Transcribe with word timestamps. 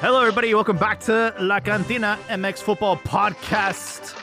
Hello, 0.00 0.20
everybody. 0.20 0.52
Welcome 0.52 0.76
back 0.76 1.00
to 1.00 1.34
La 1.40 1.58
Cantina 1.58 2.18
MX 2.28 2.58
Football 2.58 2.98
Podcast. 2.98 4.14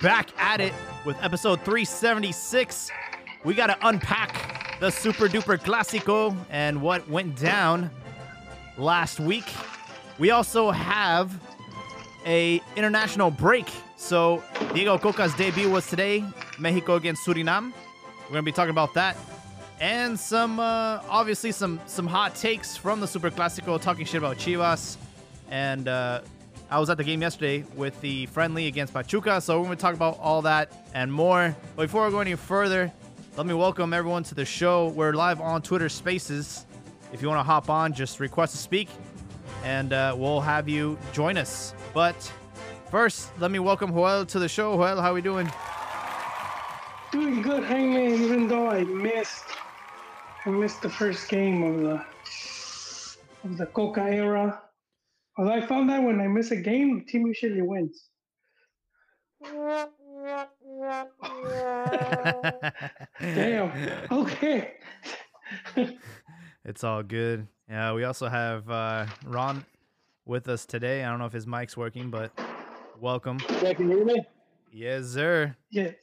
Back 0.00 0.30
at 0.38 0.60
it 0.60 0.72
with 1.04 1.16
episode 1.20 1.60
376. 1.62 2.92
We 3.42 3.54
got 3.54 3.66
to 3.66 3.88
unpack 3.88 4.78
the 4.78 4.88
super 4.88 5.26
duper 5.26 5.58
classico 5.58 6.36
and 6.48 6.80
what 6.80 7.08
went 7.08 7.36
down 7.36 7.90
last 8.78 9.18
week. 9.18 9.46
We 10.20 10.30
also 10.30 10.70
have 10.70 11.36
a 12.24 12.60
international 12.76 13.32
break. 13.32 13.68
So 13.96 14.44
Diego 14.74 14.96
Cocca's 14.96 15.34
debut 15.34 15.68
was 15.68 15.88
today, 15.88 16.24
Mexico 16.56 16.94
against 16.94 17.26
Suriname. 17.26 17.72
We're 18.26 18.34
gonna 18.34 18.42
be 18.44 18.52
talking 18.52 18.70
about 18.70 18.94
that 18.94 19.16
and 19.80 20.18
some 20.18 20.58
uh, 20.58 21.00
obviously 21.08 21.52
some 21.52 21.80
some 21.86 22.06
hot 22.06 22.34
takes 22.34 22.76
from 22.76 23.00
the 23.00 23.06
Super 23.06 23.30
Classico, 23.30 23.80
talking 23.80 24.06
shit 24.06 24.18
about 24.18 24.38
Chivas. 24.38 24.96
And 25.50 25.88
uh, 25.88 26.22
I 26.70 26.80
was 26.80 26.90
at 26.90 26.96
the 26.96 27.04
game 27.04 27.22
yesterday 27.22 27.64
with 27.76 28.00
the 28.00 28.26
friendly 28.26 28.66
against 28.66 28.92
Pachuca, 28.92 29.40
so 29.40 29.58
we're 29.60 29.66
gonna 29.66 29.76
talk 29.76 29.94
about 29.94 30.18
all 30.18 30.42
that 30.42 30.72
and 30.94 31.12
more. 31.12 31.56
But 31.76 31.82
before 31.82 32.04
we 32.06 32.10
go 32.10 32.20
any 32.20 32.34
further, 32.34 32.92
let 33.36 33.46
me 33.46 33.54
welcome 33.54 33.92
everyone 33.92 34.24
to 34.24 34.34
the 34.34 34.44
show. 34.44 34.88
We're 34.88 35.12
live 35.12 35.40
on 35.40 35.62
Twitter 35.62 35.88
Spaces. 35.88 36.66
If 37.12 37.22
you 37.22 37.28
want 37.28 37.38
to 37.38 37.44
hop 37.44 37.70
on, 37.70 37.92
just 37.92 38.18
request 38.18 38.52
to 38.54 38.58
speak, 38.58 38.88
and 39.62 39.92
uh, 39.92 40.16
we'll 40.18 40.40
have 40.40 40.68
you 40.68 40.98
join 41.12 41.36
us. 41.36 41.72
But 41.94 42.16
first, 42.90 43.30
let 43.38 43.52
me 43.52 43.60
welcome 43.60 43.92
Joel 43.92 44.26
to 44.26 44.38
the 44.40 44.48
show. 44.48 44.74
Joel, 44.74 45.00
how 45.00 45.10
are 45.10 45.14
we 45.14 45.22
doing? 45.22 45.48
Doing 47.12 47.42
good, 47.42 47.62
Hangman. 47.62 48.22
Even 48.24 48.48
though 48.48 48.68
I 48.68 48.82
missed, 48.82 49.44
I 50.44 50.50
missed 50.50 50.82
the 50.82 50.90
first 50.90 51.28
game 51.28 51.62
of 51.62 51.80
the 51.80 52.04
of 53.44 53.56
the 53.56 53.66
Cocca 53.66 54.02
era. 54.02 54.62
Although 55.38 55.52
I 55.52 55.66
found 55.66 55.90
that 55.90 56.02
when 56.02 56.20
I 56.20 56.28
miss 56.28 56.50
a 56.50 56.56
game, 56.56 56.98
the 56.98 57.04
team 57.04 57.26
usually 57.26 57.62
wins. 57.62 58.08
Damn. 63.20 63.70
Okay. 64.10 64.72
it's 66.64 66.84
all 66.84 67.02
good. 67.02 67.46
Yeah, 67.68 67.92
we 67.92 68.04
also 68.04 68.28
have 68.28 68.68
uh, 68.70 69.06
Ron 69.26 69.64
with 70.24 70.48
us 70.48 70.64
today. 70.64 71.04
I 71.04 71.10
don't 71.10 71.18
know 71.18 71.26
if 71.26 71.32
his 71.32 71.46
mic's 71.46 71.76
working, 71.76 72.10
but 72.10 72.32
welcome. 72.98 73.38
Yeah, 73.62 73.74
can 73.74 73.90
you 73.90 73.96
hear 73.96 74.06
me? 74.06 74.24
Yes, 74.72 75.08
sir. 75.08 75.54
Yes. 75.70 75.94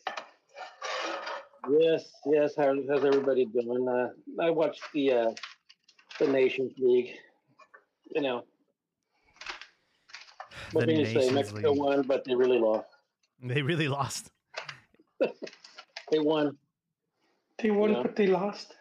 Yes, 1.70 2.12
yes. 2.26 2.54
How, 2.56 2.76
how's 2.90 3.06
everybody 3.06 3.46
doing? 3.46 3.88
Uh, 3.88 4.10
I 4.42 4.50
watched 4.50 4.84
the 4.94 5.12
uh, 5.12 5.32
the 6.20 6.28
Nations 6.28 6.74
League. 6.78 7.16
You 8.14 8.22
know, 8.22 8.44
what 10.74 10.86
The 10.88 10.92
can 10.94 11.00
you 11.00 11.06
say? 11.08 11.14
Nations 11.14 11.34
Mexico 11.34 11.72
League. 11.72 11.80
won, 11.80 12.02
but 12.04 12.24
they 12.26 12.36
really 12.36 12.60
lost. 12.60 12.88
They 13.42 13.62
really 13.62 13.88
lost. 13.88 14.32
They 16.12 16.20
won. 16.20 16.58
They 17.60 17.72
won, 17.72 17.92
Yeah. 17.94 18.02
but 18.04 18.16
they 18.16 18.28
lost. 18.28 18.76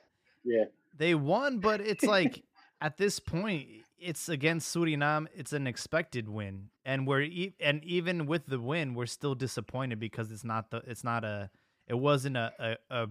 Yeah. 0.44 0.64
They 0.96 1.14
won, 1.14 1.58
but 1.60 1.80
it's 1.80 2.04
like 2.04 2.42
at 2.80 2.96
this 2.98 3.18
point, 3.20 3.68
it's 3.98 4.28
against 4.28 4.74
Suriname. 4.74 5.26
It's 5.34 5.52
an 5.52 5.66
expected 5.66 6.28
win, 6.28 6.68
and 6.84 7.06
we're 7.06 7.22
e- 7.22 7.54
and 7.60 7.82
even 7.84 8.26
with 8.26 8.46
the 8.46 8.58
win, 8.60 8.94
we're 8.94 9.06
still 9.06 9.34
disappointed 9.34 9.98
because 10.00 10.30
it's 10.32 10.44
not 10.44 10.70
the 10.70 10.82
it's 10.86 11.04
not 11.04 11.24
a 11.24 11.48
it 11.86 11.94
wasn't 11.94 12.36
a 12.36 12.52
a 12.58 12.76
a, 13.02 13.08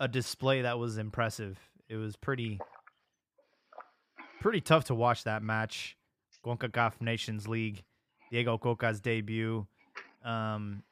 a 0.00 0.08
display 0.08 0.62
that 0.62 0.78
was 0.78 0.96
impressive. 0.98 1.58
It 1.88 1.96
was 1.96 2.16
pretty 2.16 2.58
pretty 4.40 4.60
tough 4.60 4.84
to 4.84 4.94
watch 4.94 5.24
that 5.24 5.42
match. 5.42 5.96
CONCACAF 6.46 7.00
Nations 7.00 7.48
League, 7.48 7.82
Diego 8.30 8.56
Cocca's 8.56 9.00
debut. 9.00 9.66
Um, 10.24 10.82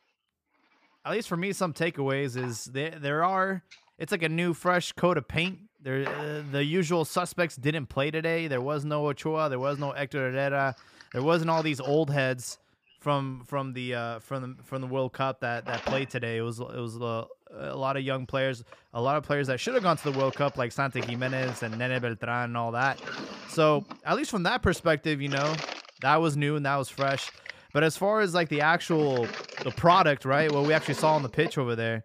at 1.05 1.13
least 1.13 1.29
for 1.29 1.37
me, 1.37 1.53
some 1.53 1.73
takeaways 1.73 2.37
is 2.37 2.65
there 2.65 2.91
there 2.91 3.25
are 3.25 3.63
it's 3.99 4.11
like 4.11 4.23
a 4.23 4.29
new 4.29 4.55
fresh 4.55 4.93
coat 4.93 5.17
of 5.17 5.29
paint. 5.29 5.59
There 5.81 6.09
uh, 6.09 6.43
the 6.51 6.65
usual 6.65 7.05
suspects 7.05 7.57
didn't 7.57 7.87
play 7.87 8.11
today. 8.11 8.49
There 8.49 8.61
was 8.61 8.85
no 8.85 9.07
Ochoa, 9.09 9.49
there 9.49 9.59
was 9.59 9.79
no 9.79 9.93
Hector 9.93 10.31
Herrera, 10.31 10.75
there 11.13 11.23
wasn't 11.23 11.51
all 11.51 11.63
these 11.63 11.81
old 11.81 12.11
heads 12.11 12.59
from 13.01 13.45
from 13.47 13.75
the 13.75 13.95
uh, 13.95 14.19
from 14.21 14.43
the 14.43 14.63
from 14.65 14.81
the 14.81 14.87
World 14.87 15.13
Cup 15.13 15.41
that 15.41 15.67
that 15.67 15.85
played 15.85 16.11
today. 16.11 16.39
It 16.39 16.43
was 16.43 16.59
it 16.59 16.67
was 16.67 16.97
a, 16.97 17.27
a 17.59 17.77
lot 17.77 17.97
of 17.97 18.03
young 18.03 18.27
players, 18.27 18.65
a 18.93 19.01
lot 19.01 19.17
of 19.17 19.25
players 19.25 19.47
that 19.47 19.61
should 19.61 19.75
have 19.75 19.83
gone 19.83 19.97
to 19.97 20.11
the 20.11 20.19
World 20.19 20.35
Cup 20.35 20.57
like 20.57 20.73
Santi 20.73 21.01
Jimenez 21.01 21.63
and 21.63 21.79
Nene 21.79 22.01
Beltran 22.01 22.45
and 22.45 22.57
all 22.57 22.73
that. 22.73 23.01
So 23.49 23.85
at 24.05 24.17
least 24.17 24.31
from 24.31 24.43
that 24.45 24.63
perspective, 24.63 25.21
you 25.21 25.29
know, 25.29 25.55
that 26.01 26.17
was 26.17 26.37
new 26.37 26.57
and 26.57 26.67
that 26.67 26.77
was 26.77 26.89
fresh. 26.89 27.31
But 27.73 27.83
as 27.83 27.97
far 27.97 28.21
as 28.21 28.35
like 28.35 28.49
the 28.49 28.61
actual 28.61 29.27
the 29.63 29.73
product, 29.77 30.25
right? 30.25 30.51
What 30.51 30.65
we 30.65 30.73
actually 30.73 30.95
saw 30.95 31.15
on 31.15 31.23
the 31.23 31.29
pitch 31.29 31.59
over 31.59 31.75
there, 31.75 32.05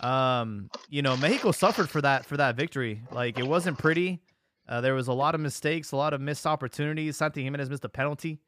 um, 0.00 0.68
you 0.88 1.02
know, 1.02 1.16
Mexico 1.16 1.52
suffered 1.52 1.88
for 1.88 2.00
that 2.02 2.26
for 2.26 2.36
that 2.36 2.56
victory. 2.56 3.02
Like 3.12 3.38
it 3.38 3.46
wasn't 3.46 3.78
pretty. 3.78 4.20
Uh, 4.68 4.80
there 4.80 4.94
was 4.94 5.06
a 5.06 5.12
lot 5.12 5.36
of 5.36 5.40
mistakes, 5.40 5.92
a 5.92 5.96
lot 5.96 6.12
of 6.12 6.20
missed 6.20 6.44
opportunities. 6.44 7.16
Santi 7.16 7.44
Jimenez 7.44 7.70
missed 7.70 7.84
a 7.84 7.88
penalty, 7.88 8.40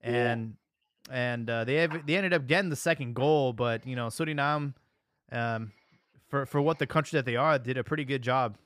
and 0.00 0.54
and 1.10 1.50
uh, 1.50 1.64
they 1.64 1.74
have, 1.76 2.06
they 2.06 2.14
ended 2.14 2.32
up 2.32 2.46
getting 2.46 2.70
the 2.70 2.76
second 2.76 3.14
goal. 3.14 3.52
But 3.52 3.84
you 3.84 3.96
know, 3.96 4.06
Suriname, 4.06 4.74
um, 5.32 5.72
for 6.28 6.46
for 6.46 6.60
what 6.60 6.78
the 6.78 6.86
country 6.86 7.16
that 7.16 7.24
they 7.24 7.36
are, 7.36 7.58
did 7.58 7.76
a 7.76 7.84
pretty 7.84 8.04
good 8.04 8.22
job. 8.22 8.56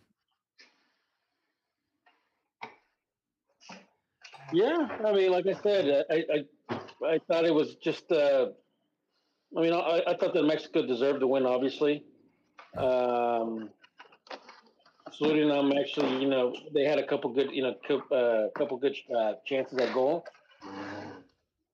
Yeah. 4.53 4.89
I 5.05 5.13
mean, 5.13 5.33
like 5.33 5.47
I 5.47 5.55
said, 5.63 6.05
I 6.11 6.25
I, 6.71 6.81
I 7.07 7.19
thought 7.27 7.45
it 7.45 7.55
was 7.55 7.77
just. 7.77 8.11
Uh, 8.11 8.49
I 9.57 9.61
mean, 9.61 9.73
I, 9.73 10.03
I 10.09 10.17
thought 10.17 10.35
that 10.35 10.43
Mexico 10.43 10.85
deserved 10.87 11.21
to 11.21 11.27
win. 11.27 11.47
Obviously. 11.47 12.05
Um, 12.77 13.71
Suriname 15.21 15.79
actually, 15.81 16.21
you 16.21 16.29
know, 16.29 16.53
they 16.73 16.85
had 16.85 16.99
a 16.99 17.07
couple 17.07 17.33
good, 17.33 17.51
you 17.53 17.63
know, 17.63 17.75
uh, 18.11 18.49
couple 18.59 18.77
good 18.77 18.97
uh, 19.17 19.35
chances 19.47 19.79
at 19.79 19.95
goal. 19.95 20.25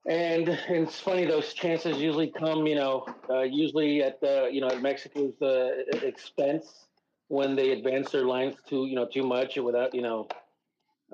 And, 0.06 0.49
and 0.49 0.87
it's 0.87 0.99
funny 0.99 1.27
those 1.27 1.53
chances 1.53 1.99
usually 1.99 2.28
come, 2.28 2.66
you 2.66 2.75
know, 2.75 3.06
uh, 3.28 3.43
usually 3.43 4.03
at 4.03 4.21
the, 4.21 4.49
you 4.50 4.61
know, 4.61 4.69
at 4.69 4.81
Mexico's 4.81 5.41
uh, 5.43 5.84
expense 6.03 6.87
when 7.28 7.55
they 7.55 7.72
advance 7.72 8.10
their 8.10 8.25
lines 8.25 8.56
too, 8.66 8.87
you 8.87 8.97
know, 8.97 9.06
too 9.06 9.22
much 9.22 9.56
or 9.56 9.62
without, 9.62 9.94
you 9.94 10.03
know, 10.03 10.27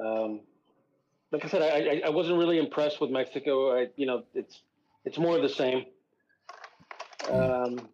um, 0.02 0.41
like 1.32 1.44
I 1.44 1.48
said, 1.48 1.62
I, 1.62 2.06
I, 2.06 2.10
wasn't 2.10 2.38
really 2.38 2.58
impressed 2.58 3.00
with 3.00 3.10
Mexico. 3.10 3.76
I, 3.76 3.88
you 3.96 4.06
know, 4.06 4.22
it's 4.34 4.62
it's 5.04 5.19
more 5.19 5.36
of 5.36 5.42
the 5.42 5.48
same. 5.48 5.86
Um, 7.30 7.88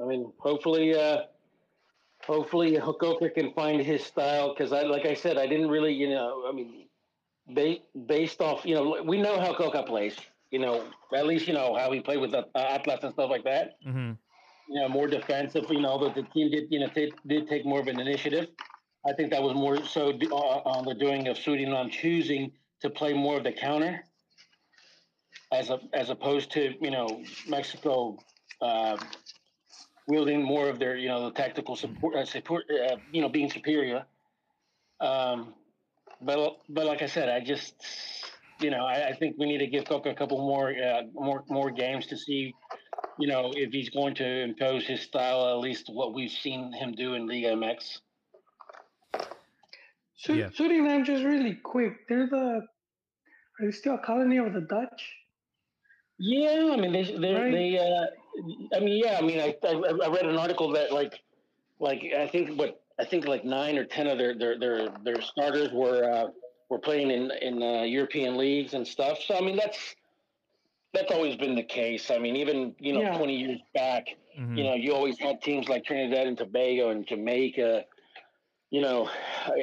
I 0.00 0.04
mean, 0.06 0.32
hopefully, 0.38 0.94
uh, 0.94 1.22
hopefully 2.24 2.76
Hokoka 2.76 3.32
can 3.32 3.52
find 3.54 3.80
his 3.80 4.04
style 4.04 4.54
because 4.54 4.72
I, 4.72 4.82
like 4.82 5.06
I 5.06 5.14
said, 5.14 5.38
I 5.38 5.46
didn't 5.46 5.68
really, 5.68 5.92
you 5.92 6.10
know, 6.10 6.44
I 6.46 6.52
mean, 6.52 6.85
ba- 7.48 7.78
based 8.06 8.40
off, 8.40 8.64
you 8.64 8.74
know, 8.74 9.02
we 9.04 9.20
know 9.20 9.38
how 9.40 9.54
Cocca 9.54 9.82
plays. 9.82 10.16
You 10.50 10.60
know, 10.60 10.84
at 11.14 11.26
least 11.26 11.46
you 11.48 11.54
know 11.54 11.74
how 11.76 11.90
he 11.92 12.00
played 12.00 12.20
with 12.20 12.30
the 12.32 12.40
uh, 12.54 12.58
Atlas 12.76 13.02
and 13.02 13.12
stuff 13.12 13.30
like 13.30 13.44
that. 13.44 13.78
hmm 13.82 14.12
You 14.68 14.80
know, 14.80 14.88
more 14.88 15.06
defensive. 15.08 15.66
You 15.70 15.80
know, 15.80 15.98
but 15.98 16.14
the 16.14 16.22
team 16.22 16.50
did, 16.50 16.64
you 16.70 16.80
know, 16.80 16.88
t- 16.88 17.12
did 17.26 17.48
take 17.48 17.64
more 17.66 17.80
of 17.80 17.88
an 17.88 17.98
initiative. 18.00 18.48
I 19.06 19.12
think 19.12 19.30
that 19.30 19.42
was 19.42 19.54
more 19.54 19.84
so 19.84 20.12
d- 20.12 20.28
uh, 20.30 20.34
on 20.74 20.84
the 20.84 20.94
doing 20.94 21.28
of 21.28 21.36
Suriname 21.36 21.90
choosing 21.90 22.52
to 22.80 22.90
play 22.90 23.12
more 23.12 23.36
of 23.38 23.44
the 23.44 23.52
counter, 23.52 24.04
as 25.52 25.70
a, 25.70 25.80
as 25.92 26.10
opposed 26.10 26.50
to 26.52 26.74
you 26.80 26.90
know 26.90 27.22
Mexico 27.48 28.18
uh, 28.60 28.96
wielding 30.06 30.42
more 30.42 30.68
of 30.68 30.78
their 30.78 30.96
you 30.96 31.08
know 31.08 31.24
the 31.26 31.32
tactical 31.32 31.76
support, 31.76 32.14
uh, 32.16 32.24
support 32.24 32.64
uh, 32.70 32.96
you 33.10 33.20
know 33.20 33.28
being 33.28 33.50
superior. 33.50 34.04
Um, 35.00 35.54
but 36.22 36.58
but 36.68 36.86
like 36.86 37.02
I 37.02 37.06
said, 37.06 37.28
I 37.28 37.40
just 37.40 37.74
you 38.60 38.70
know 38.70 38.84
I, 38.86 39.08
I 39.08 39.12
think 39.14 39.36
we 39.38 39.46
need 39.46 39.58
to 39.58 39.66
give 39.66 39.84
Cocca 39.84 40.10
a 40.10 40.14
couple 40.14 40.38
more 40.38 40.70
uh, 40.70 41.02
more 41.14 41.44
more 41.48 41.70
games 41.70 42.06
to 42.08 42.16
see 42.16 42.54
you 43.18 43.28
know 43.28 43.52
if 43.54 43.70
he's 43.72 43.90
going 43.90 44.14
to 44.16 44.42
impose 44.42 44.86
his 44.86 45.00
style 45.00 45.48
at 45.48 45.58
least 45.58 45.88
what 45.92 46.14
we've 46.14 46.30
seen 46.30 46.72
him 46.72 46.92
do 46.92 47.14
in 47.14 47.26
Liga 47.26 47.48
MX. 47.54 47.98
Su- 50.16 50.34
Yeah. 50.36 50.48
Suriname 50.48 51.04
just 51.04 51.24
really 51.24 51.54
quick. 51.54 52.08
They're 52.08 52.26
the 52.26 52.62
are 53.60 53.64
they 53.64 53.70
still 53.72 53.94
a 53.94 53.98
colony 53.98 54.38
of 54.38 54.52
the 54.52 54.60
Dutch? 54.62 55.02
Yeah, 56.18 56.70
I 56.72 56.76
mean 56.76 56.92
they 56.92 57.04
they 57.04 57.34
Right. 57.34 57.52
they. 57.52 57.78
Uh, 57.78 58.06
I 58.74 58.80
mean, 58.80 59.00
yeah, 59.02 59.16
I 59.18 59.22
mean, 59.22 59.40
I, 59.40 59.54
I 59.66 59.72
I 60.04 60.08
read 60.08 60.26
an 60.26 60.36
article 60.36 60.70
that 60.72 60.92
like 60.92 61.20
like 61.78 62.02
I 62.18 62.26
think 62.28 62.58
what 62.58 62.82
I 62.98 63.04
think 63.04 63.26
like 63.26 63.44
nine 63.44 63.78
or 63.78 63.84
ten 63.84 64.06
of 64.06 64.18
their 64.18 64.34
their 64.36 64.58
their, 64.58 64.88
their 65.04 65.20
starters 65.22 65.70
were 65.72 66.10
uh, 66.10 66.28
were 66.70 66.78
playing 66.78 67.10
in 67.10 67.30
in 67.42 67.62
uh, 67.62 67.82
European 67.82 68.36
leagues 68.36 68.74
and 68.74 68.86
stuff. 68.86 69.18
So 69.22 69.36
I 69.36 69.40
mean 69.40 69.56
that's 69.56 69.94
that's 70.92 71.12
always 71.12 71.36
been 71.36 71.54
the 71.54 71.62
case. 71.62 72.10
I 72.10 72.18
mean, 72.18 72.36
even 72.36 72.74
you 72.78 72.92
know 72.92 73.02
Yeah. 73.02 73.16
twenty 73.16 73.36
years 73.36 73.60
back, 73.74 74.06
hmm 74.36 74.56
you 74.56 74.64
know, 74.64 74.74
you 74.74 74.94
always 74.94 75.18
had 75.18 75.42
teams 75.42 75.68
like 75.68 75.84
Trinidad 75.84 76.26
and 76.26 76.36
Tobago 76.38 76.90
and 76.90 77.06
Jamaica. 77.06 77.84
you 78.70 78.80
know, 78.80 79.08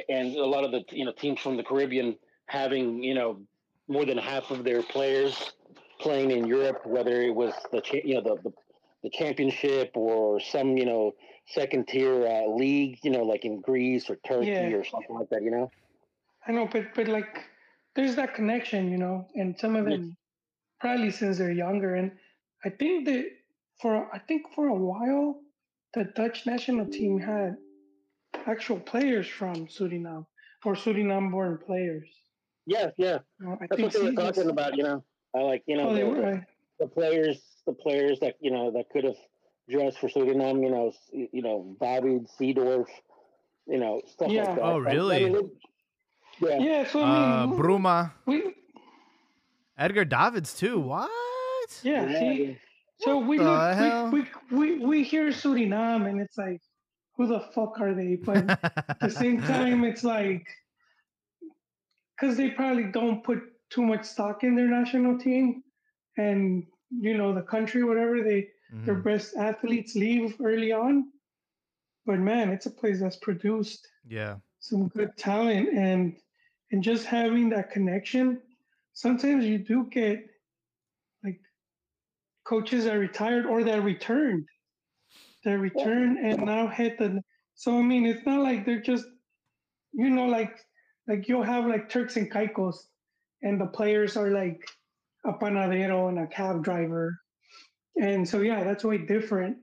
and 0.08 0.34
a 0.36 0.44
lot 0.46 0.64
of 0.64 0.70
the 0.72 0.84
you 0.90 1.04
know 1.04 1.12
teams 1.12 1.40
from 1.40 1.56
the 1.56 1.62
Caribbean 1.62 2.16
having 2.46 3.02
you 3.02 3.14
know 3.14 3.40
more 3.88 4.04
than 4.04 4.18
half 4.18 4.50
of 4.50 4.64
their 4.64 4.82
players 4.82 5.52
playing 6.00 6.30
in 6.30 6.46
Europe, 6.46 6.84
whether 6.86 7.20
it 7.22 7.34
was 7.34 7.54
the 7.72 7.82
you 8.04 8.14
know 8.14 8.22
the, 8.22 8.36
the, 8.42 8.52
the 9.04 9.10
championship 9.10 9.92
or 9.94 10.40
some 10.40 10.76
you 10.78 10.86
know 10.86 11.12
second 11.48 11.86
tier 11.88 12.26
uh, 12.26 12.46
league, 12.48 12.98
you 13.04 13.10
know, 13.10 13.22
like 13.22 13.44
in 13.44 13.60
Greece 13.60 14.10
or 14.10 14.16
Turkey 14.26 14.50
Yeah. 14.50 14.78
or 14.78 14.84
something 14.84 15.14
like 15.14 15.28
that. 15.30 15.42
You 15.42 15.52
know, 15.52 15.72
I 16.48 16.52
know, 16.52 16.66
but 16.66 16.94
but 16.94 17.08
like, 17.08 17.44
there's 17.94 18.16
that 18.16 18.34
connection, 18.34 18.90
you 18.90 18.98
know, 18.98 19.28
and 19.34 19.58
some 19.58 19.76
of 19.76 19.84
Yeah. 19.84 19.90
them 19.96 20.16
probably 20.80 21.10
since 21.10 21.38
they're 21.38 21.52
younger, 21.52 21.94
and 21.94 22.12
I 22.64 22.70
think 22.70 23.06
that 23.06 23.26
for 23.80 24.12
I 24.14 24.18
think 24.18 24.46
for 24.54 24.68
a 24.68 24.74
while, 24.74 25.40
the 25.94 26.04
Dutch 26.04 26.46
national 26.46 26.86
team 26.86 27.18
had 27.20 27.56
actual 28.46 28.80
players 28.80 29.26
from 29.28 29.66
Suriname 29.66 30.26
or 30.64 30.74
Suriname-born 30.74 31.58
players. 31.66 32.08
yeah, 32.66 32.90
yeah, 32.96 33.18
You 33.40 33.48
know, 33.48 33.58
I 33.60 33.66
that's 33.68 33.82
what 33.82 33.92
they 33.92 34.00
were 34.00 34.12
talking 34.12 34.50
about. 34.50 34.76
You 34.76 34.84
know, 34.84 35.04
I 35.34 35.40
like 35.40 35.62
you 35.66 35.76
know 35.76 35.90
Oh, 35.90 35.94
they 35.94 36.02
the, 36.02 36.44
the 36.80 36.86
players, 36.88 37.42
the 37.66 37.72
players 37.72 38.20
that 38.20 38.34
you 38.40 38.50
know 38.50 38.70
that 38.72 38.90
could 38.90 39.04
have 39.04 39.16
dressed 39.68 39.98
for 39.98 40.08
Suriname. 40.08 40.62
You 40.62 40.70
know, 40.70 40.92
you 41.12 41.42
know 41.42 41.76
Bobby 41.80 42.20
Seedorf, 42.38 42.86
you 43.66 43.78
know 43.78 44.02
stuff 44.06 44.30
Yeah. 44.30 44.44
like 44.44 44.54
that. 44.56 44.62
Oh, 44.62 44.82
I- 44.84 44.90
I 44.90 44.92
really? 44.94 45.24
mean, 45.24 45.36
it- 45.36 45.50
yeah. 46.40 46.58
Yeah, 46.58 46.84
so 46.86 47.00
I 47.02 47.04
Uh, 47.04 47.46
Bruma, 47.46 48.12
we 48.26 48.54
Edgar 49.78 50.04
Davids 50.04 50.54
too. 50.58 50.80
What? 50.80 51.10
yeah, 51.82 52.06
see, 52.18 52.58
so 52.98 53.18
we 53.18 53.38
look, 53.38 54.12
we, 54.12 54.20
we 54.20 54.26
we 54.58 54.84
we 54.84 55.02
hear 55.02 55.28
Suriname, 55.28 56.08
and 56.08 56.20
it's 56.20 56.36
like, 56.36 56.60
who 57.16 57.26
the 57.26 57.40
fuck 57.54 57.80
are 57.80 57.94
they? 57.94 58.16
But 58.16 58.50
at 58.88 59.00
the 59.00 59.10
same 59.10 59.40
time, 59.54 59.84
it's 59.84 60.04
like, 60.04 60.46
because 62.16 62.36
they 62.36 62.50
probably 62.50 62.84
don't 62.84 63.22
put 63.24 63.40
too 63.70 63.82
much 63.82 64.04
stock 64.04 64.44
in 64.44 64.54
their 64.56 64.68
national 64.68 65.18
team, 65.18 65.62
and 66.18 66.66
you 67.00 67.16
know 67.16 67.34
the 67.34 67.42
country, 67.42 67.84
whatever 67.84 68.22
they 68.22 68.48
their 68.84 68.96
Mhm. 68.96 69.04
best 69.04 69.36
athletes 69.36 69.94
leave 69.94 70.40
early 70.40 70.72
on. 70.72 71.12
But 72.06 72.18
man, 72.18 72.50
it's 72.50 72.66
a 72.66 72.70
place 72.70 73.00
that's 73.00 73.16
produced 73.16 73.86
Yeah. 74.06 74.38
some 74.58 74.88
good 74.88 75.16
talent 75.16 75.68
and 75.70 76.16
and 76.70 76.82
just 76.82 77.06
having 77.06 77.50
that 77.50 77.70
connection 77.70 78.40
sometimes 78.94 79.44
you 79.44 79.58
do 79.58 79.86
get 79.90 80.24
like 81.22 81.40
coaches 82.44 82.84
that 82.84 82.94
retired 82.94 83.46
or 83.46 83.62
that 83.64 83.82
returned 83.82 84.46
that 85.44 85.58
return 85.58 86.18
and 86.24 86.42
now 86.44 86.66
hit 86.66 86.98
the 86.98 87.22
so 87.54 87.78
i 87.78 87.82
mean 87.82 88.06
it's 88.06 88.24
not 88.26 88.40
like 88.40 88.64
they're 88.64 88.80
just 88.80 89.06
you 89.92 90.10
know 90.10 90.26
like 90.26 90.58
like 91.08 91.28
you'll 91.28 91.42
have 91.42 91.66
like 91.66 91.88
turks 91.88 92.16
and 92.16 92.30
caicos 92.30 92.88
and 93.42 93.60
the 93.60 93.66
players 93.66 94.16
are 94.16 94.30
like 94.30 94.60
a 95.24 95.32
panadero 95.32 96.08
and 96.08 96.18
a 96.18 96.26
cab 96.26 96.62
driver. 96.64 97.18
And 98.00 98.28
so 98.28 98.40
yeah 98.40 98.64
that's 98.64 98.84
way 98.84 98.98
different 98.98 99.56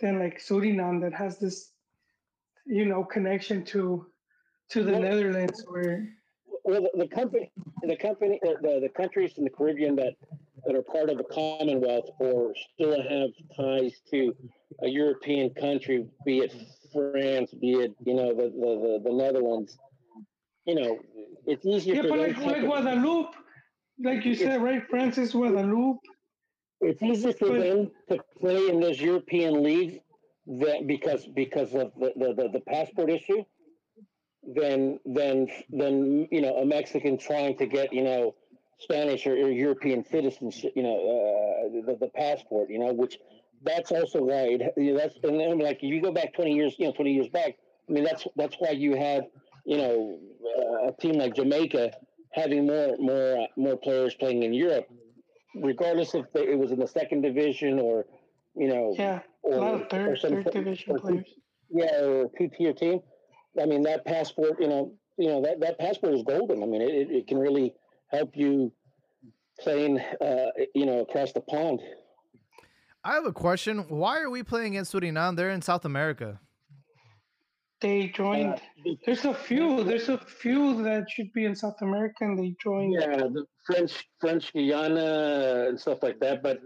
than 0.00 0.18
like 0.18 0.40
suriname 0.40 1.00
that 1.02 1.14
has 1.14 1.38
this 1.38 1.72
you 2.66 2.84
know 2.84 3.04
connection 3.04 3.64
to 3.66 4.06
to 4.70 4.82
the 4.82 4.92
Well- 4.92 5.02
netherlands 5.02 5.64
where 5.68 6.08
well, 6.68 6.82
the, 6.82 7.04
the 7.04 7.08
company, 7.08 7.50
the 7.82 7.96
company, 7.96 8.38
the, 8.42 8.80
the 8.82 8.90
countries 8.94 9.38
in 9.38 9.44
the 9.44 9.50
Caribbean 9.50 9.96
that, 9.96 10.12
that 10.66 10.76
are 10.76 10.82
part 10.82 11.08
of 11.08 11.16
the 11.16 11.24
Commonwealth 11.24 12.10
or 12.18 12.52
still 12.74 13.02
have 13.02 13.30
ties 13.56 14.00
to 14.10 14.34
a 14.82 14.88
European 14.88 15.48
country, 15.54 16.06
be 16.26 16.40
it 16.40 16.54
France, 16.92 17.54
be 17.54 17.72
it 17.72 17.94
you 18.04 18.12
know 18.12 18.34
the 18.34 18.50
the, 18.50 19.00
the, 19.02 19.08
the 19.08 19.16
Netherlands, 19.16 19.78
you 20.66 20.74
know, 20.74 20.98
it's 21.46 21.64
easier 21.64 21.94
yeah 21.94 22.02
but 22.02 22.18
like, 22.18 22.36
like 22.36 22.62
guadeloupe 22.62 23.34
like 24.02 24.24
you 24.24 24.34
said 24.34 24.62
right 24.62 24.82
francis 24.88 25.32
guadeloupe 25.32 25.98
it's 26.80 27.02
easier 27.02 27.32
for 27.32 27.48
but- 27.48 27.60
them 27.60 27.90
to 28.08 28.18
play 28.40 28.68
in 28.68 28.80
those 28.80 29.00
European 29.00 29.62
leagues 29.62 29.98
that 30.46 30.86
because 30.86 31.26
because 31.26 31.74
of 31.74 31.92
the, 31.98 32.12
the, 32.16 32.34
the, 32.34 32.48
the 32.54 32.60
passport 32.60 33.10
issue 33.10 33.44
than 34.54 34.98
than 35.04 35.48
than 35.70 36.26
you 36.30 36.40
know 36.40 36.56
a 36.56 36.64
Mexican 36.64 37.18
trying 37.18 37.56
to 37.58 37.66
get 37.66 37.92
you 37.92 38.02
know 38.02 38.34
Spanish 38.78 39.26
or, 39.26 39.32
or 39.32 39.50
European 39.50 40.04
citizenship 40.04 40.72
you 40.74 40.82
know 40.82 40.96
uh, 40.96 41.86
the, 41.86 41.98
the 42.00 42.10
passport 42.14 42.70
you 42.70 42.78
know 42.78 42.92
which 42.92 43.18
that's 43.62 43.90
also 43.90 44.22
why 44.22 44.42
it, 44.54 44.72
you 44.76 44.92
know, 44.92 44.98
that's 44.98 45.16
and 45.24 45.38
then 45.38 45.58
like 45.58 45.78
if 45.78 45.82
you 45.82 46.00
go 46.00 46.12
back 46.12 46.32
20 46.34 46.54
years 46.54 46.76
you 46.78 46.86
know 46.86 46.92
20 46.92 47.12
years 47.12 47.28
back 47.28 47.56
I 47.88 47.92
mean 47.92 48.04
that's 48.04 48.26
that's 48.36 48.56
why 48.58 48.70
you 48.70 48.96
have 48.96 49.24
you 49.66 49.76
know 49.76 50.18
uh, 50.56 50.88
a 50.88 50.92
team 50.92 51.14
like 51.18 51.34
Jamaica 51.34 51.90
having 52.32 52.66
more 52.66 52.96
more 52.98 53.42
uh, 53.42 53.46
more 53.56 53.76
players 53.76 54.14
playing 54.14 54.42
in 54.42 54.52
Europe 54.52 54.86
regardless 55.54 56.14
if 56.14 56.30
they, 56.32 56.46
it 56.48 56.58
was 56.58 56.70
in 56.70 56.78
the 56.78 56.86
second 56.86 57.22
division 57.22 57.78
or 57.78 58.06
you 58.54 58.68
know 58.68 58.94
yeah 58.96 59.20
a 59.44 59.48
or, 59.48 59.56
lot 59.58 59.74
of 59.74 59.80
or 59.82 59.88
third 59.88 60.18
some 60.18 60.42
third 60.42 60.52
division 60.52 60.92
or- 60.92 60.98
players 60.98 61.26
yeah, 61.70 62.00
or 62.00 62.24
a 62.24 62.28
two 62.38 62.48
tier 62.56 62.72
team. 62.72 63.00
I 63.60 63.66
mean, 63.66 63.82
that 63.82 64.04
passport, 64.04 64.60
you 64.60 64.68
know, 64.68 64.92
you 65.16 65.28
know 65.28 65.42
that, 65.42 65.60
that 65.60 65.78
passport 65.78 66.14
is 66.14 66.22
golden. 66.22 66.62
I 66.62 66.66
mean, 66.66 66.82
it, 66.82 66.90
it, 66.90 67.10
it 67.10 67.26
can 67.26 67.38
really 67.38 67.74
help 68.10 68.36
you 68.36 68.72
playing, 69.60 70.00
uh, 70.20 70.50
you 70.74 70.86
know, 70.86 71.00
across 71.00 71.32
the 71.32 71.40
pond. 71.40 71.80
I 73.04 73.14
have 73.14 73.26
a 73.26 73.32
question. 73.32 73.78
Why 73.88 74.20
are 74.20 74.30
we 74.30 74.42
playing 74.42 74.74
against 74.74 74.92
Suriname? 74.92 75.36
They're 75.36 75.50
in 75.50 75.62
South 75.62 75.84
America. 75.84 76.40
They 77.80 78.08
joined 78.08 78.54
Uh, 78.86 78.92
there's 79.04 79.24
a 79.24 79.34
few 79.34 79.84
there's 79.84 80.08
a 80.08 80.18
few 80.18 80.82
that 80.82 81.08
should 81.10 81.32
be 81.32 81.44
in 81.44 81.54
south 81.54 81.80
america 81.82 82.24
and 82.24 82.38
they 82.38 82.54
joined 82.62 82.92
yeah, 82.94 83.16
the 83.36 83.44
French, 83.66 84.08
French 84.20 84.52
Guiana, 84.54 85.66
and 85.68 85.78
stuff 85.78 86.02
like 86.02 86.18
that. 86.20 86.42
But 86.42 86.60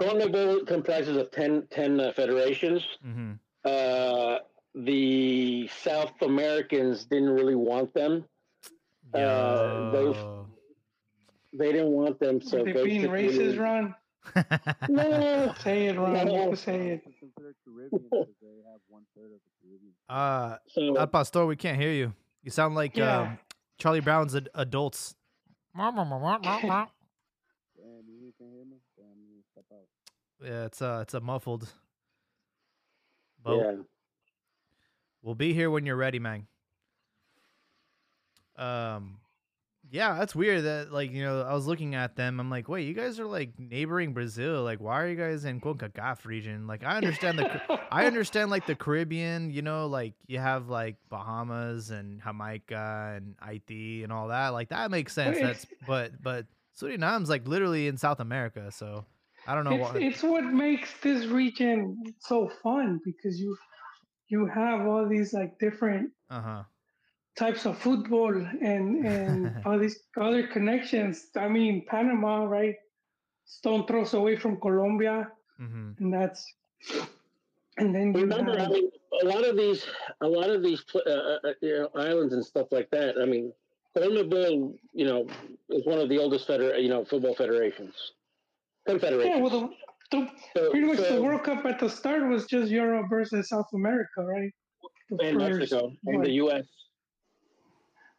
CONMEBOL 0.00 0.66
comprises 0.68 1.16
of 1.16 1.30
10, 1.32 1.66
10 1.70 2.00
uh, 2.00 2.12
federations. 2.12 2.82
hmm 3.02 3.32
Uh, 3.64 4.38
the 4.74 5.68
South 5.82 6.14
Americans 6.22 7.04
didn't 7.06 7.30
really 7.30 7.56
want 7.56 7.92
them. 7.94 8.24
Uh, 9.12 9.90
those- 9.90 10.24
They 11.52 11.72
didn't 11.72 11.90
want 12.02 12.20
them, 12.20 12.40
so 12.40 12.58
Are 12.60 12.64
they 12.64 12.72
being 12.84 13.10
basically- 13.10 13.54
racist 13.54 13.58
ron 13.58 13.94
No, 14.88 15.54
say 15.60 15.86
it 15.86 15.98
ron 15.98 16.12
No. 16.26 16.54
say 16.54 16.88
it 16.90 17.02
considered 17.02 17.54
Caribbean 17.64 18.02
because 18.10 18.26
they 18.40 18.56
have 18.70 18.80
one 18.88 19.04
third 19.16 19.26
of 19.32 19.40
the 19.44 19.50
Caribbean. 19.60 19.92
uh, 20.08 20.56
so 20.68 20.98
Al 20.98 21.06
Pastor, 21.06 21.46
we 21.46 21.56
can't 21.56 21.80
hear 21.80 21.92
you. 21.92 22.12
You 22.42 22.50
sound 22.50 22.74
like 22.74 22.96
Yeah. 22.96 23.20
um, 23.20 23.38
Charlie 23.78 24.00
Brown's 24.00 24.34
ad- 24.34 24.48
adults. 24.54 25.14
Damn, 27.76 28.04
you 28.08 28.32
can't 28.38 28.50
hear 28.52 28.64
me? 28.64 28.76
Damn, 28.96 29.06
you 29.28 29.42
step 29.52 29.64
out. 29.72 29.86
Yeah, 30.44 30.64
it's 30.66 30.80
uh, 30.82 31.00
it's 31.02 31.14
a 31.14 31.20
muffled. 31.20 31.72
But 33.42 33.56
yeah. 33.56 33.76
we'll 35.22 35.34
be 35.36 35.52
here 35.54 35.70
when 35.70 35.86
you're 35.86 35.96
ready, 35.96 36.18
man. 36.18 36.46
Um, 38.56 39.18
yeah, 39.90 40.18
that's 40.18 40.34
weird. 40.34 40.64
That 40.64 40.92
like 40.92 41.12
you 41.12 41.22
know, 41.22 41.42
I 41.42 41.54
was 41.54 41.66
looking 41.66 41.94
at 41.94 42.16
them. 42.16 42.40
I'm 42.40 42.50
like, 42.50 42.68
wait, 42.68 42.86
you 42.86 42.94
guys 42.94 43.18
are 43.18 43.26
like 43.26 43.58
neighboring 43.58 44.12
Brazil. 44.12 44.62
Like, 44.62 44.80
why 44.80 45.02
are 45.02 45.08
you 45.08 45.16
guys 45.16 45.44
in 45.44 45.60
Concacaf 45.60 46.24
region? 46.24 46.66
Like, 46.66 46.84
I 46.84 46.96
understand 46.96 47.38
the. 47.38 47.80
I 47.90 48.06
understand 48.06 48.50
like 48.50 48.66
the 48.66 48.74
Caribbean, 48.74 49.50
you 49.50 49.62
know, 49.62 49.86
like 49.86 50.14
you 50.26 50.38
have 50.38 50.68
like 50.68 50.96
Bahamas 51.08 51.90
and 51.90 52.22
Jamaica 52.22 53.14
and 53.16 53.34
Haiti 53.42 54.02
and 54.02 54.12
all 54.12 54.28
that. 54.28 54.48
Like 54.48 54.68
that 54.70 54.90
makes 54.90 55.12
sense. 55.12 55.38
That's 55.38 55.66
but 55.86 56.22
but 56.22 56.46
Suriname's 56.78 57.30
like 57.30 57.48
literally 57.48 57.88
in 57.88 57.96
South 57.96 58.20
America, 58.20 58.70
so 58.70 59.04
I 59.46 59.54
don't 59.54 59.64
know 59.64 59.72
it's, 59.72 59.80
why. 59.80 60.00
it's 60.00 60.22
what 60.22 60.44
makes 60.44 60.92
this 61.00 61.26
region 61.26 61.96
so 62.20 62.50
fun 62.62 63.00
because 63.04 63.40
you 63.40 63.56
you 64.28 64.46
have 64.46 64.86
all 64.86 65.08
these 65.08 65.32
like 65.32 65.58
different 65.58 66.10
Uh 66.28 66.40
huh. 66.40 66.62
Types 67.38 67.66
of 67.66 67.78
football 67.78 68.34
and 68.70 68.86
and 69.06 69.36
all 69.64 69.78
these 69.78 69.98
other 70.26 70.46
connections. 70.46 71.14
I 71.36 71.48
mean, 71.48 71.84
Panama, 71.86 72.44
right? 72.44 72.76
Stone 73.46 73.86
throws 73.86 74.12
away 74.14 74.36
from 74.36 74.60
Colombia, 74.60 75.16
hmm 75.56 75.92
and 76.00 76.12
that's 76.12 76.42
and 77.78 77.94
then 77.94 78.06
you 78.14 78.22
Remember, 78.22 78.52
I 78.58 78.62
have, 78.62 78.70
mean, 78.70 78.90
a 79.22 79.26
lot 79.26 79.44
of 79.44 79.56
these, 79.56 79.86
a 80.20 80.26
lot 80.26 80.50
of 80.50 80.62
these 80.62 80.82
uh, 80.94 80.98
uh, 81.00 81.38
you 81.62 81.74
know, 81.78 81.88
islands 81.94 82.32
and 82.34 82.44
stuff 82.44 82.68
like 82.72 82.90
that. 82.90 83.14
I 83.22 83.24
mean, 83.24 83.52
Colombia, 83.96 84.50
you 85.00 85.06
know, 85.08 85.26
is 85.70 85.86
one 85.86 85.98
of 85.98 86.08
the 86.08 86.18
oldest 86.18 86.46
feder- 86.46 86.76
you 86.78 86.88
know, 86.88 87.04
football 87.04 87.34
federations, 87.34 87.94
confederations. 88.86 89.34
yeah, 89.36 89.40
well, 89.42 89.50
the, 89.56 89.68
the, 90.12 90.20
So- 90.56 90.70
pretty 90.72 90.86
much 90.86 90.98
so- 90.98 91.14
the 91.16 91.22
World 91.22 91.44
Cup 91.44 91.64
at 91.66 91.78
the 91.78 91.88
start 91.88 92.28
was 92.28 92.46
just 92.46 92.70
Europe 92.70 93.06
versus 93.08 93.48
South 93.48 93.70
America, 93.74 94.18
right? 94.34 94.52
The 95.10 95.16
and 95.24 95.40
first 95.40 95.58
Mexico 95.60 95.82
and 96.06 96.16
one. 96.16 96.24
the 96.24 96.32
U.S. 96.44 96.66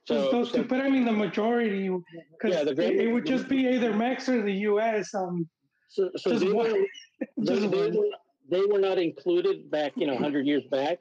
So, 0.09 0.31
those 0.31 0.51
so 0.51 0.63
two, 0.63 0.67
but 0.67 0.81
I 0.81 0.89
mean 0.89 1.05
the 1.05 1.11
majority, 1.11 1.87
because 1.87 2.55
Yeah, 2.55 2.63
the 2.63 2.71
it, 2.71 2.75
great- 2.75 2.99
it 2.99 3.11
would 3.11 3.27
just 3.27 3.47
be 3.47 3.67
either 3.67 3.93
Mex 3.93 4.27
or 4.27 4.41
the 4.41 4.53
U.S. 4.71 5.13
Um, 5.13 5.47
so, 5.87 6.09
so 6.17 6.31
they, 6.31 6.51
were, 6.51 6.83
they, 7.37 7.67
were, 7.67 7.91
they 8.49 8.61
were 8.65 8.79
not 8.79 8.97
included 8.97 9.69
back, 9.69 9.91
you 9.95 10.07
know, 10.07 10.17
hundred 10.17 10.47
years 10.47 10.63
back, 10.71 10.97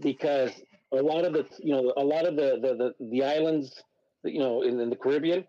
because 0.00 0.50
a 0.90 0.96
lot 1.00 1.24
of 1.24 1.32
the 1.32 1.46
you 1.60 1.72
know 1.72 1.92
a 1.96 2.02
lot 2.02 2.26
of 2.26 2.34
the 2.34 2.58
the 2.60 2.74
the, 2.74 3.06
the 3.12 3.22
islands 3.22 3.84
you 4.24 4.40
know 4.40 4.62
in, 4.62 4.80
in 4.80 4.90
the 4.90 4.96
Caribbean 4.96 5.44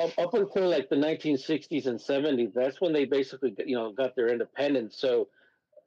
up, 0.00 0.16
up 0.16 0.34
until 0.34 0.68
like 0.70 0.88
the 0.90 0.96
1960s 0.96 1.86
and 1.86 1.98
70s 1.98 2.54
that's 2.54 2.80
when 2.80 2.92
they 2.92 3.04
basically 3.04 3.52
you 3.66 3.74
know 3.74 3.92
got 3.92 4.14
their 4.14 4.28
independence. 4.28 4.96
So 4.96 5.26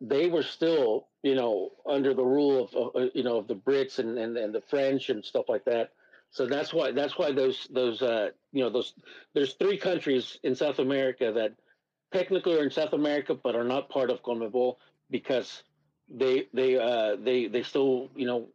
they 0.01 0.27
were 0.27 0.43
still 0.43 1.07
you 1.23 1.35
know 1.35 1.69
under 1.89 2.13
the 2.13 2.25
rule 2.25 2.65
of, 2.65 2.75
of 2.75 2.95
uh, 3.01 3.07
you 3.13 3.23
know 3.23 3.37
of 3.37 3.47
the 3.47 3.55
Brits 3.55 3.99
and, 3.99 4.17
and 4.17 4.35
and 4.35 4.53
the 4.53 4.63
French 4.69 5.09
and 5.09 5.23
stuff 5.23 5.45
like 5.47 5.63
that 5.63 5.91
so 6.35 6.45
that's 6.45 6.73
why 6.73 6.91
that's 6.91 7.17
why 7.17 7.31
those 7.31 7.65
those 7.71 8.01
uh 8.01 8.29
you 8.51 8.61
know 8.61 8.69
those 8.69 8.93
there's 9.33 9.53
three 9.53 9.77
countries 9.77 10.37
in 10.43 10.53
South 10.53 10.79
America 10.79 11.31
that 11.31 11.53
technically 12.11 12.59
are 12.59 12.63
in 12.63 12.69
South 12.69 12.91
America 12.91 13.33
but 13.33 13.55
are 13.55 13.63
not 13.63 13.89
part 13.89 14.09
of 14.09 14.21
CONMEBOL 14.21 14.75
because 15.09 15.63
they 16.09 16.49
they 16.53 16.75
uh 16.75 17.15
they 17.23 17.47
they 17.47 17.63
still 17.63 18.09
you 18.17 18.27
know 18.27 18.49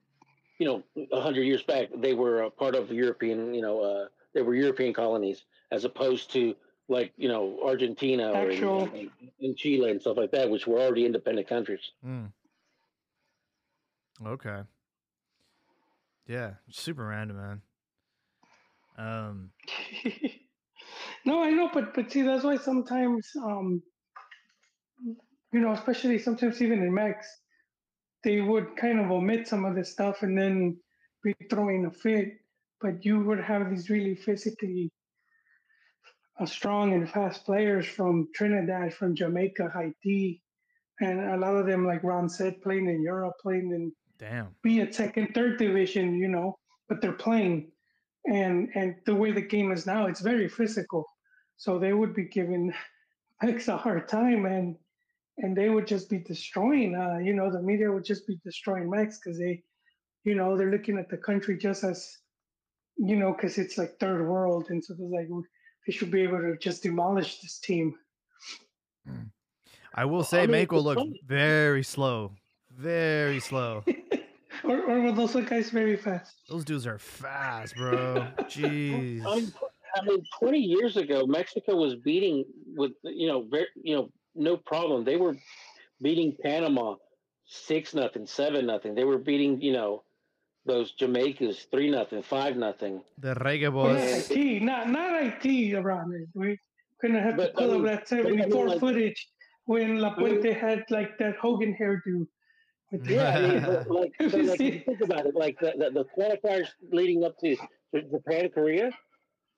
you 0.58 0.66
know 0.66 0.82
a 1.10 1.22
hundred 1.22 1.44
years 1.44 1.62
back 1.62 1.88
they 1.96 2.12
were 2.12 2.42
a 2.42 2.50
part 2.50 2.75
of 2.75 2.92
European 2.92 3.54
you 3.54 3.62
know 3.62 3.80
uh 3.80 4.08
they 4.34 4.42
were 4.42 4.54
European 4.54 4.92
colonies 4.92 5.46
as 5.72 5.87
opposed 5.87 6.30
to 6.34 6.54
like 6.88 7.14
you 7.16 7.28
know 7.28 7.60
Argentina 7.64 8.30
or 8.30 8.50
in, 8.50 8.62
in, 8.94 9.10
in 9.40 9.56
Chile 9.56 9.90
and 9.90 10.02
stuff 10.02 10.18
like 10.18 10.32
that 10.32 10.50
which 10.50 10.66
were 10.66 10.78
already 10.78 11.06
independent 11.06 11.49
countries. 11.49 11.92
Mm. 12.06 12.30
Okay. 14.26 14.60
Yeah, 16.26 16.50
super 16.68 17.06
random, 17.06 17.38
man. 17.38 17.62
Um, 19.00 19.50
no, 21.25 21.42
I 21.42 21.50
know, 21.50 21.71
but 21.73 21.95
but 21.95 22.12
see, 22.12 22.23
that's 22.23 22.45
why 22.45 22.57
sometimes, 22.57 23.26
um, 23.42 23.83
you 25.52 25.61
know, 25.61 25.73
especially 25.73 26.19
sometimes 26.19 26.61
even 26.61 26.83
in 26.83 26.92
Mex, 26.92 27.26
they 28.23 28.40
would 28.40 28.76
kind 28.76 29.00
of 29.00 29.11
omit 29.11 29.49
some 29.49 29.64
of 29.64 29.75
the 29.75 29.85
stuff 29.85 30.23
and 30.23 30.37
then 30.37 30.76
be 31.25 31.35
throwing 31.49 31.87
a 31.87 31.90
fit. 31.90 32.28
But 32.80 33.04
you 33.04 33.21
would 33.25 33.40
have 33.40 33.71
these 33.71 33.88
really 33.90 34.14
physically 34.14 34.90
uh, 36.38 36.47
strong 36.47 36.95
and 36.95 37.09
fast 37.09 37.45
players 37.45 37.87
from 37.87 38.28
Trinidad, 38.35 38.95
from 38.95 39.14
Jamaica, 39.14 39.71
Haiti, 39.75 40.42
and 41.00 41.21
a 41.21 41.37
lot 41.37 41.57
of 41.57 41.66
them, 41.66 41.87
like 41.87 42.04
Ron 42.04 42.28
said, 42.28 42.61
playing 42.62 42.88
in 42.88 43.02
Europe, 43.02 43.35
playing 43.42 43.71
in 43.73 43.92
damn. 44.19 44.54
be 44.62 44.80
it 44.80 44.95
second, 44.95 45.35
third 45.35 45.59
division, 45.59 46.14
you 46.14 46.28
know, 46.28 46.59
but 46.88 47.00
they're 47.00 47.12
playing. 47.12 47.71
And 48.26 48.70
and 48.74 48.96
the 49.06 49.14
way 49.14 49.32
the 49.32 49.40
game 49.40 49.72
is 49.72 49.86
now, 49.86 50.06
it's 50.06 50.20
very 50.20 50.48
physical. 50.48 51.04
So 51.56 51.78
they 51.78 51.92
would 51.92 52.14
be 52.14 52.24
giving 52.24 52.72
X 53.42 53.68
a 53.68 53.76
hard 53.76 54.08
time 54.08 54.46
and 54.46 54.76
and 55.38 55.56
they 55.56 55.70
would 55.70 55.86
just 55.86 56.10
be 56.10 56.18
destroying 56.18 56.94
uh, 56.94 57.18
you 57.18 57.32
know, 57.32 57.50
the 57.50 57.62
media 57.62 57.90
would 57.90 58.04
just 58.04 58.26
be 58.26 58.38
destroying 58.44 58.90
Mex 58.90 59.18
because 59.18 59.38
they, 59.38 59.62
you 60.24 60.34
know, 60.34 60.56
they're 60.56 60.70
looking 60.70 60.98
at 60.98 61.08
the 61.08 61.16
country 61.16 61.56
just 61.56 61.82
as 61.82 62.20
you 63.02 63.16
know, 63.16 63.32
because 63.32 63.56
it's 63.56 63.78
like 63.78 63.98
third 63.98 64.26
world, 64.26 64.66
and 64.68 64.84
so 64.84 64.92
it's 64.92 65.00
like 65.00 65.28
they 65.86 65.92
should 65.92 66.10
be 66.10 66.22
able 66.22 66.38
to 66.38 66.56
just 66.58 66.82
demolish 66.82 67.40
this 67.40 67.58
team. 67.58 67.94
I 69.94 70.04
will 70.04 70.22
say, 70.22 70.42
I 70.42 70.46
mean, 70.46 70.60
Mako 70.62 70.80
looked 70.80 71.00
funny. 71.00 71.20
very 71.26 71.82
slow, 71.82 72.32
very 72.70 73.40
slow. 73.40 73.84
Or, 74.64 74.81
or 74.83 75.00
were 75.00 75.12
those 75.12 75.35
guys 75.47 75.71
very 75.71 75.97
fast? 75.97 76.37
Those 76.49 76.64
dudes 76.64 76.87
are 76.87 76.99
fast, 76.99 77.76
bro. 77.76 78.26
Jeez. 78.43 79.25
I 79.26 79.35
mean, 79.37 79.52
I 79.97 80.05
mean, 80.05 80.23
20 80.38 80.59
years 80.59 80.97
ago, 80.97 81.26
Mexico 81.26 81.76
was 81.76 81.97
beating 81.97 82.45
with 82.76 82.93
you 83.02 83.26
know, 83.29 83.43
very, 83.50 83.67
you 83.83 83.97
know, 83.97 84.11
no 84.35 84.57
problem. 84.57 85.05
They 85.05 85.17
were 85.17 85.37
beating 86.00 86.37
Panama 86.43 86.97
six 87.47 87.95
nothing, 87.95 88.26
seven 88.26 88.67
nothing. 88.67 88.95
They 88.95 89.05
were 89.05 89.19
beating 89.19 89.61
you 89.61 89.73
know 89.73 90.05
those 90.67 90.95
Jamaicas 91.00 91.69
three 91.71 91.90
nothing, 91.90 92.23
five 92.23 92.57
nothing. 92.57 93.02
The 93.19 93.35
reggae 93.35 93.73
Well, 93.73 93.88
not 93.95 93.97
boys. 93.97 94.31
IT, 94.31 94.62
not 94.62 94.88
not 94.88 95.11
IT 95.23 95.75
around 95.75 96.14
it. 96.14 96.29
We're 96.35 96.57
gonna 97.02 97.21
have 97.21 97.37
But, 97.37 97.57
to 97.57 97.62
I 97.62 97.67
pull 97.67 97.79
mean- 97.81 97.88
up 97.88 98.07
that 98.09 98.09
but 98.11 98.19
I 98.26 98.31
mean, 98.31 98.38
74 98.38 98.69
like- 98.69 98.81
footage 98.81 99.29
when 99.64 99.99
La 99.99 100.14
I 100.14 100.19
mean- 100.23 100.37
Puente 100.43 100.52
had 100.57 100.85
like 100.90 101.19
that 101.19 101.37
Hogan 101.37 101.76
hairdo. 101.81 102.26
Yeah, 102.92 103.28
I 103.37 103.40
mean, 103.49 103.62
but, 103.62 103.90
like, 104.00 104.12
If 104.18 104.32
so, 104.32 104.38
you 104.38 104.42
like 104.44 104.59
see- 104.59 104.66
if 104.68 104.75
you 104.75 104.80
think 104.85 105.00
about 105.02 105.26
it, 105.26 105.35
like 105.35 105.59
the, 105.61 105.73
the, 105.78 105.90
the 105.90 106.04
qualifiers 106.16 106.68
leading 106.90 107.25
up 107.25 107.38
to 107.38 107.56
Japan, 107.94 108.50
Korea. 108.50 108.90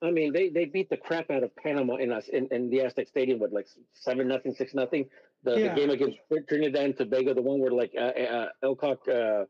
I 0.03 0.11
mean, 0.11 0.33
they, 0.33 0.49
they 0.49 0.65
beat 0.65 0.91
the 0.91 0.97
crap 0.97 1.31
out 1.31 1.45
of 1.45 1.55
Panama 1.57 1.95
in 1.97 2.11
us 2.13 2.27
in, 2.29 2.49
in 2.51 2.69
the 2.71 2.81
Aztec 2.81 3.07
Stadium 3.09 3.39
with 3.39 3.53
like 3.53 3.69
seven 3.95 4.27
nothing, 4.29 4.53
six 4.55 4.75
nothing. 4.75 5.09
The, 5.45 5.59
Yeah. 5.59 5.69
the 5.75 5.81
game 5.81 5.91
against 5.91 6.19
Trinidad 6.49 6.85
and 6.85 6.97
Tobago, 6.97 7.35
the 7.35 7.43
one 7.43 7.61
where 7.61 7.71
like 7.71 7.93
uh, 7.97 8.01
uh, 8.01 8.49
Elcock, 8.65 9.09
uh, 9.09 9.47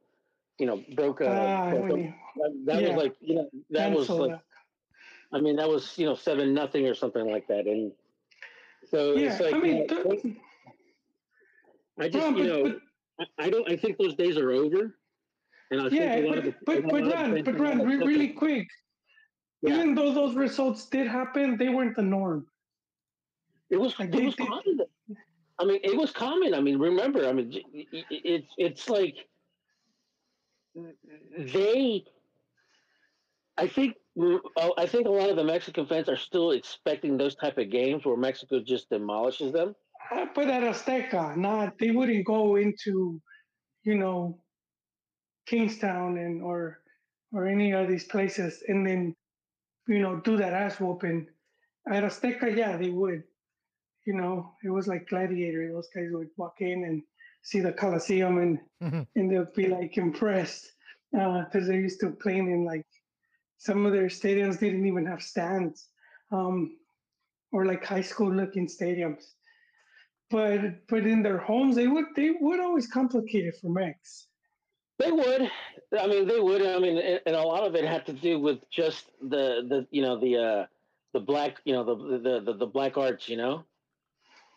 you 0.58 0.66
know, 0.66 0.82
broke. 0.94 1.20
Uh, 1.22 1.26
Ah, 1.28 1.70
broke 1.70 1.88
that, 1.88 2.62
that 2.66 2.82
yeah. 2.82 2.88
was 2.88 2.96
like 3.04 3.14
you 3.20 3.34
know 3.36 3.48
that 3.70 3.90
was 3.92 4.06
cancel 4.06 4.28
like 4.28 4.40
I 5.32 5.40
mean 5.40 5.56
that 5.56 5.68
was 5.68 5.96
you 5.98 6.06
know 6.06 6.14
seven 6.14 6.52
nothing 6.54 6.86
or 6.86 6.94
something 6.94 7.30
like 7.30 7.46
that, 7.48 7.66
and 7.66 7.92
so. 8.90 9.14
Yeah, 9.16 9.32
it's 9.32 9.40
like 9.40 9.54
I 9.54 9.56
you 9.56 9.62
mean, 9.62 9.86
know, 9.86 10.02
th- 10.02 10.36
I 11.98 12.08
just 12.08 12.24
Ron, 12.24 12.36
you 12.36 12.44
know 12.44 12.66
I- 12.66 12.74
I 13.38 13.50
don't 13.50 13.70
I 13.70 13.76
think 13.76 13.98
those 13.98 14.14
days 14.14 14.36
are 14.36 14.50
over, 14.50 14.98
and 15.70 15.80
I 15.80 15.88
yeah, 15.88 16.14
think 16.14 16.26
a 16.26 16.28
lot 16.28 16.38
of 16.38 16.44
but 16.64 16.76
the, 16.76 16.82
but, 16.82 16.90
but 16.90 17.12
Ron, 17.14 17.44
but 17.44 17.54
a 17.54 17.58
Ron, 17.58 17.86
re- 17.86 17.96
really 17.96 18.28
quick. 18.28 18.68
Yeah. 19.62 19.74
Even 19.76 19.94
though 19.94 20.12
those 20.12 20.34
results 20.34 20.88
did 20.88 21.06
happen, 21.06 21.56
they 21.56 21.68
weren't 21.68 21.94
the 21.94 22.02
norm. 22.02 22.46
It 23.70 23.76
was 23.76 23.96
Like, 23.98 24.08
it 24.08 24.12
they- 24.16 24.24
was 24.24 24.36
they- 24.36 24.44
common. 24.46 24.80
I 25.60 25.64
mean, 25.64 25.80
it 25.84 25.96
was 25.96 26.10
common. 26.10 26.54
I 26.54 26.60
mean, 26.60 26.78
remember, 26.78 27.28
I 27.28 27.32
mean, 27.32 27.52
j- 27.52 27.64
i- 27.74 27.96
i- 27.96 28.04
it's 28.24 28.54
it's 28.58 28.88
like 28.90 29.28
they. 31.38 32.04
I 33.58 33.68
think 33.68 33.96
uh, 34.20 34.70
I 34.78 34.86
think 34.86 35.06
a 35.06 35.10
lot 35.10 35.28
of 35.30 35.36
the 35.36 35.44
Mexican 35.44 35.86
fans 35.86 36.08
are 36.08 36.16
still 36.16 36.52
expecting 36.52 37.16
those 37.16 37.34
type 37.36 37.58
of 37.58 37.70
games 37.70 38.04
where 38.04 38.16
Mexico 38.16 38.60
just 38.60 38.88
demolishes 38.90 39.52
them. 39.52 39.76
Uh, 40.10 40.26
But 40.34 40.48
at 40.48 40.62
Azteca, 40.62 41.36
not 41.36 41.78
they 41.78 41.90
wouldn't 41.90 42.24
go 42.26 42.56
into, 42.56 43.20
you 43.84 43.96
know, 43.96 44.42
Kingstown 45.46 46.18
and 46.18 46.42
or 46.42 46.80
or 47.32 47.46
any 47.46 47.72
of 47.72 47.88
these 47.88 48.04
places 48.04 48.62
and 48.68 48.86
then, 48.86 49.16
you 49.88 50.00
know, 50.00 50.16
do 50.20 50.36
that 50.36 50.52
ass 50.52 50.78
whooping. 50.78 51.26
At 51.88 52.04
Azteca, 52.04 52.54
yeah, 52.56 52.76
they 52.76 52.90
would. 52.90 53.22
You 54.06 54.14
know, 54.14 54.52
it 54.64 54.70
was 54.70 54.88
like 54.88 55.08
Gladiator. 55.08 55.72
Those 55.72 55.88
guys 55.94 56.08
would 56.10 56.28
walk 56.36 56.56
in 56.60 56.84
and 56.84 57.02
see 57.42 57.60
the 57.60 57.72
Coliseum 57.72 58.38
and 58.38 58.58
and 59.16 59.30
they'll 59.30 59.46
be 59.54 59.68
like 59.68 59.96
impressed 59.96 60.72
because 61.12 61.66
they're 61.66 61.80
used 61.80 62.00
to 62.00 62.10
playing 62.10 62.50
in 62.50 62.64
like 62.64 62.86
some 63.58 63.86
of 63.86 63.92
their 63.92 64.06
stadiums 64.06 64.58
didn't 64.58 64.86
even 64.86 65.06
have 65.06 65.22
stands 65.22 65.88
um, 66.32 66.76
or 67.52 67.66
like 67.66 67.84
high 67.84 68.00
school 68.00 68.32
looking 68.32 68.66
stadiums 68.66 69.24
but 70.32 70.86
but 70.88 71.06
in 71.06 71.22
their 71.22 71.38
homes 71.38 71.76
they 71.76 71.86
would 71.86 72.06
they 72.16 72.30
would 72.40 72.60
always 72.60 72.88
complicate 72.88 73.44
it 73.44 73.56
for 73.60 73.68
Mex. 73.68 74.26
They 74.98 75.10
would. 75.10 75.50
I 75.98 76.06
mean, 76.06 76.26
they 76.28 76.40
would. 76.40 76.62
I 76.64 76.78
mean, 76.78 76.98
and 77.26 77.36
a 77.36 77.42
lot 77.42 77.64
of 77.64 77.74
it 77.74 77.84
had 77.84 78.06
to 78.06 78.12
do 78.12 78.38
with 78.40 78.58
just 78.70 79.06
the 79.20 79.62
the 79.68 79.86
you 79.90 80.02
know 80.02 80.18
the 80.18 80.36
uh 80.36 80.66
the 81.12 81.20
black 81.20 81.60
you 81.64 81.74
know 81.74 81.84
the 81.84 82.18
the 82.18 82.40
the, 82.40 82.52
the 82.58 82.66
black 82.66 82.96
arts. 82.96 83.28
You 83.28 83.36
know. 83.36 83.64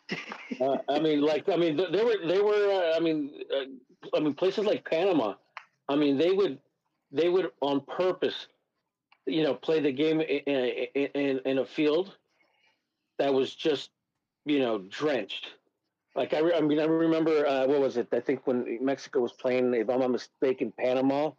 Uh, 0.62 0.78
I 0.88 1.00
mean, 1.00 1.22
like 1.22 1.50
I 1.50 1.58
mean, 1.58 1.76
th- 1.76 1.92
there 1.92 2.06
were 2.06 2.18
there 2.28 2.44
were 2.44 2.72
uh, 2.72 2.96
I 2.96 3.00
mean, 3.00 3.42
uh, 3.52 4.16
I 4.16 4.20
mean 4.20 4.36
places 4.36 4.64
like 4.64 4.88
Panama. 4.88 5.34
I 5.90 5.96
mean, 5.96 6.18
they 6.18 6.32
would 6.32 6.60
they 7.12 7.30
would 7.30 7.52
on 7.62 7.82
purpose, 7.82 8.48
you 9.26 9.44
know, 9.44 9.56
play 9.56 9.80
the 9.82 9.92
game 9.92 10.22
in, 10.22 10.40
in, 10.96 11.40
in 11.44 11.58
a 11.58 11.66
field 11.66 12.16
that 13.18 13.34
was 13.34 13.54
just 13.54 13.90
you 14.46 14.60
know 14.60 14.78
drenched. 14.90 15.56
Like 16.16 16.34
I, 16.34 16.40
re- 16.40 16.54
I 16.56 16.62
mean, 16.62 16.80
I 16.80 16.86
remember 16.86 17.46
uh, 17.46 17.68
what 17.68 17.82
was 17.82 17.98
it? 17.98 18.08
I 18.14 18.22
think 18.22 18.48
when 18.48 18.80
Mexico 18.82 19.20
was 19.20 19.34
playing, 19.34 19.74
if 19.74 19.90
I'm 19.90 20.00
not 20.00 20.12
mistaken, 20.12 20.72
Panama. 20.78 21.32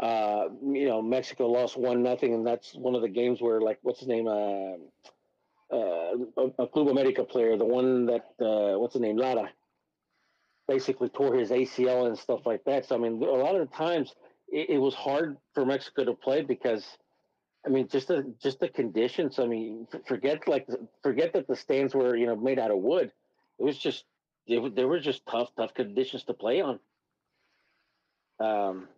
Uh, 0.00 0.48
you 0.62 0.88
know, 0.88 1.02
Mexico 1.02 1.46
lost 1.46 1.76
one 1.76 2.02
nothing, 2.02 2.32
and 2.34 2.46
that's 2.46 2.74
one 2.74 2.94
of 2.94 3.02
the 3.02 3.08
games 3.08 3.42
where, 3.42 3.60
like, 3.60 3.78
what's 3.82 4.00
his 4.00 4.08
name? 4.08 4.26
Uh, 4.26 4.76
uh, 5.72 6.16
a, 6.58 6.66
Club 6.66 6.88
America 6.88 7.24
player, 7.24 7.56
the 7.56 7.64
one 7.64 8.06
that 8.06 8.26
uh, 8.40 8.78
what's 8.78 8.94
his 8.94 9.02
name, 9.02 9.16
Lara, 9.16 9.50
basically 10.68 11.08
tore 11.08 11.34
his 11.34 11.50
ACL 11.50 12.06
and 12.06 12.18
stuff 12.18 12.40
like 12.44 12.64
that. 12.64 12.86
So 12.86 12.94
I 12.94 12.98
mean, 12.98 13.22
a 13.22 13.26
lot 13.26 13.56
of 13.56 13.68
the 13.68 13.74
times 13.74 14.14
it, 14.48 14.70
it 14.70 14.78
was 14.78 14.94
hard 14.94 15.36
for 15.54 15.64
Mexico 15.64 16.04
to 16.04 16.14
play 16.14 16.42
because, 16.42 16.84
I 17.66 17.70
mean, 17.70 17.88
just 17.88 18.08
the 18.08 18.34
just 18.42 18.60
the 18.60 18.68
conditions. 18.68 19.38
I 19.38 19.46
mean, 19.46 19.86
forget 20.06 20.46
like 20.46 20.66
forget 21.02 21.32
that 21.34 21.48
the 21.48 21.56
stands 21.56 21.94
were 21.94 22.16
you 22.16 22.26
know 22.26 22.36
made 22.36 22.58
out 22.58 22.70
of 22.70 22.78
wood. 22.78 23.12
It 23.62 23.64
was 23.64 23.78
just 23.78 24.04
it, 24.48 24.74
they 24.74 24.84
were 24.84 24.98
just 24.98 25.24
tough 25.24 25.50
tough 25.56 25.72
conditions 25.72 26.24
to 26.24 26.34
play 26.34 26.60
on. 26.60 26.80
Um, 28.40 28.88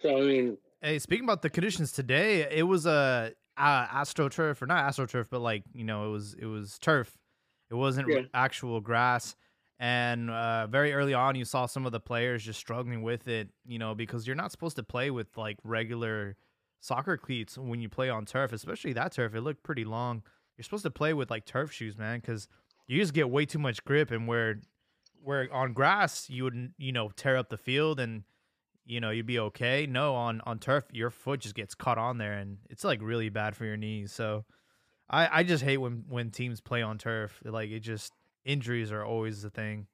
so 0.00 0.16
I 0.16 0.20
mean, 0.22 0.58
Hey, 0.80 0.98
speaking 0.98 1.24
about 1.24 1.42
the 1.42 1.50
conditions 1.50 1.92
today, 1.92 2.48
it 2.50 2.62
was 2.62 2.86
a 2.86 3.34
uh, 3.58 3.86
astroturf 3.88 4.62
or 4.62 4.66
not 4.66 4.90
astroturf, 4.90 5.26
but 5.30 5.42
like 5.42 5.64
you 5.74 5.84
know, 5.84 6.06
it 6.08 6.10
was 6.10 6.34
it 6.40 6.46
was 6.46 6.78
turf. 6.78 7.18
It 7.70 7.74
wasn't 7.74 8.08
Yeah. 8.08 8.22
actual 8.32 8.80
grass, 8.80 9.36
And 9.78 10.30
uh, 10.30 10.68
very 10.68 10.94
early 10.94 11.12
on, 11.12 11.34
you 11.34 11.44
saw 11.44 11.66
some 11.66 11.84
of 11.84 11.92
the 11.92 12.00
players 12.00 12.44
just 12.44 12.58
struggling 12.58 13.02
with 13.02 13.28
it, 13.28 13.50
you 13.66 13.78
know, 13.78 13.94
because 13.94 14.26
you're 14.26 14.36
not 14.36 14.52
supposed 14.52 14.76
to 14.76 14.82
play 14.82 15.10
with 15.10 15.36
like 15.36 15.58
regular 15.64 16.36
soccer 16.80 17.18
cleats 17.18 17.58
when 17.58 17.80
you 17.82 17.90
play 17.90 18.08
on 18.08 18.24
turf, 18.24 18.54
especially 18.54 18.94
that 18.94 19.12
turf. 19.12 19.34
It 19.34 19.42
looked 19.42 19.62
pretty 19.62 19.84
long. 19.84 20.22
You're 20.56 20.64
supposed 20.64 20.84
to 20.84 20.90
play 20.90 21.12
with 21.12 21.30
like 21.30 21.44
turf 21.44 21.72
shoes, 21.72 21.98
man, 21.98 22.20
because 22.20 22.48
you 22.86 23.00
just 23.00 23.14
get 23.14 23.30
way 23.30 23.46
too 23.46 23.58
much 23.58 23.84
grip. 23.84 24.10
And 24.10 24.26
where 24.26 24.60
where 25.22 25.52
on 25.52 25.72
grass 25.72 26.30
you 26.30 26.44
would 26.44 26.72
you 26.78 26.92
know 26.92 27.10
tear 27.16 27.36
up 27.36 27.48
the 27.48 27.56
field 27.56 27.98
and 27.98 28.22
you 28.84 29.00
know 29.00 29.10
you'd 29.10 29.26
be 29.26 29.38
okay. 29.38 29.86
No, 29.86 30.14
on 30.14 30.40
on 30.46 30.58
turf 30.58 30.84
your 30.92 31.10
foot 31.10 31.40
just 31.40 31.54
gets 31.54 31.74
caught 31.74 31.98
on 31.98 32.18
there, 32.18 32.34
and 32.34 32.58
it's 32.70 32.84
like 32.84 33.00
really 33.02 33.28
bad 33.28 33.56
for 33.56 33.64
your 33.64 33.76
knees. 33.76 34.12
So 34.12 34.44
I 35.10 35.40
I 35.40 35.42
just 35.42 35.64
hate 35.64 35.78
when 35.78 36.04
when 36.08 36.30
teams 36.30 36.60
play 36.60 36.82
on 36.82 36.98
turf. 36.98 37.40
Like 37.44 37.70
it 37.70 37.80
just 37.80 38.12
injuries 38.44 38.92
are 38.92 39.04
always 39.04 39.42
the 39.42 39.50
thing. 39.50 39.86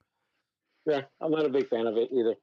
Yeah, 0.86 1.02
I'm 1.20 1.30
not 1.30 1.46
a 1.46 1.48
big 1.48 1.68
fan 1.68 1.86
of 1.86 1.96
it 1.96 2.10
either. 2.12 2.34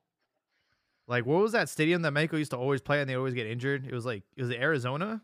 Like 1.08 1.26
what 1.26 1.42
was 1.42 1.52
that 1.54 1.70
stadium 1.70 2.02
that 2.04 2.12
Michael 2.12 2.40
used 2.40 2.52
to 2.52 2.58
always 2.58 2.82
play 2.82 3.02
and 3.02 3.10
they 3.10 3.16
always 3.16 3.34
get 3.34 3.48
injured? 3.48 3.86
It 3.86 3.94
was 3.94 4.06
like 4.06 4.24
it 4.36 4.42
was 4.42 4.52
Arizona. 4.52 5.22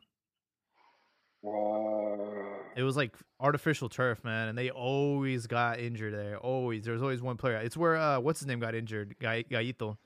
Uh, 1.46 2.35
It 2.76 2.84
was 2.84 2.98
like 2.98 3.16
artificial 3.40 3.88
turf, 3.88 4.24
man, 4.24 4.50
and 4.50 4.58
they 4.58 4.70
always 4.70 5.48
got 5.48 5.80
injured 5.80 6.14
there. 6.14 6.38
Always, 6.38 6.84
there 6.84 6.94
was 6.94 7.02
always 7.02 7.22
one 7.22 7.38
player. 7.38 7.56
It's 7.58 7.78
where 7.78 7.96
uh, 7.96 8.20
what's 8.20 8.40
his 8.42 8.48
name 8.48 8.60
got 8.60 8.76
injured, 8.76 9.16
Gai- 9.20 9.46
Gallito. 9.50 9.98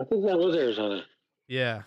I 0.00 0.04
think 0.04 0.24
that 0.24 0.38
was 0.38 0.56
Arizona, 0.56 1.04
Yeah, 1.48 1.82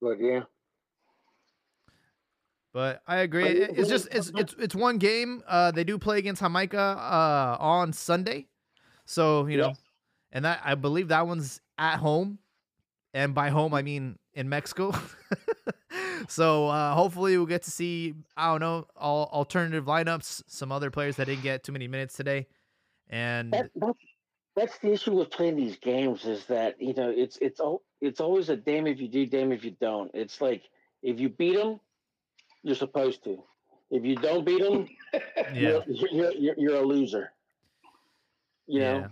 but 0.00 0.20
yeah, 0.20 0.42
but 2.72 3.02
I 3.06 3.18
agree. 3.18 3.46
It's 3.46 3.88
just 3.88 4.08
it's 4.10 4.30
it's 4.34 4.54
it's 4.58 4.74
one 4.74 4.98
game. 4.98 5.42
Uh, 5.46 5.70
they 5.70 5.84
do 5.84 5.98
play 5.98 6.18
against 6.18 6.42
Jamaica 6.42 6.78
uh 6.78 7.56
on 7.60 7.92
Sunday, 7.92 8.46
so 9.06 9.46
you 9.46 9.58
know, 9.58 9.68
Yeah. 9.68 9.72
and 10.32 10.44
that 10.44 10.60
I 10.64 10.74
believe 10.74 11.08
that 11.08 11.26
one's 11.26 11.60
at 11.78 11.96
home, 11.98 12.38
and 13.14 13.34
by 13.34 13.50
home 13.50 13.74
I 13.74 13.82
mean 13.82 14.18
in 14.34 14.48
Mexico. 14.48 14.92
so 16.28 16.68
uh, 16.68 16.94
hopefully 16.94 17.36
we'll 17.36 17.46
get 17.46 17.62
to 17.64 17.70
see 17.70 18.14
I 18.36 18.50
don't 18.50 18.60
know 18.60 18.86
all 18.96 19.30
alternative 19.32 19.84
lineups, 19.84 20.42
some 20.46 20.72
other 20.72 20.90
players 20.90 21.16
that 21.16 21.26
didn't 21.26 21.42
get 21.42 21.64
too 21.64 21.72
many 21.72 21.88
minutes 21.88 22.16
today, 22.16 22.46
and 23.08 23.52
that, 23.52 23.70
that's 23.76 23.98
that's 24.54 24.78
the 24.78 24.92
issue 24.92 25.12
with 25.12 25.30
playing 25.30 25.56
these 25.56 25.76
games 25.76 26.24
is 26.24 26.44
that 26.46 26.80
you 26.80 26.94
know 26.94 27.10
it's 27.10 27.38
it's 27.40 27.60
all 27.60 27.82
it's 28.00 28.20
always 28.20 28.48
a 28.48 28.56
damn 28.56 28.86
if 28.86 29.00
you 29.00 29.08
do, 29.08 29.26
damn 29.26 29.52
if 29.52 29.64
you 29.64 29.74
don't. 29.80 30.10
It's 30.14 30.40
like 30.40 30.62
if 31.02 31.18
you 31.20 31.28
beat 31.28 31.56
them, 31.56 31.80
you're 32.62 32.74
supposed 32.74 33.24
to. 33.24 33.42
If 33.90 34.04
you 34.04 34.16
don't 34.16 34.44
beat 34.44 34.62
them, 34.62 34.88
yeah. 35.52 35.52
you're, 35.52 35.84
you're, 35.88 36.32
you're 36.32 36.54
you're 36.56 36.76
a 36.76 36.86
loser. 36.86 37.32
You 38.66 38.80
know. 38.80 38.98
Yeah. 38.98 39.06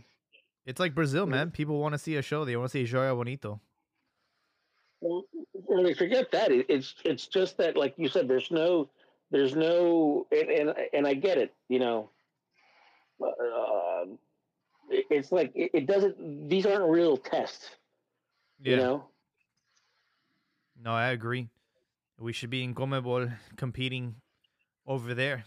It's 0.66 0.78
like 0.78 0.94
Brazil, 0.94 1.26
man. 1.26 1.50
People 1.50 1.80
want 1.80 1.94
to 1.94 1.98
see 1.98 2.16
a 2.16 2.22
show. 2.22 2.44
They 2.44 2.56
want 2.56 2.70
to 2.70 2.86
see 2.86 2.92
Jogo 2.92 3.16
Bonito. 3.16 3.60
Well, 5.00 5.24
I 5.76 5.82
mean, 5.82 5.94
forget 5.94 6.30
that. 6.32 6.50
It, 6.52 6.66
it's 6.68 6.94
it's 7.04 7.26
just 7.26 7.56
that, 7.58 7.76
like 7.76 7.94
you 7.96 8.08
said, 8.08 8.28
there's 8.28 8.50
no, 8.50 8.90
there's 9.30 9.54
no, 9.56 10.26
and 10.30 10.50
and, 10.50 10.74
and 10.92 11.06
I 11.06 11.14
get 11.14 11.38
it. 11.38 11.54
You 11.68 11.78
know, 11.78 12.10
uh, 13.22 14.04
it- 14.90 15.06
it's 15.10 15.32
like 15.32 15.52
it, 15.54 15.70
it 15.72 15.86
doesn't. 15.86 16.48
These 16.48 16.66
aren't 16.66 16.90
real 16.90 17.16
tests. 17.16 17.70
Yeah. 18.60 18.70
You 18.72 18.76
know. 18.76 19.04
No, 20.82 20.92
I 20.92 21.08
agree. 21.08 21.48
We 22.18 22.32
should 22.32 22.50
be 22.50 22.62
in 22.62 22.74
CONMEBOL 22.74 23.32
competing 23.56 24.16
over 24.86 25.14
there. 25.14 25.44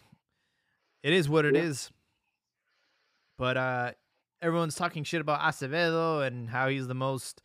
It 1.04 1.14
is 1.14 1.28
what 1.30 1.46
it 1.46 1.56
is. 1.56 1.90
Yeah. 1.92 1.98
But 3.38 3.58
uh 3.58 3.92
everyone's 4.42 4.76
talking 4.76 5.04
shit 5.04 5.22
about 5.22 5.40
Acevedo 5.42 6.26
and 6.26 6.50
how 6.50 6.68
he's 6.70 6.88
the 6.88 6.94
most, 6.94 7.42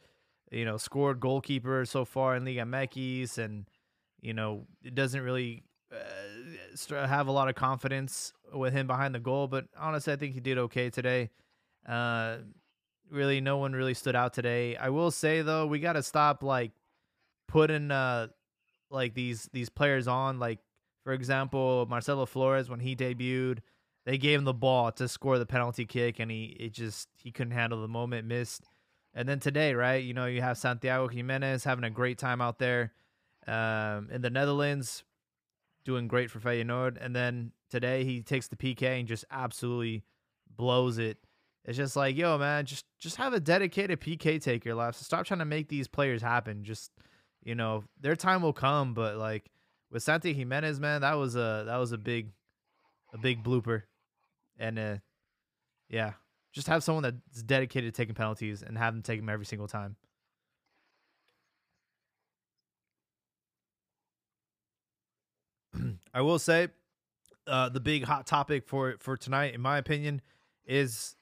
you 0.50 0.64
know, 0.64 0.76
scored 0.76 1.20
goalkeeper 1.20 1.84
so 1.84 2.04
far 2.04 2.36
in 2.36 2.44
Liga 2.44 2.62
MX 2.62 3.38
and 3.38 3.66
you 4.20 4.34
know, 4.34 4.66
it 4.82 4.94
doesn't 4.94 5.20
really 5.20 5.62
uh, 5.92 7.06
have 7.06 7.28
a 7.28 7.32
lot 7.32 7.48
of 7.48 7.54
confidence 7.54 8.32
with 8.52 8.72
him 8.72 8.86
behind 8.86 9.14
the 9.14 9.20
goal, 9.20 9.46
but 9.46 9.66
honestly 9.78 10.12
I 10.12 10.16
think 10.16 10.34
he 10.34 10.40
did 10.40 10.58
okay 10.58 10.90
today. 10.90 11.30
Uh 11.86 12.38
really 13.10 13.40
no 13.40 13.56
one 13.56 13.72
really 13.72 13.94
stood 13.94 14.14
out 14.14 14.34
today. 14.34 14.76
I 14.76 14.90
will 14.90 15.10
say 15.10 15.42
though, 15.42 15.66
we 15.66 15.80
got 15.80 15.94
to 15.94 16.02
stop 16.02 16.42
like 16.42 16.72
putting 17.46 17.90
uh 17.90 18.28
like 18.90 19.14
these 19.14 19.48
these 19.52 19.68
players 19.68 20.08
on 20.08 20.38
like 20.38 20.58
for 21.04 21.12
example 21.12 21.86
Marcelo 21.88 22.26
Flores 22.26 22.68
when 22.68 22.80
he 22.80 22.94
debuted 22.94 23.58
they 24.06 24.18
gave 24.18 24.38
him 24.38 24.44
the 24.44 24.54
ball 24.54 24.90
to 24.92 25.08
score 25.08 25.38
the 25.38 25.46
penalty 25.46 25.84
kick 25.84 26.18
and 26.18 26.30
he 26.30 26.56
it 26.58 26.72
just 26.72 27.08
he 27.16 27.30
couldn't 27.30 27.52
handle 27.52 27.80
the 27.80 27.88
moment 27.88 28.26
missed 28.26 28.64
and 29.18 29.28
then 29.28 29.40
today 29.40 29.74
right 29.74 30.04
you 30.04 30.14
know 30.14 30.26
you 30.26 30.40
have 30.40 30.56
Santiago 30.56 31.08
Jimenez 31.08 31.64
having 31.64 31.84
a 31.84 31.90
great 31.90 32.18
time 32.18 32.40
out 32.40 32.58
there 32.58 32.92
um 33.46 34.08
in 34.10 34.22
the 34.22 34.30
Netherlands 34.30 35.02
doing 35.88 36.06
great 36.06 36.30
for 36.30 36.38
Feyenoord. 36.38 36.98
And 37.00 37.16
then 37.16 37.52
today 37.70 38.04
he 38.04 38.20
takes 38.20 38.46
the 38.46 38.56
PK 38.56 38.82
and 38.82 39.08
just 39.08 39.24
absolutely 39.30 40.04
blows 40.54 40.98
it. 40.98 41.16
It's 41.64 41.78
just 41.78 41.96
like 41.96 42.14
yo 42.14 42.36
man 42.36 42.66
just 42.66 42.84
just 42.98 43.16
have 43.16 43.32
a 43.32 43.40
dedicated 43.40 43.98
PK 43.98 44.40
taker 44.40 44.74
left 44.74 44.98
stop 44.98 45.24
trying 45.24 45.38
to 45.38 45.46
make 45.46 45.68
these 45.68 45.88
players 45.88 46.20
happen. 46.20 46.62
Just 46.62 46.92
you 47.42 47.54
know, 47.54 47.84
their 47.98 48.16
time 48.16 48.42
will 48.42 48.52
come, 48.52 48.92
but 48.92 49.16
like 49.16 49.50
with 49.90 50.02
Santi 50.02 50.34
Jimenez, 50.34 50.78
man, 50.78 51.00
that 51.00 51.14
was 51.14 51.36
a 51.36 51.64
that 51.66 51.78
was 51.78 51.92
a 51.92 51.98
big 51.98 52.32
a 53.14 53.18
big 53.18 53.42
blooper. 53.42 53.82
And 54.58 54.78
uh 54.78 54.96
yeah, 55.88 56.12
just 56.52 56.66
have 56.68 56.82
someone 56.82 57.02
that's 57.02 57.42
dedicated 57.42 57.92
to 57.94 57.96
taking 57.96 58.14
penalties 58.14 58.62
and 58.62 58.78
have 58.78 58.94
them 58.94 59.02
take 59.02 59.20
them 59.20 59.28
every 59.28 59.46
single 59.46 59.68
time. 59.68 59.96
I 66.14 66.22
will 66.22 66.38
say 66.38 66.68
uh 67.46 67.68
the 67.68 67.80
big 67.80 68.04
hot 68.04 68.26
topic 68.26 68.66
for 68.66 68.96
for 68.98 69.16
tonight 69.16 69.54
in 69.54 69.60
my 69.60 69.78
opinion 69.78 70.20
is 70.66 71.14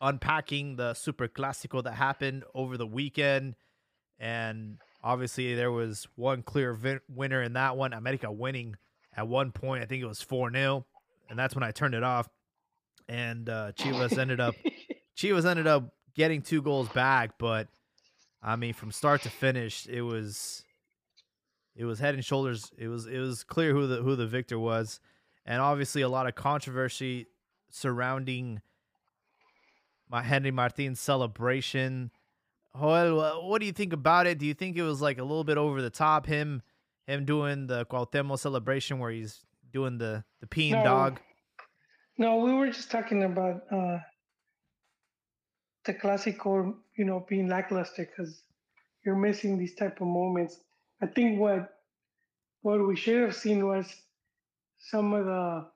unpacking 0.00 0.76
the 0.76 0.94
super 0.94 1.28
classico 1.28 1.82
that 1.82 1.92
happened 1.94 2.44
over 2.54 2.76
the 2.76 2.86
weekend. 2.86 3.56
And 4.18 4.78
obviously 5.02 5.54
there 5.54 5.72
was 5.72 6.06
one 6.16 6.42
clear 6.42 6.72
vin- 6.72 7.00
winner 7.08 7.42
in 7.42 7.54
that 7.54 7.76
one 7.76 7.92
america 7.92 8.30
winning 8.30 8.76
at 9.16 9.26
one 9.26 9.52
point. 9.52 9.82
I 9.82 9.86
think 9.86 10.02
it 10.02 10.06
was 10.06 10.22
4-0 10.22 10.84
and 11.30 11.38
that's 11.38 11.54
when 11.54 11.62
i 11.62 11.70
turned 11.70 11.94
it 11.94 12.02
off 12.02 12.28
and 13.08 13.48
uh 13.48 13.72
chivas 13.72 14.18
ended 14.20 14.40
up 14.40 14.54
chivas 15.16 15.44
ended 15.44 15.66
up 15.66 15.92
getting 16.14 16.42
two 16.42 16.60
goals 16.62 16.88
back 16.90 17.32
but 17.38 17.68
i 18.42 18.56
mean 18.56 18.72
from 18.74 18.90
start 18.90 19.22
to 19.22 19.30
finish 19.30 19.86
it 19.86 20.02
was 20.02 20.64
it 21.76 21.84
was 21.84 21.98
head 21.98 22.14
and 22.14 22.24
shoulders 22.24 22.70
it 22.76 22.88
was 22.88 23.06
it 23.06 23.18
was 23.18 23.44
clear 23.44 23.72
who 23.72 23.86
the 23.86 23.96
who 24.02 24.16
the 24.16 24.26
victor 24.26 24.58
was 24.58 25.00
and 25.46 25.60
obviously 25.62 26.02
a 26.02 26.08
lot 26.08 26.26
of 26.26 26.34
controversy 26.34 27.26
surrounding 27.70 28.60
my 30.08 30.22
henry 30.22 30.50
martin's 30.50 31.00
celebration 31.00 32.10
Joel, 32.78 33.48
what 33.48 33.58
do 33.60 33.66
you 33.66 33.72
think 33.72 33.92
about 33.92 34.26
it? 34.28 34.38
Do 34.38 34.46
you 34.46 34.54
think 34.54 34.76
it 34.76 34.82
was 34.82 35.00
like 35.00 35.18
a 35.18 35.22
little 35.22 35.42
bit 35.42 35.56
over 35.58 35.82
the 35.82 35.90
top? 35.90 36.26
Him, 36.26 36.62
him 37.08 37.24
doing 37.24 37.66
the 37.66 37.84
Cuauhtémoc 37.86 38.38
celebration 38.38 39.00
where 39.00 39.10
he's 39.10 39.40
doing 39.72 39.98
the 39.98 40.22
the 40.40 40.46
peeing 40.46 40.72
No. 40.72 40.84
dog. 40.84 41.20
No, 42.18 42.38
we 42.38 42.52
were 42.52 42.66
just 42.66 42.90
talking 42.90 43.22
about 43.22 43.62
uh, 43.70 43.98
the 45.84 45.94
classical, 45.94 46.74
you 46.96 47.04
know, 47.04 47.24
being 47.28 47.48
lackluster 47.48 48.04
because 48.04 48.42
you're 49.04 49.16
missing 49.16 49.56
these 49.56 49.74
type 49.76 50.00
of 50.00 50.08
moments. 50.08 50.58
I 51.00 51.06
think 51.06 51.38
what 51.38 51.74
what 52.62 52.84
we 52.86 52.96
should 52.96 53.22
have 53.22 53.36
seen 53.36 53.66
was 53.66 53.86
some 54.78 55.12
of 55.14 55.26
the 55.26 55.66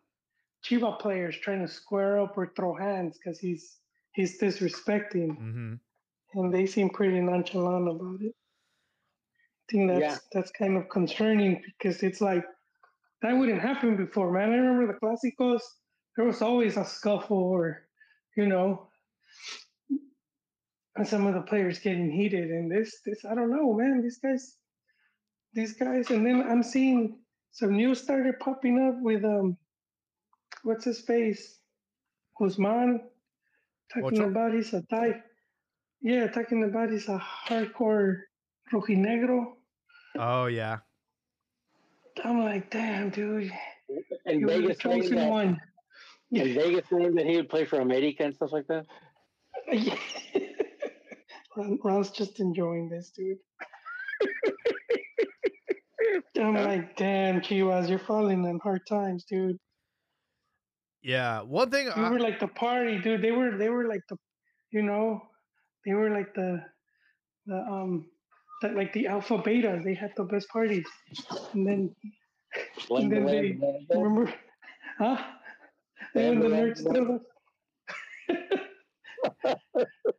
Chiva 0.64 0.98
players 0.98 1.36
trying 1.36 1.60
to 1.64 1.68
square 1.72 2.20
up 2.20 2.36
or 2.36 2.52
throw 2.56 2.74
hands 2.74 3.18
because 3.18 3.38
he's 3.38 3.78
he's 4.12 4.40
disrespecting, 4.40 5.38
Mm-hmm. 5.38 5.74
and 6.34 6.54
they 6.54 6.66
seem 6.66 6.90
pretty 6.90 7.20
nonchalant 7.20 7.88
about 7.88 8.20
it. 8.20 8.34
I 8.34 9.64
think 9.72 9.88
that's 9.90 10.02
Yeah. 10.02 10.18
that's 10.32 10.50
kind 10.50 10.76
of 10.76 10.88
concerning 10.88 11.62
because 11.64 12.02
it's 12.02 12.20
like 12.20 12.44
that 13.22 13.32
wouldn't 13.32 13.60
happen 13.62 13.96
before, 13.96 14.32
man. 14.32 14.50
I 14.52 14.56
remember 14.56 14.86
the 14.92 14.98
Clásicos 14.98 15.62
there 16.16 16.26
was 16.26 16.42
always 16.42 16.76
a 16.76 16.84
scuffle 16.84 17.38
or 17.38 17.82
you 18.36 18.46
know 18.46 18.88
some 21.04 21.26
of 21.26 21.34
the 21.34 21.40
players 21.40 21.78
getting 21.78 22.10
heated 22.10 22.50
and 22.50 22.70
this 22.70 23.00
this 23.04 23.24
i 23.24 23.34
don't 23.34 23.50
know 23.50 23.72
man 23.72 24.02
these 24.02 24.18
guys 24.18 24.56
these 25.54 25.72
guys 25.72 26.10
and 26.10 26.24
then 26.24 26.42
i'm 26.42 26.62
seeing 26.62 27.18
some 27.50 27.76
news 27.76 28.00
started 28.00 28.38
popping 28.40 28.78
up 28.78 29.00
with 29.02 29.24
um 29.24 29.56
what's 30.62 30.84
his 30.84 31.00
face? 31.00 31.58
Guzman 32.38 33.00
talking 33.92 34.20
Ocho? 34.20 34.28
about 34.28 34.54
he's 34.54 34.72
a 34.72 34.82
type 34.82 35.22
yeah 36.00 36.26
talking 36.28 36.64
about 36.64 36.90
he's 36.90 37.08
a 37.08 37.22
hardcore 37.46 38.22
rojinegro. 38.72 39.52
Oh 40.18 40.46
yeah, 40.46 40.78
i'm 42.24 42.40
like 42.40 42.70
damn 42.70 43.10
dude. 43.10 43.52
And 44.24 44.40
you 44.40 44.46
were 44.46 44.52
the 44.52 44.60
Vegas 44.60 44.78
saying 44.82 45.14
that, 45.14 45.28
one 45.28 45.60
And 46.32 46.54
Vegas 46.54 46.88
saying 46.88 47.14
that 47.16 47.26
he 47.26 47.36
would 47.36 47.50
play 47.50 47.64
for 47.64 47.80
America 47.80 48.24
and 48.24 48.34
stuff 48.34 48.52
like 48.52 48.66
that. 48.68 48.86
Ron, 51.56 51.78
Ron's 51.84 52.10
just 52.10 52.40
enjoying 52.40 52.88
this, 52.88 53.10
dude. 53.10 53.36
I'm 56.40 56.54
like, 56.54 56.96
damn, 56.96 57.40
Chivas, 57.42 57.88
you're 57.88 57.98
falling 57.98 58.44
in 58.44 58.58
hard 58.60 58.86
times, 58.88 59.24
dude. 59.24 59.58
Yeah, 61.02 61.42
one 61.42 61.70
thing. 61.70 61.86
We 61.96 62.02
I, 62.02 62.10
were 62.10 62.20
like 62.20 62.40
the 62.40 62.48
party, 62.48 62.98
dude. 62.98 63.22
They 63.22 63.32
were, 63.32 63.56
they 63.58 63.68
were 63.68 63.86
like 63.86 64.02
the, 64.08 64.16
you 64.70 64.82
know, 64.82 65.20
they 65.84 65.92
were 65.92 66.10
like 66.10 66.32
the, 66.34 66.64
the 67.46 67.56
um, 67.56 68.06
the, 68.62 68.68
like 68.68 68.92
the 68.92 69.08
alpha 69.08 69.38
betas. 69.38 69.84
They 69.84 69.94
had 69.94 70.12
the 70.16 70.24
best 70.24 70.48
parties, 70.48 70.86
and 71.52 71.66
then, 71.66 71.94
and 72.90 73.12
then 73.12 73.26
they 73.26 73.58
remember, 73.90 74.32
huh? 74.98 75.18
And 76.14 76.42
the 76.42 76.48
nerds 76.48 76.78
still. 76.78 77.20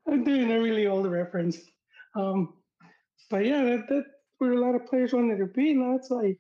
I'm 0.08 0.24
doing 0.24 0.52
a 0.52 0.60
really 0.60 0.88
old 0.88 1.06
reference. 1.08 1.58
Um, 2.16 2.54
but 3.30 3.46
yeah, 3.46 3.64
that, 3.64 3.88
that 3.90 4.04
where 4.38 4.54
a 4.54 4.60
lot 4.60 4.76
of 4.76 4.86
players 4.86 5.14
wanted 5.14 5.38
to 5.38 5.46
be. 5.46 5.74
Now 5.74 5.96
it's 5.96 6.10
like 6.10 6.38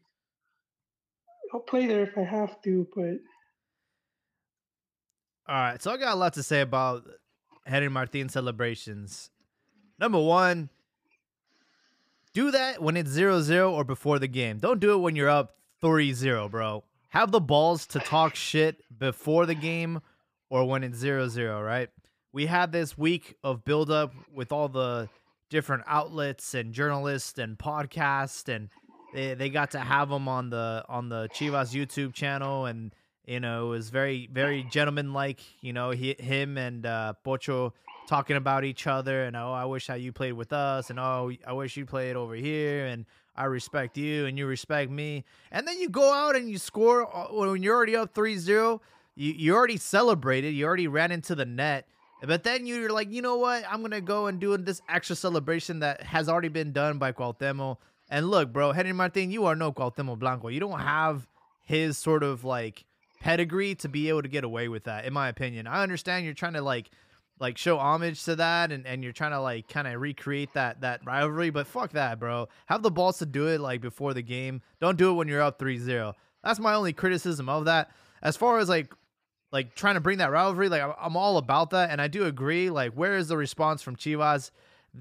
I'll 1.54 1.60
play 1.62 1.86
there 1.88 2.04
if 2.04 2.18
I 2.18 2.24
have 2.24 2.62
to, 2.63 2.88
but 2.96 3.18
All 5.48 5.56
right, 5.56 5.82
so 5.82 5.92
I 5.92 5.98
got 5.98 6.13
a 6.13 6.16
lot 6.16 6.34
to 6.34 6.44
say 6.44 6.62
about 6.62 7.04
Henry 7.66 7.89
Martin 7.89 8.30
celebrations. 8.30 9.30
Number 10.00 10.20
one, 10.20 10.70
do 12.34 12.52
that 12.52 12.82
when 12.82 12.98
it's 12.98 13.12
0-0 13.12 13.72
or 13.72 13.84
before 13.84 14.20
the 14.20 14.28
game. 14.28 14.58
Don't 14.58 14.80
do 14.80 14.94
it 14.94 14.98
when 14.98 15.16
you're 15.16 15.30
up 15.30 15.58
3-0, 15.84 16.50
bro. 16.50 16.84
Have 17.13 17.32
the 17.32 17.39
balls 17.39 17.86
to 17.88 17.99
talk 17.99 18.34
shit 18.34 18.82
before 18.97 19.45
the 19.45 19.54
game 19.54 20.02
or 20.49 20.67
when 20.67 20.84
it's 20.84 20.97
0-0, 20.97 21.63
right? 21.63 21.89
We 22.32 22.47
had 22.47 22.71
this 22.71 22.97
week 22.97 23.36
of 23.43 23.63
buildup 23.63 24.13
with 24.34 24.52
all 24.52 24.67
the 24.67 25.10
different 25.52 25.84
outlets 25.86 26.56
and 26.56 26.73
journalists 26.73 27.38
and 27.38 27.56
podcasts 27.56 28.49
and 28.49 28.69
they, 29.13 29.36
they 29.36 29.49
got 29.49 29.69
to 29.71 29.80
have 29.80 30.10
them 30.10 30.28
on 30.28 30.49
the 30.49 30.84
on 30.89 31.10
the 31.10 31.30
Chivas 31.30 31.71
YouTube 31.71 32.15
channel 32.15 32.65
and 32.65 32.91
you 33.26 33.39
know, 33.39 33.67
it 33.67 33.69
was 33.69 33.89
very, 33.89 34.28
very 34.32 34.63
gentlemanlike. 34.63 35.39
You 35.62 35.73
know, 35.73 35.91
he, 35.91 36.15
him 36.19 36.58
and 36.58 36.86
uh, 36.86 37.13
Pocho 37.23 37.73
talking 38.08 38.36
about 38.36 38.65
each 38.65 38.86
other, 38.86 39.23
and 39.23 39.38
oh, 39.38 39.52
I 39.52 39.65
wish 39.65 39.88
how 39.88 39.93
you 39.93 40.12
played 40.12 40.34
with 40.34 40.52
us, 40.52 40.89
and 40.89 40.99
oh, 40.99 41.32
I 41.47 41.54
wish 41.54 41.78
you 41.78 41.86
played 41.86 42.15
over 42.15 42.36
here, 42.36 42.86
and 42.88 43.06
I 43.36 43.46
respect 43.46 43.98
you, 43.98 44.26
and 44.26 44.38
you 44.38 44.46
respect 44.46 44.91
me. 44.91 45.26
And 45.52 45.67
then 45.67 45.80
you 45.80 45.89
go 45.89 46.13
out 46.13 46.36
and 46.36 46.50
you 46.50 46.58
score 46.58 47.13
uh, 47.15 47.34
when 47.34 47.63
you're 47.63 47.76
already 47.76 47.96
up 47.96 48.13
3-0. 48.13 48.80
You 49.15 49.34
you 49.34 49.56
already 49.56 49.78
celebrated. 49.78 50.50
You 50.52 50.65
already 50.65 50.88
ran 50.88 51.12
into 51.12 51.36
the 51.36 51.46
net. 51.46 51.88
But 52.26 52.43
then 52.43 52.65
you're 52.65 52.89
like, 52.89 53.12
you 53.12 53.22
know 53.22 53.38
what? 53.38 53.63
I'm 53.69 53.82
gonna 53.82 54.02
go 54.02 54.28
and 54.28 54.39
do 54.39 54.56
this 54.58 54.82
extra 54.88 55.15
celebration 55.15 55.80
that 55.80 56.02
has 56.04 56.30
already 56.30 56.48
been 56.48 56.72
done 56.72 56.98
by 56.98 57.12
Cuauhtemoc. 57.12 57.78
And 58.10 58.30
look, 58.30 58.54
bro, 58.54 58.72
Henry 58.72 58.93
Martin, 58.93 59.32
you 59.32 59.46
are 59.46 59.56
no 59.56 59.72
Cuauhtemoc 59.72 60.19
Blanco. 60.19 60.48
You 60.48 60.60
don't 60.60 60.80
have 60.80 61.28
his 61.63 61.98
sort 61.98 62.24
of 62.24 62.43
like 62.43 62.86
pedigree 63.24 63.74
to 63.74 63.88
be 63.88 64.10
able 64.10 64.22
to 64.22 64.28
get 64.28 64.43
away 64.43 64.67
with 64.67 64.84
that 64.84 65.06
in 65.06 65.13
my 65.13 65.30
opinion 65.30 65.65
i 65.65 65.82
understand 65.82 66.26
you're 66.26 66.34
trying 66.34 66.54
to 66.54 66.62
like 66.62 66.91
like 67.43 67.58
show 67.58 67.77
homage 67.77 68.23
to 68.23 68.36
that 68.38 68.71
and, 68.71 68.88
and 68.88 69.03
you're 69.03 69.13
trying 69.13 69.32
to 69.32 69.39
like 69.39 69.67
kind 69.67 69.88
of 69.88 70.01
recreate 70.01 70.51
that 70.53 70.82
that 70.82 71.01
rivalry 71.06 71.49
but 71.51 71.67
fuck 71.67 71.91
that 71.91 72.19
bro 72.19 72.47
have 72.65 72.82
the 72.82 72.89
balls 72.89 73.19
to 73.19 73.25
do 73.25 73.47
it 73.47 73.60
like 73.62 73.82
before 73.82 74.13
the 74.15 74.21
game 74.23 74.62
don't 74.79 74.97
do 74.97 75.12
it 75.12 75.13
when 75.13 75.27
you're 75.27 75.41
up 75.41 75.60
3-0 75.60 76.13
that's 76.43 76.60
my 76.60 76.73
only 76.73 76.93
criticism 76.93 77.47
of 77.49 77.65
that 77.65 77.91
as 78.23 78.36
far 78.36 78.58
as 78.60 78.67
like 78.69 78.91
like 79.51 79.75
trying 79.75 79.93
to 79.95 80.01
bring 80.01 80.17
that 80.17 80.32
rivalry 80.32 80.69
like 80.69 80.82
i'm, 80.82 80.93
I'm 80.99 81.15
all 81.17 81.38
about 81.38 81.69
that 81.71 81.91
and 81.91 82.01
i 82.01 82.08
do 82.08 82.25
agree 82.25 82.69
like 82.71 82.93
where 82.93 83.17
is 83.17 83.27
the 83.27 83.38
response 83.38 83.82
from 83.84 83.95
chivas 83.97 84.49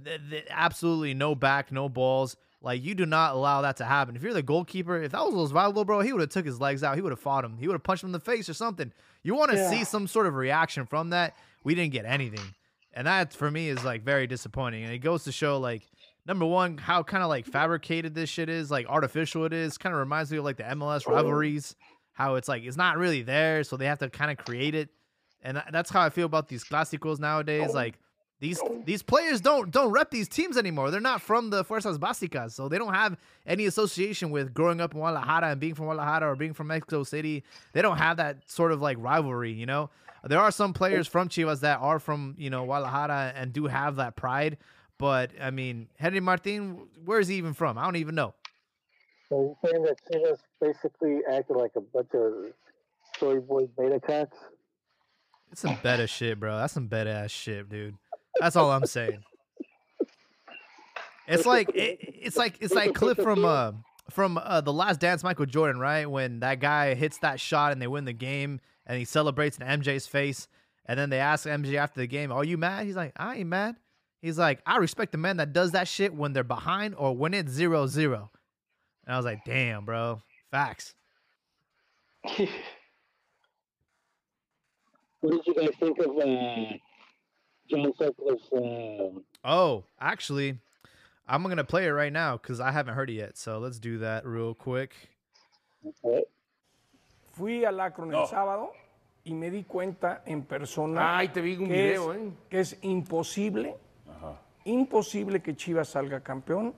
th- 0.04 0.20
th- 0.28 0.46
absolutely 0.50 1.14
no 1.14 1.34
back 1.34 1.72
no 1.72 1.88
balls 1.88 2.36
like 2.64 2.82
you 2.84 2.94
do 2.94 3.06
not 3.06 3.34
allow 3.34 3.62
that 3.62 3.78
to 3.78 3.84
happen. 3.84 4.14
If 4.14 4.22
you're 4.22 4.32
the 4.32 4.40
goalkeeper, 4.40 5.02
if 5.02 5.10
that 5.10 5.24
was 5.24 5.50
Osvaldo, 5.50 5.84
bro, 5.84 5.98
he 5.98 6.12
would 6.12 6.20
have 6.20 6.30
took 6.30 6.46
his 6.46 6.60
legs 6.60 6.84
out. 6.84 6.94
He 6.94 7.00
would 7.02 7.10
have 7.10 7.18
fought 7.18 7.44
him. 7.44 7.56
He 7.58 7.66
would 7.66 7.72
have 7.74 7.82
punched 7.82 8.04
him 8.04 8.10
in 8.10 8.12
the 8.12 8.20
face 8.20 8.48
or 8.48 8.54
something. 8.54 8.92
You 9.24 9.34
want 9.34 9.50
to 9.50 9.56
Yeah. 9.56 9.68
see 9.68 9.82
some 9.82 10.06
sort 10.06 10.26
of 10.26 10.36
reaction 10.36 10.86
from 10.86 11.10
that. 11.10 11.34
We 11.64 11.74
didn't 11.74 11.92
get 11.92 12.04
anything, 12.04 12.54
and 12.92 13.06
that 13.06 13.32
for 13.32 13.50
me 13.50 13.68
is 13.68 13.84
like 13.84 14.02
very 14.02 14.26
disappointing. 14.26 14.84
And 14.84 14.92
it 14.92 14.98
goes 14.98 15.24
to 15.24 15.32
show 15.32 15.58
like 15.58 15.82
number 16.26 16.46
one 16.46 16.78
how 16.78 17.02
kind 17.02 17.22
of 17.22 17.28
like 17.28 17.46
fabricated 17.46 18.14
this 18.14 18.30
shit 18.30 18.48
is, 18.48 18.70
like 18.70 18.86
artificial 18.86 19.44
it 19.44 19.52
is. 19.52 19.78
Kind 19.78 19.94
of 19.94 19.98
reminds 19.98 20.30
me 20.30 20.38
of 20.38 20.44
like 20.44 20.56
the 20.56 20.64
MLS 20.64 21.06
rivalries. 21.06 21.76
How 22.12 22.34
it's 22.34 22.48
like 22.48 22.62
it's 22.64 22.76
not 22.76 22.98
really 22.98 23.22
there, 23.22 23.64
so 23.64 23.76
they 23.76 23.86
have 23.86 23.98
to 23.98 24.10
kind 24.10 24.30
of 24.30 24.44
create 24.44 24.74
it. 24.74 24.90
And 25.42 25.62
that's 25.72 25.90
how 25.90 26.00
I 26.00 26.10
feel 26.10 26.26
about 26.26 26.48
these 26.48 26.62
clásicos 26.64 27.18
nowadays. 27.18 27.72
Like 27.72 27.98
these 28.42 28.60
these 28.84 29.02
players 29.02 29.40
don't 29.40 29.70
don't 29.70 29.90
rep 29.90 30.10
these 30.10 30.28
teams 30.28 30.56
anymore. 30.56 30.90
They're 30.90 31.00
not 31.00 31.22
from 31.22 31.50
the 31.50 31.64
Fuerzas 31.64 31.98
Básicas, 31.98 32.52
so 32.52 32.68
they 32.68 32.76
don't 32.76 32.92
have 32.92 33.16
any 33.46 33.66
association 33.66 34.30
with 34.30 34.52
growing 34.52 34.80
up 34.80 34.94
in 34.94 35.00
Guadalajara 35.00 35.52
and 35.52 35.60
being 35.60 35.74
from 35.74 35.86
Guadalajara 35.86 36.32
or 36.32 36.36
being 36.36 36.52
from 36.52 36.66
Mexico 36.66 37.04
City. 37.04 37.44
They 37.72 37.82
don't 37.82 37.98
have 37.98 38.16
that 38.16 38.50
sort 38.50 38.72
of 38.72 38.82
like 38.82 38.96
rivalry, 39.00 39.52
you 39.52 39.64
know. 39.64 39.90
There 40.24 40.38
are 40.40 40.50
some 40.50 40.72
players 40.72 41.08
from 41.08 41.28
Chivas 41.28 41.60
that 41.60 41.80
are 41.80 41.98
from 41.98 42.34
you 42.38 42.50
know 42.50 42.64
Guadalajara 42.64 43.32
and 43.34 43.52
do 43.52 43.66
have 43.66 43.96
that 43.96 44.16
pride, 44.16 44.58
but 44.98 45.32
I 45.40 45.50
mean 45.50 45.88
Henry 45.98 46.20
Martin, 46.20 46.86
where 47.04 47.18
is 47.18 47.28
he 47.28 47.36
even 47.36 47.54
from? 47.54 47.78
I 47.78 47.84
don't 47.84 47.96
even 47.96 48.14
know. 48.14 48.34
So 49.28 49.56
you're 49.62 49.72
saying 49.72 49.84
that 49.84 49.96
Chivas 50.12 50.38
basically 50.60 51.20
acted 51.30 51.56
like 51.56 51.72
a 51.76 51.80
bunch 51.80 52.10
of 52.14 52.52
soy 53.18 53.40
boy 53.40 53.66
beta 53.78 54.00
cats? 54.00 54.36
It's 55.50 55.60
some 55.60 55.76
beta 55.82 56.06
shit, 56.06 56.38
bro. 56.40 56.56
That's 56.56 56.72
some 56.72 56.86
beta 56.86 57.10
ass 57.10 57.30
shit, 57.30 57.68
dude. 57.68 57.96
That's 58.40 58.56
all 58.56 58.70
I'm 58.70 58.86
saying. 58.86 59.22
It's 61.28 61.46
like 61.46 61.68
it, 61.74 61.98
it's 62.00 62.36
like 62.36 62.56
it's 62.60 62.74
like 62.74 62.94
clip 62.94 63.20
from 63.20 63.44
uh 63.44 63.72
from 64.10 64.38
uh, 64.38 64.60
the 64.60 64.72
Last 64.72 65.00
Dance, 65.00 65.22
Michael 65.22 65.46
Jordan, 65.46 65.80
right? 65.80 66.06
When 66.10 66.40
that 66.40 66.60
guy 66.60 66.94
hits 66.94 67.18
that 67.18 67.40
shot 67.40 67.72
and 67.72 67.80
they 67.80 67.86
win 67.86 68.04
the 68.04 68.12
game, 68.12 68.60
and 68.86 68.98
he 68.98 69.04
celebrates 69.04 69.58
in 69.58 69.66
MJ's 69.66 70.06
face, 70.06 70.48
and 70.86 70.98
then 70.98 71.10
they 71.10 71.18
ask 71.20 71.46
MJ 71.46 71.76
after 71.76 72.00
the 72.00 72.06
game, 72.06 72.32
"Are 72.32 72.44
you 72.44 72.56
mad?" 72.58 72.86
He's 72.86 72.96
like, 72.96 73.12
"I 73.16 73.36
ain't 73.36 73.48
mad." 73.48 73.76
He's 74.20 74.38
like, 74.38 74.60
"I 74.66 74.76
respect 74.76 75.12
the 75.12 75.18
man 75.18 75.36
that 75.38 75.52
does 75.52 75.72
that 75.72 75.88
shit 75.88 76.14
when 76.14 76.32
they're 76.32 76.44
behind 76.44 76.94
or 76.96 77.16
when 77.16 77.34
it's 77.34 77.50
zero 77.52 77.86
zero. 77.86 78.30
And 79.06 79.14
I 79.14 79.16
was 79.16 79.26
like, 79.26 79.44
"Damn, 79.44 79.84
bro, 79.84 80.20
facts." 80.50 80.94
What 85.20 85.30
did 85.32 85.46
you 85.46 85.54
guys 85.54 85.70
think 85.78 85.98
of 86.00 86.16
uh, 86.18 86.76
John 87.70 87.92
Sutcliffe's? 87.96 88.52
Uh, 88.52 89.20
Oh, 89.44 89.84
actually, 90.00 90.58
I'm 91.28 91.42
gonna 91.44 91.62
play 91.64 91.86
it 91.86 91.90
right 91.90 92.12
now 92.12 92.36
because 92.36 92.58
I 92.60 92.72
haven't 92.72 92.94
heard 92.94 93.08
it 93.10 93.14
yet. 93.14 93.38
So 93.38 93.58
let's 93.58 93.78
do 93.78 93.98
that 93.98 94.26
real 94.26 94.54
quick. 94.54 94.94
what? 96.00 96.24
Fui 97.32 97.64
al 97.64 97.80
Akron 97.80 98.10
No. 98.10 98.22
el 98.22 98.28
sábado 98.28 98.72
y 99.24 99.34
me 99.34 99.50
di 99.50 99.64
cuenta 99.64 100.22
en 100.26 100.42
persona 100.44 101.16
Ay, 101.18 101.28
te 101.28 101.40
vi 101.40 101.56
un 101.56 101.68
que, 101.68 101.72
video, 101.72 102.12
es, 102.12 102.20
¿eh? 102.20 102.32
que 102.48 102.60
es 102.60 102.78
imposible, 102.82 103.76
imposible 104.64 105.40
que 105.42 105.56
Chivas 105.56 105.88
salga 105.88 106.20
campeón 106.20 106.74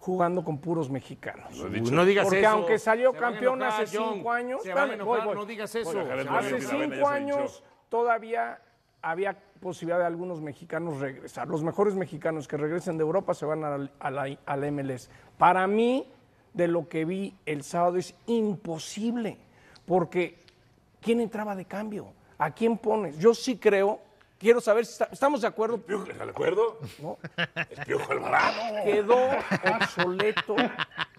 jugando 0.00 0.44
con 0.44 0.58
puros 0.58 0.90
mexicanos. 0.90 1.58
Uy, 1.58 1.80
no 1.80 2.04
digas 2.04 2.24
Porque 2.26 2.40
eso. 2.40 2.48
aunque 2.50 2.78
salió 2.78 3.12
Se 3.12 3.18
campeón 3.18 3.62
enojar, 3.62 3.82
hace 3.84 3.96
John. 3.96 4.14
cinco 4.14 4.32
años, 4.32 4.62
Se 4.62 4.68
van 4.68 4.78
a 4.78 4.82
espérame, 4.84 5.00
enojar, 5.02 5.18
voy, 5.20 5.26
voy. 5.28 5.34
no 5.36 5.46
digas 5.46 5.74
eso. 5.74 5.92
Voy. 6.04 6.26
Hace 6.28 6.60
cinco 6.60 7.08
años 7.08 7.62
todavía 7.88 8.60
había 9.00 9.38
posibilidad 9.60 9.98
de 9.98 10.04
algunos 10.06 10.40
mexicanos 10.42 10.98
regresar. 11.00 11.48
Los 11.48 11.62
mejores 11.62 11.94
mexicanos 11.94 12.46
que 12.48 12.56
regresen 12.58 12.98
de 12.98 13.02
Europa 13.02 13.32
se 13.32 13.46
van 13.46 13.64
al- 13.64 13.92
a 13.98 14.10
la, 14.10 14.36
a 14.44 14.56
la 14.56 14.66
MLS. 14.70 15.08
Para 15.38 15.66
mí, 15.66 16.10
de 16.52 16.68
lo 16.68 16.86
que 16.88 17.04
vi 17.06 17.34
el 17.46 17.62
sábado, 17.62 17.96
es 17.96 18.14
imposible. 18.26 19.38
Porque, 19.86 20.38
¿quién 21.00 21.20
entraba 21.20 21.54
de 21.54 21.64
cambio? 21.64 22.12
¿A 22.38 22.50
quién 22.50 22.76
pones? 22.78 23.18
Yo 23.18 23.34
sí 23.34 23.56
creo, 23.58 24.00
quiero 24.38 24.60
saber 24.60 24.86
si 24.86 24.92
está- 24.92 25.08
estamos 25.12 25.40
de 25.42 25.46
acuerdo. 25.46 25.78
Piojo, 25.78 26.04
¿De 26.06 26.22
acuerdo? 26.22 26.78
¿no? 27.00 27.18
Es 27.70 27.80
Piojo 27.86 28.12
Alvarado. 28.12 28.84
quedó 28.84 29.16
obsoleto 29.80 30.56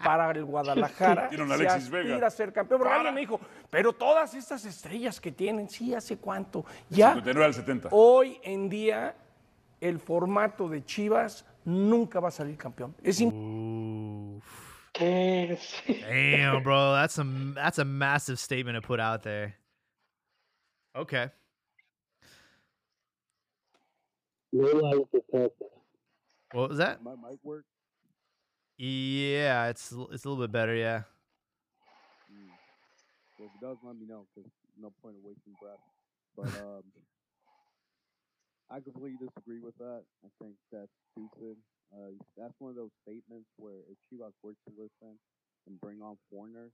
para 0.04 0.30
el 0.32 0.44
Guadalajara. 0.44 1.28
Tiene 1.28 1.44
un 1.44 1.48
se 1.50 1.54
Alexis 1.54 1.84
aspira 1.84 2.02
Vega. 2.16 2.26
a 2.26 2.30
ser 2.30 2.52
campeón. 2.52 2.78
Porque 2.80 2.88
Para. 2.90 2.96
alguien 2.96 3.14
me 3.14 3.20
dijo, 3.20 3.40
pero 3.70 3.92
todas 3.92 4.34
estas 4.34 4.64
estrellas 4.64 5.20
que 5.20 5.32
tienen, 5.32 5.68
sí, 5.68 5.94
¿hace 5.94 6.18
cuánto? 6.18 6.64
Ya, 6.90 7.08
59 7.14 7.44
al 7.46 7.54
70. 7.54 7.88
hoy 7.92 8.38
en 8.42 8.68
día, 8.68 9.14
el 9.80 9.98
formato 10.00 10.68
de 10.68 10.84
Chivas 10.84 11.44
nunca 11.64 12.20
va 12.20 12.28
a 12.28 12.32
salir 12.32 12.56
campeón. 12.56 12.94
Es 13.02 13.20
im- 13.20 14.40
Ooh. 15.00 15.56
Damn, 15.86 16.62
bro, 16.62 16.92
that's 16.92 17.18
a 17.18 17.24
that's 17.54 17.78
a 17.78 17.84
massive 17.84 18.38
statement 18.38 18.76
to 18.76 18.86
put 18.86 19.00
out 19.00 19.22
there. 19.22 19.54
Okay. 20.94 21.30
What 26.52 26.70
was 26.70 26.78
that? 26.78 27.02
My 27.02 27.12
mic 27.12 27.38
work. 27.42 27.64
Yeah, 28.78 29.68
it's 29.68 29.92
it's 30.12 30.24
a 30.24 30.28
little 30.28 30.42
bit 30.42 30.52
better. 30.52 30.74
Yeah. 30.74 31.02
Mm. 32.32 32.48
Well, 33.38 33.48
if 33.48 33.54
it 33.54 33.64
does, 33.64 33.76
let 33.82 33.96
me 33.96 34.06
know 34.06 34.26
because 34.34 34.50
no 34.80 34.92
point 35.02 35.16
of 35.16 35.24
wasting 35.24 35.54
breath. 35.60 35.80
But 36.36 36.46
um, 36.62 36.82
I 38.70 38.80
completely 38.80 39.18
disagree 39.26 39.60
with 39.60 39.76
that. 39.78 40.02
I 40.24 40.28
think 40.40 40.54
that's 40.72 40.92
stupid. 41.12 41.56
Uh, 41.94 42.12
that's 42.36 42.54
one 42.58 42.70
of 42.70 42.76
those 42.76 42.94
statements 43.02 43.48
where 43.56 43.80
if 43.88 43.96
Chivas 44.10 44.34
were 44.42 44.54
to 44.66 44.70
listen 44.76 45.18
and 45.66 45.80
bring 45.80 46.02
on 46.02 46.16
foreigners, 46.30 46.72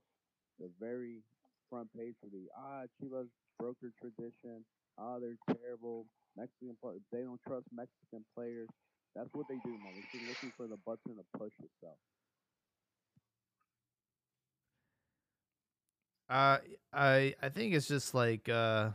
the 0.59 0.69
very 0.79 1.21
front 1.69 1.89
page 1.95 2.15
of 2.23 2.31
the 2.31 2.49
ah 2.57 2.83
Chivas 3.01 3.27
broke 3.59 3.77
their 3.81 3.93
tradition. 3.99 4.65
Ah, 4.97 5.17
they're 5.19 5.37
terrible. 5.57 6.05
Mexican 6.37 6.75
players, 6.81 7.01
they 7.11 7.21
don't 7.21 7.41
trust 7.47 7.65
Mexican 7.71 8.25
players. 8.35 8.67
That's 9.15 9.29
what 9.33 9.47
they 9.47 9.57
do, 9.63 9.69
man. 9.69 9.93
They're 10.13 10.27
looking 10.27 10.51
for 10.57 10.67
the 10.67 10.77
button 10.85 11.15
to 11.17 11.23
push 11.37 11.53
itself. 11.61 11.97
Uh, 16.29 16.57
I 16.93 17.35
I 17.41 17.49
think 17.49 17.73
it's 17.73 17.87
just 17.87 18.13
like 18.13 18.49
uh, 18.49 18.91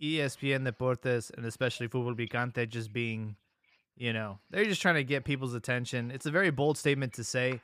ESPN 0.00 0.66
Deportes 0.66 1.30
and 1.36 1.44
especially 1.44 1.88
Fútbol 1.88 2.16
Picante 2.16 2.68
just 2.68 2.92
being, 2.92 3.36
you 4.00 4.14
know, 4.14 4.38
they're 4.48 4.64
just 4.64 4.80
trying 4.80 4.94
to 4.94 5.04
get 5.04 5.24
people's 5.24 5.52
attention. 5.52 6.10
It's 6.10 6.24
a 6.24 6.30
very 6.30 6.50
bold 6.50 6.78
statement 6.78 7.12
to 7.14 7.22
say, 7.22 7.60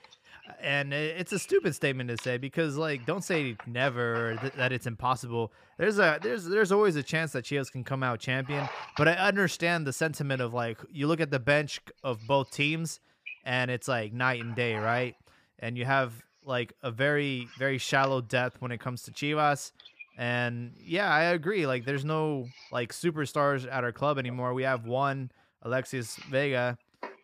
and 0.61 0.93
it's 0.93 1.33
a 1.33 1.39
stupid 1.39 1.75
statement 1.75 2.11
to 2.11 2.19
say 2.19 2.37
because 2.37 2.77
like 2.77 3.07
don't 3.07 3.25
say 3.25 3.57
never 3.67 4.37
th- 4.43 4.53
that 4.53 4.71
it's 4.71 4.87
impossible. 4.87 5.51
There's 5.79 5.99
a 5.99 6.19
there's 6.23 6.45
there's 6.45 6.73
always 6.73 6.95
a 6.95 7.03
chance 7.03 7.33
that 7.33 7.47
Chivas 7.47 7.73
can 7.73 7.85
come 7.85 8.03
out 8.03 8.21
champion, 8.21 8.69
but 8.99 9.09
I 9.09 9.15
understand 9.15 9.87
the 9.87 9.95
sentiment 9.95 10.43
of 10.43 10.53
like 10.53 10.79
you 10.93 11.07
look 11.07 11.23
at 11.23 11.31
the 11.31 11.41
bench 11.41 11.81
of 12.05 12.21
both 12.27 12.51
teams, 12.51 13.01
and 13.47 13.71
it's 13.71 13.89
like 13.89 14.13
night 14.13 14.43
and 14.43 14.55
day, 14.55 14.75
right? 14.77 15.17
And 15.59 15.79
you 15.79 15.87
have 15.87 16.13
like 16.45 16.75
a 16.83 16.91
very 16.91 17.49
very 17.59 17.79
shallow 17.79 18.21
depth 18.21 18.61
when 18.61 18.73
it 18.73 18.79
comes 18.79 19.03
to 19.05 19.11
Chivas. 19.11 19.73
And 20.19 20.73
yeah, 20.79 21.11
I 21.13 21.25
agree. 21.25 21.67
Like, 21.67 21.85
there's 21.85 22.05
no 22.05 22.47
like 22.73 22.93
superstars 22.93 23.71
at 23.71 23.85
our 23.85 23.93
club 23.93 24.19
anymore. 24.19 24.55
We 24.55 24.63
have 24.63 24.87
one, 24.87 25.31
Alexis 25.63 26.17
Vega, 26.31 26.79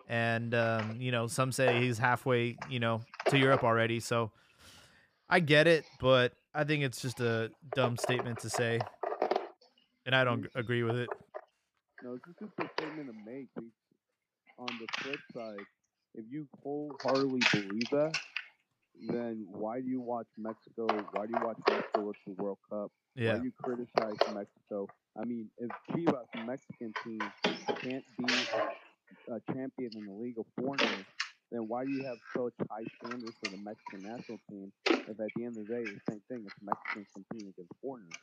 and 0.08 0.54
um, 0.54 1.00
you 1.00 1.10
know 1.12 1.26
some 1.26 1.52
say 1.52 1.80
he's 1.80 1.98
halfway, 1.98 2.56
you 2.68 2.80
know, 2.80 3.02
to 3.28 3.38
Europe 3.38 3.64
already. 3.64 4.00
So 4.00 4.30
I 5.28 5.40
get 5.40 5.66
it, 5.66 5.84
but 6.00 6.32
I 6.54 6.64
think 6.64 6.84
it's 6.84 7.00
just 7.00 7.20
a 7.20 7.50
dumb 7.74 7.96
statement 7.96 8.40
to 8.40 8.50
say, 8.50 8.80
and 10.06 10.14
I 10.14 10.24
don't 10.24 10.46
agree 10.54 10.82
with 10.82 10.96
it. 10.96 11.10
No, 12.02 12.14
it's 12.14 12.42
a 12.42 12.68
statement 12.76 13.08
to 13.08 13.30
make. 13.30 13.48
On 14.58 14.66
the 14.66 14.86
flip 15.02 15.20
side, 15.34 15.64
if 16.14 16.24
you 16.30 16.46
wholeheartedly 16.62 17.40
believe 17.52 17.90
that, 17.90 18.20
then 19.08 19.46
why 19.48 19.80
do 19.80 19.88
you 19.88 20.00
watch 20.00 20.26
Mexico? 20.36 20.86
Why 21.12 21.26
do 21.26 21.32
you 21.32 21.44
watch 21.44 21.58
Mexico 21.68 22.06
with 22.08 22.16
the 22.26 22.32
World 22.32 22.58
Cup? 22.70 22.92
Yeah, 23.14 23.32
Why 23.32 23.38
do 23.38 23.44
you 23.44 23.52
criticize 23.52 24.34
Mexico? 24.34 24.88
I 25.18 25.24
mean, 25.24 25.50
if 25.58 25.70
Chivas, 25.90 26.26
the 26.32 26.40
Mexican 26.40 26.94
team, 27.04 27.32
can't 27.82 28.04
be 28.18 28.46
a 29.30 29.40
champion 29.52 29.92
in 29.96 30.06
the 30.06 30.12
League 30.12 30.38
of 30.38 30.46
Foreigners, 30.60 31.06
then 31.50 31.68
why 31.68 31.84
do 31.84 31.90
you 31.90 32.04
have 32.04 32.18
such 32.36 32.54
high 32.70 32.86
standards 33.02 33.36
for 33.40 33.50
the 33.50 33.58
Mexican 33.58 34.02
national 34.02 34.40
team 34.50 34.72
if 35.06 35.20
at 35.20 35.34
the 35.36 35.44
end 35.44 35.58
of 35.58 35.66
the 35.68 35.74
day, 35.74 35.84
the 35.84 36.00
same 36.10 36.22
thing, 36.28 36.44
it's 36.46 36.56
Mexicans 36.62 37.08
competing 37.14 37.48
against 37.52 37.72
foreigners? 37.82 38.16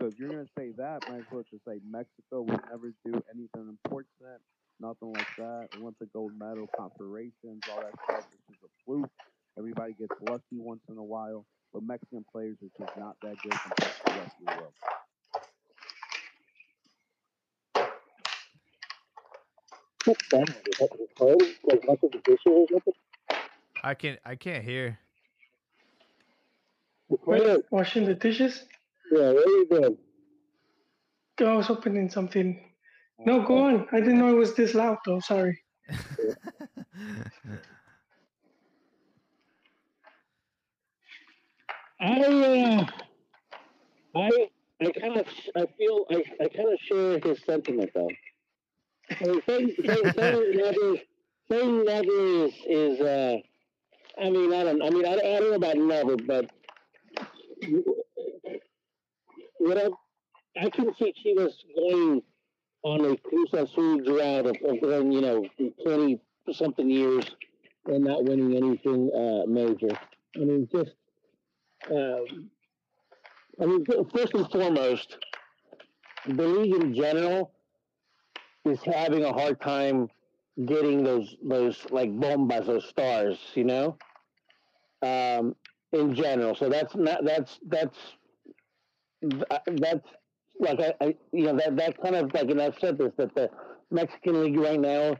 So 0.00 0.06
if 0.08 0.14
you're 0.18 0.30
going 0.30 0.46
to 0.46 0.52
say 0.58 0.72
that, 0.76 1.02
might 1.08 1.20
as 1.20 1.30
well 1.32 1.44
just 1.50 1.64
say 1.64 1.80
Mexico 1.88 2.42
will 2.42 2.60
never 2.70 2.92
do 3.04 3.14
anything 3.32 3.68
important, 3.68 4.40
nothing 4.80 5.12
like 5.12 5.28
that. 5.38 5.68
Want 5.72 5.98
the 5.98 6.06
gold 6.06 6.32
medal, 6.38 6.68
confederations, 6.76 7.62
all 7.68 7.80
that 7.80 7.94
stuff. 8.04 8.24
This 8.30 8.56
is 8.56 8.60
a 8.64 8.68
fluke. 8.84 9.10
Everybody 9.58 9.94
gets 9.94 10.12
lucky 10.20 10.58
once 10.58 10.82
in 10.90 10.98
a 10.98 11.04
while, 11.04 11.46
but 11.72 11.82
Mexican 11.82 12.24
players 12.30 12.58
are 12.62 12.72
just 12.78 12.96
not 12.98 13.16
that 13.22 13.36
good 13.42 13.52
compared 13.62 13.94
to 13.96 14.02
the 14.12 14.20
rest 14.20 14.36
of 14.40 14.46
the 14.46 14.60
world. 14.60 14.74
What's 14.80 14.88
that? 14.88 15.48
Is 15.70 15.72
that 15.72 15.72
his 15.76 15.94
phone? 15.98 16.04
Like 18.08 18.34
washing 18.34 18.60
the 18.60 18.64
dishes 18.68 19.66
or 19.66 19.80
something? 19.80 19.95
I 23.82 23.94
can't 23.94 24.18
I 24.24 24.34
can't 24.36 24.64
hear. 24.64 24.98
Where? 27.08 27.58
Washing 27.70 28.04
the 28.04 28.14
dishes? 28.14 28.64
Yeah, 29.10 29.32
where 29.32 29.42
are 29.42 29.46
you 29.46 29.66
going? 29.68 29.98
Oh, 31.40 31.46
I 31.46 31.56
was 31.56 31.70
opening 31.70 32.08
something. 32.08 32.60
No, 33.24 33.42
go 33.42 33.58
on. 33.58 33.86
I 33.92 34.00
didn't 34.00 34.18
know 34.18 34.30
it 34.30 34.36
was 34.36 34.54
this 34.54 34.74
loud, 34.74 34.98
though. 35.04 35.20
Sorry. 35.20 35.60
I 41.98 42.20
uh, 42.20 42.86
I 44.14 44.30
I 44.80 44.90
kind 44.92 45.16
of 45.16 45.26
I 45.56 45.66
feel 45.78 46.04
I, 46.10 46.24
I 46.40 46.48
kind 46.48 46.72
of 46.72 46.78
share 46.80 47.18
his 47.18 47.42
sentiment 47.44 47.90
though. 47.94 48.10
I 49.20 49.24
mean, 49.24 49.42
saying, 49.46 49.74
saying, 49.84 50.98
saying 51.48 51.84
never 51.84 52.10
is 52.10 52.52
is 52.66 53.00
uh 53.00 53.36
I 54.20 54.30
mean 54.30 54.52
I 54.52 54.64
don't 54.64 54.82
I 54.82 54.90
mean 54.90 55.06
I, 55.06 55.12
I 55.12 55.38
don't 55.40 55.50
know 55.50 55.56
about 55.56 55.76
never 55.76 56.16
but 56.16 56.50
what 59.58 59.78
I 59.78 59.88
I 60.60 60.70
can 60.70 60.94
see 60.96 61.12
Chivas 61.24 61.52
going 61.74 62.22
on 62.82 63.04
a 63.04 63.16
Cruz 63.16 63.50
Azul 63.52 63.98
drought 64.00 64.46
of, 64.46 64.56
of 64.64 64.80
going 64.80 65.12
you 65.12 65.20
know 65.20 65.46
twenty 65.82 66.20
something 66.52 66.88
years 66.90 67.24
and 67.86 68.04
not 68.04 68.24
winning 68.24 68.56
anything 68.56 69.10
uh, 69.14 69.46
major. 69.46 69.96
I 70.36 70.40
mean 70.40 70.68
just 70.72 70.92
um, 71.90 72.50
I 73.60 73.64
mean, 73.64 73.86
first 74.14 74.34
and 74.34 74.50
foremost, 74.50 75.16
the 76.26 76.46
league 76.46 76.74
in 76.74 76.94
general 76.94 77.52
is 78.68 78.80
having 78.82 79.24
a 79.24 79.32
hard 79.32 79.60
time 79.60 80.08
getting 80.64 81.04
those 81.04 81.36
those 81.42 81.86
like 81.90 82.10
bombas, 82.10 82.66
those 82.66 82.88
stars, 82.88 83.38
you 83.54 83.64
know, 83.64 83.96
um, 85.02 85.54
in 85.92 86.14
general. 86.14 86.54
So 86.54 86.68
that's 86.68 86.94
not 86.94 87.24
that's 87.24 87.58
that's 87.66 87.98
that's 89.20 90.08
like 90.58 90.80
I, 90.80 90.94
I 91.00 91.14
you 91.32 91.44
know 91.44 91.56
that 91.56 91.76
that 91.76 92.02
kind 92.02 92.16
of 92.16 92.32
like 92.34 92.50
and 92.50 92.60
I've 92.60 92.78
said 92.78 92.98
this 92.98 93.12
that 93.16 93.34
the 93.34 93.50
Mexican 93.90 94.42
league 94.42 94.58
right 94.58 94.80
now 94.80 95.16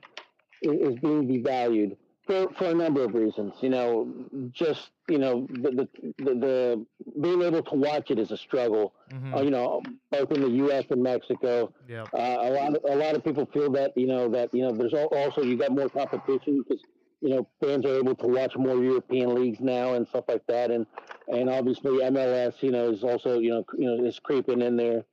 is, 0.62 0.90
is 0.90 0.98
being 1.00 1.28
devalued 1.28 1.96
for, 2.26 2.48
for 2.58 2.64
a 2.66 2.74
number 2.74 3.04
of 3.04 3.14
reasons. 3.14 3.54
You 3.60 3.70
know, 3.70 4.12
just 4.52 4.90
you 5.08 5.18
know 5.18 5.46
the 5.50 5.70
the, 5.70 5.88
the, 6.18 6.34
the 6.34 6.86
being 7.20 7.42
able 7.42 7.62
to 7.62 7.74
watch 7.74 8.10
it 8.10 8.18
is 8.18 8.30
a 8.30 8.36
struggle. 8.36 8.92
Mhm. 9.12 9.36
Uh, 9.36 9.42
you 9.42 9.50
know, 9.50 9.82
both 10.10 10.30
in 10.32 10.42
the 10.42 10.50
U.S. 10.64 10.84
and 10.90 11.02
Mexico. 11.02 11.72
Yep. 11.88 12.08
Uh, 12.12 12.16
a 12.18 12.50
lot 12.50 12.76
of, 12.76 12.84
a 12.84 12.96
lot 12.96 13.14
of 13.14 13.24
people 13.24 13.46
feel 13.46 13.70
that 13.72 13.96
you 13.96 14.06
know 14.06 14.28
that 14.28 14.52
you 14.52 14.62
know 14.62 14.72
there's 14.72 14.94
also 14.94 15.42
you 15.42 15.56
got 15.56 15.72
more 15.72 15.88
competition 15.88 16.62
because 16.62 16.82
you 17.20 17.30
know 17.30 17.48
fans 17.60 17.86
are 17.86 17.96
able 17.96 18.14
to 18.16 18.26
watch 18.26 18.56
more 18.56 18.82
European 18.82 19.34
leagues 19.34 19.60
now 19.60 19.94
and 19.94 20.06
stuff 20.08 20.24
like 20.28 20.46
that, 20.48 20.70
and 20.70 20.86
and 21.28 21.48
obviously 21.48 21.98
MLS 22.00 22.62
you 22.62 22.72
know 22.72 22.90
is 22.90 23.04
also 23.04 23.38
you 23.38 23.50
know 23.50 23.64
you 23.78 23.86
know 23.86 24.04
is 24.04 24.18
creeping 24.18 24.62
in 24.62 24.76
there. 24.76 25.04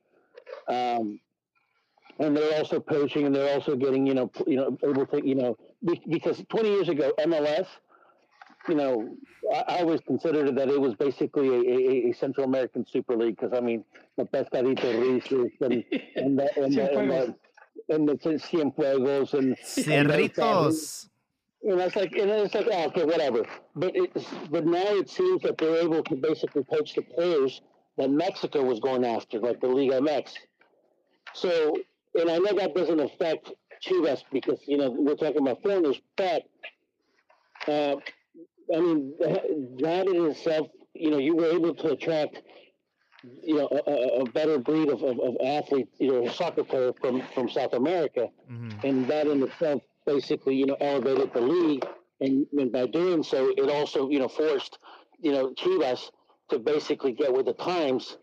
Um, 0.67 1.19
and 2.19 2.38
they're 2.38 2.58
also 2.58 2.80
poaching, 2.80 3.26
and 3.26 3.36
they're 3.36 3.54
also 3.54 3.76
getting, 3.76 4.06
you 4.06 4.13
know, 4.13 4.32
you 4.45 4.56
know, 4.56 4.78
able 4.84 5.06
to, 5.08 5.28
you 5.28 5.36
know, 5.36 5.58
because 6.10 6.43
20 6.50 6.69
years 6.69 6.89
ago, 6.89 7.12
MLS, 7.19 7.67
you 8.67 8.76
know, 8.76 9.15
I, 9.54 9.63
I 9.67 9.80
always 9.80 10.02
considered 10.02 10.56
that 10.56 10.69
it 10.69 10.80
was 10.80 10.96
basically 10.96 11.50
a, 11.50 11.60
a, 11.60 12.10
a 12.10 12.13
Central 12.13 12.46
American 12.46 12.86
Super 12.86 13.15
League 13.15 13.38
because 13.39 13.56
I 13.58 13.62
mean, 13.62 13.84
the 14.17 14.24
Pescadito 14.24 15.02
Reeses 15.02 15.52
and 15.62 15.84
and 16.15 16.39
the 16.39 16.50
and 16.62 16.74
the, 16.74 16.98
and 16.98 17.12
the, 17.12 17.36
and 17.89 18.08
the 18.08 18.13
Cienfuegos 18.15 19.34
and 19.34 19.58
Cerritos. 19.58 21.08
and 21.63 21.80
it's 21.80 21.96
like, 21.96 22.13
and 22.13 22.30
it's 22.30 22.56
like, 22.56 22.67
oh, 22.72 22.86
okay, 22.88 23.06
whatever. 23.06 23.46
But 23.76 23.91
it's, 23.96 24.26
but 24.50 24.65
now 24.65 24.96
it 24.96 25.10
seems 25.10 25.41
that 25.43 25.58
they're 25.58 25.78
able 25.78 26.04
to 26.04 26.15
basically 26.15 26.63
poach 26.63 26.96
the 26.96 27.02
players 27.02 27.62
that 27.98 28.10
Mexico 28.10 28.63
was 28.63 28.80
going 28.80 29.06
after, 29.06 29.39
like 29.39 29.60
the 29.62 29.67
Liga 29.67 30.00
MX. 30.00 30.32
So, 31.34 31.76
and 32.15 32.30
I 32.30 32.38
know 32.38 32.54
that 32.58 32.76
doesn't 32.76 33.00
affect 33.00 33.52
Chivas 33.84 34.24
because 34.32 34.60
you 34.67 34.78
know 34.78 34.89
we're 34.91 35.15
talking 35.15 35.41
about 35.41 35.62
foreigners, 35.63 36.00
but 36.17 36.43
uh, 37.67 37.96
I 38.76 38.80
mean 38.80 39.13
that 39.19 40.08
in 40.08 40.26
itself, 40.32 40.67
you 40.93 41.12
know, 41.12 41.17
you 41.17 41.36
were 41.36 41.48
able 41.52 41.74
to 41.76 41.91
attract, 41.91 42.41
you 43.43 43.56
know, 43.56 43.67
a, 43.88 44.22
a- 44.22 44.26
better 44.26 44.58
breed 44.58 44.89
of, 44.89 45.02
of, 45.04 45.19
of 45.19 45.36
athlete, 45.46 45.89
you 46.00 46.12
know, 46.12 46.28
soccer 46.30 46.63
player 46.63 46.93
from 47.02 47.22
from 47.34 47.50
South 47.50 47.74
America. 47.74 48.30
Mhm. 48.52 48.84
and 48.84 49.08
that 49.08 49.28
in 49.28 49.43
itself 49.43 49.82
basically 50.06 50.56
you 50.56 50.65
know 50.65 50.78
elevated 50.80 51.34
the 51.34 51.41
league. 51.41 51.86
And, 52.22 52.46
and 52.58 52.72
by 52.72 52.86
doing 52.88 53.24
so 53.24 53.50
it 53.58 53.69
also 53.69 54.10
you 54.10 54.19
know 54.19 54.28
forced 54.30 54.80
you 55.19 55.32
know 55.32 55.54
Chivas 55.54 56.12
to 56.50 56.60
basically 56.60 57.12
get 57.13 57.34
with 57.34 57.46
the 57.46 57.54
times. 57.54 58.17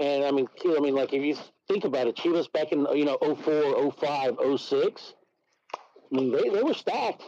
And 0.00 0.24
I 0.24 0.30
mean 0.30 0.46
I 0.76 0.80
mean 0.80 0.94
like 0.94 1.12
if 1.12 1.22
you 1.22 1.36
think 1.68 1.84
about 1.84 2.06
it 2.06 2.16
Chivas 2.16 2.50
back 2.52 2.72
in 2.72 2.86
you 2.94 3.04
know 3.04 3.18
04 3.18 3.92
05 3.92 4.36
06 4.58 5.14
I 5.72 6.16
mean 6.16 6.32
they, 6.32 6.48
they 6.48 6.62
were 6.62 6.74
stacked 6.74 7.22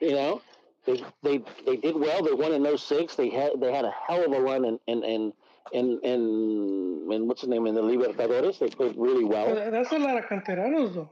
you 0.00 0.12
know 0.12 0.42
they, 0.86 1.02
they 1.22 1.42
they 1.66 1.76
did 1.76 1.96
well 1.96 2.22
they 2.22 2.32
won 2.32 2.52
in 2.52 2.78
06 2.78 3.14
they 3.14 3.30
had 3.30 3.52
they 3.60 3.72
had 3.72 3.84
a 3.84 3.92
hell 4.08 4.24
of 4.24 4.32
a 4.32 4.40
run 4.40 4.64
and 4.64 4.78
in, 4.86 5.04
in, 5.04 5.32
in 5.72 6.00
in 6.02 7.08
in 7.10 7.26
what's 7.26 7.42
the 7.42 7.48
name 7.48 7.66
in 7.66 7.74
the 7.74 7.82
Libertadores. 7.82 8.58
They 8.58 8.68
played 8.68 8.94
really 8.96 9.24
well. 9.24 9.54
That's 9.54 9.92
a 9.92 9.98
lot 9.98 10.18
of 10.18 10.24
canteranos, 10.24 10.94
though. 10.94 11.10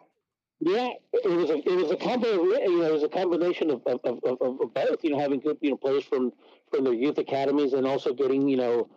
Yeah, 0.60 0.90
it 1.12 1.30
was 1.30 1.50
a 1.50 1.56
it 1.56 1.74
was 1.74 1.90
a 1.90 1.96
combo. 1.96 2.28
You 2.28 2.80
know, 2.80 2.86
it 2.86 2.92
was 2.92 3.02
a 3.02 3.08
combination 3.08 3.70
of 3.70 3.82
of, 3.86 4.00
of, 4.04 4.18
of 4.24 4.60
of 4.60 4.74
both. 4.74 5.02
You 5.02 5.10
know, 5.10 5.18
having 5.18 5.40
good 5.40 5.58
you 5.60 5.70
know 5.70 5.76
players 5.76 6.04
from 6.04 6.32
from 6.70 6.84
their 6.84 6.92
youth 6.92 7.18
academies 7.18 7.72
and 7.72 7.86
also 7.86 8.12
getting 8.12 8.48
you 8.48 8.56
know 8.56 8.88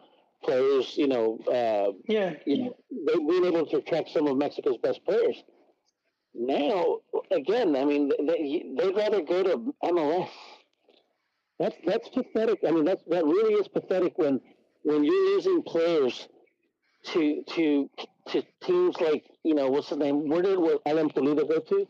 players. 0.44 0.98
You 0.98 1.08
know, 1.08 1.40
uh, 1.48 1.94
Yeah. 2.08 2.34
you 2.46 2.58
know, 2.66 2.76
they 3.08 3.16
being 3.16 3.46
able 3.46 3.66
to 3.68 3.78
attract 3.78 4.10
some 4.10 4.28
of 4.28 4.38
Mexico's 4.38 4.78
best 4.78 5.04
players. 5.06 5.44
Now, 6.36 6.98
again, 7.32 7.76
I 7.76 7.86
mean, 7.86 8.12
they 8.28 8.74
they'd 8.78 8.96
rather 8.96 9.22
go 9.22 9.44
to 9.44 9.74
MLS. 9.84 10.30
That's 11.60 11.76
that's 11.86 12.10
pathetic. 12.10 12.60
I 12.68 12.72
mean, 12.72 12.86
that's 12.86 13.04
that 13.08 13.24
really 13.26 13.54
is 13.56 13.68
pathetic 13.68 14.18
when 14.18 14.42
when 14.84 15.04
you're 15.04 15.26
losing 15.36 15.62
players 15.64 16.28
to 17.12 17.44
to 17.50 17.90
to 18.30 18.44
teams 18.62 19.00
like 19.00 19.26
you 19.44 19.54
know 19.54 19.70
what's 19.70 19.90
the 19.90 19.96
name? 19.96 20.28
Where 20.28 20.42
did 20.42 20.58
what 20.58 20.82
Alan 20.86 21.10
Toledo 21.10 21.46
go 21.46 21.60
to? 21.60 21.88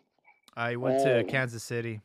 I 0.57 0.75
went 0.75 0.99
to 1.03 1.19
Oh. 1.19 1.23
Kansas 1.23 1.63
City. 1.63 2.01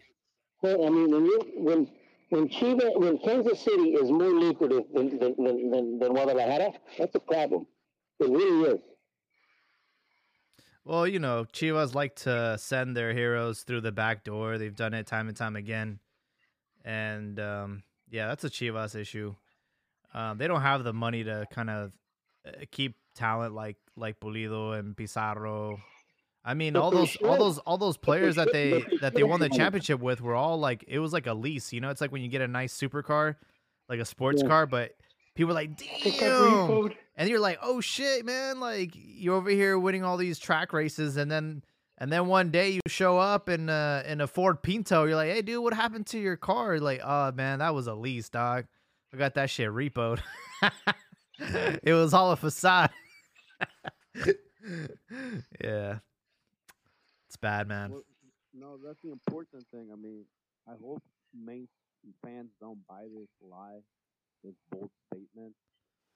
Well, 0.62 0.86
I 0.86 0.90
mean, 0.90 1.10
when 1.10 1.24
you 1.26 1.40
when 1.56 1.90
when 2.30 2.48
Chiva 2.48 2.98
when 2.98 3.18
Kansas 3.18 3.60
City 3.60 3.90
is 3.94 4.10
more 4.10 4.30
lucrative 4.30 4.84
than 4.94 5.18
than, 5.18 5.34
than, 5.36 5.70
than, 5.70 5.98
than 5.98 6.12
Guadalajara, 6.12 6.72
that's 6.98 7.14
a 7.14 7.20
problem. 7.20 7.66
It 8.20 8.28
really 8.28 8.74
is. 8.74 8.80
Well, 10.84 11.06
you 11.06 11.18
know, 11.18 11.46
Chivas 11.52 11.94
like 11.94 12.16
to 12.16 12.56
send 12.58 12.96
their 12.96 13.12
heroes 13.12 13.62
through 13.62 13.82
the 13.82 13.92
back 13.92 14.24
door. 14.24 14.56
They've 14.56 14.74
done 14.74 14.94
it 14.94 15.06
time 15.06 15.28
and 15.28 15.36
time 15.36 15.54
again. 15.54 16.00
And 16.84 17.38
um, 17.38 17.82
yeah, 18.10 18.28
that's 18.28 18.44
a 18.44 18.50
Chivas 18.50 18.94
issue. 18.94 19.34
Um, 20.14 20.38
they 20.38 20.46
don't 20.46 20.62
have 20.62 20.84
the 20.84 20.94
money 20.94 21.24
to 21.24 21.46
kind 21.50 21.68
of 21.68 21.92
uh, 22.46 22.64
keep 22.70 22.96
talent 23.14 23.54
like 23.54 23.76
like 23.96 24.18
Pulido 24.20 24.78
and 24.78 24.96
Pizarro. 24.96 25.78
I 26.48 26.54
mean, 26.54 26.72
But 26.72 26.80
all 26.82 26.90
those 26.90 27.14
all 27.16 27.36
those 27.36 27.58
all 27.58 27.76
those 27.76 27.96
they 27.98 28.00
players 28.04 28.36
that 28.36 28.52
they 28.52 28.70
they 28.70 28.86
that 29.02 29.14
they 29.14 29.22
won 29.22 29.38
the 29.38 29.50
championship 29.50 30.00
with 30.00 30.22
were 30.22 30.34
all 30.34 30.58
like 30.58 30.82
it 30.88 30.98
was 30.98 31.12
like 31.12 31.26
a 31.26 31.34
lease. 31.34 31.74
You 31.74 31.82
know, 31.82 31.90
it's 31.90 32.00
like 32.00 32.10
when 32.10 32.22
you 32.22 32.28
get 32.28 32.40
a 32.40 32.48
nice 32.48 32.74
supercar, 32.74 33.36
like 33.90 34.00
a 34.00 34.06
sports 34.06 34.40
Yeah. 34.40 34.48
car, 34.48 34.66
but 34.66 34.92
people 35.34 35.50
are 35.52 35.54
like, 35.54 35.76
damn, 35.76 36.90
and 37.16 37.28
you're 37.28 37.38
like, 37.38 37.58
oh 37.62 37.82
shit, 37.82 38.24
man, 38.24 38.60
like 38.60 38.92
you're 38.94 39.34
over 39.34 39.50
here 39.50 39.78
winning 39.78 40.04
all 40.04 40.16
these 40.16 40.38
track 40.38 40.72
races, 40.72 41.18
and 41.18 41.30
then 41.30 41.62
and 41.98 42.10
then 42.10 42.28
one 42.28 42.50
day 42.50 42.70
you 42.70 42.80
show 42.86 43.18
up 43.18 43.50
in 43.50 43.68
uh 43.68 44.02
in 44.06 44.22
a 44.22 44.26
Ford 44.26 44.62
Pinto, 44.62 45.04
you're 45.04 45.16
like, 45.16 45.30
hey 45.30 45.42
dude, 45.42 45.62
what 45.62 45.74
happened 45.74 46.06
to 46.06 46.18
your 46.18 46.38
car? 46.38 46.78
Like, 46.80 47.02
oh 47.04 47.30
man, 47.32 47.58
that 47.58 47.74
was 47.74 47.88
a 47.88 47.94
lease, 47.94 48.30
dog. 48.30 48.64
I 49.12 49.18
got 49.18 49.34
that 49.34 49.50
shit 49.50 49.68
repoed. 49.68 50.20
it 51.38 51.92
was 51.92 52.14
all 52.14 52.32
a 52.32 52.36
facade. 52.36 52.88
yeah, 55.62 55.98
bad, 57.40 57.68
man. 57.68 57.90
Well, 57.90 58.04
no, 58.54 58.78
that's 58.84 58.98
the 59.02 59.10
important 59.10 59.66
thing. 59.72 59.88
I 59.92 59.96
mean, 59.96 60.24
I 60.68 60.72
hope 60.82 61.02
main 61.34 61.68
fans 62.24 62.50
don't 62.60 62.78
buy 62.88 63.02
this 63.02 63.28
lie, 63.42 63.80
this 64.44 64.54
bold 64.70 64.90
statement. 65.12 65.54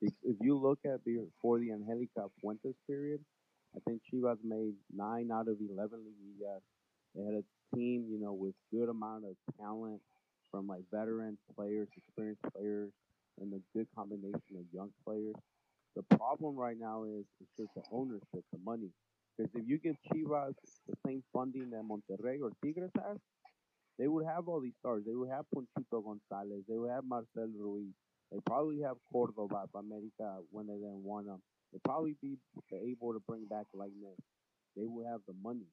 If, 0.00 0.36
you 0.40 0.58
look 0.58 0.80
at 0.84 1.04
before 1.04 1.60
the 1.60 1.72
Angelica 1.72 2.26
Fuentes 2.40 2.74
period, 2.88 3.20
I 3.76 3.78
think 3.86 4.02
Chivas 4.12 4.38
made 4.42 4.74
nine 4.94 5.30
out 5.32 5.48
of 5.48 5.56
eleven 5.60 6.00
liguillas. 6.00 6.60
They 7.14 7.24
had 7.24 7.34
a 7.34 7.76
team, 7.76 8.06
you 8.10 8.18
know, 8.20 8.32
with 8.32 8.54
good 8.72 8.88
amount 8.88 9.24
of 9.24 9.36
talent 9.60 10.00
from 10.50 10.66
like 10.66 10.82
veteran 10.92 11.38
players, 11.56 11.88
experienced 11.96 12.42
players, 12.54 12.90
and 13.40 13.52
a 13.54 13.78
good 13.78 13.86
combination 13.94 14.56
of 14.56 14.64
young 14.72 14.90
players. 15.04 15.34
The 15.94 16.02
problem 16.16 16.56
right 16.56 16.76
now 16.78 17.04
is 17.04 17.24
it's 17.40 17.50
just 17.58 17.74
the 17.74 17.82
ownership, 17.92 18.44
the 18.52 18.58
money. 18.64 18.90
Because 19.36 19.50
if 19.54 19.64
you 19.66 19.78
give 19.78 19.96
Chivas 20.12 20.54
the 20.88 20.96
same 21.06 21.22
funding 21.32 21.70
that 21.70 21.82
Monterrey 21.82 22.40
or 22.42 22.50
Tigres 22.62 22.90
has, 22.96 23.18
they 23.98 24.08
would 24.08 24.26
have 24.26 24.48
all 24.48 24.60
these 24.60 24.76
stars. 24.80 25.04
They 25.06 25.14
would 25.14 25.30
have 25.30 25.44
Ponchito 25.54 26.00
Gonzalez. 26.00 26.64
They 26.68 26.76
would 26.76 26.90
have 26.90 27.04
Marcel 27.04 27.48
Ruiz. 27.58 27.92
They 28.30 28.38
probably 28.46 28.80
have 28.80 28.96
Cordova 29.12 29.64
for 29.70 29.80
America 29.80 30.40
when 30.50 30.66
they 30.66 30.74
didn't 30.74 31.04
want 31.04 31.26
them. 31.26 31.42
They 31.72 31.78
probably 31.84 32.16
be 32.22 32.36
able 32.72 33.12
to 33.12 33.20
bring 33.26 33.46
back 33.46 33.66
Lightness. 33.74 34.18
They 34.76 34.84
would 34.86 35.06
have 35.06 35.20
the 35.26 35.34
money. 35.42 35.68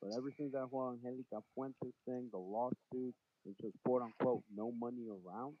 But 0.00 0.12
ever 0.16 0.32
since 0.38 0.52
that 0.52 0.68
whole 0.70 0.92
Angelica 0.92 1.42
Fuentes 1.54 1.94
thing, 2.06 2.30
the 2.32 2.38
lawsuit, 2.38 3.14
it's 3.44 3.58
just 3.60 3.76
quote 3.84 4.02
unquote 4.02 4.42
no 4.54 4.72
money 4.72 5.06
around, 5.10 5.54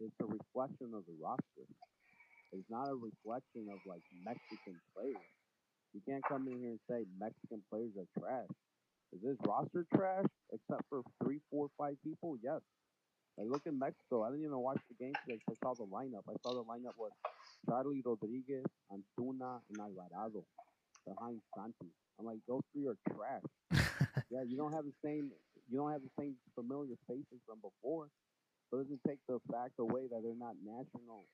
it's 0.00 0.18
a 0.20 0.24
reflection 0.24 0.90
of 0.94 1.04
the 1.06 1.14
roster. 1.22 1.66
It's 2.52 2.68
not 2.68 2.88
a 2.88 2.94
reflection 2.94 3.68
of 3.70 3.78
like 3.86 4.02
Mexican 4.24 4.80
players. 4.96 5.41
You 5.92 6.00
can't 6.08 6.24
come 6.28 6.48
in 6.48 6.58
here 6.58 6.70
and 6.70 6.80
say 6.88 7.04
Mexican 7.20 7.62
players 7.70 7.92
are 7.98 8.08
trash. 8.18 8.48
Is 9.12 9.20
this 9.20 9.36
roster 9.46 9.84
trash 9.94 10.24
except 10.52 10.82
for 10.88 11.02
three, 11.22 11.40
four, 11.50 11.68
five 11.76 11.96
people? 12.04 12.36
Yes. 12.42 12.60
Like 13.36 13.48
look 13.48 13.62
at 13.66 13.74
Mexico. 13.74 14.24
I 14.24 14.30
didn't 14.30 14.44
even 14.44 14.58
watch 14.58 14.80
the 14.88 14.96
game 14.96 15.12
today 15.24 15.40
I 15.48 15.54
saw 15.62 15.74
the 15.74 15.88
lineup. 15.88 16.24
I 16.28 16.36
saw 16.42 16.52
the 16.52 16.64
lineup 16.64 16.96
was 16.96 17.12
Charlie 17.68 18.02
Rodriguez, 18.04 18.64
Antuna, 18.92 19.60
and 19.68 19.80
Alvarado 19.80 20.44
behind 21.06 21.40
Santi. 21.56 21.92
I'm 22.18 22.26
like, 22.26 22.40
those 22.48 22.62
three 22.72 22.86
are 22.88 22.96
trash. 23.08 23.44
yeah, 24.30 24.44
you 24.46 24.56
don't 24.56 24.72
have 24.72 24.84
the 24.84 24.96
same 25.04 25.30
you 25.70 25.78
don't 25.78 25.92
have 25.92 26.02
the 26.02 26.12
same 26.18 26.36
familiar 26.54 26.96
faces 27.08 27.40
from 27.46 27.60
before. 27.60 28.08
But 28.70 28.78
it 28.78 28.82
doesn't 28.84 29.04
take 29.06 29.20
the 29.28 29.40
fact 29.52 29.76
away 29.78 30.08
that 30.08 30.20
they're 30.24 30.36
not 30.36 30.56
national 30.64 31.24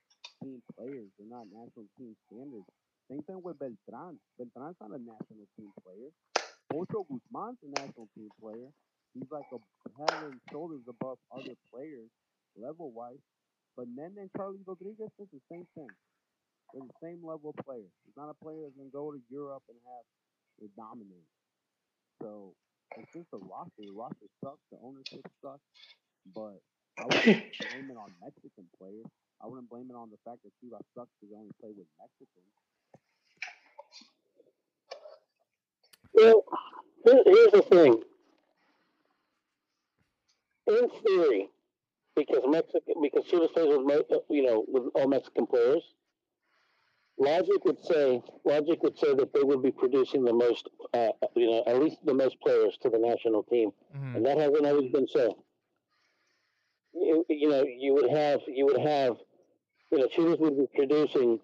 team 0.42 0.62
players. 0.75 1.07
They're 1.18 1.31
not 1.31 1.47
national 1.51 1.87
team 1.99 2.14
standards. 2.27 2.66
Same 3.11 3.23
thing 3.25 3.40
with 3.42 3.59
Beltran. 3.59 4.18
Beltran's 4.38 4.77
not 4.81 4.90
a 4.92 5.01
national 5.01 5.49
team 5.57 5.73
player. 5.85 6.11
Pocho 6.73 7.05
Guzman's 7.09 7.59
a 7.64 7.68
national 7.81 8.09
team 8.16 8.31
player. 8.40 8.68
He's 9.14 9.31
like 9.31 9.47
a 9.53 9.59
head 9.99 10.23
and 10.25 10.40
shoulders 10.53 10.83
above 10.88 11.18
other 11.33 11.55
players 11.73 12.11
level 12.57 12.92
wise. 12.92 13.23
But 13.77 13.88
Nene 13.88 14.18
and 14.18 14.31
Charlie 14.37 14.61
Rodriguez 14.66 15.11
is 15.18 15.29
the 15.33 15.40
same 15.51 15.66
thing. 15.75 15.88
They're 16.73 16.85
the 16.87 17.01
same 17.03 17.25
level 17.25 17.55
player. 17.64 17.88
He's 18.05 18.16
not 18.16 18.31
a 18.31 18.38
player 18.44 18.61
that's 18.64 18.77
gonna 18.77 18.92
go 18.92 19.12
to 19.12 19.21
Europe 19.31 19.64
and 19.68 19.79
have 19.87 20.07
it 20.64 20.71
dominate. 20.77 21.29
So 22.23 22.55
it's 22.97 23.12
just 23.14 23.31
the 23.33 23.38
roster. 23.38 23.85
The 23.85 23.92
roster 23.92 24.29
sucks. 24.44 24.64
The 24.73 24.79
ownership 24.83 25.25
sucks. 25.42 25.64
But 26.35 26.61
I 26.99 27.05
wouldn't 27.07 27.25
blame 27.71 27.88
it 27.90 27.99
on 27.99 28.12
Mexican 28.23 28.68
players. 28.79 29.07
I 29.42 29.47
wouldn't 29.49 29.71
blame 29.71 29.88
it 29.90 29.97
on 29.97 30.11
the 30.11 30.18
fact 30.25 30.42
that 30.44 30.53
Chivas 30.61 30.85
sucks 30.94 31.11
because 31.21 31.31
they 31.33 31.38
only 31.38 31.55
play 31.61 31.73
with 31.77 31.88
Mexicans. 31.99 32.55
Well, 36.18 36.44
here's 37.04 37.52
the 37.52 37.62
thing. 37.62 38.02
In 40.66 40.88
theory, 41.07 41.48
because 42.14 42.42
Mexico, 42.46 42.92
because 43.00 43.24
Chivas 43.24 43.52
plays 43.52 43.68
with 43.68 44.22
you 44.28 44.42
know 44.42 44.64
with 44.68 44.85
all 44.94 45.09
Mexican 45.09 45.46
players, 45.46 45.83
logic 47.18 47.64
would 47.64 47.83
say 47.85 48.22
logic 48.44 48.83
would 48.83 48.98
say 48.98 49.14
that 49.14 49.33
they 49.33 49.42
would 49.42 49.62
be 49.62 49.70
producing 49.70 50.24
the 50.24 50.33
most, 50.33 50.68
uh, 50.92 51.09
you 51.35 51.50
know, 51.50 51.62
at 51.66 51.81
least 51.81 51.98
the 52.04 52.14
most 52.14 52.38
players 52.40 52.76
to 52.83 52.90
the 52.90 52.98
national 52.98 53.42
team, 53.44 53.72
Mhm. 53.94 54.16
and 54.16 54.26
that 54.26 54.37
hasn't 54.38 54.66
always 54.66 54.90
been 54.92 55.07
so. 55.09 55.37
You, 56.92 57.24
you 57.28 57.48
know, 57.48 57.62
you 57.64 57.94
would 57.94 58.11
have 58.11 58.42
you 58.46 58.66
would 58.66 58.81
have, 58.81 59.16
you 59.90 59.98
know, 59.98 60.07
Chivas 60.09 60.38
would 60.40 60.59
be 60.59 60.66
producing, 60.74 61.40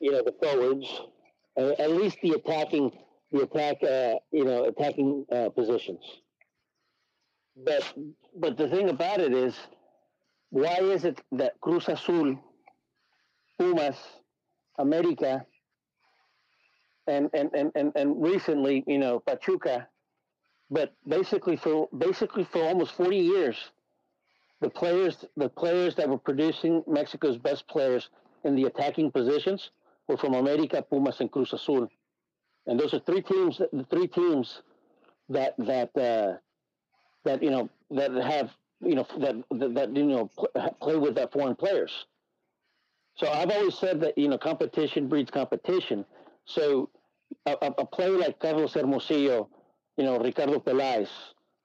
you 0.00 0.12
know, 0.12 0.22
the 0.22 0.32
forwards, 0.32 1.00
uh, 1.56 1.74
at 1.78 1.90
least 1.92 2.18
the 2.22 2.32
attacking 2.32 2.92
the 3.32 3.42
attack, 3.42 3.82
uh, 3.82 4.14
you 4.30 4.44
know, 4.44 4.64
attacking 4.64 5.26
uh, 5.30 5.50
positions. 5.50 6.00
But 7.64 7.92
but 8.36 8.56
the 8.56 8.68
thing 8.68 8.88
about 8.88 9.20
it 9.20 9.32
is, 9.34 9.54
why 10.50 10.78
is 10.80 11.04
it 11.04 11.20
that 11.32 11.60
Cruz 11.60 11.88
Azul, 11.88 12.38
Pumas, 13.58 13.96
America, 14.78 15.44
and 17.06 17.28
and, 17.34 17.50
and, 17.54 17.72
and, 17.74 17.92
and 17.96 18.22
recently, 18.22 18.84
you 18.86 18.98
know, 18.98 19.20
Pachuca, 19.20 19.88
but 20.70 20.94
basically 21.06 21.56
for 21.56 21.88
basically 21.98 22.44
for 22.44 22.62
almost 22.62 22.92
forty 22.94 23.18
years, 23.18 23.56
the 24.60 24.70
players 24.70 25.24
the 25.36 25.48
players 25.48 25.94
that 25.96 26.08
were 26.08 26.18
producing 26.18 26.82
Mexico's 26.86 27.38
best 27.38 27.66
players 27.68 28.08
in 28.44 28.54
the 28.54 28.64
attacking 28.64 29.10
positions 29.10 29.70
were 30.06 30.16
from 30.16 30.34
America, 30.34 30.80
Pumas, 30.80 31.20
and 31.20 31.30
Cruz 31.30 31.52
Azul 31.52 31.88
and 32.68 32.78
those 32.78 32.94
are 32.94 33.00
three 33.00 33.22
teams 33.22 33.58
the 33.58 33.84
three 33.90 34.06
teams 34.06 34.62
that 35.28 35.54
that 35.58 35.90
uh, 35.96 36.36
that 37.24 37.42
you 37.42 37.50
know 37.50 37.68
that 37.90 38.12
have 38.12 38.50
you 38.80 38.94
know 38.94 39.06
that 39.18 39.34
that, 39.50 39.74
that 39.74 39.96
you 39.96 40.04
know 40.04 40.30
pl- 40.38 40.76
play 40.80 40.96
with 40.96 41.16
that 41.16 41.32
foreign 41.32 41.56
players 41.56 42.06
so 43.16 43.28
i've 43.32 43.50
always 43.50 43.76
said 43.76 44.00
that 44.00 44.16
you 44.16 44.28
know 44.28 44.38
competition 44.38 45.08
breeds 45.08 45.30
competition 45.30 46.04
so 46.44 46.88
a, 47.46 47.56
a, 47.62 47.74
a 47.78 47.86
player 47.86 48.16
like 48.16 48.38
carlos 48.38 48.74
hermosillo 48.74 49.48
you 49.96 50.04
know 50.04 50.18
ricardo 50.18 50.60
Peláez, 50.60 51.08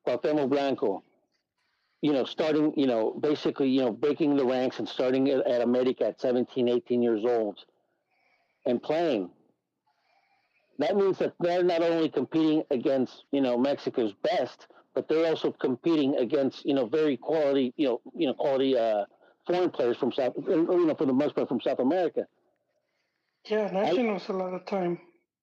cuauhtémoc 0.07 0.49
blanco 0.49 1.03
you 2.03 2.11
know, 2.11 2.25
starting, 2.25 2.73
you 2.75 2.85
know, 2.85 3.11
basically, 3.11 3.69
you 3.69 3.79
know, 3.79 3.89
breaking 3.89 4.35
the 4.35 4.43
ranks 4.45 4.77
and 4.79 4.89
starting 4.89 5.29
at, 5.29 5.47
at 5.47 5.61
America 5.61 6.05
at 6.05 6.19
17, 6.19 6.67
18 6.67 7.01
years 7.01 7.23
old 7.23 7.59
and 8.65 8.83
playing. 8.83 9.29
That 10.79 10.95
means 10.95 11.19
that 11.19 11.33
they're 11.39 11.63
not 11.63 11.81
only 11.81 12.09
competing 12.09 12.63
against, 12.71 13.25
you 13.31 13.41
know, 13.41 13.57
Mexico's 13.57 14.13
best, 14.23 14.67
but 14.95 15.07
they're 15.07 15.27
also 15.27 15.51
competing 15.51 16.15
against, 16.17 16.65
you 16.65 16.73
know, 16.73 16.85
very 16.85 17.17
quality, 17.17 17.73
you 17.77 17.87
know, 17.87 18.01
you 18.15 18.27
know, 18.27 18.33
quality 18.33 18.77
uh, 18.77 19.05
foreign 19.45 19.69
players 19.69 19.97
from 19.97 20.11
South, 20.11 20.33
you 20.37 20.85
know, 20.85 20.95
for 20.95 21.05
the 21.05 21.13
most 21.13 21.35
part 21.35 21.47
from 21.47 21.61
South 21.61 21.79
America. 21.79 22.25
Yeah, 23.45 23.69
nationals 23.71 24.29
a 24.29 24.33
lot 24.33 24.53
of 24.53 24.65
time. 24.65 24.99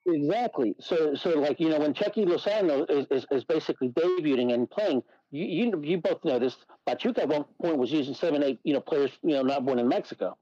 Exactly. 0.07 0.75
So, 0.81 1.15
so 1.15 1.31
like 1.39 1.61
you 1.61 1.69
know, 1.69 1.79
when 1.79 1.93
Chucky 1.93 2.25
Lozano 2.25 2.91
is, 2.91 3.07
is, 3.11 3.27
is 3.31 3.45
basically 3.45 3.91
debuting 3.91 4.55
and 4.55 4.69
playing, 4.71 5.03
you, 5.31 5.45
you 5.45 5.83
you 5.85 5.99
both 5.99 6.25
know 6.25 6.39
this. 6.39 6.57
Pachuca 6.87 7.23
at 7.23 7.29
one 7.29 7.45
point 7.61 7.77
was 7.77 7.93
using 7.93 8.15
seven, 8.15 8.43
eight, 8.43 8.59
you 8.65 8.73
know, 8.73 8.81
players, 8.81 9.11
you 9.23 9.35
know, 9.35 9.43
not 9.43 9.65
born 9.65 9.79
in 9.79 9.89
Mexico. 9.89 10.37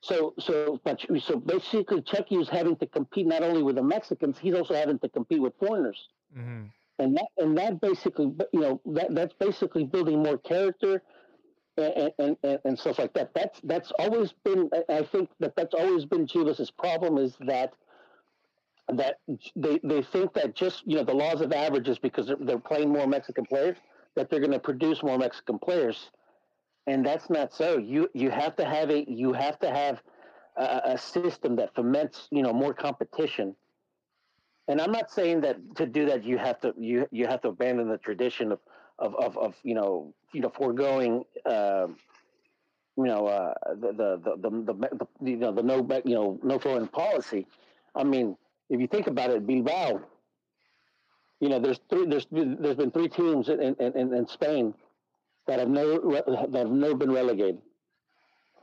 So, 0.00 0.34
so, 0.38 0.80
but 0.84 1.04
so 1.20 1.36
basically, 1.36 2.02
Chucky 2.02 2.36
is 2.36 2.48
having 2.48 2.76
to 2.76 2.86
compete 2.86 3.26
not 3.26 3.42
only 3.42 3.62
with 3.62 3.76
the 3.76 3.82
Mexicans, 3.82 4.38
he's 4.38 4.54
also 4.54 4.74
having 4.74 4.98
to 5.00 5.08
compete 5.08 5.40
with 5.40 5.54
foreigners, 5.58 6.08
hmm 6.34 6.64
and 7.00 7.16
that 7.16 7.26
and 7.36 7.56
that 7.56 7.80
basically, 7.80 8.32
you 8.52 8.60
know, 8.60 8.80
that 8.86 9.14
that's 9.14 9.34
basically 9.34 9.84
building 9.84 10.22
more 10.22 10.38
character. 10.38 11.02
And, 11.76 12.10
and, 12.18 12.36
and, 12.42 12.58
and 12.64 12.76
stuff 12.76 12.98
like 12.98 13.12
that. 13.14 13.32
That's 13.34 13.60
that's 13.62 13.92
always 14.00 14.32
been. 14.42 14.68
I 14.88 15.02
think 15.02 15.30
that 15.38 15.54
that's 15.54 15.74
always 15.74 16.04
been 16.04 16.26
Chivas' 16.26 16.76
problem 16.76 17.18
is 17.18 17.36
that 17.46 17.72
that 18.92 19.20
they, 19.54 19.78
they 19.84 20.02
think 20.02 20.32
that 20.32 20.56
just 20.56 20.82
you 20.86 20.96
know 20.96 21.04
the 21.04 21.14
laws 21.14 21.40
of 21.40 21.52
averages 21.52 21.96
because 22.00 22.26
they're, 22.26 22.36
they're 22.40 22.58
playing 22.58 22.92
more 22.92 23.06
Mexican 23.06 23.44
players 23.44 23.76
that 24.16 24.28
they're 24.28 24.40
going 24.40 24.50
to 24.52 24.58
produce 24.58 25.02
more 25.04 25.18
Mexican 25.18 25.58
players, 25.58 26.10
and 26.88 27.04
that's 27.04 27.28
not 27.28 27.52
so. 27.52 27.78
You 27.78 28.10
you 28.14 28.30
have 28.30 28.56
to 28.56 28.64
have 28.64 28.90
a 28.90 29.04
you 29.08 29.32
have 29.34 29.58
to 29.60 29.70
have 29.70 30.02
a, 30.56 30.80
a 30.94 30.98
system 30.98 31.56
that 31.56 31.74
foments 31.74 32.28
you 32.30 32.42
know 32.42 32.52
more 32.52 32.72
competition. 32.72 33.54
And 34.68 34.80
I'm 34.80 34.92
not 34.92 35.10
saying 35.10 35.42
that 35.42 35.56
to 35.76 35.86
do 35.86 36.06
that 36.06 36.24
you 36.24 36.38
have 36.38 36.60
to 36.60 36.74
you 36.78 37.06
you 37.10 37.26
have 37.26 37.42
to 37.42 37.48
abandon 37.48 37.88
the 37.88 37.98
tradition 37.98 38.52
of 38.52 38.60
of 38.98 39.14
of, 39.16 39.36
of 39.36 39.54
you 39.62 39.74
know 39.74 40.14
you 40.32 40.40
know 40.40 40.50
foregoing. 40.50 41.24
Uh, 41.44 41.88
you 42.96 43.04
know 43.04 43.28
uh, 43.28 43.54
the, 43.76 43.92
the, 43.92 44.20
the, 44.24 44.50
the, 44.50 45.06
the, 45.20 45.30
you 45.30 45.36
know 45.36 45.52
the 45.52 45.62
no 45.62 45.86
you 46.04 46.14
know 46.14 46.40
no 46.42 46.58
foreign 46.58 46.88
policy. 46.88 47.46
I 47.94 48.02
mean, 48.02 48.36
if 48.70 48.80
you 48.80 48.88
think 48.88 49.06
about 49.06 49.30
it, 49.30 49.46
Bilbao, 49.46 50.00
you 51.40 51.48
know, 51.48 51.60
there's 51.60 51.78
three, 51.88 52.06
there's 52.06 52.26
there's 52.32 52.76
been 52.76 52.90
three 52.90 53.08
teams 53.08 53.48
in, 53.48 53.60
in, 53.60 54.14
in 54.14 54.26
Spain 54.26 54.74
that 55.48 55.60
have 55.60 55.68
never 55.70 55.98
that 56.00 56.50
have 56.54 56.70
never 56.70 56.94
been 56.94 57.12
relegated. 57.12 57.62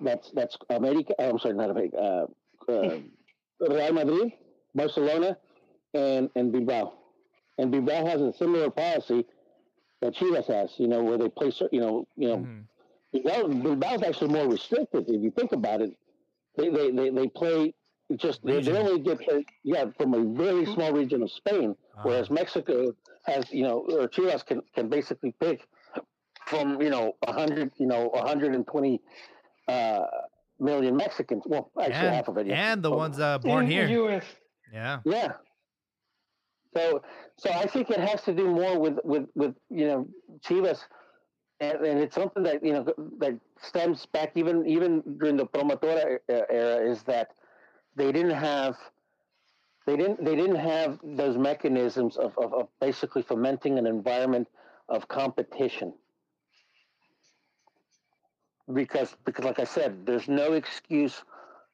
That's 0.02 0.32
that's 0.32 0.58
America. 0.70 1.14
I'm 1.20 1.40
sorry, 1.40 1.56
not 1.56 1.72
America. 1.72 1.98
Uh, 2.68 2.72
uh, 2.72 3.00
Real 3.70 3.94
Madrid, 3.94 4.34
Barcelona, 4.76 5.38
and 5.94 6.30
and 6.36 6.52
Bilbao. 6.52 6.94
And 7.58 7.72
Bilbao 7.72 8.06
has 8.06 8.22
a 8.22 8.34
similar 8.34 8.70
policy 8.70 9.26
that 10.02 10.14
Chivas 10.16 10.48
has. 10.48 10.74
You 10.80 10.88
know, 10.88 11.04
where 11.04 11.18
they 11.18 11.30
play. 11.30 11.52
You 11.72 11.82
know, 11.82 12.08
you 12.16 12.28
know, 12.30 12.38
hmm 12.38 12.62
Bilbao, 13.14 13.44
Bilbao's 13.48 14.04
actually 14.04 14.34
more 14.34 14.48
restricted 14.50 15.06
if 15.10 15.22
you 15.22 15.32
think 15.32 15.54
about 15.54 15.82
it. 15.82 15.98
They 16.58 16.70
they 16.70 16.92
they, 16.92 17.10
they 17.10 17.28
play 17.30 17.74
just 18.18 18.44
they, 18.46 18.62
they 18.62 18.78
only 18.78 19.00
get 19.02 19.20
played, 19.22 19.46
yeah 19.64 19.86
from 19.98 20.14
a 20.14 20.24
very 20.38 20.66
small 20.66 20.92
region 20.92 21.24
of 21.24 21.32
Spain, 21.32 21.76
whereas 22.04 22.30
Ah. 22.30 22.34
Mexico 22.34 22.94
has 23.26 23.52
you 23.54 23.64
know 23.64 23.86
or 23.90 24.08
Chivas 24.10 24.46
can 24.46 24.62
can 24.76 24.90
basically 24.90 25.34
pick 25.40 25.68
from 26.48 26.82
you 26.82 26.90
know 26.90 27.14
hundred 27.28 27.72
you 27.78 27.88
know 27.88 28.08
120 28.10 29.02
uh, 29.68 30.00
million 30.60 30.96
Mexicans. 30.96 31.44
Well, 31.46 31.72
actually 31.80 31.96
and, 31.96 32.16
half 32.16 32.28
of 32.28 32.38
it. 32.38 32.48
yeah. 32.48 32.74
and 32.74 32.84
the 32.84 32.92
Oh, 32.92 32.98
ones 32.98 33.20
uh, 33.20 33.40
born 33.40 33.66
in 33.66 33.72
here. 33.72 33.88
the 33.88 33.94
U.S. 33.94 34.24
Yeah. 34.74 35.00
yeah. 35.06 35.34
So, 36.76 37.02
so 37.38 37.50
I 37.52 37.66
think 37.68 37.90
it 37.90 38.00
has 38.00 38.22
to 38.24 38.34
do 38.34 38.50
more 38.50 38.78
with 38.80 38.98
with 39.04 39.26
with 39.36 39.56
you 39.70 39.88
know 39.88 40.08
Chivas, 40.46 40.80
and, 41.62 41.78
and 41.86 42.00
it's 42.00 42.16
something 42.16 42.44
that 42.44 42.64
you 42.64 42.74
know 42.74 42.86
that 43.20 43.40
stems 43.62 44.06
back 44.06 44.32
even 44.36 44.66
even 44.68 45.02
during 45.18 45.38
the 45.38 45.46
Promotora 45.46 46.20
era 46.30 46.90
is 46.92 47.04
that 47.04 47.30
they 47.96 48.12
didn't 48.12 48.32
have 48.38 48.76
they 49.88 49.96
didn't 49.96 50.24
they 50.24 50.36
didn't 50.36 50.58
have 50.58 51.00
those 51.04 51.38
mechanisms 51.38 52.18
of, 52.18 52.38
of, 52.38 52.54
of 52.54 52.68
basically 52.82 53.22
fomenting 53.22 53.78
an 53.78 53.88
environment 53.88 54.48
of 54.90 55.08
competition 55.08 55.94
because 58.74 59.16
because 59.26 59.44
like 59.46 59.60
I 59.60 59.64
said, 59.64 60.06
there's 60.06 60.28
no 60.28 60.54
excuse 60.54 61.24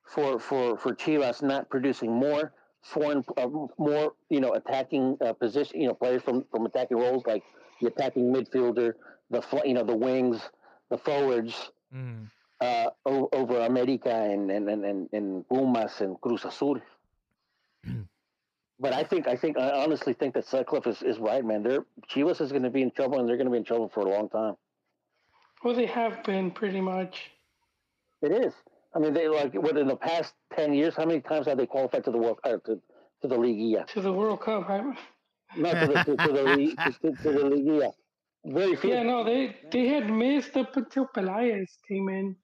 for 0.03 0.39
for 0.39 0.77
for 0.77 0.93
Chivas 0.95 1.41
not 1.41 1.69
producing 1.69 2.11
more 2.11 2.53
foreign 2.81 3.23
uh, 3.37 3.47
more 3.77 4.13
you 4.29 4.39
know 4.39 4.53
attacking 4.53 5.17
uh, 5.21 5.33
position 5.33 5.81
you 5.81 5.87
know 5.87 5.93
players 5.93 6.21
from 6.23 6.43
from 6.51 6.65
attacking 6.65 6.97
roles 6.97 7.25
like 7.25 7.43
the 7.81 7.87
attacking 7.87 8.33
midfielder, 8.33 8.93
the 9.29 9.41
fl- 9.41 9.65
you 9.65 9.73
know 9.73 9.83
the 9.83 9.95
wings, 9.95 10.49
the 10.89 10.97
forwards 10.97 11.71
Mm. 11.93 12.29
uh, 12.61 12.89
o- 13.05 13.29
over 13.33 13.59
America 13.61 14.11
and 14.13 14.49
and, 14.51 14.69
and, 14.69 14.85
and 14.85 15.09
and 15.13 15.47
Pumas 15.47 16.01
and 16.01 16.19
Cruz 16.21 16.45
Azul. 16.45 16.79
but 18.79 18.93
I 18.93 19.03
think 19.03 19.27
I 19.27 19.35
think 19.35 19.57
I 19.57 19.69
honestly 19.83 20.13
think 20.13 20.33
that 20.35 20.45
Sutcliffe 20.45 20.87
is, 20.87 21.01
is 21.03 21.19
right, 21.19 21.43
man. 21.43 21.63
They're 21.63 21.85
Chivas 22.09 22.41
is 22.41 22.51
going 22.51 22.63
to 22.63 22.69
be 22.69 22.81
in 22.81 22.91
trouble, 22.91 23.19
and 23.19 23.27
they're 23.27 23.37
going 23.37 23.45
to 23.47 23.51
be 23.51 23.57
in 23.57 23.63
trouble 23.63 23.89
for 23.89 24.01
a 24.01 24.09
long 24.09 24.29
time. 24.29 24.55
Well, 25.63 25.75
they 25.75 25.85
have 25.85 26.23
been 26.23 26.51
pretty 26.51 26.81
much. 26.81 27.31
It 28.21 28.31
is. 28.31 28.53
I 28.95 28.99
mean, 28.99 29.13
they 29.13 29.27
like 29.27 29.53
within 29.53 29.87
the 29.87 29.95
past 29.95 30.33
ten 30.55 30.73
years, 30.73 30.95
how 30.95 31.05
many 31.05 31.21
times 31.21 31.47
have 31.47 31.57
they 31.57 31.65
qualified 31.65 32.03
to 32.05 32.11
the 32.11 32.17
World 32.17 32.39
uh, 32.43 32.57
to, 32.65 32.81
to 33.21 33.27
the 33.27 33.35
Liguilla? 33.37 33.85
to 33.87 34.01
the 34.01 34.11
World 34.11 34.41
Cup. 34.41 34.69
I, 34.69 34.81
Not 35.55 35.73
to 35.79 35.87
the 35.87 36.03
to, 36.03 36.17
to 36.27 36.33
the 36.33 36.43
Li- 36.43 36.75
to, 36.75 36.91
to, 37.11 37.31
the 37.31 37.43
Liguilla. 37.53 37.91
Very 38.45 38.75
few. 38.75 38.89
yeah, 38.89 39.03
no, 39.03 39.23
they 39.23 39.55
they 39.71 39.87
had 39.87 40.09
missed 40.09 40.57
up 40.57 40.75
until 40.75 41.07
Pelaez 41.15 41.67
came 41.87 42.09
in. 42.09 42.35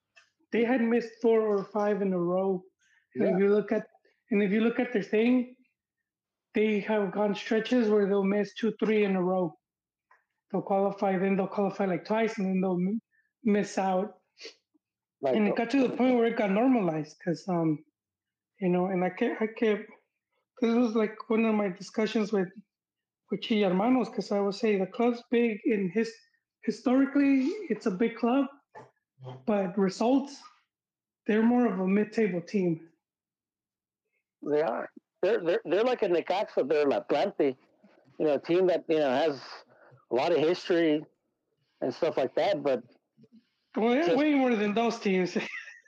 They 0.52 0.64
had 0.64 0.80
missed 0.80 1.10
four 1.20 1.40
or 1.40 1.64
five 1.64 2.00
in 2.02 2.12
a 2.12 2.18
row. 2.18 2.62
And 3.14 3.24
Yeah. 3.24 3.34
if 3.34 3.38
you 3.42 3.54
look 3.54 3.72
at 3.72 3.84
and 4.30 4.42
if 4.42 4.50
you 4.52 4.60
look 4.60 4.78
at 4.78 4.92
their 4.92 5.02
thing, 5.02 5.54
they 6.54 6.80
have 6.80 7.12
gone 7.12 7.34
stretches 7.34 7.88
where 7.88 8.06
they'll 8.06 8.24
miss 8.24 8.54
two, 8.54 8.72
three 8.80 9.04
in 9.04 9.16
a 9.16 9.22
row. 9.22 9.54
They'll 10.50 10.62
qualify, 10.62 11.18
then 11.18 11.36
they'll 11.36 11.46
qualify 11.46 11.84
like 11.86 12.04
twice, 12.06 12.38
and 12.38 12.46
then 12.46 12.60
they'll 12.62 12.78
miss 13.44 13.78
out. 13.78 14.16
Like, 15.22 15.36
and 15.36 15.48
it 15.48 15.56
got 15.56 15.70
to 15.70 15.82
the 15.88 15.96
point 15.96 16.16
where 16.16 16.26
it 16.26 16.36
got 16.38 16.50
normalized 16.50 17.16
because 17.18 17.44
um 17.48 17.84
you 18.60 18.68
know 18.70 18.86
and 18.86 19.04
i 19.04 19.10
kept 19.10 19.42
i 19.42 19.46
kept 19.46 19.84
this 20.60 20.74
was 20.74 20.94
like 20.94 21.16
one 21.30 21.44
of 21.44 21.54
my 21.54 21.68
discussions 21.70 22.32
with 22.32 22.48
with 23.30 23.40
Chi 23.48 23.56
hermanos 23.56 24.08
because 24.10 24.32
i 24.32 24.40
would 24.40 24.54
say 24.54 24.78
the 24.78 24.86
club's 24.86 25.22
big 25.30 25.58
in 25.66 25.90
his 25.94 26.12
historically 26.64 27.46
it's 27.70 27.86
a 27.86 27.92
big 27.92 28.16
club 28.16 28.46
but 29.46 29.78
results 29.78 30.38
they're 31.26 31.42
more 31.42 31.66
of 31.66 31.80
a 31.80 31.88
mid-table 31.88 32.42
team 32.42 32.80
They 34.42 34.62
are. 34.62 34.90
They're 35.22 35.40
they're 35.44 35.60
they're 35.64 35.84
like 35.84 36.02
a 36.02 36.08
Necaxa. 36.08 36.68
They're 36.68 36.88
an 36.88 36.92
Atlante, 36.92 37.56
you 38.18 38.26
know, 38.26 38.34
a 38.34 38.40
team 38.40 38.68
that 38.68 38.84
you 38.88 38.98
know 38.98 39.10
has 39.10 39.40
a 40.12 40.16
lot 40.16 40.32
of 40.32 40.38
history 40.38 41.04
and 41.82 41.94
stuff 41.94 42.16
like 42.16 42.34
that. 42.36 42.62
But 42.62 42.82
well 43.76 43.90
they're 43.90 44.16
way 44.16 44.34
more 44.34 44.54
than 44.54 44.74
those 44.74 44.98
teams 44.98 45.36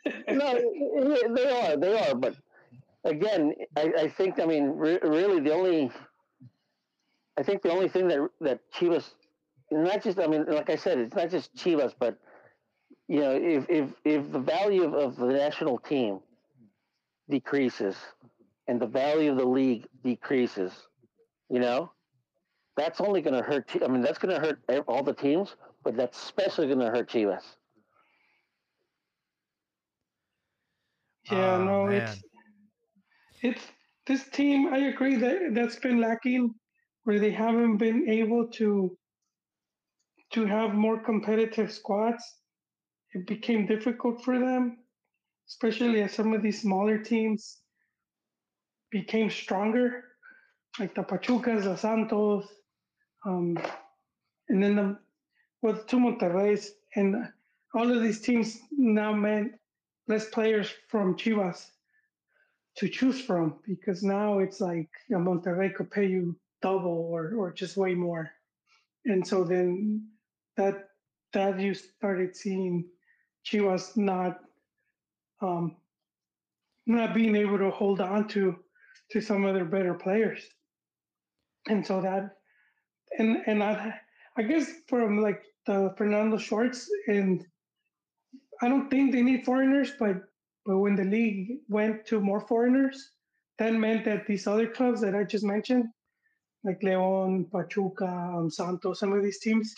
no, 0.28 0.60
they 1.34 1.50
are. 1.50 1.76
They 1.76 1.98
are. 1.98 2.14
But 2.14 2.36
again, 3.04 3.54
I, 3.76 3.92
I 3.98 4.08
think 4.08 4.40
I 4.40 4.46
mean 4.46 4.70
re- 4.70 4.98
really 5.02 5.40
the 5.40 5.52
only 5.52 5.90
I 7.38 7.42
think 7.42 7.62
the 7.62 7.70
only 7.70 7.88
thing 7.88 8.08
that 8.08 8.28
that 8.40 8.60
Chivas 8.72 9.14
not 9.70 10.02
just 10.02 10.18
I 10.18 10.26
mean 10.26 10.44
like 10.46 10.70
I 10.70 10.76
said 10.76 10.98
it's 10.98 11.14
not 11.14 11.30
just 11.30 11.54
Chivas 11.54 11.94
but 11.98 12.18
you 13.08 13.20
know 13.20 13.32
if 13.32 13.66
if 13.68 13.88
if 14.04 14.32
the 14.32 14.38
value 14.38 14.84
of, 14.84 14.94
of 14.94 15.16
the 15.16 15.26
national 15.26 15.78
team 15.78 16.20
decreases 17.28 17.96
and 18.66 18.80
the 18.80 18.86
value 18.86 19.30
of 19.30 19.36
the 19.36 19.46
league 19.46 19.86
decreases 20.02 20.72
you 21.48 21.60
know 21.60 21.92
that's 22.76 23.00
only 23.00 23.20
going 23.20 23.34
to 23.34 23.42
hurt 23.42 23.70
I 23.82 23.86
mean 23.86 24.02
that's 24.02 24.18
going 24.18 24.34
to 24.34 24.40
hurt 24.68 24.84
all 24.88 25.02
the 25.02 25.14
teams 25.14 25.54
but 25.84 25.96
that's 25.96 26.20
especially 26.20 26.66
going 26.66 26.80
to 26.80 26.90
hurt 26.90 27.08
Chivas 27.08 27.42
yeah 31.28 31.56
Oh, 31.56 31.64
no 31.64 31.86
man. 31.86 32.02
it's 32.02 32.22
it's 33.42 33.66
this 34.06 34.28
team 34.30 34.72
i 34.72 34.78
agree 34.78 35.16
that 35.16 35.54
that's 35.54 35.76
been 35.76 36.00
lacking 36.00 36.54
where 37.04 37.18
they 37.18 37.30
haven't 37.30 37.76
been 37.78 38.08
able 38.08 38.48
to 38.48 38.96
to 40.32 40.46
have 40.46 40.74
more 40.74 40.98
competitive 41.02 41.72
squads 41.72 42.24
it 43.14 43.26
became 43.26 43.66
difficult 43.66 44.24
for 44.24 44.38
them 44.38 44.78
especially 45.48 46.02
as 46.02 46.12
some 46.12 46.32
of 46.32 46.42
these 46.42 46.60
smaller 46.62 46.98
teams 46.98 47.58
became 48.90 49.30
stronger 49.30 50.04
like 50.78 50.94
the 50.94 51.02
pachucas 51.02 51.64
the 51.64 51.76
santos 51.76 52.46
um, 53.26 53.56
and 54.48 54.62
then 54.62 54.76
the 54.76 54.98
with 55.62 55.86
two 55.86 55.98
Monterrey's 55.98 56.72
and 56.96 57.16
all 57.74 57.90
of 57.94 58.02
these 58.02 58.20
teams 58.20 58.58
now 58.72 59.12
meant 59.12 59.52
less 60.08 60.28
players 60.28 60.70
from 60.88 61.16
Chivas 61.16 61.66
to 62.76 62.88
choose 62.88 63.20
from 63.20 63.58
because 63.66 64.02
now 64.02 64.38
it's 64.38 64.60
like 64.60 64.88
a 65.10 65.14
Monterrey 65.14 65.74
could 65.74 65.90
pay 65.90 66.06
you 66.06 66.36
double 66.62 67.08
or 67.12 67.34
or 67.36 67.52
just 67.52 67.76
way 67.76 67.94
more, 67.94 68.30
and 69.04 69.26
so 69.26 69.44
then 69.44 70.06
that 70.56 70.88
that 71.32 71.58
you 71.60 71.74
started 71.74 72.36
seeing 72.36 72.84
Chivas 73.44 73.96
not 73.96 74.40
um, 75.40 75.76
not 76.86 77.14
being 77.14 77.36
able 77.36 77.58
to 77.58 77.70
hold 77.70 78.00
on 78.00 78.28
to 78.28 78.56
to 79.12 79.20
some 79.20 79.44
of 79.44 79.54
their 79.54 79.64
better 79.64 79.94
players, 79.94 80.42
and 81.68 81.86
so 81.86 82.00
that 82.00 82.36
and 83.18 83.42
and 83.46 83.62
I 83.62 83.94
I 84.36 84.42
guess 84.42 84.70
from 84.88 85.22
like 85.22 85.42
the 85.66 85.94
Fernando 85.96 86.38
Shorts 86.38 86.88
and 87.06 87.46
I 88.60 88.68
don't 88.68 88.90
think 88.90 89.12
they 89.12 89.22
need 89.22 89.44
foreigners, 89.44 89.92
but 89.98 90.22
but 90.66 90.78
when 90.78 90.94
the 90.94 91.04
league 91.04 91.60
went 91.68 92.06
to 92.06 92.20
more 92.20 92.40
foreigners, 92.40 93.10
that 93.58 93.72
meant 93.72 94.04
that 94.04 94.26
these 94.26 94.46
other 94.46 94.66
clubs 94.66 95.00
that 95.00 95.14
I 95.14 95.24
just 95.24 95.44
mentioned, 95.44 95.86
like 96.64 96.82
Leon, 96.82 97.46
Pachuca, 97.50 98.06
um, 98.06 98.50
Santos, 98.50 99.00
some 99.00 99.12
of 99.12 99.22
these 99.22 99.40
teams, 99.40 99.74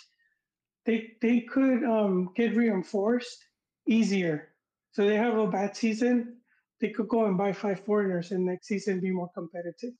they 0.84 1.12
they 1.20 1.40
could 1.40 1.84
um, 1.84 2.30
get 2.34 2.56
reinforced 2.56 3.44
easier. 3.86 4.48
So 4.92 5.06
they 5.06 5.16
have 5.16 5.38
a 5.38 5.46
bad 5.46 5.76
season, 5.76 6.36
they 6.80 6.90
could 6.90 7.08
go 7.08 7.26
and 7.26 7.38
buy 7.38 7.52
five 7.52 7.80
foreigners 7.84 8.32
and 8.32 8.44
next 8.44 8.66
season 8.66 9.00
be 9.00 9.10
more 9.10 9.30
competitive. 9.34 9.94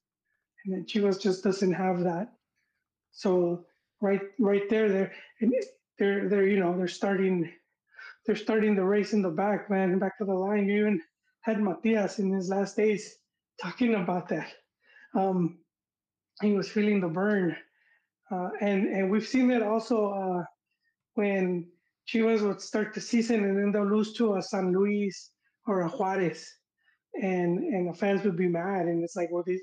And 0.65 0.75
then 0.75 0.85
Chivas 0.85 1.21
just 1.21 1.43
doesn't 1.45 1.73
have 1.73 2.01
that. 2.01 2.33
So 3.13 3.67
right 4.01 4.23
right 4.39 4.69
there, 4.69 4.89
they're 4.89 5.13
they're 5.99 6.29
they're 6.29 6.47
you 6.47 6.59
know 6.59 6.77
they're 6.77 6.89
starting 6.89 7.53
they're 8.27 8.37
starting 8.37 8.77
the 8.77 8.85
race 8.85 9.13
in 9.13 9.23
the 9.23 9.31
back, 9.31 9.69
man, 9.71 9.99
back 9.99 10.15
of 10.21 10.29
the 10.29 10.35
line. 10.35 10.69
You 10.69 10.81
even 10.81 11.01
had 11.41 11.61
Matias 11.61 12.19
in 12.19 12.33
his 12.33 12.49
last 12.49 12.77
days 12.77 13.17
talking 13.61 13.95
about 13.95 14.29
that. 14.29 14.53
Um, 15.15 15.59
he 16.41 16.53
was 16.53 16.69
feeling 16.69 17.01
the 17.01 17.09
burn, 17.09 17.57
uh, 18.31 18.51
and 18.61 18.87
and 18.87 19.11
we've 19.11 19.27
seen 19.27 19.49
that 19.49 19.63
also 19.63 20.11
uh, 20.11 20.45
when 21.15 21.69
Chivas 22.09 22.41
would 22.41 22.61
start 22.61 22.95
the 22.95 23.01
season 23.01 23.45
and 23.45 23.59
then 23.59 23.73
they'll 23.73 23.89
lose 23.89 24.13
to 24.15 24.37
a 24.37 24.43
San 24.43 24.73
Luis 24.73 25.31
or 25.67 25.83
a 25.83 25.89
Juarez, 25.89 26.49
and 27.15 27.59
and 27.59 27.89
the 27.89 27.99
fans 27.99 28.25
would 28.25 28.37
be 28.37 28.49
mad, 28.49 28.87
and 28.87 29.05
it's 29.05 29.17
like, 29.17 29.31
well, 29.31 29.45
these, 29.45 29.61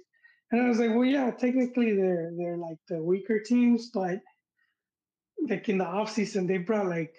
and 0.52 0.62
I 0.62 0.68
was 0.68 0.80
like, 0.80 0.92
well, 0.92 1.06
yeah, 1.06 1.32
technically 1.32 1.96
they're 1.96 2.32
they're 2.38 2.58
like 2.58 2.78
the 2.88 3.02
weaker 3.02 3.40
teams, 3.40 3.90
but 3.94 4.20
like 5.48 5.68
in 5.70 5.78
the 5.78 5.86
off 5.86 6.12
season 6.12 6.46
they 6.46 6.58
brought 6.58 6.88
like 6.88 7.16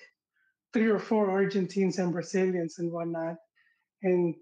three 0.73 0.89
or 0.89 0.99
four 0.99 1.31
Argentines 1.31 1.99
and 1.99 2.13
Brazilians 2.13 2.79
and 2.79 2.93
whatnot, 2.93 3.37
and 4.03 4.35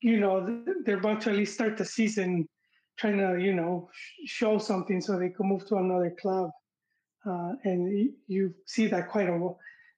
you 0.00 0.20
know 0.20 0.62
they're 0.84 0.98
about 0.98 1.20
to 1.22 1.30
at 1.30 1.36
least 1.36 1.54
start 1.54 1.76
the 1.76 1.84
season 1.84 2.48
trying 2.98 3.18
to 3.18 3.42
you 3.42 3.54
know 3.54 3.88
show 4.26 4.58
something 4.58 5.00
so 5.00 5.18
they 5.18 5.30
can 5.30 5.48
move 5.48 5.66
to 5.66 5.76
another 5.76 6.14
club, 6.20 6.50
uh, 7.26 7.52
and 7.64 8.10
you 8.26 8.54
see 8.66 8.86
that 8.86 9.08
quite 9.08 9.28
a 9.28 9.48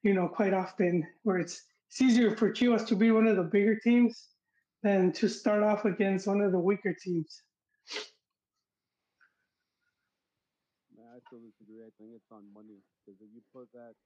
you 0.03 0.15
know 0.15 0.29
quite 0.29 0.55
often 0.55 1.07
where 1.23 1.39
it's 1.39 1.63
it's 1.89 2.03
easier 2.03 2.37
for 2.37 2.53
Chivas 2.53 2.87
to 2.89 2.97
be 2.97 3.11
one 3.11 3.27
of 3.27 3.37
the 3.37 3.43
bigger 3.43 3.77
teams 3.77 4.29
than 4.83 5.11
to 5.13 5.29
start 5.29 5.63
off 5.63 5.87
against 5.87 6.27
one 6.27 6.41
of 6.41 6.53
the 6.53 6.59
weaker 6.59 6.95
teams. 6.95 7.43
I 11.19 11.21
still 11.27 11.43
disagree. 11.43 11.83
I 11.83 11.91
think 11.99 12.15
it's 12.15 12.31
on 12.31 12.47
money 12.55 12.79
because 13.03 13.19
if 13.19 13.27
you 13.35 13.43
put 13.51 13.67
that 13.75 13.99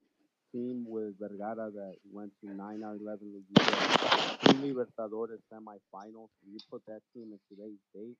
team 0.52 0.84
with 0.88 1.18
Vergara 1.18 1.70
that 1.72 1.96
went 2.12 2.32
to 2.44 2.50
9 2.52 2.82
out 2.84 2.96
of 2.96 3.00
11 3.00 3.32
Liguillas, 3.34 4.38
three 4.40 4.72
Libertadores 4.72 5.40
semifinals, 5.52 6.30
you 6.46 6.58
put 6.70 6.82
that 6.86 7.00
team 7.14 7.32
in 7.32 7.40
today's 7.50 7.80
date, 7.94 8.16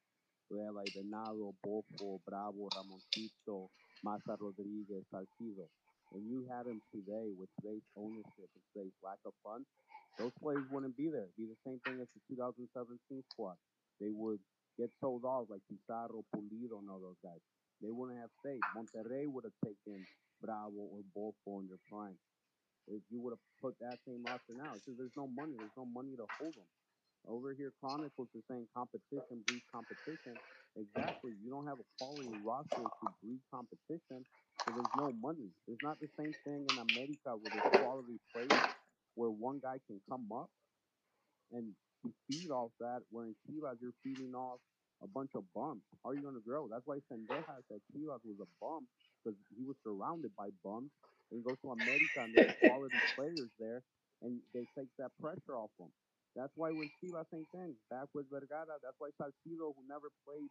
we 0.50 0.60
have 0.60 0.74
like 0.74 0.92
Venado, 0.96 1.54
Bofo, 1.66 2.20
Bravo, 2.26 2.68
Ramoncito, 2.74 3.68
Maza 4.04 4.36
Rodriguez, 4.40 5.04
Salcido. 5.12 5.68
And 6.14 6.24
you 6.28 6.46
had 6.50 6.66
them 6.66 6.80
today 6.94 7.32
with 7.38 7.48
today's 7.60 7.84
ownership 7.96 8.48
and 8.54 8.64
today's 8.74 8.96
lack 9.02 9.18
of 9.26 9.32
funds, 9.44 9.66
those 10.18 10.32
players 10.42 10.64
wouldn't 10.70 10.96
be 10.96 11.08
there. 11.08 11.24
It'd 11.28 11.36
be 11.38 11.46
the 11.46 11.60
same 11.66 11.80
thing 11.86 12.00
as 12.00 12.08
the 12.14 12.20
2017 12.36 13.24
squad. 13.32 13.56
They 14.00 14.10
would 14.12 14.40
get 14.78 14.90
sold 15.00 15.24
off 15.24 15.48
like 15.50 15.62
Pizarro, 15.68 16.24
Pulido, 16.34 16.80
and 16.80 16.90
all 16.90 17.00
those 17.00 17.20
guys. 17.24 17.40
They 17.82 17.90
wouldn't 17.90 18.20
have 18.20 18.30
stayed. 18.40 18.60
Monterrey 18.76 19.26
would 19.26 19.44
have 19.44 19.58
taken 19.64 20.04
Bravo 20.42 20.76
or 20.76 21.02
Bofo 21.04 21.62
in 21.62 21.68
their 21.68 21.80
prime. 21.88 22.20
If 22.88 23.04
you 23.10 23.20
would 23.22 23.32
have 23.32 23.40
put 23.62 23.78
that 23.80 24.00
same 24.06 24.24
roster 24.26 24.54
now, 24.54 24.76
because 24.76 24.98
there's 24.98 25.16
no 25.16 25.28
money, 25.28 25.56
there's 25.58 25.76
no 25.78 25.86
money 25.86 26.16
to 26.16 26.26
hold 26.38 26.56
them. 26.56 26.68
Over 27.26 27.54
here, 27.54 27.72
Chronicles 27.80 28.30
is 28.34 28.44
saying 28.50 28.68
competition 28.74 29.44
breeds 29.46 29.64
competition. 29.72 30.40
Exactly. 30.76 31.34
You 31.34 31.50
don't 31.50 31.68
have 31.68 31.80
a 31.80 31.84
quality 31.98 32.34
roster 32.34 32.90
to 33.00 33.08
breed 33.22 33.42
competition, 33.50 34.26
so 34.66 34.72
there's 34.74 34.94
no 34.94 35.12
money. 35.12 35.54
There's 35.66 35.82
not 35.82 36.00
the 36.00 36.08
same 36.18 36.34
thing 36.44 36.68
in 36.68 36.78
America 36.78 37.36
where 37.36 37.52
there's 37.52 37.68
quality 37.78 38.20
players, 38.32 38.64
where 39.14 39.30
one 39.30 39.60
guy 39.60 39.78
can 39.86 40.02
come 40.08 40.32
up 40.32 40.50
and 41.50 41.76
feed 42.28 42.50
off 42.50 42.72
that, 42.80 43.02
where 43.10 43.26
in 43.26 43.36
Chivas 43.48 43.78
you're 43.80 43.94
feeding 44.04 44.34
off 44.34 44.60
a 45.02 45.08
bunch 45.08 45.32
of 45.36 45.52
bums. 45.54 45.84
How 46.04 46.10
are 46.10 46.16
you 46.16 46.22
going 46.22 46.34
to 46.36 46.40
grow? 46.42 46.68
That's 46.68 46.86
why 46.86 47.00
Zendejas 47.10 47.64
said 47.68 47.82
Chivas 47.94 48.24
was 48.24 48.40
a 48.40 48.46
bum 48.60 48.88
because 49.22 49.38
he 49.56 49.64
was 49.64 49.76
surrounded 49.86 50.32
by 50.36 50.50
bums. 50.64 50.90
And 51.30 51.40
he 51.40 51.44
goes 51.44 51.58
to 51.64 51.72
America 51.72 52.22
and 52.24 52.34
there's 52.34 52.50
quality 52.62 53.02
players 53.16 53.50
there, 53.58 53.82
and 54.22 54.40
they 54.54 54.66
take 54.78 54.90
that 54.98 55.12
pressure 55.20 55.56
off 55.56 55.70
him. 55.80 55.90
That's 56.36 56.52
why 56.56 56.70
when 56.72 56.90
Chivas 57.02 57.26
same 57.32 57.46
thing, 57.54 57.76
back 57.90 58.08
with 58.14 58.30
Vergara, 58.30 58.78
that's 58.82 58.96
why 58.98 59.10
Salcido, 59.20 59.74
who 59.76 59.84
never 59.88 60.08
played 60.26 60.48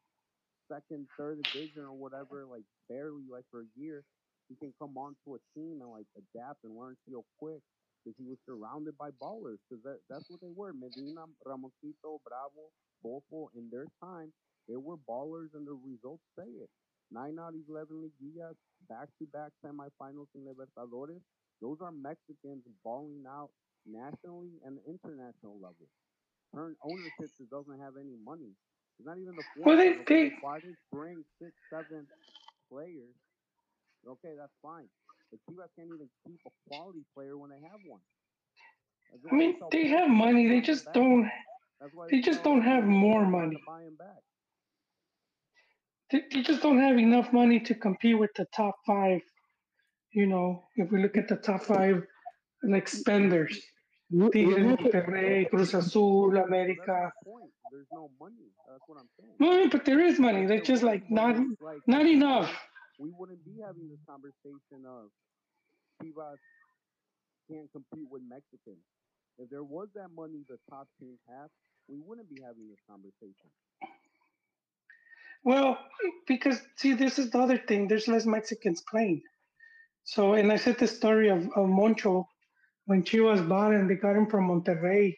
second, 0.71 1.07
third 1.17 1.39
division 1.43 1.83
or 1.83 1.93
whatever, 1.93 2.45
like 2.45 2.63
barely 2.89 3.25
like 3.31 3.45
for 3.51 3.61
a 3.63 3.71
year, 3.75 4.03
he 4.49 4.55
can 4.57 4.73
come 4.79 4.97
onto 4.97 5.35
a 5.35 5.41
team 5.57 5.79
and 5.81 5.91
like 5.91 6.07
adapt 6.17 6.59
and 6.63 6.75
learn 6.77 6.95
real 7.07 7.25
quick 7.39 7.61
because 8.03 8.15
he 8.17 8.25
was 8.25 8.37
surrounded 8.47 8.97
by 8.97 9.09
ballers. 9.21 9.57
Because 9.69 9.83
that, 9.83 9.99
that's 10.09 10.25
what 10.29 10.41
they 10.41 10.51
were. 10.55 10.73
Medina, 10.73 11.25
Ramoncito, 11.47 12.19
Bravo, 12.25 12.69
Bofo, 13.05 13.47
in 13.55 13.69
their 13.71 13.87
time, 14.03 14.33
they 14.69 14.77
were 14.77 14.97
ballers 15.09 15.53
and 15.55 15.67
the 15.67 15.73
results 15.73 16.23
say 16.37 16.47
it. 16.47 16.69
Nine 17.11 17.37
out 17.39 17.53
of 17.53 17.61
11 17.67 18.09
liguillas, 18.09 18.55
back-to-back 18.87 19.51
semifinals 19.63 20.27
in 20.35 20.47
Libertadores. 20.47 21.21
Those 21.61 21.77
are 21.81 21.91
Mexicans 21.91 22.63
balling 22.83 23.25
out 23.27 23.49
nationally 23.85 24.59
and 24.65 24.79
international 24.87 25.55
level. 25.59 25.87
Current 26.55 26.77
ownership 26.83 27.29
just 27.37 27.49
doesn't 27.51 27.79
have 27.79 27.97
any 27.99 28.15
money. 28.23 28.55
It's 28.97 29.05
not 29.05 29.17
even 29.17 29.35
the 29.35 29.43
Well, 29.57 29.77
they- 29.77 30.03
they- 30.03 30.29
Juarez 30.41 30.75
bring 30.91 31.23
six, 31.39 31.51
seven 31.69 32.07
players. 32.69 33.15
Okay, 34.07 34.35
that's 34.35 34.55
fine. 34.61 34.87
But 35.29 35.39
Chivas 35.49 35.69
can't 35.75 35.87
even 35.93 36.09
keep 36.25 36.39
a 36.45 36.51
quality 36.67 37.05
player 37.13 37.37
when 37.37 37.49
they 37.51 37.59
have 37.61 37.79
one. 37.85 38.01
I 39.31 39.35
mean, 39.35 39.59
they 39.71 39.87
have 39.87 40.09
money. 40.09 40.47
They 40.47 40.61
just 40.61 40.91
don't. 40.93 41.29
They 42.09 42.21
just 42.21 42.43
don't 42.43 42.61
have 42.61 42.85
more 42.85 43.21
to 43.21 43.29
money. 43.29 43.63
buy 43.65 43.83
'em 43.85 43.95
back. 43.95 44.23
They, 46.11 46.41
just 46.41 46.61
don't 46.61 46.79
have 46.79 46.97
enough 46.97 47.31
money 47.31 47.59
to 47.61 47.75
compete 47.75 48.17
with 48.17 48.31
the 48.35 48.45
top 48.55 48.75
five. 48.85 49.21
You 50.13 50.27
know, 50.27 50.63
if 50.75 50.91
we 50.91 51.01
look 51.01 51.17
at 51.17 51.27
the 51.29 51.37
top 51.37 51.63
five, 51.63 52.03
like 52.63 52.87
spenders, 52.87 53.59
Tigres, 54.11 54.57
Monterrey, 54.57 55.49
Cruz 55.49 55.73
Azul, 55.73 56.35
America. 56.37 57.11
There's 57.71 57.87
no 57.93 58.11
money. 58.19 58.51
That's 58.67 58.83
what 58.87 58.97
I'm 58.99 59.09
saying. 59.17 59.35
No, 59.39 59.69
but 59.69 59.85
there 59.85 60.01
is 60.01 60.19
money. 60.19 60.45
They're 60.45 60.59
just 60.61 60.83
like 60.83 61.09
not 61.09 61.37
like, 61.61 61.79
not 61.87 62.05
enough. 62.05 62.51
We 62.99 63.09
wouldn't 63.17 63.43
be 63.45 63.63
having 63.65 63.87
this 63.89 63.99
conversation 64.05 64.85
of 64.85 65.07
Chivas 66.03 66.37
can't 67.49 67.71
compete 67.71 68.07
with 68.11 68.21
Mexicans. 68.27 68.83
If 69.37 69.49
there 69.49 69.63
was 69.63 69.87
that 69.95 70.09
money 70.13 70.43
the 70.49 70.57
top 70.69 70.87
teams 70.99 71.19
have, 71.27 71.49
we 71.87 71.99
wouldn't 71.99 72.29
be 72.29 72.41
having 72.43 72.67
this 72.69 72.79
conversation. 72.87 73.49
Well, 75.43 75.77
because 76.27 76.61
see, 76.77 76.93
this 76.93 77.19
is 77.19 77.31
the 77.31 77.39
other 77.39 77.57
thing. 77.57 77.87
There's 77.87 78.07
less 78.07 78.25
Mexicans 78.25 78.83
playing. 78.89 79.23
So, 80.03 80.33
and 80.33 80.51
I 80.51 80.57
said 80.57 80.77
the 80.79 80.87
story 80.87 81.29
of, 81.29 81.49
of 81.55 81.69
Moncho 81.69 82.27
when 82.85 83.03
she 83.03 83.19
was 83.21 83.41
bought 83.41 83.73
and 83.73 83.89
They 83.89 83.95
got 83.95 84.15
him 84.17 84.27
from 84.27 84.49
Monterrey, 84.49 85.17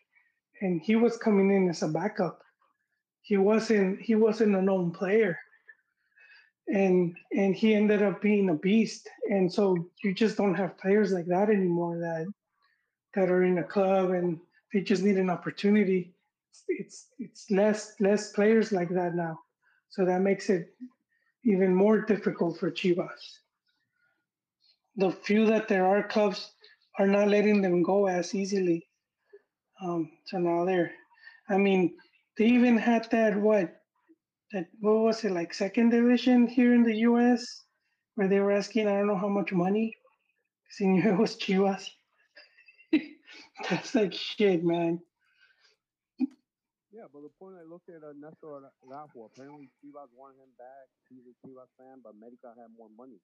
and 0.62 0.82
he 0.82 0.96
was 0.96 1.18
coming 1.18 1.52
in 1.52 1.70
as 1.70 1.84
a 1.84 1.88
backup. 1.88 2.40
He 3.22 3.38
wasn't. 3.38 4.02
He 4.02 4.16
wasn't 4.16 4.56
a 4.56 4.62
known 4.62 4.92
player, 4.92 5.40
and 6.68 7.16
and 7.32 7.56
he 7.56 7.74
ended 7.76 8.02
up 8.04 8.22
being 8.22 8.50
a 8.50 8.56
beast. 8.56 9.10
And 9.30 9.52
so 9.52 9.90
you 10.04 10.14
just 10.14 10.38
don't 10.38 10.56
have 10.56 10.78
players 10.78 11.12
like 11.14 11.28
that 11.28 11.50
anymore. 11.50 11.98
That 12.00 12.28
that 13.16 13.30
are 13.32 13.44
in 13.44 13.60
a 13.60 13.64
club 13.64 14.12
and 14.12 14.40
they 14.74 14.82
just 14.82 15.04
need 15.04 15.18
an 15.18 15.30
opportunity. 15.30 16.14
It's 16.70 17.08
it's 17.20 17.52
less 17.52 17.96
less 18.00 18.32
players 18.34 18.72
like 18.74 18.90
that 18.90 19.16
now. 19.16 19.40
So 19.94 20.06
that 20.06 20.22
makes 20.22 20.50
it 20.50 20.76
even 21.46 21.76
more 21.76 22.02
difficult 22.02 22.60
for 22.60 22.72
Chivas. 22.72 23.40
the 24.98 25.12
few 25.12 25.46
that 25.48 25.68
there 25.70 25.88
are 25.88 26.04
clubs 26.08 26.52
are 27.00 27.08
not 27.08 27.30
letting 27.30 27.62
them 27.62 27.84
go 27.84 28.08
as 28.08 28.36
easily. 28.36 28.88
Um, 29.84 30.12
so 30.28 30.40
now 30.40 30.66
they're, 30.66 30.92
I 31.50 31.58
mean, 31.58 31.96
they 32.38 32.46
even 32.46 32.78
had 32.78 33.10
that 33.12 33.38
what, 33.40 33.76
that 34.54 34.68
what 34.82 35.02
was 35.02 35.26
it 35.26 35.32
like 35.34 35.54
second 35.54 35.92
division 35.92 36.48
here 36.48 36.74
in 36.76 36.84
the 36.84 36.98
U.S. 37.10 37.46
where 38.16 38.30
they 38.30 38.40
were 38.40 38.54
asking 38.54 38.88
I 38.88 38.94
don't 38.98 39.08
know 39.08 39.18
how 39.18 39.30
much 39.30 39.54
money, 39.54 39.96
knew 40.82 41.04
it 41.14 41.18
was 41.20 41.38
Chivas. 41.38 41.90
That's 43.70 43.96
like 43.96 44.14
shit, 44.14 44.64
man. 44.64 45.02
Yeah, 46.94 47.10
but 47.10 47.26
the 47.26 47.34
point 47.42 47.58
I 47.58 47.66
looked 47.66 47.90
at 47.90 48.06
uh, 48.06 48.14
Nestor 48.14 48.62
Ra- 48.62 48.78
Araujo, 48.86 49.26
apparently 49.28 49.68
Chivas 49.82 50.14
wanted 50.14 50.40
him 50.46 50.54
back. 50.62 50.88
He's 51.10 51.26
a 51.26 51.36
Chivas 51.44 51.72
fan, 51.76 52.06
but 52.06 52.14
America 52.14 52.54
had 52.54 52.70
more 52.78 52.92
money. 52.94 53.18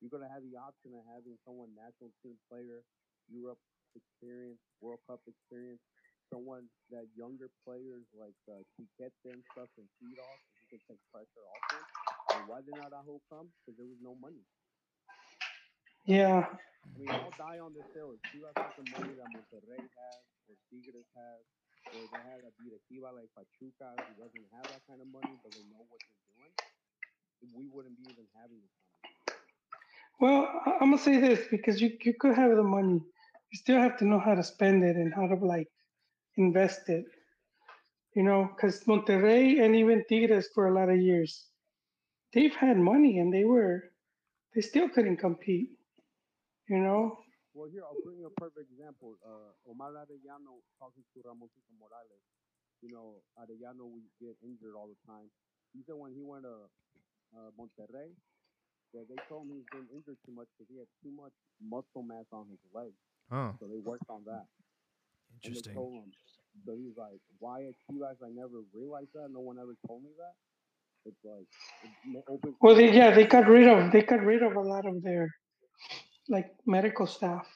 You're 0.00 0.14
gonna 0.14 0.30
have 0.30 0.46
the 0.46 0.56
option 0.56 0.94
of 0.94 1.04
having 1.10 1.36
someone 1.44 1.74
national 1.74 2.14
team 2.22 2.38
player, 2.48 2.86
Europe 3.28 3.60
experience, 3.98 4.62
World 4.80 5.02
Cup 5.10 5.20
experience, 5.26 5.82
someone 6.30 6.70
that 6.94 7.10
younger 7.18 7.50
players 7.66 8.06
like 8.14 8.38
uh, 8.48 8.62
Chiquete 8.78 9.16
and 9.26 9.42
stuff 9.52 9.68
can 9.76 9.88
feed 10.00 10.18
off. 10.22 10.40
and 10.40 10.56
He 10.62 10.66
can 10.78 10.82
take 10.88 11.02
pressure 11.12 11.44
off 11.50 11.64
them. 11.70 11.84
And 12.38 12.46
why 12.46 12.62
did 12.62 12.78
not 12.78 12.94
Araujo 12.94 13.20
come? 13.28 13.50
Because 13.62 13.76
there 13.76 13.90
was 13.90 14.00
no 14.02 14.14
money. 14.16 14.46
Yeah, 16.06 16.46
I 16.94 16.98
mean, 16.98 17.14
I'll 17.18 17.34
die 17.38 17.58
on 17.60 17.74
this 17.74 17.88
hill. 17.94 18.14
If 18.16 18.22
Chivas 18.30 18.56
has 18.62 18.72
the 18.76 18.86
money 18.86 19.14
that 19.18 19.28
Monterrey 19.30 19.84
has, 19.84 20.22
or 20.48 20.56
Tigres 20.70 21.08
has, 21.16 21.42
or 21.88 22.04
they 22.12 22.22
had 22.22 22.44
a 22.44 22.52
beat 22.60 22.72
a 22.76 22.80
Chivas 22.86 23.14
like 23.16 23.30
Pachuca, 23.34 23.96
who 23.96 24.12
doesn't 24.20 24.46
have 24.52 24.68
that 24.68 24.82
kind 24.86 25.00
of 25.00 25.08
money, 25.08 25.38
but 25.42 25.52
they 25.52 25.64
know 25.72 25.84
what 25.88 26.00
they're 26.04 26.24
doing, 26.34 26.52
we 27.54 27.66
wouldn't 27.68 27.96
be 27.96 28.04
even 28.10 28.26
having 28.34 28.60
this 28.60 28.74
conversation. 28.80 29.40
Well, 30.20 30.48
I'm 30.80 30.90
gonna 30.90 30.98
say 30.98 31.18
this 31.20 31.46
because 31.50 31.80
you 31.80 31.96
you 32.02 32.14
could 32.18 32.34
have 32.36 32.54
the 32.56 32.62
money, 32.62 33.00
you 33.50 33.56
still 33.58 33.80
have 33.80 33.96
to 33.98 34.04
know 34.04 34.18
how 34.20 34.34
to 34.34 34.42
spend 34.44 34.84
it 34.84 34.96
and 34.96 35.14
how 35.14 35.26
to 35.26 35.34
like 35.36 35.68
invest 36.36 36.88
it. 36.88 37.04
You 38.14 38.22
know, 38.22 38.48
because 38.54 38.84
Monterrey 38.84 39.60
and 39.64 39.74
even 39.76 40.04
Tigres 40.08 40.48
for 40.54 40.66
a 40.68 40.74
lot 40.74 40.90
of 40.90 41.00
years, 41.00 41.48
they've 42.32 42.54
had 42.54 42.76
money 42.76 43.18
and 43.18 43.32
they 43.32 43.44
were, 43.44 43.84
they 44.54 44.60
still 44.60 44.88
couldn't 44.88 45.18
compete. 45.18 45.70
You 46.68 46.78
know, 46.78 47.18
Well, 47.52 47.66
here, 47.66 47.82
I'll 47.82 47.98
bring 48.06 48.18
you 48.22 48.30
a 48.30 48.36
perfect 48.38 48.70
example. 48.70 49.18
Uh, 49.26 49.50
Omar 49.66 49.90
Arellano 49.98 50.62
talking 50.78 51.02
to 51.02 51.18
Ramoncito 51.26 51.72
Morales. 51.82 52.22
You 52.80 52.94
know, 52.94 53.20
Arellano 53.36 53.90
we 53.90 54.06
get 54.22 54.38
injured 54.40 54.78
all 54.78 54.86
the 54.86 55.00
time. 55.04 55.26
He 55.74 55.82
said 55.86 55.98
when 55.98 56.14
he 56.14 56.22
went 56.22 56.46
to 56.46 56.70
uh, 57.34 57.50
Monterrey, 57.58 58.14
that 58.94 59.06
they 59.10 59.18
told 59.28 59.46
him 59.46 59.54
he's 59.58 59.70
been 59.70 59.86
injured 59.94 60.18
too 60.26 60.34
much 60.34 60.46
because 60.54 60.66
he 60.70 60.78
had 60.78 60.90
too 61.02 61.10
much 61.14 61.34
muscle 61.62 62.02
mass 62.02 62.26
on 62.32 62.46
his 62.50 62.62
legs. 62.74 62.98
Oh, 63.30 63.54
So 63.58 63.66
they 63.66 63.78
worked 63.78 64.06
on 64.10 64.22
that. 64.26 64.46
And 65.44 65.54
they 65.54 65.62
interesting. 65.62 65.74
told 65.74 65.94
him. 65.94 66.10
So 66.66 66.74
he's 66.74 66.96
like, 66.98 67.22
why 67.38 67.62
at 67.70 67.74
Chivas 67.86 68.18
I 68.22 68.30
never 68.34 68.62
realized 68.74 69.14
that? 69.14 69.30
No 69.30 69.40
one 69.40 69.58
ever 69.58 69.74
told 69.86 70.02
me 70.02 70.10
that. 70.18 70.34
It's 71.06 71.22
like, 71.22 71.46
it 72.14 72.24
opens. 72.28 72.54
well, 72.60 72.74
they, 72.74 72.90
yeah, 72.92 73.14
they 73.14 73.24
got 73.24 73.46
rid 73.46 73.66
of 73.68 73.90
they 73.92 74.02
got 74.02 74.20
rid 74.20 74.42
of 74.42 74.54
a 74.54 74.60
lot 74.60 74.84
of 74.86 75.02
their 75.02 75.30
like 76.30 76.54
medical 76.64 77.06
staff. 77.06 77.46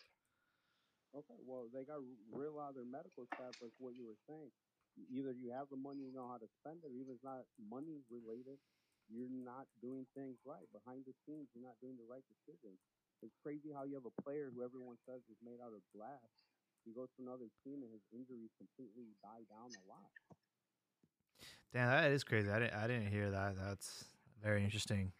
Okay, 1.14 1.38
well, 1.46 1.70
they 1.70 1.86
got 1.86 2.02
r- 2.02 2.18
real 2.34 2.58
out 2.58 2.74
of 2.74 2.82
their 2.82 2.88
medical 2.90 3.24
staff, 3.38 3.54
like 3.62 3.72
what 3.78 3.94
you 3.94 4.04
were 4.10 4.18
saying. 4.26 4.50
Either 5.14 5.34
you 5.34 5.54
have 5.54 5.70
the 5.70 5.78
money, 5.78 6.06
you 6.06 6.14
know 6.14 6.26
how 6.26 6.38
to 6.38 6.50
spend 6.60 6.82
it, 6.82 6.90
or 6.90 6.94
even 6.94 7.14
if 7.14 7.22
it's 7.22 7.26
not 7.26 7.46
money 7.58 8.02
related, 8.10 8.58
you're 9.06 9.30
not 9.30 9.66
doing 9.82 10.06
things 10.18 10.38
right. 10.42 10.66
Behind 10.74 11.06
the 11.06 11.14
scenes, 11.22 11.50
you're 11.54 11.66
not 11.66 11.78
doing 11.78 11.94
the 11.98 12.06
right 12.06 12.24
decisions. 12.26 12.78
It's 13.22 13.34
crazy 13.42 13.70
how 13.70 13.86
you 13.86 13.94
have 13.94 14.06
a 14.10 14.16
player 14.22 14.50
who 14.50 14.66
everyone 14.66 14.98
says 15.06 15.22
is 15.30 15.38
made 15.42 15.62
out 15.62 15.74
of 15.74 15.82
glass. 15.94 16.28
He 16.84 16.92
goes 16.92 17.08
to 17.16 17.24
another 17.24 17.48
team 17.64 17.80
and 17.80 17.90
his 17.90 18.04
injuries 18.12 18.52
completely 18.60 19.14
die 19.24 19.46
down 19.48 19.72
a 19.72 19.82
lot. 19.88 20.10
Damn, 21.72 21.88
that 21.90 22.10
is 22.12 22.24
crazy. 22.24 22.50
I 22.50 22.58
didn't 22.58 22.74
I 22.74 22.86
didn't 22.86 23.08
hear 23.10 23.30
that. 23.30 23.56
That's 23.56 24.04
very 24.42 24.62
interesting. 24.62 25.12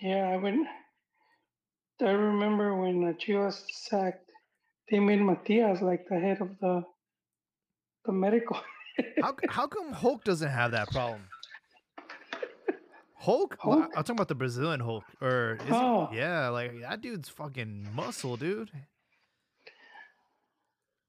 Yeah, 0.00 0.28
I 0.30 0.36
went. 0.36 0.66
I 2.02 2.10
remember 2.10 2.76
when 2.76 3.14
Chivas 3.18 3.60
sacked, 3.88 4.24
they 4.90 4.98
made 4.98 5.20
Matias 5.20 5.82
like 5.82 6.06
the 6.08 6.18
head 6.18 6.40
of 6.40 6.58
the 6.60 6.82
the 8.06 8.12
medical. 8.12 8.56
How 9.22 9.36
how 9.48 9.66
come 9.66 9.92
Hulk 9.92 10.24
doesn't 10.24 10.48
have 10.50 10.70
that 10.72 10.90
problem? 10.90 11.20
Hulk? 13.18 13.58
Well, 13.64 13.80
Hulk? 13.80 13.90
I'm 13.96 14.02
talking 14.02 14.16
about 14.16 14.28
the 14.28 14.34
Brazilian 14.34 14.80
Hulk. 14.80 15.04
Or 15.20 15.56
is 15.60 15.66
it- 15.66 15.72
Oh. 15.72 16.08
yeah, 16.12 16.48
like 16.48 16.80
that 16.80 17.02
dude's 17.02 17.28
fucking 17.28 17.88
muscle, 17.94 18.36
dude. 18.38 18.70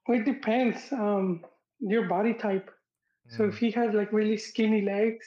Well, 0.07 0.19
it 0.19 0.25
depends. 0.25 0.91
Um, 0.91 1.45
your 1.79 2.07
body 2.07 2.33
type. 2.33 2.69
So 3.29 3.45
Mm. 3.45 3.49
if 3.49 3.57
he 3.59 3.71
had 3.71 3.93
like 3.95 4.11
really 4.11 4.35
skinny 4.37 4.81
legs, 4.81 5.25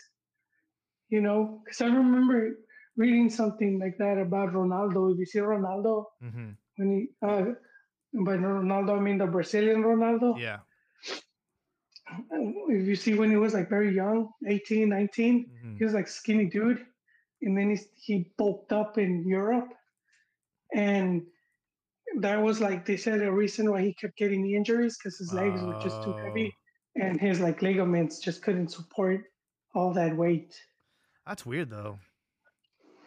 you 1.08 1.22
know, 1.22 1.62
because 1.64 1.80
I 1.80 1.86
remember 1.86 2.58
reading 2.96 3.30
something 3.30 3.78
like 3.78 3.96
that 3.98 4.18
about 4.18 4.52
Ronaldo. 4.52 5.12
If 5.12 5.18
you 5.18 5.26
see 5.26 5.40
Ronaldo 5.40 6.04
hmm 6.20 6.50
when 6.76 6.90
he, 6.92 7.08
uh, 7.26 7.44
by 8.24 8.36
Ronaldo 8.36 8.98
I 8.98 9.00
mean 9.00 9.18
the 9.18 9.26
Brazilian 9.26 9.82
Ronaldo. 9.82 10.38
Yeah. 10.38 10.60
If 12.68 12.86
you 12.86 12.96
see 12.96 13.14
when 13.14 13.30
he 13.30 13.36
was 13.36 13.54
like 13.54 13.68
very 13.68 13.94
young, 13.94 14.30
18, 14.46 14.88
19, 14.88 15.50
hmm 15.62 15.76
he 15.76 15.84
was 15.84 15.94
like 15.94 16.08
skinny 16.08 16.46
dude, 16.46 16.84
and 17.42 17.56
then 17.56 17.70
he 17.70 17.78
he 17.96 18.32
bulked 18.38 18.72
up 18.72 18.98
in 18.98 19.26
Europe, 19.26 19.72
and 20.74 21.22
that 22.20 22.42
was 22.42 22.60
like 22.60 22.84
they 22.86 22.96
said 22.96 23.22
a 23.22 23.32
reason 23.32 23.70
why 23.70 23.82
he 23.82 23.94
kept 23.94 24.16
getting 24.16 24.42
the 24.42 24.54
injuries 24.54 24.96
because 24.98 25.18
his 25.18 25.32
legs 25.32 25.62
were 25.64 25.74
just 25.74 26.02
too 26.02 26.14
heavy, 26.24 26.52
and 26.96 27.20
his 27.20 27.40
like 27.40 27.62
ligaments 27.62 28.20
just 28.20 28.42
couldn't 28.42 28.68
support 28.70 29.22
all 29.74 29.92
that 29.94 30.16
weight. 30.16 30.54
That's 31.26 31.44
weird 31.44 31.70
though. 31.70 31.98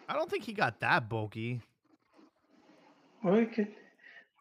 I 0.07 0.13
don't 0.13 0.29
think 0.29 0.43
he 0.43 0.53
got 0.53 0.79
that 0.79 1.09
bulky. 1.09 1.61
Well, 3.23 3.35
we 3.35 3.45
could 3.45 3.67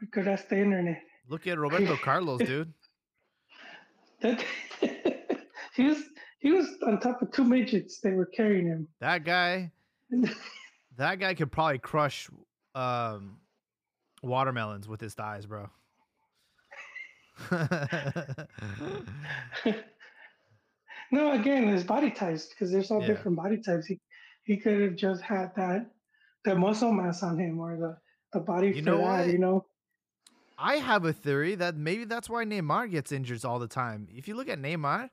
we 0.01 0.07
could 0.09 0.29
ask 0.29 0.49
the 0.49 0.59
internet. 0.59 1.01
Look 1.29 1.47
at 1.47 1.59
Roberto 1.59 1.97
Carlos, 2.03 2.41
dude. 2.43 2.73
That 4.21 4.45
he 5.75 5.85
was 5.85 6.03
he 6.39 6.53
was 6.53 6.69
on 6.87 7.01
top 7.01 7.21
of 7.23 7.33
two 7.33 7.45
midgets 7.45 8.01
that 8.01 8.13
were 8.15 8.27
carrying 8.27 8.67
him. 8.67 8.89
That 9.01 9.25
guy, 9.25 9.73
that 10.97 11.19
guy 11.19 11.35
could 11.35 11.51
probably 11.51 11.79
crush 11.79 12.29
um, 12.75 13.39
watermelons 14.23 14.87
with 14.89 15.01
his 15.01 15.15
thighs, 15.15 15.47
bro. 15.47 15.69
no, 21.13 21.33
again, 21.33 21.69
his 21.69 21.85
body 21.85 22.11
types 22.11 22.47
because 22.47 22.71
there's 22.73 22.91
all 22.91 23.01
Yeah. 23.01 23.09
different 23.09 23.37
body 23.37 23.59
types. 23.61 23.87
He 23.87 24.01
he 24.47 24.59
could 24.59 24.81
have 24.83 24.97
just 24.97 25.23
had 25.23 25.55
that 25.57 25.91
the 26.45 26.55
muscle 26.57 26.93
mass 26.93 27.23
on 27.23 27.39
him 27.39 27.61
or 27.61 27.77
the 27.77 27.99
the 28.33 28.41
body 28.41 28.73
You 28.73 28.83
for 28.83 28.91
know 28.91 28.99
that. 29.05 29.27
what? 29.27 29.29
You 29.29 29.39
know, 29.39 29.67
I 30.59 30.77
have 30.77 31.05
a 31.05 31.13
theory 31.13 31.55
that 31.57 31.77
maybe 31.77 32.05
that's 32.05 32.29
why 32.31 32.45
Neymar 32.45 32.91
gets 32.91 33.13
injured 33.13 33.45
all 33.45 33.59
the 33.59 33.69
time. 33.69 34.09
If 34.13 34.29
you 34.29 34.37
look 34.37 34.49
at 34.49 34.61
Neymar, 34.61 35.11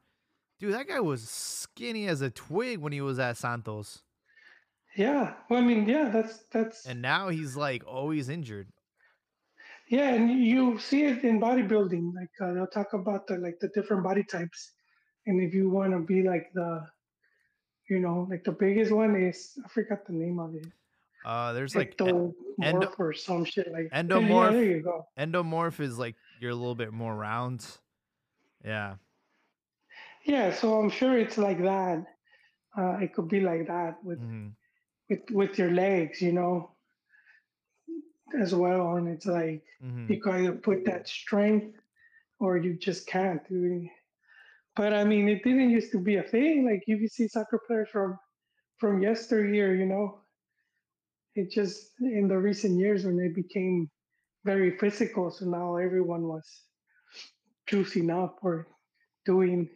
dude, 0.59 0.73
that 0.73 0.87
guy 0.87 0.99
was 1.01 1.27
skinny 1.29 2.07
as 2.07 2.21
a 2.21 2.29
twig 2.31 2.79
when 2.79 2.93
he 2.93 3.01
was 3.01 3.19
at 3.19 3.37
Santos, 3.37 4.03
yeah. 4.95 5.35
Well, 5.49 5.59
I 5.59 5.65
mean, 5.65 5.87
yeah, 5.87 6.09
that's 6.09 6.45
that's 6.51 6.85
and 6.85 7.01
now 7.01 7.29
he's 7.29 7.55
like 7.55 7.83
always 7.87 8.29
injured. 8.29 8.69
yeah, 9.87 10.13
and 10.13 10.29
you 10.43 10.79
see 10.79 11.03
it 11.05 11.23
in 11.23 11.39
bodybuilding. 11.39 12.13
Like 12.15 12.31
uh, 12.41 12.53
they'll 12.53 12.67
talk 12.67 12.93
about 12.93 13.27
the 13.27 13.37
like 13.37 13.59
the 13.59 13.69
different 13.69 14.03
body 14.03 14.23
types, 14.23 14.71
and 15.25 15.41
if 15.41 15.53
you 15.53 15.69
want 15.69 15.93
to 15.93 15.99
be 15.99 16.23
like 16.23 16.51
the, 16.53 16.85
you 17.89 17.99
know, 17.99 18.27
like 18.29 18.43
the 18.43 18.51
biggest 18.51 18.91
one 18.91 19.15
is 19.15 19.57
I 19.63 19.67
forgot 19.67 20.05
the 20.05 20.13
name 20.13 20.39
of 20.39 20.55
it. 20.55 20.67
Uh, 21.25 21.53
there's 21.53 21.75
like 21.75 21.95
en- 22.01 22.07
ectomorph 22.07 22.33
endo- 22.63 22.93
or 22.99 23.13
some 23.13 23.45
shit 23.45 23.71
like 23.71 23.89
Yeah, 23.93 24.03
endomorph. 24.03 24.51
there 24.51 24.63
you 24.63 24.81
go. 24.81 25.07
endomorph 25.17 25.79
is 25.79 25.97
like 25.97 26.15
you're 26.39 26.51
a 26.51 26.55
little 26.55 26.75
bit 26.75 26.91
more 26.91 27.15
round. 27.15 27.65
Yeah. 28.63 28.95
Yeah, 30.25 30.53
so 30.53 30.79
I'm 30.79 30.89
sure 30.89 31.17
it's 31.17 31.37
like 31.37 31.61
that. 31.63 32.05
Uh, 32.77 32.97
it 33.01 33.13
could 33.13 33.27
be 33.27 33.41
like 33.41 33.67
that 33.67 34.03
with 34.03 34.19
mm-hmm. 34.21 34.47
with 35.09 35.21
with 35.31 35.57
your 35.57 35.71
legs, 35.71 36.21
you 36.21 36.31
know, 36.31 36.71
as 38.39 38.55
well. 38.55 38.95
And 38.95 39.07
it's 39.07 39.25
like 39.25 39.63
hmm 39.81 40.07
you 40.09 40.21
can 40.21 40.35
either 40.45 40.53
put 40.53 40.85
that 40.85 41.07
strength 41.07 41.77
or 42.39 42.57
you 42.57 42.73
just 42.73 43.05
can't. 43.07 43.41
Really. 43.49 43.91
But 44.75 44.93
I 44.93 45.03
mean, 45.03 45.29
it 45.29 45.43
didn't 45.43 45.69
used 45.69 45.91
to 45.91 45.99
be 45.99 46.17
a 46.17 46.23
thing. 46.23 46.65
Like 46.65 46.83
you 46.87 47.07
see 47.07 47.27
soccer 47.27 47.59
players 47.67 47.89
from 47.89 48.17
from 48.77 49.01
yesteryear, 49.01 49.75
you 49.75 49.85
know. 49.85 50.19
It 51.35 51.51
just 51.51 51.91
in 51.99 52.27
the 52.27 52.37
recent 52.37 52.79
years 52.79 53.05
when 53.05 53.17
they 53.17 53.29
became 53.29 53.89
very 54.45 54.77
physical, 54.77 55.31
so 55.31 55.45
now 55.45 55.77
everyone 55.77 56.27
was 56.27 56.45
juicing 57.69 58.11
up 58.11 58.39
or 58.41 58.67
doing 59.25 59.69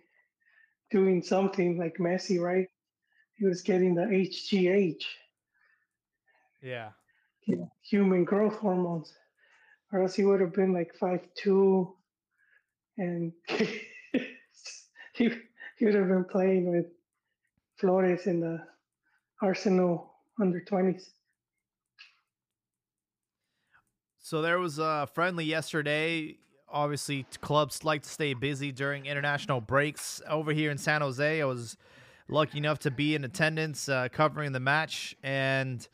doing 0.91 1.21
something 1.21 1.77
like 1.77 1.97
Messi, 1.99 2.39
right? 2.39 2.67
He 3.35 3.45
was 3.45 3.61
getting 3.61 3.95
the 3.95 4.03
HGH. 4.03 5.03
Yeah. 7.45 7.65
human 7.81 8.25
growth 8.25 8.57
hormones, 8.57 9.13
or 9.91 10.01
else 10.01 10.15
he 10.15 10.25
would 10.25 10.41
have 10.41 10.53
been 10.53 10.73
like 10.73 10.93
five 10.99 11.21
two, 11.35 11.95
and 12.97 13.31
he 15.17 15.31
he 15.77 15.85
would 15.85 15.95
have 15.95 16.07
been 16.07 16.25
playing 16.25 16.71
with 16.71 16.85
Flores 17.77 18.27
in 18.27 18.39
the 18.39 18.61
Arsenal 19.41 20.11
under 20.39 20.61
twenties. 20.61 21.09
So 24.19 24.41
there 24.41 24.59
was 24.59 24.77
a 24.77 25.07
friendly 25.13 25.45
yesterday. 25.45 26.37
Obviously, 26.69 27.25
clubs 27.39 27.85
like 27.85 28.03
to 28.03 28.09
stay 28.09 28.33
busy 28.33 28.73
during 28.73 29.05
international 29.05 29.61
breaks. 29.61 30.21
Over 30.27 30.51
here 30.51 30.69
in 30.69 30.77
San 30.77 31.01
Jose, 31.01 31.41
I 31.41 31.45
was 31.45 31.77
lucky 32.27 32.57
enough 32.57 32.79
to 32.79 32.91
be 32.91 33.15
in 33.15 33.23
attendance 33.23 33.87
uh, 33.87 34.09
covering 34.11 34.51
the 34.51 34.59
match, 34.59 35.15
and 35.23 35.87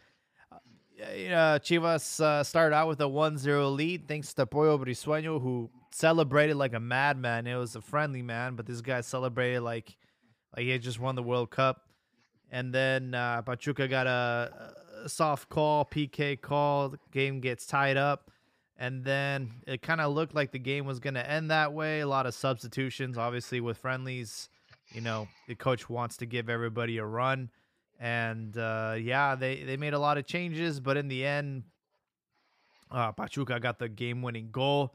uh, 1.00 1.60
Chivas 1.60 2.20
uh, 2.20 2.44
started 2.44 2.76
out 2.76 2.88
with 2.88 3.02
a 3.02 3.06
1-0 3.06 3.76
lead 3.76 4.08
thanks 4.08 4.34
to 4.34 4.48
Pollo 4.48 4.80
Briseño, 4.80 5.40
who 5.40 5.70
celebrated 5.94 6.56
like 6.56 6.74
a 6.74 6.80
madman. 6.80 7.48
It 7.48 7.56
was 7.56 7.76
a 7.76 7.82
friendly 7.82 8.22
man, 8.22 8.56
but 8.56 8.66
this 8.66 8.82
guy 8.82 9.02
celebrated 9.02 9.62
like 9.62 9.96
like 10.56 10.64
he 10.64 10.70
had 10.70 10.82
just 10.82 11.00
won 11.00 11.16
the 11.16 11.24
World 11.24 11.50
Cup. 11.50 11.88
And 12.52 12.74
then 12.74 13.16
uh, 13.16 13.42
Pachuca 13.42 13.88
got 13.88 14.06
a, 14.06 14.76
a 15.04 15.10
soft 15.10 15.50
call, 15.50 15.86
PK 15.86 16.40
call. 16.40 16.90
The 16.90 17.00
game 17.12 17.40
gets 17.40 17.66
tied 17.66 17.98
up. 17.98 18.30
And 18.78 19.04
then 19.04 19.52
it 19.66 19.82
kind 19.82 20.02
of 20.02 20.14
looked 20.14 20.36
like 20.36 20.52
the 20.52 20.60
game 20.60 20.86
was 20.86 21.00
going 21.00 21.14
to 21.16 21.28
end 21.28 21.50
that 21.50 21.74
way. 21.74 22.02
A 22.02 22.08
lot 22.08 22.26
of 22.26 22.36
substitutions, 22.36 23.18
obviously, 23.18 23.60
with 23.62 23.78
friendlies. 23.78 24.50
You 24.92 25.02
know, 25.02 25.28
the 25.48 25.56
coach 25.56 25.90
wants 25.90 26.18
to 26.18 26.28
give 26.28 26.50
everybody 26.50 26.98
a 26.98 27.06
run. 27.06 27.50
And 28.00 28.56
uh, 28.56 28.96
yeah, 29.00 29.34
they, 29.36 29.64
they 29.64 29.78
made 29.78 29.94
a 29.94 30.00
lot 30.00 30.20
of 30.20 30.28
changes. 30.28 30.80
But 30.80 30.98
in 30.98 31.08
the 31.08 31.26
end, 31.26 31.64
uh, 32.92 33.12
Pachuca 33.14 33.60
got 33.60 33.80
the 33.80 33.90
game 33.90 34.22
winning 34.22 34.50
goal. 34.52 34.94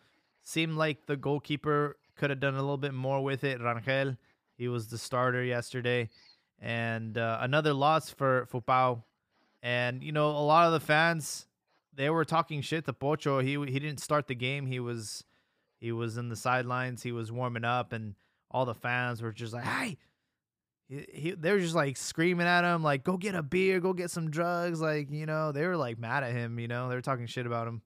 Seemed 0.48 0.78
like 0.78 1.04
the 1.04 1.14
goalkeeper 1.14 1.98
could 2.16 2.30
have 2.30 2.40
done 2.40 2.54
a 2.54 2.60
little 2.60 2.78
bit 2.78 2.94
more 2.94 3.22
with 3.22 3.44
it. 3.44 3.60
Rangel, 3.60 4.16
he 4.56 4.66
was 4.66 4.86
the 4.86 4.96
starter 4.96 5.44
yesterday 5.44 6.08
and 6.58 7.18
uh, 7.18 7.36
another 7.42 7.74
loss 7.74 8.08
for 8.08 8.48
Fupao. 8.50 9.02
And 9.62 10.02
you 10.02 10.10
know, 10.10 10.30
a 10.30 10.40
lot 10.40 10.66
of 10.66 10.72
the 10.72 10.80
fans 10.80 11.46
they 11.92 12.08
were 12.08 12.24
talking 12.24 12.62
shit 12.62 12.86
to 12.86 12.94
Pocho. 12.94 13.40
He 13.40 13.58
he 13.70 13.78
didn't 13.78 14.00
start 14.00 14.26
the 14.26 14.34
game. 14.34 14.64
He 14.64 14.80
was 14.80 15.22
he 15.76 15.92
was 15.92 16.16
in 16.16 16.30
the 16.30 16.36
sidelines. 16.36 17.02
He 17.02 17.12
was 17.12 17.30
warming 17.30 17.66
up, 17.66 17.92
and 17.92 18.14
all 18.50 18.64
the 18.64 18.74
fans 18.74 19.20
were 19.20 19.32
just 19.32 19.52
like, 19.52 19.64
"Hey." 19.64 19.98
He, 20.88 21.04
he, 21.12 21.30
they 21.32 21.52
were 21.52 21.58
just 21.58 21.74
like 21.74 21.98
screaming 21.98 22.46
at 22.46 22.64
him, 22.64 22.82
like 22.82 23.04
"Go 23.04 23.18
get 23.18 23.34
a 23.34 23.42
beer, 23.42 23.78
go 23.78 23.92
get 23.92 24.10
some 24.10 24.30
drugs." 24.30 24.80
Like 24.80 25.10
you 25.10 25.26
know, 25.26 25.52
they 25.52 25.66
were 25.66 25.76
like 25.76 25.98
mad 25.98 26.22
at 26.22 26.32
him. 26.32 26.58
You 26.58 26.68
know, 26.68 26.88
they 26.88 26.94
were 26.94 27.02
talking 27.02 27.26
shit 27.26 27.44
about 27.44 27.68
him. 27.68 27.82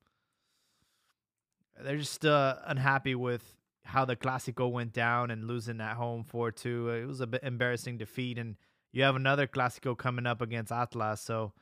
They're 1.80 1.96
just 1.96 2.24
uh, 2.24 2.56
unhappy 2.66 3.14
with 3.14 3.56
how 3.84 4.04
the 4.04 4.16
Clásico 4.16 4.70
went 4.70 4.92
down 4.92 5.30
and 5.30 5.46
losing 5.46 5.80
at 5.80 5.94
home 5.96 6.24
4 6.24 6.50
2. 6.50 6.90
It 6.90 7.06
was 7.06 7.20
a 7.20 7.26
bit 7.26 7.42
embarrassing 7.42 7.98
defeat. 7.98 8.38
And 8.38 8.56
you 8.92 9.02
have 9.02 9.16
another 9.16 9.46
Clásico 9.46 9.96
coming 9.96 10.26
up 10.26 10.40
against 10.40 10.72
Atlas. 10.72 11.20
So, 11.20 11.52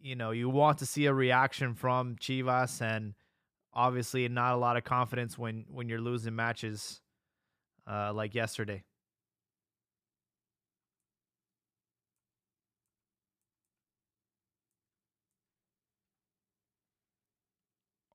you 0.00 0.16
know, 0.16 0.30
you 0.30 0.48
want 0.48 0.78
to 0.78 0.86
see 0.86 1.06
a 1.06 1.14
reaction 1.14 1.74
from 1.74 2.16
Chivas. 2.16 2.80
And 2.80 3.14
obviously, 3.72 4.28
not 4.28 4.54
a 4.54 4.58
lot 4.58 4.76
of 4.76 4.84
confidence 4.84 5.36
when, 5.36 5.66
when 5.70 5.88
you're 5.88 6.00
losing 6.00 6.34
matches 6.34 7.00
uh, 7.90 8.12
like 8.12 8.34
yesterday. 8.34 8.82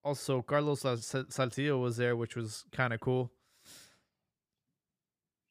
Also, 0.03 0.41
Carlos 0.41 0.81
Sal- 0.81 0.97
Salcido 0.97 1.81
was 1.81 1.97
there, 1.97 2.15
which 2.15 2.35
was 2.35 2.63
kind 2.71 2.93
of 2.93 2.99
cool. 2.99 3.31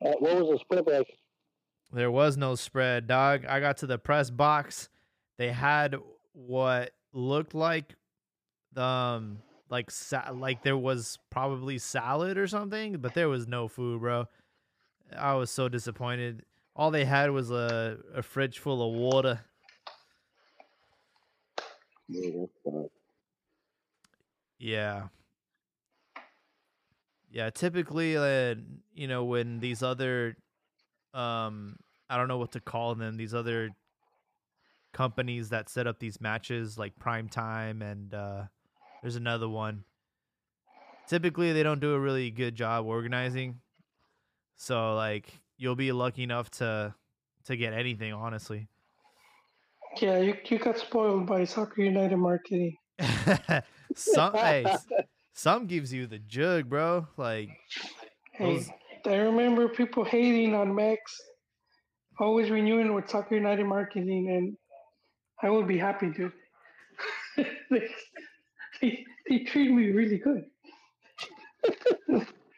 Uh, 0.05 0.12
what 0.18 0.36
was 0.36 0.49
the 0.51 0.59
spread 0.59 0.86
like? 0.86 1.07
There 1.92 2.11
was 2.11 2.36
no 2.36 2.55
spread, 2.55 3.07
dog. 3.07 3.44
I 3.46 3.61
got 3.61 3.78
to 3.78 3.86
the 3.86 3.99
press 3.99 4.30
box. 4.30 4.88
They 5.38 5.51
had 5.51 5.96
what 6.32 6.92
looked 7.12 7.55
like 7.55 7.94
um 8.76 9.38
like 9.70 9.90
sa- 9.90 10.30
like 10.32 10.62
there 10.62 10.76
was 10.76 11.18
probably 11.30 11.78
salad 11.78 12.38
or 12.38 12.46
something, 12.46 12.99
but 12.99 13.14
there 13.14 13.28
was 13.28 13.49
no 13.49 13.68
food, 13.68 14.01
bro. 14.01 14.26
I 15.16 15.34
was 15.34 15.51
so 15.51 15.68
disappointed. 15.68 16.44
All 16.76 16.90
they 16.90 17.05
had 17.05 17.30
was 17.30 17.51
a, 17.51 17.99
a 18.14 18.22
fridge 18.22 18.59
full 18.59 18.86
of 18.86 18.94
water. 19.01 19.40
Yeah. 22.09 22.44
Yeah, 24.59 25.09
Yeah, 27.30 27.50
typically 27.50 28.16
uh, 28.16 28.54
you 28.94 29.06
know 29.06 29.24
when 29.24 29.61
these 29.61 29.82
other 29.82 30.36
um 31.14 31.76
I 32.09 32.16
don't 32.16 32.28
know 32.28 32.38
what 32.38 32.52
to 32.52 32.61
call 32.61 32.94
them, 32.94 33.16
these 33.16 33.34
other 33.34 33.70
companies 34.92 35.50
that 35.50 35.68
set 35.68 35.86
up 35.86 35.98
these 35.98 36.20
matches 36.20 36.78
like 36.78 36.98
Prime 36.98 37.28
Time 37.28 37.82
and 37.82 38.14
uh 38.14 38.44
there's 39.02 39.16
another 39.16 39.48
one. 39.48 39.84
Typically 41.06 41.52
they 41.52 41.62
don't 41.62 41.80
do 41.80 41.92
a 41.92 42.00
really 42.00 42.30
good 42.30 42.54
job 42.54 42.86
organizing. 42.86 43.61
So 44.56 44.94
like 44.94 45.28
you'll 45.59 45.76
be 45.76 45.92
lucky 45.92 46.22
enough 46.22 46.50
to 46.52 46.94
to 47.44 47.56
get 47.56 47.74
anything, 47.74 48.12
honestly. 48.14 48.68
Yeah, 50.00 50.18
you, 50.18 50.36
you 50.44 50.59
got 50.59 50.78
spoiled 50.78 51.26
by 51.26 51.44
Soccer 51.44 51.82
United 51.82 52.16
marketing. 52.16 52.76
some 53.95 54.32
hey, 54.34 54.66
some 55.32 55.66
gives 55.66 55.93
you 55.93 56.07
the 56.07 56.18
jug, 56.18 56.68
bro. 56.68 57.07
Like 57.16 57.51
Hey, 58.32 58.55
Those- 58.55 58.70
I 59.07 59.16
remember 59.16 59.68
people 59.68 60.05
hating 60.05 60.55
on 60.55 60.74
Max, 60.74 61.20
always 62.18 62.51
renewing 62.51 62.95
with 62.95 63.09
Soccer 63.09 63.36
United 63.36 63.64
marketing, 63.64 64.28
and 64.30 64.57
I 65.43 65.51
would 65.51 65.66
be 65.68 65.78
happy, 65.78 66.11
dude. 66.11 66.32
they, 67.36 67.47
they, 68.80 69.05
they 69.28 69.39
treat 69.45 69.70
me 69.70 69.91
really 69.91 70.18
good. 70.18 70.45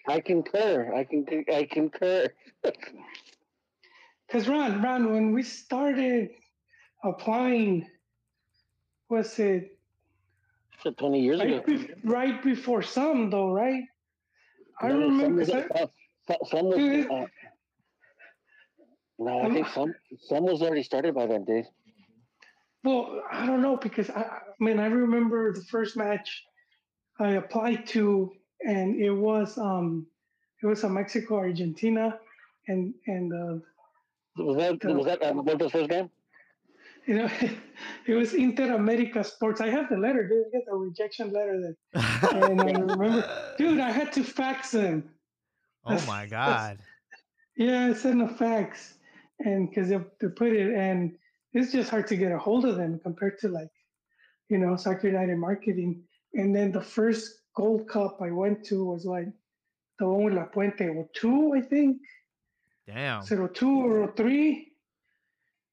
I 0.09 0.21
concur. 0.21 0.93
I 0.95 1.05
can. 1.05 1.25
I 1.55 1.69
concur. 1.71 2.29
Because 4.27 4.49
Ron, 4.49 4.83
Ron, 4.83 5.13
when 5.13 5.33
we 5.33 5.43
started 5.43 6.31
applying, 7.05 7.87
was 9.09 9.39
it 9.39 9.79
So 10.83 10.91
Twenty 10.93 11.21
years 11.21 11.41
ago. 11.41 11.57
right, 11.57 11.67
be- 11.67 11.89
right 12.05 12.43
before 12.43 12.83
some 12.83 13.29
though, 13.31 13.51
right? 13.51 13.83
I 14.81 14.89
No, 14.89 14.99
remember. 14.99 15.45
Some, 15.45 15.69
was, 15.69 16.49
some 16.49 16.65
was, 16.67 17.07
uh, 17.11 17.27
no, 19.19 19.43
I 19.43 19.51
think 19.53 19.69
some 19.69 19.95
some 20.29 20.45
was 20.45 20.63
already 20.63 20.83
started 20.83 21.15
by 21.15 21.27
then, 21.27 21.45
Dave. 21.45 21.67
Well, 22.83 23.23
I 23.31 23.45
don't 23.45 23.61
know 23.61 23.77
because 23.77 24.09
I, 24.09 24.23
I 24.23 24.39
mean 24.59 24.79
I 24.79 24.87
remember 24.87 25.53
the 25.53 25.65
first 25.65 25.97
match 25.99 26.45
I 27.19 27.33
applied 27.33 27.87
to, 27.89 28.33
and 28.67 28.99
it 28.99 29.11
was 29.11 29.59
um 29.59 30.07
it 30.63 30.67
was 30.67 30.83
a 30.85 30.89
Mexico 30.89 31.37
Argentina, 31.37 32.19
and 32.69 32.95
and 33.07 33.33
uh, 33.33 34.43
Was 34.43 34.57
that 34.57 34.95
was 34.95 35.07
that 35.07 35.23
uh, 35.23 35.35
Roberto's 35.35 35.73
first 35.73 35.91
game? 35.91 36.09
You 37.11 37.17
know 37.17 37.31
it 38.07 38.15
was 38.15 38.35
Inter 38.35 38.73
America 38.77 39.25
Sports. 39.25 39.61
I 39.61 39.69
have 39.69 39.89
the 39.89 39.97
letter, 39.97 40.29
dude. 40.29 40.45
I 40.47 40.59
got 40.59 40.67
the 40.67 40.77
rejection 40.77 41.33
letter 41.33 41.75
that, 41.93 42.33
and 42.33 42.61
I 42.61 42.65
remember, 42.79 43.55
dude, 43.59 43.81
I 43.81 43.91
had 43.91 44.13
to 44.13 44.23
fax 44.23 44.71
them. 44.71 45.11
oh 45.85 46.01
my 46.07 46.27
god. 46.39 46.79
Yeah, 47.57 47.87
I 47.87 47.95
sent 47.95 48.23
a 48.23 48.29
fax, 48.29 48.95
and 49.41 49.69
because 49.69 49.89
they, 49.89 49.99
they 50.21 50.29
put 50.29 50.53
it, 50.53 50.73
and 50.73 51.17
it's 51.53 51.73
just 51.73 51.91
hard 51.91 52.07
to 52.07 52.17
get 52.17 52.31
a 52.31 52.39
hold 52.39 52.65
of 52.65 52.77
them 52.77 53.01
compared 53.03 53.41
to 53.41 53.49
like, 53.49 53.73
you 54.49 54.59
know, 54.59 54.77
Soccer 54.77 55.09
United 55.09 55.37
marketing. 55.37 56.05
And 56.35 56.55
then 56.55 56.71
the 56.71 56.81
first 56.81 57.41
Gold 57.57 57.89
Cup 57.89 58.19
I 58.23 58.31
went 58.31 58.65
to 58.67 58.85
was 58.85 59.05
like 59.05 59.27
the 59.99 60.09
one 60.09 60.27
with 60.27 60.35
Lapuente, 60.35 60.95
or 60.95 61.09
two, 61.13 61.55
I 61.57 61.61
think, 61.61 61.97
Damn. 62.87 63.25
zero 63.25 63.49
two 63.49 63.85
or 63.85 64.13
three, 64.13 64.70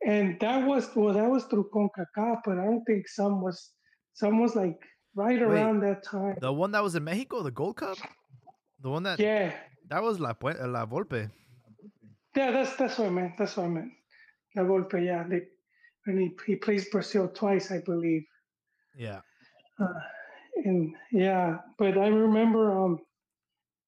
and 0.05 0.39
that 0.39 0.65
was 0.65 0.89
well, 0.95 1.13
that 1.13 1.29
was 1.29 1.45
through 1.45 1.69
Concacaf, 1.73 2.41
but 2.45 2.59
I 2.59 2.65
don't 2.65 2.83
think 2.85 3.07
some 3.07 3.41
was 3.41 3.71
some 4.13 4.39
was 4.39 4.55
like 4.55 4.79
right 5.15 5.41
around 5.41 5.81
that 5.81 6.03
time. 6.03 6.37
The 6.41 6.53
one 6.53 6.71
that 6.71 6.83
was 6.83 6.95
in 6.95 7.03
Mexico, 7.03 7.43
the 7.43 7.51
Gold 7.51 7.77
Cup? 7.77 7.97
The 8.81 8.89
one 8.89 9.03
that 9.03 9.19
Yeah, 9.19 9.53
that 9.89 10.03
was 10.03 10.19
La 10.19 10.33
La 10.43 10.85
Volpe. 10.85 11.29
Yeah, 12.35 12.51
that's 12.51 12.75
that's 12.75 12.97
what 12.99 13.07
I 13.07 13.11
meant. 13.11 13.33
That's 13.37 13.57
what 13.57 13.65
I 13.65 13.69
meant. 13.69 13.91
La 14.55 14.63
Volpe, 14.63 15.03
yeah. 15.03 15.23
They, 15.27 15.41
and 16.05 16.19
he, 16.19 16.31
he 16.45 16.55
plays 16.55 16.89
Brazil 16.89 17.27
twice, 17.27 17.71
I 17.71 17.79
believe. 17.79 18.23
Yeah. 18.95 19.21
Uh, 19.79 19.99
and 20.65 20.93
yeah, 21.11 21.57
but 21.77 21.97
I 21.97 22.07
remember, 22.07 22.71
um, 22.83 22.99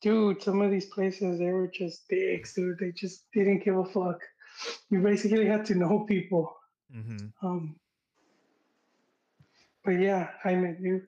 dude, 0.01 0.41
some 0.41 0.61
of 0.61 0.71
these 0.71 0.87
places 0.87 1.39
they 1.39 1.51
were 1.51 1.71
just 1.73 2.07
dicks, 2.09 2.53
dude. 2.53 2.77
They 2.79 2.91
just 2.91 3.23
didn't 3.33 3.63
give 3.63 3.77
a 3.77 3.85
fuck. 3.85 4.19
You 4.89 5.01
basically 5.01 5.45
had 5.47 5.65
to 5.65 5.75
know 5.75 6.05
people. 6.07 6.55
hmm 6.91 7.27
Um, 7.41 7.75
but 9.85 9.91
yeah, 9.99 10.29
I 10.43 10.55
mean, 10.55 10.77
you, 10.81 11.01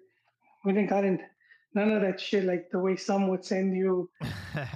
we 0.66 0.74
didn't 0.74 0.90
got 0.90 1.04
in 1.04 1.20
none 1.74 1.92
of 1.92 2.02
that 2.02 2.20
shit 2.20 2.44
like 2.46 2.70
the 2.72 2.80
way 2.80 2.96
some 2.96 3.28
would 3.30 3.44
send 3.46 3.76
you 3.76 4.10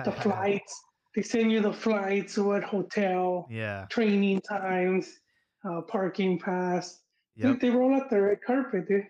the 0.04 0.12
flights. 0.22 0.74
They 1.16 1.22
send 1.22 1.52
you 1.52 1.62
the 1.62 1.74
flights, 1.74 2.38
what 2.38 2.64
hotel, 2.64 3.48
yeah. 3.50 3.86
training 3.90 4.42
times, 4.42 5.20
uh, 5.68 5.82
parking 5.82 6.40
pass. 6.40 7.00
They- 7.38 7.50
Yep. 7.50 7.60
They 7.60 7.70
roll 7.70 7.94
out 7.96 8.10
the 8.10 8.22
red 8.22 8.40
carpet, 8.46 8.88
dude. 8.88 9.08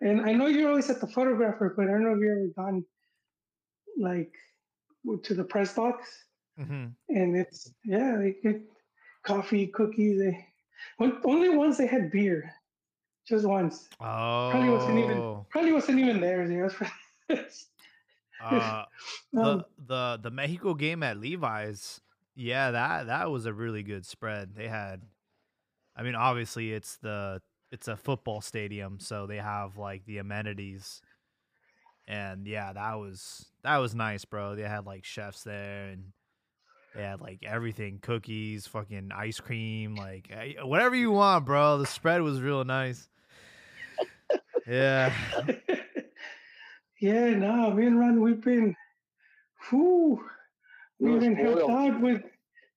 And 0.00 0.20
I 0.20 0.32
know 0.32 0.46
you're 0.46 0.68
always 0.70 0.88
at 0.90 1.00
the 1.00 1.08
photographer, 1.08 1.74
but 1.76 1.88
I 1.88 1.90
don't 1.92 2.04
know 2.04 2.14
if 2.14 2.20
you 2.20 2.30
ever 2.30 2.68
gone 2.68 2.84
like 3.98 4.32
to 5.24 5.34
the 5.34 5.44
press 5.44 5.74
box. 5.74 6.06
hmm 6.56 6.86
And 7.08 7.36
it's 7.36 7.72
yeah, 7.84 8.16
they 8.16 8.34
get 8.42 8.62
coffee, 9.24 9.66
cookies. 9.66 10.18
They 10.18 10.46
only 10.98 11.56
once 11.56 11.78
they 11.78 11.86
had 11.86 12.10
beer, 12.10 12.52
just 13.26 13.46
once. 13.46 13.88
Oh. 14.00 14.48
Probably 14.50 14.70
wasn't 14.70 14.98
even 14.98 15.44
probably 15.50 15.72
wasn't 15.72 15.98
even 15.98 16.20
there. 16.20 16.70
Uh, 18.44 18.84
um, 19.32 19.32
the 19.32 19.64
the 19.86 20.20
the 20.24 20.30
Mexico 20.30 20.74
game 20.74 21.02
at 21.02 21.16
Levi's, 21.16 22.00
yeah, 22.34 22.72
that 22.72 23.06
that 23.06 23.30
was 23.30 23.46
a 23.46 23.52
really 23.52 23.82
good 23.82 24.04
spread. 24.04 24.54
They 24.54 24.68
had, 24.68 25.00
I 25.96 26.02
mean, 26.02 26.14
obviously 26.14 26.72
it's 26.72 26.96
the 26.96 27.40
it's 27.70 27.88
a 27.88 27.96
football 27.96 28.42
stadium, 28.42 28.98
so 29.00 29.26
they 29.26 29.38
have 29.38 29.78
like 29.78 30.04
the 30.04 30.18
amenities, 30.18 31.00
and 32.06 32.46
yeah, 32.46 32.72
that 32.72 32.94
was 32.96 33.46
that 33.62 33.78
was 33.78 33.94
nice, 33.94 34.24
bro. 34.26 34.56
They 34.56 34.62
had 34.62 34.84
like 34.84 35.04
chefs 35.04 35.42
there, 35.42 35.86
and 35.86 36.12
they 36.94 37.02
had 37.02 37.20
like 37.20 37.40
everything, 37.44 37.98
cookies, 38.00 38.66
fucking 38.66 39.10
ice 39.14 39.40
cream, 39.40 39.96
like 39.96 40.28
eh, 40.30 40.54
whatever 40.62 40.94
you 40.94 41.10
want, 41.10 41.44
bro. 41.44 41.78
The 41.78 41.86
spread 41.86 42.22
was 42.22 42.40
real 42.40 42.64
nice. 42.64 43.08
Yeah. 44.66 45.12
yeah, 47.00 47.30
no, 47.30 47.70
me 47.72 47.86
and 47.86 47.98
Ron, 47.98 48.20
we've 48.20 48.40
been, 48.40 48.74
whew, 49.68 50.24
we 50.98 51.10
We 51.10 51.10
were 51.10 51.16
even 51.22 51.36
helped 51.36 51.70
out 51.70 52.00
with, 52.00 52.22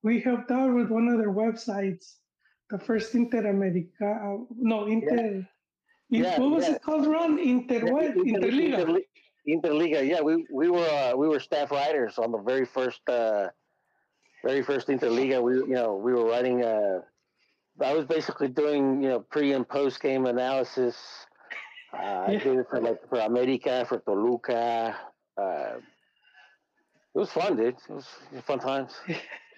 we 0.04 0.20
helped 0.20 0.52
out 0.52 0.74
with 0.74 0.90
one 0.90 1.08
of 1.08 1.18
their 1.18 1.32
websites, 1.32 2.16
the 2.70 2.80
first 2.80 3.14
Interamerica, 3.14 4.02
uh, 4.02 4.44
no, 4.58 4.88
Inter, 4.88 5.48
Yeah, 6.10 6.40
what 6.40 6.52
was 6.52 6.68
yeah. 6.68 6.76
it 6.76 6.82
called, 6.82 7.06
Ron? 7.08 7.40
Inter 7.40 7.86
Yeah, 7.86 7.92
what? 7.92 8.06
Inter- 8.18 8.48
Interliga. 8.48 9.02
Interliga, 9.48 10.06
yeah, 10.06 10.20
we 10.20 10.46
we 10.52 10.70
were 10.70 10.86
uh, 10.90 11.16
we 11.16 11.30
were 11.30 11.40
staff 11.40 11.72
writers 11.72 12.18
on 12.18 12.34
the 12.34 12.38
very 12.40 12.66
first 12.66 13.00
uh, 13.08 13.48
very 14.44 14.62
first 14.64 14.88
Interliga. 14.88 15.42
We 15.42 15.54
you 15.56 15.68
know 15.76 15.96
we 15.96 16.14
were 16.14 16.26
writing. 16.26 16.64
Uh, 16.64 17.02
I 17.84 17.94
was 17.94 18.06
basically 18.06 18.48
doing 18.48 19.02
you 19.04 19.10
know 19.10 19.20
pre 19.20 19.54
and 19.54 19.68
post 19.68 20.02
game 20.02 20.26
analysis. 20.26 20.96
Uh, 21.94 22.26
I 22.28 22.32
did 22.38 22.58
it 22.60 22.68
for 22.70 22.82
like 22.82 23.00
for 23.10 23.20
America, 23.20 23.86
for 23.88 24.00
Toluca. 24.00 24.96
Uh, 25.40 25.78
it 27.16 27.20
was 27.20 27.32
fun, 27.32 27.56
dude. 27.58 27.76
It 27.90 27.90
was 27.90 28.06
fun 28.46 28.60
times. 28.60 28.94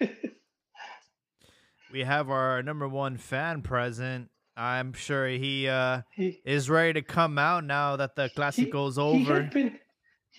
we 1.92 2.00
have 2.04 2.30
our 2.30 2.62
number 2.62 2.88
one 2.88 3.16
fan 3.16 3.62
present. 3.62 4.28
I'm 4.56 4.92
sure 4.92 5.26
he 5.28 5.68
uh, 5.68 6.02
He- 6.14 6.40
is 6.44 6.68
ready 6.70 6.94
to 6.94 7.02
come 7.02 7.38
out 7.38 7.64
now 7.64 7.96
that 7.96 8.14
the 8.16 8.24
he- 8.28 8.34
Clasico's 8.34 8.96
He 8.96 9.02
over. 9.02 9.42
had 9.42 9.52
been, 9.52 9.78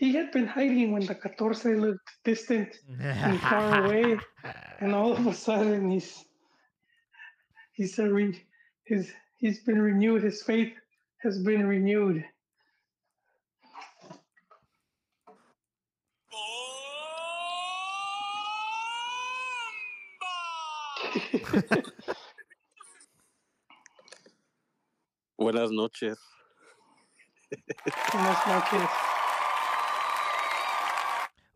he 0.02 0.12
had 0.14 0.32
been 0.32 0.48
hiding 0.48 0.92
when 0.94 1.06
the 1.06 1.14
14 1.14 1.80
looked 1.80 2.10
distant 2.26 2.76
and 3.00 3.40
far 3.40 3.86
away. 3.86 4.18
and 4.80 4.96
all 4.96 5.14
of 5.14 5.28
a 5.28 5.34
sudden 5.34 5.92
he's 5.92 6.26
he's 7.74 8.00
a 8.00 8.12
re, 8.12 8.36
his 8.84 9.12
he's 9.38 9.64
been 9.64 9.80
renewed 9.80 10.24
his 10.24 10.42
faith 10.42 10.74
has 11.22 11.38
been 11.44 11.68
renewed 11.68 12.26
Buenas 25.38 25.72
noches. 25.72 26.18
Buenas 28.12 28.48
noches. 28.48 29.11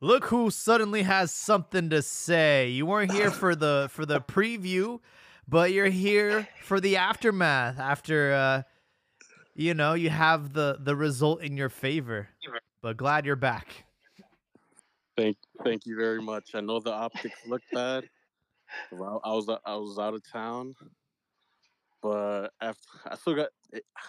Look 0.06 0.26
who 0.26 0.51
suddenly 0.51 1.01
has 1.01 1.32
something 1.32 1.89
to 1.89 2.03
say. 2.03 2.70
You 2.70 2.86
weren't 2.86 3.12
here 3.12 3.32
for 3.32 3.56
the 3.56 3.88
for 3.89 4.06
the 4.06 4.22
preview, 4.22 4.99
but 5.47 5.72
you're 5.72 5.88
here 5.88 6.47
for 6.62 6.80
the 6.80 6.97
aftermath 6.97 7.80
after 7.80 8.32
uh 8.34 8.62
you 9.56 9.74
know, 9.74 9.95
you 9.95 10.12
have 10.12 10.53
the 10.53 10.78
the 10.80 10.95
result 10.95 11.41
in 11.41 11.58
your 11.58 11.70
favor. 11.70 12.30
But 12.84 12.97
glad 12.97 13.26
you're 13.26 13.36
back. 13.36 13.86
Thank 15.18 15.38
thank 15.64 15.88
you 15.88 15.95
very 15.95 16.22
much. 16.22 16.51
I 16.53 16.62
know 16.62 16.80
the 16.80 16.93
optics 16.93 17.39
look 17.47 17.64
bad. 17.74 18.08
I 18.91 18.95
I 18.95 19.34
was 19.34 19.49
I 19.49 19.76
was 19.76 19.97
out 19.97 20.14
of 20.14 20.22
town, 20.32 20.76
but 22.03 22.49
after 22.62 22.88
I 23.08 23.16
still 23.16 23.34
got 23.34 23.49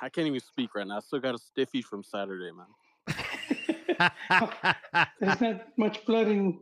I 0.03 0.11
can't 0.11 0.27
even 0.27 0.41
speak 0.41 0.75
right 0.75 0.87
now. 0.87 0.99
I 0.99 1.01
still 1.01 1.21
got 1.21 1.35
a 1.35 1.39
stiffy 1.39 1.81
from 1.81 2.05
Saturday, 2.05 2.53
man. 2.53 2.67
there's 5.21 5.41
not 5.41 5.79
much 5.79 6.05
blood 6.07 6.29
in 6.29 6.61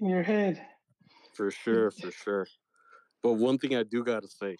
in 0.00 0.08
your 0.08 0.22
head 0.22 0.60
For 1.34 1.50
sure, 1.50 1.90
for 1.90 2.10
sure. 2.10 2.46
But 3.22 3.34
one 3.34 3.58
thing 3.58 3.74
I 3.74 3.84
do 3.84 4.04
gotta 4.04 4.28
say, 4.28 4.56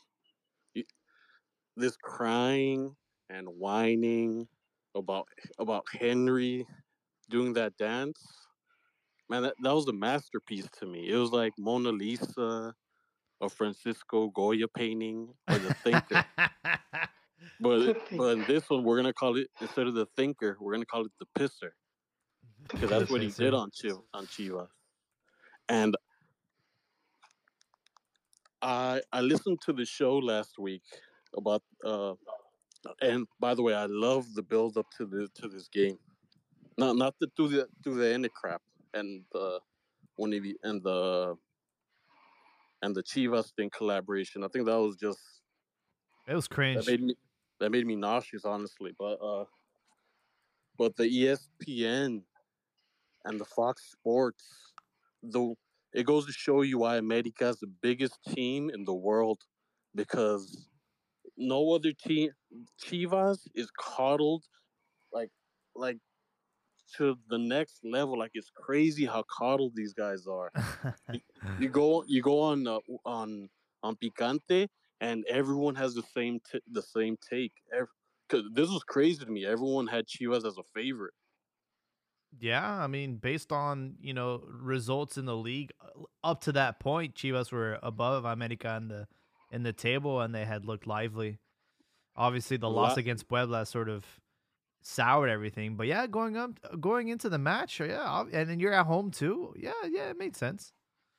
this 1.76 1.96
crying 1.96 2.94
and 3.30 3.48
whining 3.48 4.46
about 4.94 5.28
about 5.58 5.84
Henry 5.92 6.66
doing 7.30 7.52
that 7.54 7.76
dance, 7.76 8.22
man, 9.28 9.42
that, 9.42 9.54
that 9.62 9.74
was 9.74 9.88
a 9.88 9.92
masterpiece 9.92 10.68
to 10.78 10.86
me. 10.86 11.08
It 11.08 11.16
was 11.16 11.30
like 11.30 11.52
Mona 11.58 11.90
Lisa, 11.90 12.74
a 13.40 13.48
Francisco 13.48 14.28
Goya 14.28 14.68
painting, 14.68 15.34
or 15.48 15.58
the 15.58 15.74
Thinker. 15.74 16.24
but 17.60 17.96
but 18.16 18.46
this 18.46 18.70
one, 18.70 18.84
we're 18.84 18.96
gonna 18.96 19.12
call 19.12 19.36
it 19.36 19.48
instead 19.60 19.86
of 19.88 19.94
the 19.94 20.06
Thinker, 20.16 20.56
we're 20.60 20.72
gonna 20.72 20.86
call 20.86 21.04
it 21.04 21.12
the 21.18 21.26
Pisser 21.38 21.72
because 22.70 22.90
that's 22.90 23.10
what 23.10 23.20
he 23.22 23.30
did 23.30 23.54
on 23.54 23.70
Chiv 23.74 23.96
on 24.12 24.26
Chivas. 24.26 24.68
And 25.68 25.96
I 28.62 29.00
I 29.12 29.20
listened 29.20 29.60
to 29.66 29.72
the 29.72 29.84
show 29.84 30.18
last 30.18 30.58
week 30.58 30.82
about 31.36 31.62
uh 31.84 32.14
and 33.00 33.26
by 33.40 33.54
the 33.54 33.62
way, 33.62 33.74
I 33.74 33.86
love 33.86 34.26
the 34.34 34.42
build 34.42 34.76
up 34.76 34.86
to 34.98 35.06
the 35.06 35.28
to 35.40 35.48
this 35.48 35.68
game. 35.68 35.98
Not 36.78 36.96
not 36.96 37.14
the 37.20 37.28
to 37.36 37.48
the 37.48 37.68
to 37.84 37.94
the 37.94 38.12
end 38.12 38.24
of 38.24 38.32
crap 38.32 38.62
and 38.92 39.24
the 39.32 39.60
one 40.16 40.32
of 40.32 40.42
the 40.42 40.56
and 40.62 40.82
the 40.82 41.36
and 42.82 42.94
the 42.94 43.02
Chivas 43.02 43.52
thing 43.56 43.70
collaboration. 43.70 44.44
I 44.44 44.48
think 44.48 44.66
that 44.66 44.76
was 44.76 44.96
just 44.96 45.20
it 46.26 46.34
was 46.34 46.48
that 46.48 46.86
made 46.86 47.02
me 47.02 47.14
that 47.60 47.70
made 47.70 47.86
me 47.86 47.96
nauseous 47.96 48.44
honestly 48.44 48.92
but 48.98 49.14
uh 49.22 49.44
but 50.76 50.96
the 50.96 51.04
espn 51.04 52.22
and 53.24 53.40
the 53.40 53.44
fox 53.44 53.90
sports 53.90 54.72
the 55.22 55.54
it 55.92 56.04
goes 56.04 56.26
to 56.26 56.32
show 56.32 56.62
you 56.62 56.78
why 56.78 56.96
america 56.96 57.48
is 57.48 57.58
the 57.60 57.72
biggest 57.82 58.18
team 58.28 58.70
in 58.70 58.84
the 58.84 58.94
world 58.94 59.40
because 59.94 60.68
no 61.36 61.72
other 61.72 61.92
team 61.92 62.30
chivas 62.82 63.38
is 63.54 63.70
coddled 63.78 64.44
like 65.12 65.30
like 65.74 65.98
to 66.96 67.16
the 67.28 67.38
next 67.38 67.80
level. 67.84 68.18
Like 68.18 68.32
it's 68.34 68.50
crazy 68.54 69.04
how 69.04 69.24
coddled 69.30 69.72
these 69.74 69.92
guys 69.94 70.26
are. 70.26 70.50
You 71.56 71.68
go 71.68 72.04
you 72.06 72.22
go 72.22 72.40
on 72.40 72.66
uh, 72.66 72.78
on 73.04 73.48
on 73.82 73.96
picante 73.96 74.68
and 75.00 75.24
everyone 75.28 75.74
has 75.76 75.94
the 75.94 76.02
same 76.14 76.40
t- 76.50 76.60
the 76.70 76.82
same 76.82 77.16
take. 77.30 77.52
Because 78.28 78.46
this 78.54 78.68
was 78.70 78.82
crazy 78.84 79.24
to 79.24 79.30
me. 79.30 79.46
Everyone 79.46 79.86
had 79.86 80.06
chivas 80.06 80.44
as 80.46 80.56
a 80.58 80.64
favorite 80.74 81.14
Yeah, 82.40 82.68
I 82.68 82.86
mean, 82.86 83.16
based 83.16 83.52
on 83.52 83.96
you 84.00 84.14
know 84.14 84.42
results 84.48 85.16
in 85.18 85.24
the 85.24 85.36
league 85.36 85.72
uh, 85.80 86.02
up 86.22 86.40
to 86.42 86.52
that 86.52 86.80
point, 86.80 87.14
Chivas 87.14 87.52
were 87.52 87.78
above 87.82 88.24
America 88.24 88.74
in 88.76 88.88
the 88.88 89.06
in 89.50 89.62
the 89.62 89.72
table, 89.72 90.20
and 90.20 90.34
they 90.34 90.44
had 90.44 90.64
looked 90.64 90.86
lively. 90.86 91.38
Obviously, 92.16 92.56
the 92.56 92.70
loss 92.70 92.96
against 92.96 93.28
Puebla 93.28 93.66
sort 93.66 93.88
of 93.88 94.04
soured 94.82 95.30
everything. 95.30 95.76
But 95.76 95.86
yeah, 95.86 96.06
going 96.06 96.36
up, 96.36 96.52
going 96.80 97.08
into 97.08 97.28
the 97.28 97.38
match, 97.38 97.80
yeah, 97.80 98.24
and 98.32 98.48
then 98.48 98.60
you're 98.60 98.72
at 98.72 98.86
home 98.86 99.10
too. 99.10 99.54
Yeah, 99.56 99.72
yeah, 99.88 100.10
it 100.10 100.18
made 100.18 100.36
sense. 100.36 100.72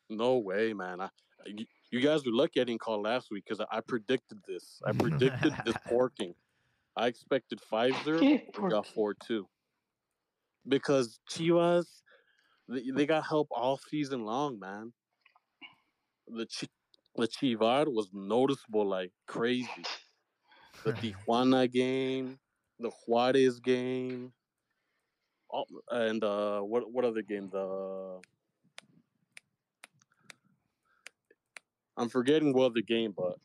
no 0.10 0.38
way 0.38 0.74
man 0.74 1.02
I, 1.02 1.10
you, 1.46 1.66
you 1.92 2.00
guys 2.02 2.26
were 2.26 2.32
lucky 2.32 2.62
i 2.62 2.64
didn't 2.64 2.82
call 2.82 3.02
last 3.02 3.32
week 3.32 3.44
because 3.48 3.60
I, 3.72 3.78
I 3.78 3.82
predicted 3.82 4.40
this 4.48 4.82
i 4.86 4.92
predicted 5.04 5.54
this 5.66 5.76
porking 5.90 6.34
i 6.96 7.08
expected 7.08 7.60
5-0 7.72 8.22
we 8.62 8.70
got 8.70 8.86
4-2 8.86 9.46
because 10.68 11.20
chivas 11.30 11.86
they, 12.68 12.84
they 12.96 13.06
got 13.06 13.26
help 13.26 13.48
all 13.52 13.78
season 13.90 14.26
long 14.26 14.60
man 14.60 14.92
the 16.28 16.48
Chi- 16.48 16.68
the 17.16 17.28
chivar 17.28 17.86
was 17.88 18.10
noticeable 18.14 18.86
like 18.86 19.12
crazy 19.28 19.84
the 20.86 20.94
Tijuana 21.28 21.70
game, 21.72 22.40
the 22.80 22.92
Juarez 23.06 23.60
game, 23.60 24.32
all, 25.50 25.68
and 25.90 26.24
uh, 26.24 26.62
what 26.62 26.92
what 26.92 27.04
other 27.04 27.22
game? 27.22 27.50
The 27.52 28.22
I'm 31.98 32.10
forgetting 32.10 32.54
what 32.54 32.72
other 32.72 32.82
game, 32.82 33.14
but 33.18 33.36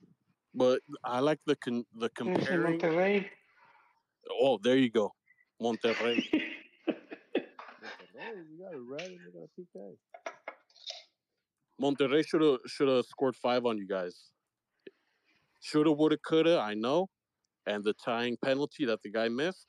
but 0.54 0.80
I 1.02 1.20
like 1.20 1.40
the 1.46 1.56
con, 1.56 1.84
the 1.96 2.10
comparing. 2.10 2.78
Monterrey. 2.78 3.26
Oh, 4.30 4.58
there 4.62 4.76
you 4.76 4.90
go, 4.90 5.12
Monterrey. 5.60 6.22
Monterrey, 11.80 12.26
should 12.26 12.42
have 12.42 12.58
should 12.66 12.88
have 12.88 13.06
scored 13.06 13.34
five 13.34 13.64
on 13.64 13.78
you 13.78 13.86
guys. 13.86 14.30
Shoulda, 15.60 15.92
woulda, 15.92 16.18
coulda. 16.18 16.58
I 16.58 16.74
know, 16.74 17.08
and 17.66 17.82
the 17.82 17.94
tying 17.94 18.36
penalty 18.44 18.84
that 18.86 19.02
the 19.02 19.10
guy 19.10 19.28
missed. 19.28 19.68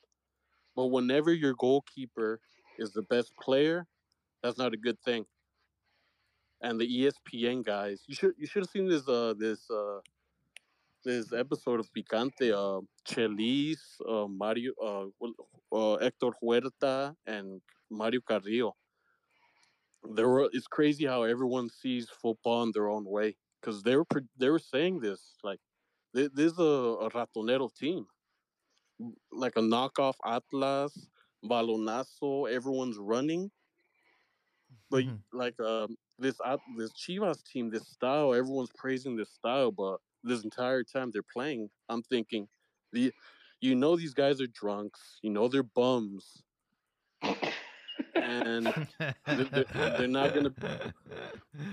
But 0.75 0.87
whenever 0.87 1.33
your 1.33 1.53
goalkeeper 1.53 2.39
is 2.77 2.91
the 2.91 3.03
best 3.03 3.33
player, 3.41 3.87
that's 4.41 4.57
not 4.57 4.73
a 4.73 4.77
good 4.77 4.99
thing. 5.03 5.25
And 6.61 6.79
the 6.79 6.87
ESPN 6.87 7.65
guys, 7.65 8.03
you 8.07 8.15
should 8.15 8.33
you 8.37 8.47
should 8.47 8.63
have 8.63 8.69
seen 8.69 8.87
this 8.87 9.07
uh 9.07 9.33
this 9.37 9.69
uh 9.71 9.99
this 11.03 11.33
episode 11.33 11.79
of 11.79 11.89
Picante. 11.93 12.51
Uh, 12.51 12.81
Chelis, 13.07 13.79
uh, 14.07 14.27
Mario, 14.27 14.73
uh, 14.83 15.05
uh, 15.75 15.97
Hector 15.97 16.31
Huerta, 16.41 17.15
and 17.25 17.61
Mario 17.91 18.21
Carrillo. 18.21 18.77
There 20.03 20.29
were 20.29 20.49
it's 20.53 20.67
crazy 20.67 21.05
how 21.05 21.23
everyone 21.23 21.69
sees 21.69 22.09
football 22.09 22.63
in 22.63 22.71
their 22.71 22.89
own 22.89 23.05
way 23.05 23.37
because 23.61 23.83
they 23.83 23.95
were 23.97 24.05
they 24.37 24.49
were 24.49 24.59
saying 24.59 24.99
this 25.01 25.37
like 25.43 25.61
thi- 26.15 26.29
this 26.33 26.53
is 26.53 26.59
a, 26.59 26.63
a 27.05 27.09
ratonero 27.11 27.73
team. 27.73 28.07
Like 29.31 29.57
a 29.57 29.61
knockoff 29.61 30.15
atlas 30.25 31.09
balonazo 31.43 32.49
everyone's 32.51 32.97
running. 32.97 33.51
But 34.89 35.05
Mhm. 35.05 35.23
like 35.33 35.59
um 35.59 35.97
this 36.19 36.39
At- 36.45 36.61
this 36.77 36.93
chivas 36.93 37.43
team 37.43 37.69
this 37.71 37.87
style 37.87 38.33
everyone's 38.33 38.71
praising 38.75 39.15
this 39.17 39.31
style 39.31 39.71
but 39.71 39.99
this 40.23 40.43
entire 40.43 40.83
time 40.83 41.11
they're 41.11 41.23
playing 41.23 41.69
i'm 41.89 42.03
thinking 42.03 42.47
the 42.91 43.13
you 43.61 43.75
know 43.75 43.95
these 43.95 44.13
guys 44.13 44.41
are 44.41 44.47
drunks 44.47 45.19
you 45.23 45.29
know 45.31 45.47
they're 45.47 45.63
bums 45.63 46.43
and 48.15 48.67
they're- 49.25 49.65
they're- 49.97 50.07
not 50.07 50.33
gonna- 50.33 50.53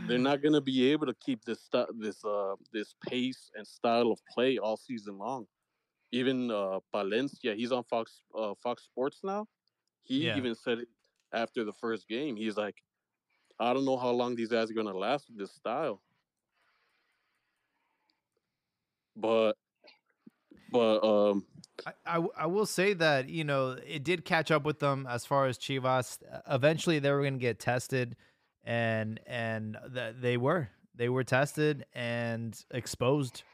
they're 0.07 0.18
not 0.18 0.43
going 0.43 0.53
to 0.55 0.61
be 0.61 0.91
able 0.93 1.07
to 1.07 1.14
keep 1.14 1.45
this 1.45 1.68
this 1.99 2.24
uh 2.24 2.55
this 2.72 2.95
pace 3.09 3.51
and 3.57 3.66
style 3.66 4.11
of 4.12 4.20
play 4.32 4.59
all 4.59 4.76
season 4.76 5.18
long. 5.18 5.47
Even 6.12 6.51
uh 6.51 6.80
Valencia, 6.93 7.55
he's 7.55 7.72
on 7.72 7.84
Fox 7.84 8.22
uh, 8.36 8.55
Fox 8.62 8.84
Sports 8.84 9.20
now. 9.22 9.47
He 10.03 10.26
Yeah. 10.26 10.36
even 10.36 10.55
said 10.55 10.78
it 10.78 10.89
after 11.32 11.64
the 11.64 11.72
first 11.72 12.09
game. 12.09 12.36
He's 12.36 12.57
like, 12.57 12.82
I 13.59 13.72
don't 13.74 13.84
know 13.84 13.97
how 13.99 14.11
long 14.11 14.34
these 14.36 14.49
guys 14.49 14.70
are 14.70 14.74
going 14.74 14.86
to 14.86 14.97
last 14.97 15.28
with 15.28 15.39
this 15.39 15.53
style. 15.53 16.01
But 19.16 19.57
but 20.70 21.00
um 21.04 21.44
I, 21.86 21.92
I 22.06 22.14
w- 22.14 22.32
I 22.36 22.46
will 22.46 22.66
say 22.66 22.92
that 22.94 23.28
you 23.28 23.44
know 23.44 23.76
it 23.86 24.02
did 24.04 24.24
catch 24.24 24.50
up 24.50 24.64
with 24.64 24.80
them 24.80 25.06
as 25.08 25.24
far 25.24 25.46
as 25.46 25.58
Chivas. 25.58 26.18
Uh, 26.32 26.40
Eventually, 26.54 26.98
they 26.98 27.10
were 27.12 27.20
going 27.20 27.34
to 27.34 27.38
get 27.38 27.60
tested, 27.60 28.16
and 28.64 29.20
and 29.26 29.76
th- 29.94 30.14
they 30.20 30.36
were 30.36 30.70
they 30.96 31.08
were 31.08 31.22
tested 31.24 31.86
and 31.94 32.60
exposed. 32.72 33.44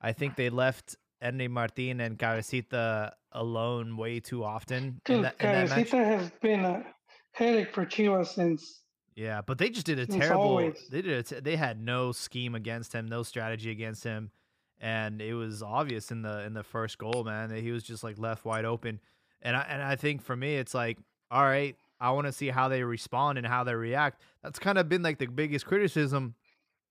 I 0.00 0.12
think 0.12 0.34
they 0.34 0.50
left 0.50 0.96
Henry 1.20 1.46
Martin 1.46 2.00
and 2.00 2.18
Cabecita 2.18 3.12
alone 3.32 3.96
way 3.96 4.18
too 4.18 4.42
often 4.42 4.82
in 4.84 5.00
Dude, 5.04 5.24
that, 5.26 5.34
in 5.40 5.52
that 5.52 5.68
match. 5.68 5.90
Cabecita 5.90 6.04
has 6.04 6.30
been 6.42 6.64
a 6.64 6.84
headache 7.32 7.72
for 7.72 7.86
Chivas 7.86 8.28
since 8.34 8.82
Yeah, 9.14 9.42
but 9.46 9.58
they 9.58 9.70
just 9.70 9.86
did 9.86 10.00
a 10.00 10.06
terrible. 10.06 10.42
always- 10.42 10.88
They 10.90 11.02
did. 11.02 11.18
A 11.18 11.22
t- 11.22 11.38
they 11.40 11.54
had 11.56 11.80
no 11.80 12.10
scheme 12.10 12.56
against 12.56 12.92
him, 12.92 13.06
no 13.06 13.22
strategy 13.22 13.70
against 13.70 14.02
him, 14.02 14.32
and 14.80 15.20
it 15.20 15.34
was 15.34 15.62
obvious 15.62 16.10
in 16.10 16.22
the 16.22 16.42
in 16.44 16.54
the 16.54 16.62
first 16.62 16.98
goal, 16.98 17.24
man, 17.24 17.50
that 17.50 17.60
he 17.60 17.70
was 17.70 17.82
just 17.82 18.02
like 18.02 18.18
left 18.18 18.44
wide 18.44 18.64
open. 18.64 19.00
And 19.42 19.56
I 19.56 19.66
and 19.68 19.82
I 19.82 19.96
think 19.96 20.22
for 20.22 20.36
me, 20.36 20.56
it's 20.56 20.74
like, 20.74 20.98
all 21.30 21.44
right, 21.44 21.76
I 22.00 22.10
want 22.12 22.26
to 22.26 22.32
see 22.32 22.48
how 22.48 22.68
they 22.68 22.82
respond 22.82 23.38
and 23.38 23.46
how 23.46 23.64
they 23.64 23.74
react. 23.74 24.22
That's 24.42 24.58
kind 24.58 24.78
of 24.78 24.88
been 24.88 25.02
like 25.02 25.18
the 25.18 25.26
biggest 25.26 25.66
criticism 25.66 26.34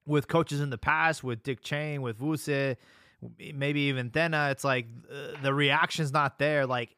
with 0.05 0.27
coaches 0.27 0.61
in 0.61 0.69
the 0.69 0.77
past, 0.77 1.23
with 1.23 1.43
Dick 1.43 1.61
Chain, 1.61 2.01
with 2.01 2.19
Vuce, 2.19 2.77
maybe 3.53 3.81
even 3.81 4.11
Tena. 4.11 4.51
It's 4.51 4.63
like 4.63 4.87
uh, 5.11 5.41
the 5.41 5.53
reaction's 5.53 6.13
not 6.13 6.37
there. 6.37 6.67
Like 6.67 6.95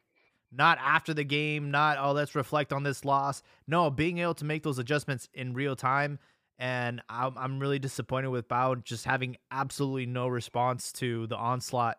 not 0.50 0.78
after 0.78 1.14
the 1.14 1.24
game, 1.24 1.70
not 1.70 1.96
oh 1.98 2.12
let's 2.12 2.34
reflect 2.34 2.72
on 2.72 2.82
this 2.82 3.04
loss. 3.04 3.42
No, 3.66 3.90
being 3.90 4.18
able 4.18 4.34
to 4.34 4.44
make 4.44 4.62
those 4.62 4.78
adjustments 4.78 5.28
in 5.32 5.54
real 5.54 5.74
time. 5.74 6.18
And 6.62 7.02
I'm 7.08 7.36
I'm 7.36 7.58
really 7.58 7.80
disappointed 7.80 8.28
with 8.28 8.46
Bao 8.46 8.84
just 8.84 9.04
having 9.04 9.36
absolutely 9.50 10.06
no 10.06 10.28
response 10.28 10.92
to 10.92 11.26
the 11.26 11.36
onslaught. 11.36 11.98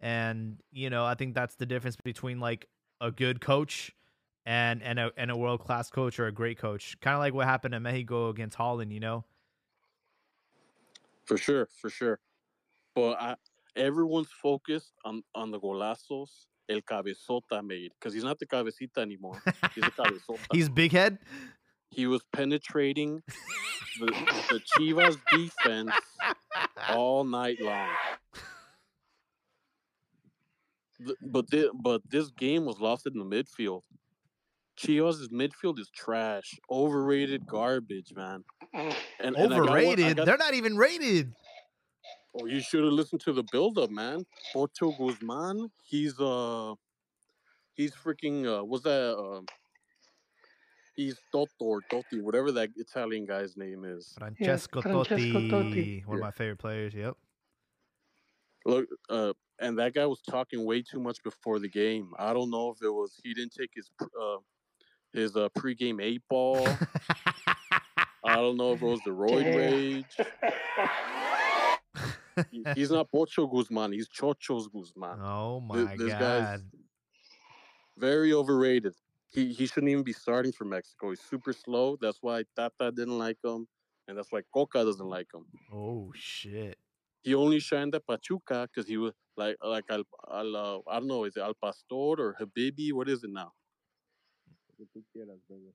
And 0.00 0.58
you 0.70 0.90
know, 0.90 1.04
I 1.04 1.14
think 1.14 1.34
that's 1.34 1.56
the 1.56 1.66
difference 1.66 1.96
between 1.96 2.38
like 2.38 2.68
a 3.00 3.10
good 3.10 3.40
coach 3.40 3.90
and 4.46 4.80
and 4.84 5.00
a 5.00 5.10
and 5.16 5.32
a 5.32 5.36
world 5.36 5.58
class 5.58 5.90
coach 5.90 6.20
or 6.20 6.28
a 6.28 6.32
great 6.32 6.56
coach. 6.56 6.96
Kind 7.00 7.14
of 7.14 7.18
like 7.18 7.34
what 7.34 7.48
happened 7.48 7.74
in 7.74 7.82
Mexico 7.82 8.28
against 8.28 8.56
Holland. 8.56 8.92
You 8.92 9.00
know, 9.00 9.24
for 11.24 11.36
sure, 11.36 11.68
for 11.80 11.90
sure. 11.90 12.20
But 12.94 13.20
I, 13.20 13.34
everyone's 13.74 14.30
focused 14.30 14.92
on 15.04 15.24
on 15.34 15.50
the 15.50 15.58
golazos 15.58 16.46
el 16.68 16.80
cabezota 16.80 17.64
made 17.64 17.92
because 17.98 18.14
he's 18.14 18.24
not 18.24 18.38
the 18.38 18.46
cabecita 18.46 18.98
anymore. 18.98 19.42
He's 19.74 19.84
a 19.84 19.90
cabezota. 19.98 20.38
he's 20.52 20.68
big 20.68 20.92
head. 20.92 21.18
He 21.90 22.06
was 22.06 22.22
penetrating 22.32 23.22
the, 23.98 24.06
the 24.50 24.60
Chivas 24.76 25.16
defense 25.32 25.92
all 26.90 27.24
night 27.24 27.58
long. 27.60 27.88
But 31.20 31.50
thi- 31.50 31.70
but 31.74 32.02
this 32.08 32.30
game 32.30 32.64
was 32.64 32.80
lost 32.80 33.06
in 33.06 33.18
the 33.18 33.24
midfield. 33.24 33.82
Chivas' 34.78 35.28
midfield 35.32 35.78
is 35.78 35.90
trash, 35.94 36.58
overrated 36.70 37.46
garbage, 37.46 38.12
man. 38.14 38.44
And, 38.74 38.94
and 39.20 39.36
I 39.36 39.56
got 39.58 39.68
Overrated. 39.68 40.16
They're 40.18 40.36
not 40.36 40.54
even 40.54 40.76
rated. 40.76 41.32
Oh, 42.38 42.44
you 42.46 42.60
should 42.60 42.84
have 42.84 42.92
listened 42.92 43.22
to 43.22 43.32
the 43.32 43.44
build-up, 43.50 43.90
man. 43.90 44.26
Pocho 44.52 44.92
Guzman, 44.92 45.70
he's 45.82 46.20
uh, 46.20 46.74
he's 47.72 47.94
freaking 47.94 48.44
uh, 48.46 48.62
what's 48.64 48.84
that? 48.84 49.16
Um, 49.16 49.46
he's 50.96 51.20
Toto 51.32 51.50
or 51.60 51.82
Totti, 51.92 52.20
whatever 52.22 52.50
that 52.52 52.70
Italian 52.76 53.26
guy's 53.26 53.56
name 53.56 53.84
is. 53.84 54.14
Francesco, 54.18 54.80
Francesco 54.82 55.14
Totti, 55.16 55.50
Totti. 55.50 56.06
one 56.06 56.16
of 56.18 56.22
my 56.22 56.30
favorite 56.30 56.58
players. 56.58 56.94
Yep. 56.94 57.16
Look, 58.64 58.86
uh, 59.10 59.32
and 59.60 59.78
that 59.78 59.94
guy 59.94 60.06
was 60.06 60.20
talking 60.28 60.64
way 60.64 60.82
too 60.82 60.98
much 61.00 61.22
before 61.22 61.58
the 61.60 61.68
game. 61.68 62.12
I 62.18 62.32
don't 62.32 62.50
know 62.50 62.70
if 62.70 62.82
it 62.82 62.90
was 62.90 63.12
he 63.22 63.32
didn't 63.34 63.52
take 63.54 63.70
his 63.74 63.88
pr- 63.98 64.06
uh, 64.20 64.36
his 65.12 65.36
uh, 65.36 65.48
pregame 65.56 66.02
eight 66.02 66.22
ball. 66.28 66.66
I 68.24 68.34
don't 68.36 68.56
know 68.56 68.72
if 68.72 68.82
it 68.82 68.86
was 68.86 69.00
the 69.04 69.10
roid 69.12 69.44
Damn. 69.44 69.56
rage. 69.56 70.16
He- 72.50 72.64
He's 72.74 72.90
not 72.90 73.10
Pocho 73.14 73.46
Guzman. 73.46 73.92
He's 73.92 74.08
Chochos 74.08 74.70
Guzman. 74.72 75.20
oh 75.22 75.60
my 75.60 75.86
Th- 75.86 75.98
this 75.98 76.10
god. 76.10 76.18
guy's 76.20 76.60
very 77.98 78.32
overrated. 78.32 78.94
He 79.28 79.52
he 79.52 79.66
shouldn't 79.66 79.90
even 79.90 80.04
be 80.04 80.12
starting 80.12 80.52
for 80.52 80.64
Mexico. 80.64 81.10
He's 81.10 81.20
super 81.20 81.52
slow. 81.52 81.96
That's 82.00 82.18
why 82.20 82.44
Tata 82.56 82.92
didn't 82.92 83.18
like 83.18 83.38
him, 83.44 83.66
and 84.06 84.16
that's 84.16 84.30
why 84.30 84.42
Cocca 84.52 84.84
doesn't 84.84 85.08
like 85.08 85.28
him. 85.34 85.46
Oh 85.72 86.12
shit. 86.14 86.78
He 87.22 87.34
only 87.34 87.58
shined 87.58 87.94
at 87.94 88.06
Pachuca 88.06 88.68
because 88.68 88.88
he 88.88 88.96
was 88.96 89.14
like 89.36 89.56
like 89.62 89.84
Al, 89.90 90.04
Al 90.32 90.56
uh, 90.56 90.78
I 90.88 90.98
don't 91.00 91.08
know 91.08 91.24
is 91.24 91.36
it 91.36 91.40
Al 91.42 91.54
Pastor 91.54 92.20
or 92.22 92.36
Habibi? 92.40 92.92
What 92.92 93.08
is 93.08 93.24
it 93.24 93.30
now? 93.30 93.52
Lo 94.68 94.76
que 94.76 94.86
tú 94.94 95.04
quieras, 95.12 95.40
baby. 95.48 95.74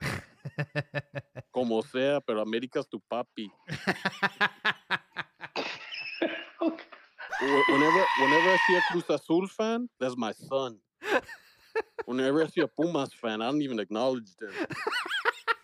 Como 1.52 1.82
sea, 1.82 2.20
pero 2.20 2.40
América's 2.40 2.86
tu 2.86 3.00
papi. 3.10 3.50
Whenever 7.40 8.06
whenever 8.20 8.50
I 8.50 8.56
see 8.66 8.76
a 8.76 8.80
Cruz 8.82 9.04
Azul 9.10 9.48
fan, 9.48 9.88
that's 9.98 10.16
my 10.16 10.32
son. 10.32 10.78
Whenever 12.06 12.42
I 12.42 12.46
see 12.48 12.60
a 12.60 12.66
Pumas 12.68 13.12
fan, 13.12 13.40
I 13.42 13.46
don't 13.50 13.62
even 13.62 13.78
acknowledge 13.80 14.34
them. 14.38 14.52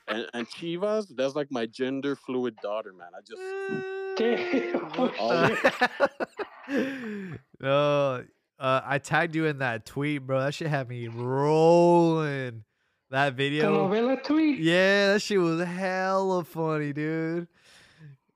And, 0.08 0.26
and 0.34 0.48
Chivas, 0.48 1.06
that's 1.14 1.34
like 1.36 1.48
my 1.50 1.66
gender 1.66 2.16
fluid 2.16 2.56
daughter, 2.62 2.92
man. 2.92 3.11
I 3.16 3.20
just 3.20 3.40
Damn. 4.16 4.90
Oh, 4.98 5.12
All- 5.20 5.48
shit. 5.48 7.40
no, 7.61 8.24
uh, 8.58 8.80
I 8.84 8.98
tagged 8.98 9.34
you 9.34 9.46
in 9.46 9.58
that 9.58 9.86
tweet, 9.86 10.26
bro. 10.26 10.40
That 10.40 10.54
shit 10.54 10.68
had 10.68 10.88
me 10.88 11.08
rolling. 11.08 12.64
That 13.11 13.34
video 13.34 13.72
The 13.72 13.88
video. 13.88 14.11
novela 14.14 14.22
tweet. 14.22 14.58
Yeah, 14.61 15.14
that 15.14 15.22
shit 15.22 15.38
was 15.40 15.61
hella 15.62 16.44
funny, 16.44 16.92
dude. 16.92 17.48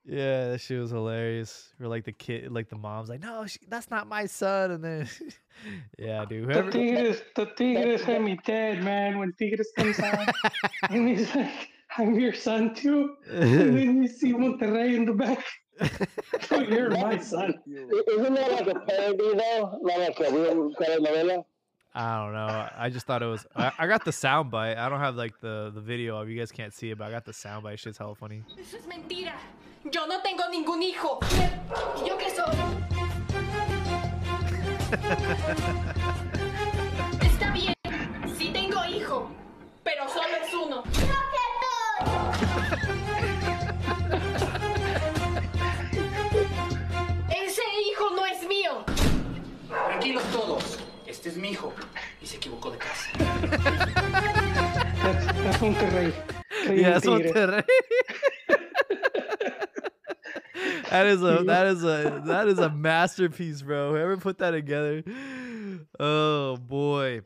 Yeah, 0.07 0.49
that 0.49 0.61
shit 0.61 0.79
was 0.79 0.91
hilarious. 0.91 1.73
Or 1.81 1.87
like 1.87 2.03
the 2.05 2.11
kid, 2.11 2.51
like 2.51 2.69
the 2.69 2.77
mom's 2.77 3.09
like, 3.09 3.21
"No, 3.21 3.45
she, 3.47 3.59
that's 3.67 3.89
not 3.89 4.07
my 4.07 4.25
son," 4.27 4.71
and 4.71 4.83
then, 4.83 5.09
yeah, 5.97 6.25
dude, 6.25 6.47
The 6.47 6.53
whoever. 6.53 6.71
Tigres, 6.71 7.21
the 7.35 7.45
Tigres 7.45 8.03
had 8.03 8.21
me 8.21 8.37
dead, 8.45 8.83
man. 8.83 9.17
When 9.17 9.33
Tigres 9.33 9.71
comes 9.75 9.99
out, 10.01 10.27
and 10.89 11.09
he's 11.09 11.33
like, 11.35 11.69
"I'm 11.97 12.19
your 12.19 12.33
son 12.33 12.75
too," 12.75 13.15
and 13.29 13.75
then 13.77 14.03
you 14.03 14.07
see 14.07 14.31
Monterrey 14.33 14.95
in 14.95 15.05
the 15.05 15.13
back. 15.13 15.43
oh, 16.51 16.59
you're 16.69 16.91
my 16.91 17.17
son. 17.17 17.55
Isn't 17.67 18.33
that 18.35 18.51
like 18.51 18.67
a 18.67 18.79
parody 18.81 19.17
though? 19.17 19.79
Not 19.81 19.99
like 19.99 20.19
a 20.19 20.31
real 20.31 20.71
telenovela? 20.75 21.45
I 21.97 22.17
don't 22.23 22.33
know. 22.33 22.69
I 22.77 22.89
just 22.89 23.07
thought 23.07 23.23
it 23.23 23.25
was. 23.25 23.47
I, 23.55 23.71
I 23.79 23.87
got 23.87 24.03
the 24.05 24.11
sound 24.11 24.51
bite. 24.51 24.77
I 24.77 24.87
don't 24.89 24.99
have 24.99 25.15
like 25.15 25.39
the 25.39 25.71
the 25.73 25.81
video 25.81 26.17
of. 26.21 26.29
You 26.29 26.37
guys 26.37 26.51
can't 26.51 26.73
see 26.73 26.91
it, 26.91 26.97
but 26.99 27.07
I 27.07 27.11
got 27.11 27.25
the 27.25 27.33
sound 27.33 27.63
bite. 27.63 27.79
Shit's 27.79 27.97
hella 27.97 28.13
funny. 28.15 28.43
Eso 28.59 28.77
es 28.77 28.85
mentira. 28.85 29.33
Yo 29.91 30.07
no 30.07 30.19
tengo 30.23 30.47
ningún 30.49 30.81
hijo. 30.81 31.19
¿Y 32.03 32.09
yo 32.09 32.17
qué 32.17 32.31
soy? 32.31 32.55
Está 37.21 37.51
bien. 37.51 37.73
Sí 38.35 38.49
tengo 38.51 38.83
hijo. 38.85 39.29
Pero 39.83 40.09
solo 40.09 40.35
es 40.43 40.53
uno. 40.53 40.83
Ese 47.29 47.61
hijo 47.87 48.09
no 48.15 48.25
es 48.25 48.47
mío. 48.47 48.83
Tranquilos 49.67 50.23
todos. 50.31 50.79
Este 51.05 51.29
es 51.29 51.37
mi 51.37 51.51
hijo. 51.51 51.71
Y 52.23 52.25
se 52.25 52.37
equivocó 52.37 52.71
de 52.71 52.79
casa. 52.79 53.11
Rey 55.91 56.13
Yeah, 56.65 56.99
del 56.99 57.01
that's 57.01 57.05
Tigre. 57.05 57.65
That 60.95 61.07
is 61.07 61.21
a 61.23 61.43
that 61.45 61.67
is 61.67 61.83
a 61.83 62.21
that 62.25 62.47
is 62.47 62.59
a 62.59 62.69
masterpiece, 62.69 63.61
bro. 63.61 63.91
Whoever 63.91 64.15
put 64.17 64.37
that 64.37 64.51
together. 64.51 65.03
Oh 65.99 66.55
boy. 66.57 67.21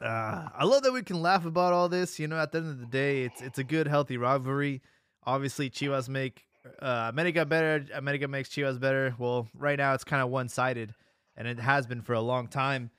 Uh, 0.00 0.48
I 0.56 0.64
love 0.64 0.82
that 0.84 0.92
we 0.92 1.02
can 1.02 1.20
laugh 1.20 1.44
about 1.44 1.74
all 1.74 1.90
this. 1.90 2.18
You 2.18 2.26
know, 2.26 2.38
at 2.38 2.52
the 2.52 2.58
end 2.58 2.68
of 2.68 2.80
the 2.80 2.86
day, 2.86 3.24
it's 3.24 3.42
it's 3.42 3.58
a 3.58 3.64
good, 3.64 3.86
healthy 3.86 4.16
rivalry. 4.16 4.80
Obviously, 5.26 5.68
Chivas 5.68 6.08
make 6.08 6.46
uh, 6.80 7.06
America 7.10 7.44
better. 7.44 7.84
America 7.94 8.26
makes 8.26 8.48
Chivas 8.48 8.80
better. 8.80 9.14
Well, 9.18 9.48
right 9.54 9.76
now 9.76 9.92
it's 9.92 10.04
kind 10.04 10.22
of 10.22 10.30
one 10.30 10.48
sided, 10.48 10.94
and 11.36 11.46
it 11.46 11.60
has 11.60 11.86
been 11.86 12.00
for 12.00 12.14
a 12.14 12.20
long 12.20 12.48
time. 12.48 12.90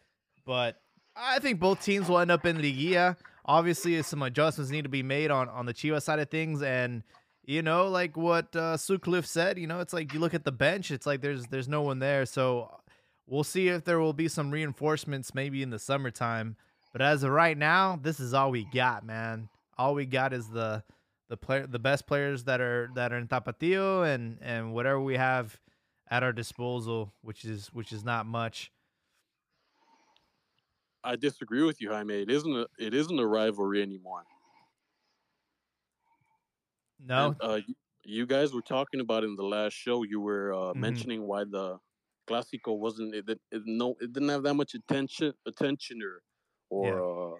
But 0.45 0.79
I 1.15 1.39
think 1.39 1.59
both 1.59 1.83
teams 1.83 2.07
will 2.07 2.19
end 2.19 2.29
up 2.29 2.45
in 2.45 2.57
Liguilla. 2.57 3.17
Obviously, 3.45 3.99
some 4.03 4.21
adjustments 4.21 4.71
need 4.71 4.83
to 4.83 4.89
be 4.89 5.01
made 5.01 5.31
on 5.31 5.49
on 5.49 5.65
the 5.65 5.73
Chivas 5.73 6.03
side 6.03 6.19
of 6.19 6.29
things, 6.29 6.61
and 6.61 7.01
you 7.51 7.61
know, 7.61 7.89
like 7.89 8.15
what 8.15 8.55
uh, 8.55 8.77
Sutcliffe 8.77 9.25
said, 9.25 9.59
you 9.59 9.67
know, 9.67 9.81
it's 9.81 9.91
like 9.91 10.13
you 10.13 10.21
look 10.21 10.33
at 10.33 10.45
the 10.45 10.53
bench, 10.53 10.89
it's 10.89 11.05
like 11.05 11.19
there's 11.19 11.47
there's 11.47 11.67
no 11.67 11.81
one 11.81 11.99
there. 11.99 12.25
So 12.25 12.79
we'll 13.27 13.43
see 13.43 13.67
if 13.67 13.83
there 13.83 13.99
will 13.99 14.13
be 14.13 14.29
some 14.29 14.51
reinforcements 14.51 15.35
maybe 15.35 15.61
in 15.61 15.69
the 15.69 15.77
summertime. 15.77 16.55
But 16.93 17.01
as 17.01 17.23
of 17.23 17.31
right 17.31 17.57
now, 17.57 17.99
this 18.01 18.21
is 18.21 18.33
all 18.33 18.51
we 18.51 18.65
got, 18.73 19.05
man. 19.05 19.49
All 19.77 19.93
we 19.93 20.05
got 20.05 20.31
is 20.31 20.47
the 20.47 20.83
the 21.27 21.35
player, 21.35 21.67
the 21.67 21.77
best 21.77 22.07
players 22.07 22.45
that 22.45 22.61
are 22.61 22.89
that 22.95 23.11
are 23.11 23.17
in 23.17 23.27
Tapatio, 23.27 24.07
and 24.07 24.37
and 24.41 24.73
whatever 24.73 25.01
we 25.01 25.17
have 25.17 25.59
at 26.09 26.23
our 26.23 26.31
disposal, 26.31 27.13
which 27.21 27.43
is 27.43 27.67
which 27.73 27.91
is 27.91 28.05
not 28.05 28.25
much. 28.25 28.71
I 31.03 31.17
disagree 31.17 31.63
with 31.63 31.81
you, 31.81 31.91
Jaime. 31.91 32.21
It 32.21 32.31
isn't 32.31 32.55
a 32.55 32.67
it 32.79 32.93
isn't 32.93 33.19
a 33.19 33.27
rivalry 33.27 33.81
anymore. 33.81 34.23
No, 37.01 37.33
And, 37.33 37.37
uh, 37.41 37.61
you, 37.67 37.75
you 38.03 38.25
guys 38.25 38.53
were 38.53 38.61
talking 38.61 38.99
about 39.01 39.23
in 39.23 39.35
the 39.35 39.43
last 39.43 39.73
show. 39.73 40.03
You 40.03 40.19
were 40.21 40.53
uh, 40.53 40.73
Mhm. 40.73 40.75
mentioning 40.75 41.23
why 41.27 41.43
the 41.45 41.79
Clásico 42.27 42.77
wasn't 42.77 43.15
it, 43.15 43.25
didn't- 43.25 43.41
it 43.51 43.63
no 43.65 43.95
it 43.99 44.13
didn't 44.13 44.29
have 44.29 44.43
that 44.43 44.53
much 44.55 44.73
attention 44.75 45.33
attention 45.45 46.01
or 46.03 46.23
or 46.69 46.91
uh, 47.37 47.39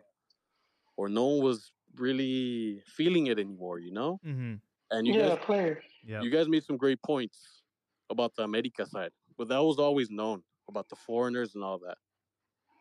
or 0.98 1.10
no 1.10 1.26
one 1.28 1.46
was 1.46 1.74
really 1.96 2.82
feeling 2.88 3.28
it 3.28 3.40
anymore. 3.40 3.80
You 3.80 3.92
know, 3.92 4.22
mm-hmm. 4.26 4.56
and 4.92 5.08
you 5.08 5.14
Yeah, 5.14 5.24
guys 5.24 5.38
player. 5.38 5.84
yeah, 6.04 6.24
you 6.24 6.32
guys 6.32 6.50
made 6.50 6.64
some 6.64 6.78
great 6.78 7.02
points 7.04 7.64
about 8.10 8.36
the 8.36 8.44
America 8.44 8.86
side, 8.86 9.12
but 9.38 9.50
that 9.50 9.64
was 9.64 9.80
always 9.80 10.10
known 10.12 10.44
about 10.70 10.90
the 10.90 10.96
foreigners 10.96 11.56
and 11.56 11.64
all 11.64 11.80
that. 11.80 11.98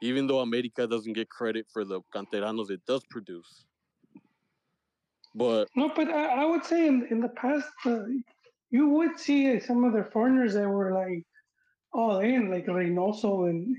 Even 0.03 0.27
though 0.27 0.41
America 0.41 0.87
doesn't 0.87 1.15
get 1.15 1.31
credit 1.31 1.67
for 1.73 1.85
the 1.85 2.03
canteranos 2.15 2.71
it 2.71 2.85
does 2.87 3.05
produce, 3.11 3.67
but 5.35 5.69
No, 5.77 5.91
but 5.95 6.09
I, 6.09 6.43
I 6.43 6.45
would 6.45 6.65
say 6.65 6.87
in, 6.87 7.07
in 7.11 7.21
the 7.21 7.29
past, 7.31 7.69
uh, 7.87 8.05
you 8.71 8.89
would 8.89 9.19
see 9.19 9.59
some 9.61 9.85
of 9.85 9.93
the 9.93 10.05
foreigners 10.13 10.55
that 10.55 10.69
were 10.69 10.93
like 10.93 11.25
all 11.93 12.21
in, 12.21 12.51
like 12.51 12.67
Reynoso 12.67 13.49
and 13.51 13.77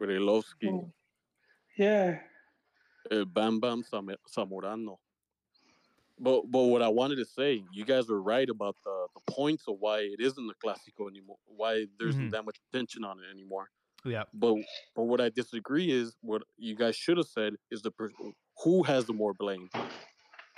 Brailovsky, 0.00 0.64
Mm. 0.70 0.90
yeah. 1.76 2.18
uh, 3.10 3.24
Bam 3.24 3.60
Bam 3.60 3.82
Sam- 3.82 4.16
Zamorano. 4.30 4.98
But 6.20 6.50
but 6.50 6.62
what 6.64 6.82
I 6.82 6.88
wanted 6.88 7.16
to 7.16 7.24
say, 7.24 7.62
you 7.72 7.84
guys 7.84 8.10
are 8.10 8.20
right 8.20 8.48
about 8.48 8.76
the, 8.84 9.06
the 9.14 9.32
points 9.32 9.64
of 9.68 9.76
why 9.78 10.00
it 10.00 10.20
isn't 10.20 10.50
a 10.50 10.54
Clásico 10.66 11.08
anymore, 11.08 11.38
why 11.46 11.86
there's 11.98 12.16
Mhm. 12.16 12.30
that 12.32 12.44
much 12.44 12.58
attention 12.68 13.04
on 13.04 13.18
it 13.20 13.30
anymore. 13.30 13.70
yeah. 14.04 14.24
But 14.34 14.56
but 14.96 15.04
what 15.04 15.20
I 15.20 15.28
disagree 15.28 15.90
is 15.90 16.16
what 16.20 16.42
you 16.56 16.74
guys 16.74 16.96
should 16.96 17.16
have 17.18 17.26
said 17.28 17.54
is 17.70 17.82
the 17.82 17.90
per- 17.92 18.10
who 18.64 18.82
has 18.84 19.06
the 19.06 19.12
more 19.12 19.32
blame, 19.34 19.68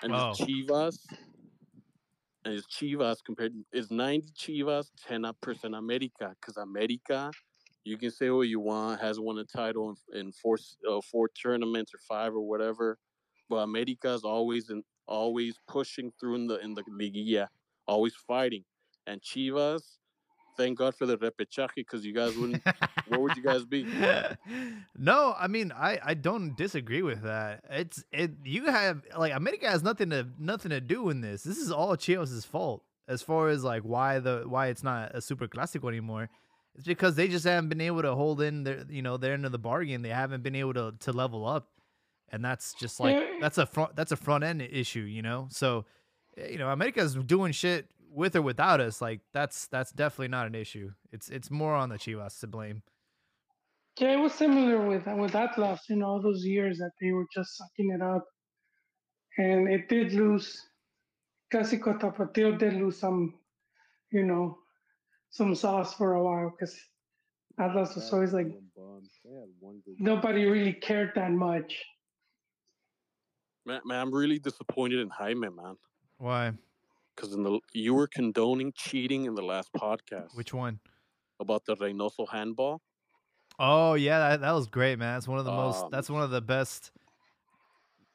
and 0.03 0.15
Oh. 0.15 0.31
it's 0.31 0.41
Chivas, 0.41 1.07
and 2.45 2.55
it's 2.55 2.67
Chivas 2.67 3.19
compared 3.25 3.55
is 3.73 3.91
ninety 3.91 4.31
Chivas, 4.33 4.91
ten 5.07 5.25
percent 5.43 5.75
America, 5.75 6.35
because 6.41 6.57
America, 6.57 7.31
you 7.85 7.99
can 7.99 8.11
say 8.11 8.31
what 8.31 8.49
you 8.49 8.61
want, 8.61 9.01
has 9.01 9.21
won 9.21 9.39
a 9.39 9.45
title 9.45 9.95
in, 10.13 10.21
in 10.21 10.33
four 10.33 10.59
uh, 10.91 11.01
four 11.03 11.29
tournaments 11.29 11.93
or 11.95 11.99
five 12.09 12.35
or 12.35 12.41
whatever, 12.41 12.99
but 13.49 13.57
America 13.59 14.13
is 14.13 14.25
always 14.25 14.71
in 14.71 14.83
always 15.07 15.57
pushing 15.69 16.13
through 16.21 16.37
in 16.37 16.47
the 16.47 16.59
in 16.61 16.75
the 16.75 16.83
liguilla, 16.85 17.49
always 17.87 18.15
fighting, 18.15 18.65
and 19.07 19.21
Chivas. 19.23 20.00
Thank 20.61 20.77
God 20.77 20.95
for 20.95 21.07
the 21.07 21.17
repechaje 21.17 21.75
because 21.75 22.05
you 22.05 22.13
guys 22.13 22.37
wouldn't. 22.37 22.63
where 23.09 23.19
would 23.19 23.35
you 23.35 23.43
guys 23.43 23.65
be? 23.65 23.87
no, 24.99 25.35
I 25.39 25.47
mean 25.47 25.73
I 25.73 25.99
I 26.05 26.13
don't 26.13 26.55
disagree 26.55 27.01
with 27.01 27.23
that. 27.23 27.65
It's 27.71 28.05
it 28.13 28.33
you 28.45 28.67
have 28.67 29.01
like 29.17 29.33
America 29.33 29.71
has 29.71 29.83
nothing 29.83 30.11
to 30.11 30.27
nothing 30.39 30.69
to 30.69 30.83
do 30.83 31.09
in 31.09 31.23
this. 31.23 31.45
This 31.45 31.57
is 31.57 31.73
all 31.73 31.97
Chivas' 31.97 32.45
fault 32.45 32.85
as 33.09 33.23
far 33.23 33.49
as 33.49 33.65
like 33.65 33.85
why 33.85 34.19
the 34.19 34.45
why 34.47 34.67
it's 34.67 34.83
not 34.83 35.15
a 35.15 35.23
super 35.23 35.49
classical 35.49 35.89
anymore. 35.89 36.29
It's 36.75 36.87
because 36.87 37.17
they 37.17 37.27
just 37.27 37.47
haven't 37.47 37.71
been 37.71 37.81
able 37.81 38.03
to 38.03 38.15
hold 38.15 38.43
in 38.43 38.65
their 38.65 38.85
you 38.91 39.01
know 39.01 39.17
their 39.17 39.33
end 39.33 39.47
of 39.47 39.53
the 39.53 39.59
bargain. 39.59 40.03
They 40.03 40.11
haven't 40.11 40.43
been 40.43 40.57
able 40.57 40.75
to 40.75 40.93
to 41.01 41.13
level 41.13 41.47
up, 41.47 41.69
and 42.29 42.45
that's 42.45 42.75
just 42.75 43.01
like 43.01 43.17
that's 43.41 43.57
a 43.57 43.65
front 43.65 43.97
that's 43.97 44.13
a 44.13 44.17
front 44.17 44.45
end 44.45 44.61
issue. 44.61 45.01
You 45.01 45.23
know, 45.23 45.49
so 45.51 45.87
eh, 46.37 46.49
you 46.51 46.59
know 46.59 46.69
America's 46.69 47.15
doing 47.15 47.53
shit 47.53 47.87
with 48.13 48.37
or 48.37 48.43
without 48.43 48.81
us. 48.81 49.01
Like 49.01 49.21
that's 49.33 49.67
that's 49.69 49.93
definitely 49.93 50.29
not 50.29 50.47
an 50.47 50.55
issue. 50.55 50.93
It's 51.13 51.29
it's 51.29 51.51
more 51.51 51.75
on 51.75 51.89
the 51.89 51.97
Chivas 51.97 52.41
to 52.41 52.47
blame. 52.47 52.83
Yeah, 53.99 54.13
it 54.13 54.21
was 54.21 54.33
similar 54.35 54.87
with 54.87 55.07
with 55.07 55.35
Atlas, 55.35 55.81
you 55.89 55.97
know, 55.97 56.07
all 56.07 56.23
those 56.23 56.45
years 56.45 56.79
that 56.79 56.93
they 57.01 57.13
were 57.13 57.27
just 57.35 57.57
sucking 57.57 57.91
it 57.91 58.03
up. 58.03 58.25
And 59.39 59.69
it 59.69 59.89
did 59.89 60.13
lose 60.13 60.67
Clásico 61.53 61.99
Tapatio 61.99 62.59
did 62.59 62.75
lose 62.75 62.99
some, 62.99 63.35
you 64.11 64.25
know, 64.25 64.59
some 65.31 65.55
sauce 65.55 65.95
for 65.95 66.15
a 66.15 66.23
while 66.23 66.51
because 66.51 66.77
Atlas 67.59 67.95
was 67.95 68.13
always 68.13 68.33
like 68.33 68.47
bums. 68.77 69.11
They 69.25 69.35
had 69.35 69.49
one 69.59 69.81
good 69.85 69.97
nobody 69.99 70.47
really 70.47 70.73
cared 70.73 71.13
that 71.17 71.31
much. 71.31 71.75
Man, 73.67 73.81
man, 73.85 74.01
I'm 74.01 74.15
really 74.15 74.39
disappointed 74.39 75.01
in 75.01 75.09
Jaime, 75.09 75.49
man. 75.49 75.77
Why? 76.19 76.53
Because 77.21 77.35
in 77.35 77.43
the 77.43 77.61
you 77.75 77.93
were 77.95 78.07
condoning 78.07 78.73
cheating 78.75 79.27
in 79.27 79.35
the 79.35 79.43
last 79.43 79.71
podcast 79.75 80.35
Which 80.35 80.55
one? 80.55 80.81
about 81.39 81.65
the 81.67 81.77
Reynoso 81.77 82.27
handball. 82.29 82.81
Oh 83.59 83.95
yeah, 83.95 84.31
that, 84.31 84.41
that 84.41 84.53
was 84.53 84.69
great, 84.69 84.99
man. 84.99 85.17
That's 85.17 85.29
one 85.29 85.39
of 85.39 85.45
the 85.45 85.53
most. 85.53 85.85
Um, 85.85 85.91
That's 85.91 86.09
one 86.09 86.23
of 86.23 86.31
the 86.31 86.41
best. 86.41 86.93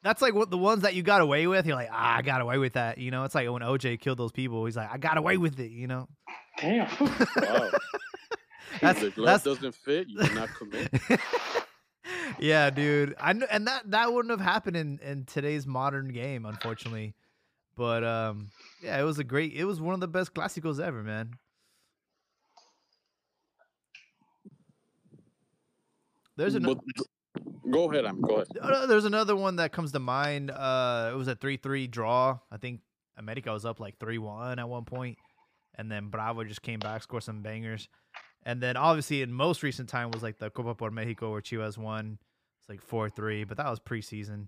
That's 0.02 0.22
like 0.22 0.34
what 0.34 0.49
the 0.49 0.57
ones 0.57 0.84
that 0.84 0.95
you 0.95 1.03
got 1.03 1.22
away 1.22 1.45
with. 1.45 1.65
You're 1.68 1.76
like, 1.76 1.90
ah, 1.91 2.18
I 2.18 2.22
got 2.22 2.41
away 2.41 2.57
with 2.57 2.73
that. 2.73 2.98
You 2.98 3.11
know, 3.11 3.23
it's 3.26 3.36
like 3.36 3.49
when 3.49 3.61
OJ 3.61 3.99
killed 3.99 4.18
those 4.18 4.32
people. 4.32 4.65
He's 4.65 4.77
like, 4.77 4.90
I 4.91 4.98
got 4.98 5.18
away 5.18 5.38
with 5.38 5.60
it. 5.60 5.72
You 5.72 5.88
know, 5.88 6.07
Damn. 6.60 6.88
Wow. 6.99 7.69
that's 8.82 9.03
if 9.03 9.15
the 9.15 9.23
that's 9.23 9.44
glove 9.44 9.57
doesn't 9.57 9.76
fit, 9.76 10.07
you 10.07 10.18
cannot 10.18 10.49
commit. 10.56 10.90
yeah, 12.40 12.72
dude. 12.72 13.15
I 13.19 13.34
know, 13.34 13.45
and 13.52 13.68
that 13.68 13.90
that 13.91 14.14
wouldn't 14.14 14.32
have 14.32 14.41
happened 14.41 14.77
in 14.77 14.99
in 15.03 15.26
today's 15.26 15.68
modern 15.68 16.07
game, 16.10 16.45
unfortunately. 16.45 17.14
But 17.76 18.04
um, 18.04 18.52
yeah, 18.82 19.00
it 19.00 19.04
was 19.04 19.20
a 19.20 19.24
great. 19.24 19.54
It 19.54 19.66
was 19.66 19.82
one 19.82 19.94
of 19.94 20.00
the 20.00 20.08
best 20.08 20.34
classicals 20.34 20.80
ever, 20.80 21.04
man. 21.04 21.32
There's 26.38 26.56
another. 26.56 26.80
Go 27.72 27.92
ahead, 27.92 28.06
I'm 28.06 28.22
go 28.22 28.36
ahead. 28.36 28.90
There's 28.90 29.06
another 29.06 29.36
one 29.36 29.58
that 29.58 29.72
comes 29.72 29.92
to 29.92 30.00
mind. 30.00 30.52
Uh, 30.52 31.12
it 31.14 31.16
was 31.18 31.28
a 31.28 31.36
three-three 31.36 31.88
draw. 31.88 32.40
I 32.52 32.58
think 32.58 32.82
America 33.18 33.52
was 33.52 33.66
up 33.66 33.80
like 33.80 33.98
three 34.00 34.18
one 34.18 34.60
at 34.60 34.70
one 34.70 34.86
point, 34.86 35.18
and 35.76 35.92
then 35.92 36.10
Bravo 36.10 36.44
just 36.44 36.62
came 36.62 36.80
back, 36.80 37.04
scored 37.04 37.24
some 37.24 37.42
bangers, 37.42 37.90
and 38.44 38.62
then 38.62 38.78
obviously 38.78 39.22
in 39.22 39.34
most 39.34 39.64
recent 39.64 39.90
time 39.90 40.12
was 40.12 40.24
like 40.24 40.38
the 40.38 40.50
Copa 40.50 40.76
por 40.76 40.92
Mexico 40.92 41.32
where 41.32 41.42
Chivas 41.42 41.78
won. 41.78 42.20
It's 42.62 42.70
like 42.70 42.82
four 42.82 43.10
three, 43.10 43.44
but 43.44 43.58
that 43.58 43.70
was 43.70 43.80
preseason. 43.80 44.48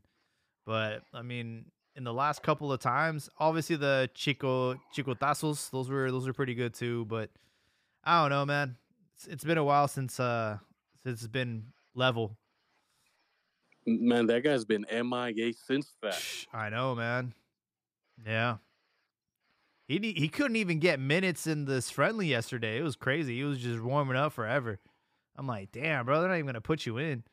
But 0.65 1.03
I 1.13 1.21
mean, 1.21 1.65
in 1.97 2.03
the 2.03 2.13
last 2.13 2.43
couple 2.43 2.71
of 2.71 2.79
times, 2.79 3.27
obviously 3.39 3.75
the 3.75 4.09
Chico 4.13 4.75
Chico 4.93 5.15
Chicotazos, 5.15 5.71
those 5.71 5.89
were 5.89 6.11
those 6.11 6.27
were 6.27 6.33
pretty 6.33 6.53
good 6.53 6.73
too. 6.73 7.05
But 7.05 7.31
I 8.03 8.21
don't 8.21 8.29
know, 8.29 8.45
man. 8.45 8.77
It's, 9.15 9.25
it's 9.25 9.43
been 9.43 9.57
a 9.57 9.63
while 9.63 9.87
since 9.87 10.19
uh 10.19 10.59
since 11.03 11.21
it's 11.21 11.27
been 11.27 11.73
level. 11.95 12.37
Man, 13.87 14.27
that 14.27 14.43
guy's 14.43 14.63
been 14.63 14.85
MIA 14.91 15.53
since 15.53 15.95
that. 16.01 16.21
I 16.53 16.69
know, 16.69 16.93
man. 16.93 17.33
Yeah. 18.25 18.57
He 19.87 20.13
he 20.15 20.27
couldn't 20.29 20.57
even 20.57 20.79
get 20.79 20.99
minutes 20.99 21.47
in 21.47 21.65
this 21.65 21.89
friendly 21.89 22.27
yesterday. 22.27 22.77
It 22.77 22.83
was 22.83 22.95
crazy. 22.95 23.37
He 23.37 23.43
was 23.43 23.57
just 23.57 23.81
warming 23.81 24.17
up 24.17 24.33
forever. 24.33 24.79
I'm 25.35 25.47
like, 25.47 25.71
damn, 25.71 26.05
bro, 26.05 26.19
they're 26.19 26.29
not 26.29 26.35
even 26.35 26.47
gonna 26.47 26.61
put 26.61 26.85
you 26.85 26.97
in. 26.97 27.23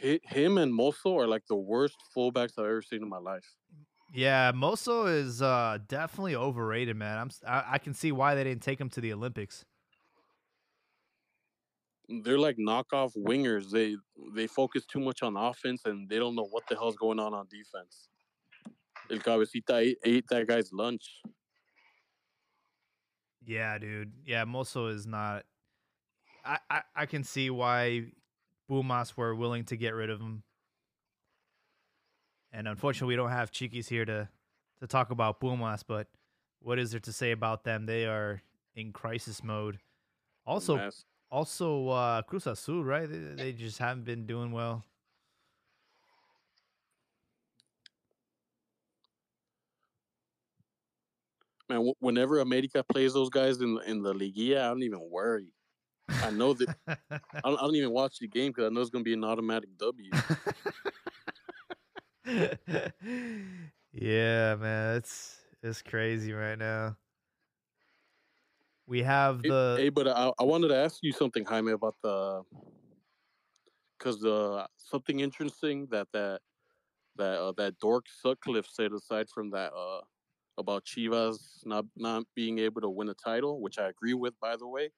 Hi- 0.00 0.20
Him 0.24 0.58
and 0.58 0.74
Mozo 0.74 1.18
are 1.18 1.26
like 1.26 1.46
the 1.46 1.56
worst 1.56 1.96
fullbacks 2.16 2.58
I've 2.58 2.66
ever 2.66 2.82
seen 2.82 3.02
in 3.02 3.08
my 3.08 3.18
life. 3.18 3.56
Yeah, 4.14 4.52
Mozo 4.54 5.06
is 5.06 5.40
uh 5.40 5.78
definitely 5.88 6.34
overrated, 6.34 6.96
man. 6.96 7.18
I'm 7.18 7.30
I 7.46 7.78
can 7.78 7.94
see 7.94 8.12
why 8.12 8.34
they 8.34 8.44
didn't 8.44 8.62
take 8.62 8.80
him 8.80 8.90
to 8.90 9.00
the 9.00 9.12
Olympics. 9.12 9.64
They're 12.08 12.38
like 12.38 12.58
knockoff 12.58 13.16
wingers. 13.16 13.70
They 13.70 13.96
they 14.34 14.46
focus 14.46 14.84
too 14.84 15.00
much 15.00 15.22
on 15.22 15.36
offense 15.36 15.82
and 15.86 16.08
they 16.08 16.18
don't 16.18 16.34
know 16.34 16.46
what 16.50 16.64
the 16.68 16.74
hell's 16.74 16.96
going 16.96 17.18
on 17.18 17.32
on 17.32 17.46
defense. 17.48 18.08
El 19.10 19.18
Cabecita 19.18 19.76
ate, 19.76 19.98
ate 20.04 20.26
that 20.28 20.46
guy's 20.46 20.72
lunch. 20.72 21.22
Yeah, 23.44 23.78
dude. 23.78 24.12
Yeah, 24.24 24.44
Mozo 24.44 24.88
is 24.88 25.06
not. 25.06 25.44
I, 26.44 26.58
I 26.68 26.82
I 26.94 27.06
can 27.06 27.24
see 27.24 27.50
why 27.50 28.12
Pumas 28.68 29.16
were 29.16 29.34
willing 29.34 29.64
to 29.64 29.76
get 29.76 29.94
rid 29.94 30.10
of 30.10 30.20
him. 30.20 30.42
And 32.52 32.68
unfortunately, 32.68 33.12
we 33.12 33.16
don't 33.16 33.30
have 33.30 33.50
Cheekies 33.50 33.88
here 33.88 34.04
to 34.04 34.28
to 34.80 34.86
talk 34.86 35.10
about 35.10 35.40
Pumas. 35.40 35.82
But 35.82 36.08
what 36.60 36.78
is 36.78 36.90
there 36.90 37.00
to 37.00 37.12
say 37.12 37.30
about 37.30 37.64
them? 37.64 37.86
They 37.86 38.06
are 38.06 38.42
in 38.74 38.92
crisis 38.92 39.42
mode. 39.42 39.78
Also, 40.44 40.90
also 41.30 41.88
uh, 41.88 42.22
Cruz 42.22 42.46
Azul, 42.46 42.84
right? 42.84 43.08
They, 43.08 43.42
they 43.42 43.52
just 43.52 43.78
haven't 43.78 44.04
been 44.04 44.26
doing 44.26 44.52
well. 44.52 44.84
Man, 51.68 51.92
whenever 52.00 52.40
America 52.40 52.84
plays 52.84 53.14
those 53.14 53.30
guys 53.30 53.60
in 53.60 53.78
in 53.86 54.02
the 54.02 54.12
Liguilla, 54.12 54.62
I 54.62 54.68
don't 54.68 54.82
even 54.82 55.08
worry. 55.10 55.46
I 56.22 56.30
know 56.30 56.54
that 56.54 56.68
I 57.44 57.48
don't, 57.50 57.58
I 57.58 57.62
don't 57.62 57.76
even 57.76 57.92
watch 57.92 58.18
the 58.18 58.28
game 58.28 58.50
because 58.52 58.66
I 58.66 58.68
know 58.68 58.80
it's 58.80 58.90
gonna 58.90 59.04
be 59.04 59.14
an 59.14 59.24
automatic 59.24 59.70
W. 59.78 60.10
yeah, 63.92 64.54
man, 64.56 64.96
it's 64.96 65.38
it's 65.62 65.82
crazy 65.82 66.32
right 66.32 66.58
now. 66.58 66.96
We 68.86 69.02
have 69.02 69.42
Hey- 69.42 69.48
the 69.48 69.76
hey, 69.78 69.88
but 69.88 70.08
I, 70.08 70.32
I 70.38 70.44
wanted 70.44 70.68
to 70.68 70.76
ask 70.76 70.98
you 71.02 71.12
something, 71.12 71.44
Jaime, 71.44 71.72
about 71.72 71.96
the 72.02 72.42
because 73.98 74.20
the 74.20 74.66
something 74.76 75.20
interesting 75.20 75.86
that 75.90 76.08
that 76.12 76.40
that 77.16 77.40
uh, 77.40 77.52
that 77.56 77.78
dork 77.78 78.06
Sutcliffe 78.08 78.66
said 78.66 78.92
aside 78.92 79.28
from 79.28 79.50
that 79.50 79.72
uh 79.72 80.00
about 80.58 80.84
Chivas 80.84 81.64
not 81.64 81.84
not 81.96 82.24
being 82.34 82.58
able 82.58 82.80
to 82.80 82.88
win 82.88 83.08
a 83.08 83.14
title, 83.14 83.60
which 83.60 83.78
I 83.78 83.88
agree 83.88 84.14
with, 84.14 84.38
by 84.40 84.56
the 84.56 84.66
way. 84.66 84.90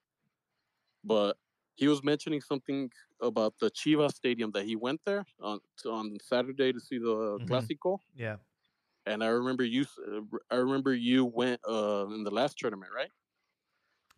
But 1.05 1.37
he 1.77 1.87
was 1.89 2.03
mentioning 2.03 2.41
something 2.41 2.91
about 3.21 3.55
the 3.61 3.71
Chivas 3.71 4.15
stadium 4.15 4.51
that 4.53 4.65
he 4.65 4.77
went 4.77 5.01
there 5.05 5.25
on 5.41 5.61
to, 5.83 5.91
on 5.91 6.17
Saturday 6.23 6.73
to 6.73 6.81
see 6.81 6.99
the 6.99 7.39
Mhm. 7.41 7.49
Clásico, 7.49 7.99
yeah. 8.15 8.37
and 9.07 9.23
I 9.23 9.29
remember 9.29 9.65
you 9.65 9.85
uh, 10.07 10.21
I 10.51 10.57
remember 10.57 10.95
you 10.95 11.25
went 11.25 11.61
uh 11.69 12.07
in 12.09 12.25
the 12.25 12.31
last 12.31 12.59
tournament, 12.59 12.91
right? 12.95 13.11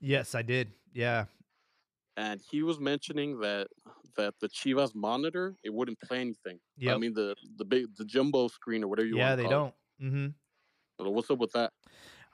Yes, 0.01 0.35
I 0.35 0.43
did. 0.43 0.73
Yeah. 0.93 1.27
and 2.19 2.41
he 2.51 2.63
was 2.63 2.79
mentioning 2.81 3.41
that 3.41 3.69
that 4.17 4.35
the 4.41 4.49
Chivas 4.49 4.95
monitor 4.95 5.55
it 5.63 5.73
wouldn't 5.73 6.01
play 6.01 6.21
anything. 6.21 6.59
Yeah. 6.79 6.95
I 6.95 6.99
mean 6.99 7.13
the 7.15 7.37
the 7.57 7.65
big 7.65 7.95
the 7.97 8.05
jumbo 8.05 8.49
screen 8.49 8.83
or 8.85 8.89
whatever 8.89 9.09
you 9.09 9.19
yeah, 9.19 9.29
want. 9.31 9.43
they 9.43 9.49
don't. 9.49 9.75
Mm-hmm. 10.03 10.27
But 10.99 11.11
what's 11.13 11.31
up 11.31 11.39
with 11.39 11.53
that? 11.53 11.73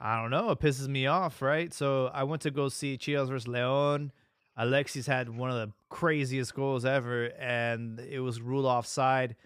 I 0.01 0.21
don't 0.21 0.31
know. 0.31 0.51
It 0.51 0.59
pisses 0.61 0.89
me 0.89 1.07
off, 1.07 1.43
right? 1.43 1.73
So 1.73 2.07
I 2.09 2.23
went 2.25 2.43
to 2.43 2.51
go 2.51 2.69
see 2.69 2.97
Chivas 2.99 3.29
versus 3.29 3.49
Leon. 3.49 4.13
Alexis 4.57 5.07
had 5.07 5.29
one 5.29 5.51
of 5.51 5.57
the 5.57 5.73
craziest 5.89 6.55
goals 6.55 6.85
ever, 6.85 7.27
and 7.39 8.01
it 8.01 8.21
was 8.21 8.41
ruled 8.41 8.67
offside. 8.67 9.37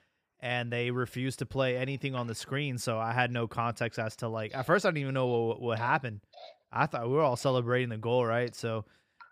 And 0.40 0.70
they 0.70 0.90
refused 0.90 1.38
to 1.38 1.46
play 1.46 1.78
anything 1.78 2.14
on 2.14 2.26
the 2.26 2.34
screen, 2.34 2.76
so 2.76 2.98
I 2.98 3.12
had 3.12 3.30
no 3.30 3.48
context 3.48 3.98
as 3.98 4.16
to 4.16 4.28
like. 4.28 4.54
At 4.54 4.66
first, 4.66 4.84
I 4.84 4.90
didn't 4.90 5.02
even 5.02 5.14
know 5.14 5.26
what, 5.26 5.62
what 5.62 5.78
happened. 5.78 6.20
I 6.70 6.86
thought 6.86 7.08
we 7.08 7.14
were 7.14 7.22
all 7.22 7.36
celebrating 7.36 7.88
the 7.88 7.96
goal, 7.96 8.24
right? 8.24 8.54
So 8.54 8.84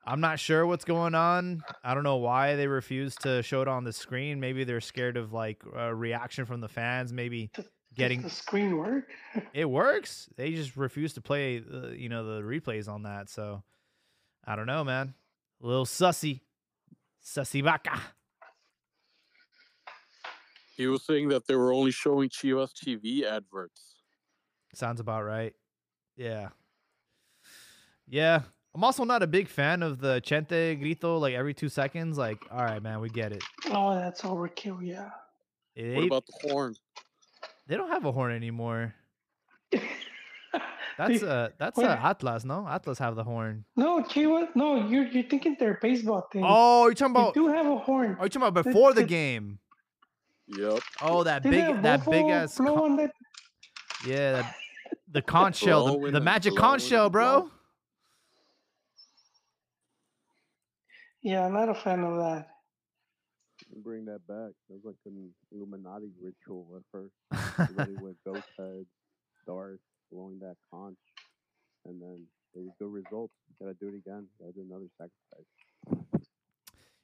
I'm 0.06 0.20
not 0.20 0.38
sure 0.38 0.66
what's 0.66 0.84
going 0.84 1.14
on. 1.14 1.62
I 1.82 1.94
don't 1.94 2.04
know 2.04 2.16
why 2.16 2.56
they 2.56 2.66
refused 2.66 3.20
to 3.22 3.42
show 3.42 3.62
it 3.62 3.68
on 3.68 3.84
the 3.84 3.92
screen. 3.92 4.40
Maybe 4.40 4.64
they're 4.64 4.80
scared 4.80 5.16
of 5.16 5.32
like 5.32 5.62
a 5.74 5.94
reaction 5.94 6.46
from 6.46 6.60
the 6.60 6.68
fans. 6.68 7.12
Maybe 7.12 7.50
getting 7.94 8.22
Does 8.22 8.32
the 8.32 8.36
screen 8.36 8.76
work? 8.76 9.10
it 9.54 9.68
works. 9.68 10.28
They 10.36 10.52
just 10.52 10.76
refuse 10.76 11.14
to 11.14 11.20
play, 11.20 11.62
uh, 11.72 11.88
you 11.88 12.08
know, 12.08 12.36
the 12.36 12.42
replays 12.42 12.88
on 12.88 13.04
that. 13.04 13.30
So 13.30 13.62
I 14.46 14.56
don't 14.56 14.66
know, 14.66 14.84
man. 14.84 15.14
A 15.64 15.66
little 15.66 15.86
sussy, 15.86 16.40
sussy 17.24 17.64
vaca. 17.64 17.98
He 20.76 20.86
was 20.86 21.06
saying 21.06 21.28
that 21.28 21.46
they 21.46 21.54
were 21.54 21.72
only 21.72 21.90
showing 21.90 22.28
Chivas 22.28 22.72
TV 22.74 23.24
adverts. 23.24 23.94
Sounds 24.74 25.00
about 25.00 25.24
right. 25.24 25.54
Yeah, 26.16 26.48
yeah. 28.06 28.42
I'm 28.74 28.84
also 28.84 29.04
not 29.04 29.22
a 29.22 29.26
big 29.26 29.48
fan 29.48 29.82
of 29.82 30.00
the 30.00 30.20
chente 30.20 30.78
grito 30.78 31.16
like 31.16 31.32
every 31.32 31.54
two 31.54 31.70
seconds. 31.70 32.18
Like, 32.18 32.44
all 32.50 32.62
right, 32.62 32.82
man, 32.82 33.00
we 33.00 33.08
get 33.08 33.32
it. 33.32 33.42
Oh, 33.70 33.94
that's 33.94 34.20
overkill. 34.20 34.80
Yeah. 34.82 35.10
It 35.76 35.96
What 35.96 36.04
about 36.04 36.26
the 36.26 36.50
horn? 36.50 36.74
they 37.68 37.76
don't 37.76 37.88
have 37.88 38.04
a 38.04 38.12
horn 38.12 38.32
anymore. 38.32 38.94
That's 40.98 41.20
They- 41.20 41.26
uh 41.26 41.48
that's 41.58 41.76
Wait. 41.76 41.86
uh, 41.86 41.96
Atlas, 42.02 42.44
no? 42.44 42.66
Atlas 42.68 42.98
have 42.98 43.16
the 43.16 43.24
horn. 43.24 43.64
No, 43.76 44.02
Chivas. 44.02 44.48
No, 44.54 44.86
you're 44.88 45.06
you're 45.06 45.24
thinking 45.28 45.56
their 45.58 45.78
baseball 45.82 46.28
thing. 46.32 46.44
Oh, 46.46 46.84
you're 46.86 46.94
talking 46.94 47.14
they 47.14 47.20
about? 47.20 47.34
do 47.34 47.48
have 47.48 47.66
a 47.66 47.78
horn. 47.78 48.16
Are 48.18 48.24
you 48.26 48.28
talking 48.28 48.42
about 48.48 48.62
They- 48.64 48.70
before 48.70 48.92
the 48.94 49.00
they- 49.02 49.06
game? 49.08 49.58
Yep. 50.48 50.80
Oh, 51.00 51.24
that 51.24 51.42
Didn't 51.42 51.58
they 51.66 51.72
big, 51.72 51.82
that 51.82 52.04
big 52.10 52.26
ass. 52.26 52.58
blow 52.58 52.74
con- 52.74 52.90
on 52.92 52.96
that? 52.98 53.10
Yeah, 54.06 54.32
that, 54.32 54.54
the 55.10 55.22
conch 55.22 55.56
shell, 55.56 55.98
the, 55.98 56.10
the 56.10 56.20
magic 56.20 56.54
conch 56.54 56.82
shell, 56.82 57.08
bro. 57.08 57.50
Yeah, 61.22 61.46
I'm 61.46 61.54
not 61.54 61.70
a 61.70 61.74
fan 61.74 62.00
of 62.04 62.16
that. 62.18 62.48
Bring 63.82 64.04
that 64.04 64.26
back. 64.28 64.52
That 64.68 64.74
was 64.74 64.82
like 64.84 64.96
an 65.06 65.32
Illuminati 65.50 66.10
ritual 66.22 66.66
at 66.76 66.82
first. 66.92 67.14
Everybody 67.58 67.94
with 68.04 68.16
ghost 68.26 68.46
heads, 68.58 68.86
stars, 69.42 69.80
blowing 70.14 70.38
that 70.40 70.56
conch, 70.70 70.96
and 71.84 72.00
then 72.00 72.26
it 72.54 72.60
was 72.60 72.70
good 72.78 72.92
results. 72.92 73.32
Gotta 73.60 73.74
do 73.74 73.88
it 73.88 73.94
again. 73.94 74.26
Gotta 74.40 74.52
do 74.52 74.62
another 74.62 74.86
sacrifice. 74.96 76.24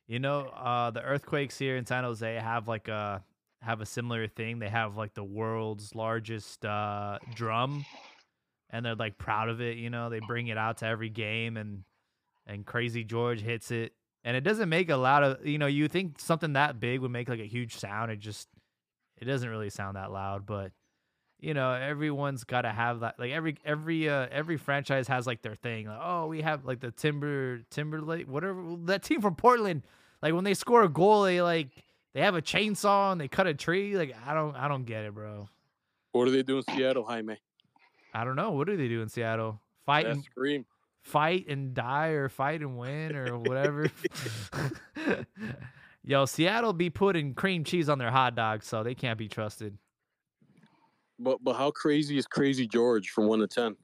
You 0.07 0.19
know, 0.19 0.47
uh, 0.49 0.91
the 0.91 1.03
earthquakes 1.03 1.59
here 1.59 1.77
in 1.77 1.87
San 1.87 2.05
Jose 2.05 2.35
have 2.35 2.69
like 2.69 2.89
a 2.89 3.23
have 3.63 3.81
a 3.81 3.87
similar 3.87 4.27
thing. 4.27 4.59
They 4.59 4.69
have 4.69 4.97
like 4.97 5.15
the 5.15 5.25
world's 5.25 5.95
largest 5.95 6.65
uh, 6.65 7.19
drum, 7.35 7.85
and 8.71 8.85
they're 8.85 8.95
like 8.95 9.19
proud 9.19 9.49
of 9.49 9.61
it. 9.61 9.77
You 9.77 9.91
know, 9.91 10.09
they 10.09 10.21
bring 10.21 10.49
it 10.49 10.59
out 10.59 10.79
to 10.79 10.87
every 10.87 11.11
game, 11.11 11.57
and 11.57 11.85
and 12.47 12.65
Crazy 12.65 13.05
George 13.05 13.41
hits 13.41 13.71
it, 13.71 13.93
and 14.25 14.37
it 14.37 14.43
doesn't 14.43 14.69
make 14.69 14.91
a 14.91 14.97
lot 14.97 15.23
of. 15.23 15.47
You 15.47 15.59
know, 15.59 15.67
you 15.67 15.89
think 15.89 16.19
something 16.21 16.55
that 16.55 16.81
big 16.81 17.01
would 17.01 17.11
make 17.11 17.29
like 17.29 17.41
a 17.41 17.47
huge 17.47 17.77
sound. 17.77 18.11
It 18.11 18.19
just 18.19 18.49
it 19.17 19.27
doesn't 19.27 19.49
really 19.49 19.71
sound 19.71 19.97
that 19.97 20.11
loud, 20.11 20.47
but 20.47 20.73
you 21.41 21.55
know, 21.55 21.73
everyone's 21.73 22.45
got 22.45 22.63
to 22.63 22.71
have 22.71 23.01
that. 23.01 23.19
Like 23.19 23.33
every 23.33 23.57
every 23.65 24.09
uh, 24.09 24.27
every 24.31 24.57
franchise 24.57 25.09
has 25.09 25.27
like 25.27 25.43
their 25.43 25.55
thing. 25.55 25.87
Like, 25.87 26.01
oh, 26.03 26.27
we 26.27 26.43
have 26.43 26.65
like 26.65 26.81
the 26.81 26.91
Timber 26.91 27.61
Timberlake, 27.71 28.29
whatever 28.29 28.77
that 28.85 29.03
team 29.03 29.21
from 29.21 29.35
Portland. 29.35 29.83
Like 30.23 30.35
when 30.35 30.45
they 30.45 30.55
score 30.55 30.83
a 30.83 30.89
goal, 30.89 31.23
they 31.23 31.41
like 31.43 31.69
they 32.13 32.21
have 32.21 32.35
a 32.35 32.43
chainsaw 32.43 33.13
and 33.13 33.21
they 33.21 33.29
cut 33.29 33.47
a 33.47 33.55
tree. 33.55 33.97
Like 33.97 34.15
I 34.27 34.35
don't 34.35 34.55
I 34.57 34.69
don't 34.69 34.85
get 34.85 35.05
it, 35.05 35.15
bro. 35.15 35.49
What 36.13 36.27
do 36.27 36.31
they 36.31 36.43
do 36.43 36.59
in 36.59 36.65
Seattle, 36.65 37.05
Jaime? 37.05 37.37
I 38.13 38.25
don't 38.25 38.37
know. 38.37 38.51
What 38.51 38.67
do 38.67 38.77
they 38.77 38.89
do 38.89 39.01
in 39.01 39.09
Seattle? 39.09 39.61
Fight 39.87 40.07
and 40.07 40.25
scream. 40.25 40.67
fight 41.03 41.47
and 41.49 41.73
die 41.73 42.09
or 42.09 42.29
fight 42.29 42.61
and 42.61 42.79
win 42.79 43.17
or 43.17 43.39
whatever. 43.39 43.91
Yo, 46.05 46.25
Seattle 46.25 46.73
be 46.73 46.91
putting 46.91 47.35
cream 47.35 47.63
cheese 47.63 47.89
on 47.89 47.99
their 47.99 48.11
hot 48.11 48.35
dogs, 48.35 48.67
so 48.67 48.83
they 48.83 48.95
can't 48.95 49.19
be 49.19 49.29
trusted. 49.29 49.79
But 51.21 51.43
but 51.45 51.55
how 51.55 51.71
crazy 51.71 52.17
is 52.19 52.27
Crazy 52.27 52.67
George 52.67 53.11
from 53.11 53.27
one 53.27 53.41
to 53.41 53.47
ten? 53.47 53.77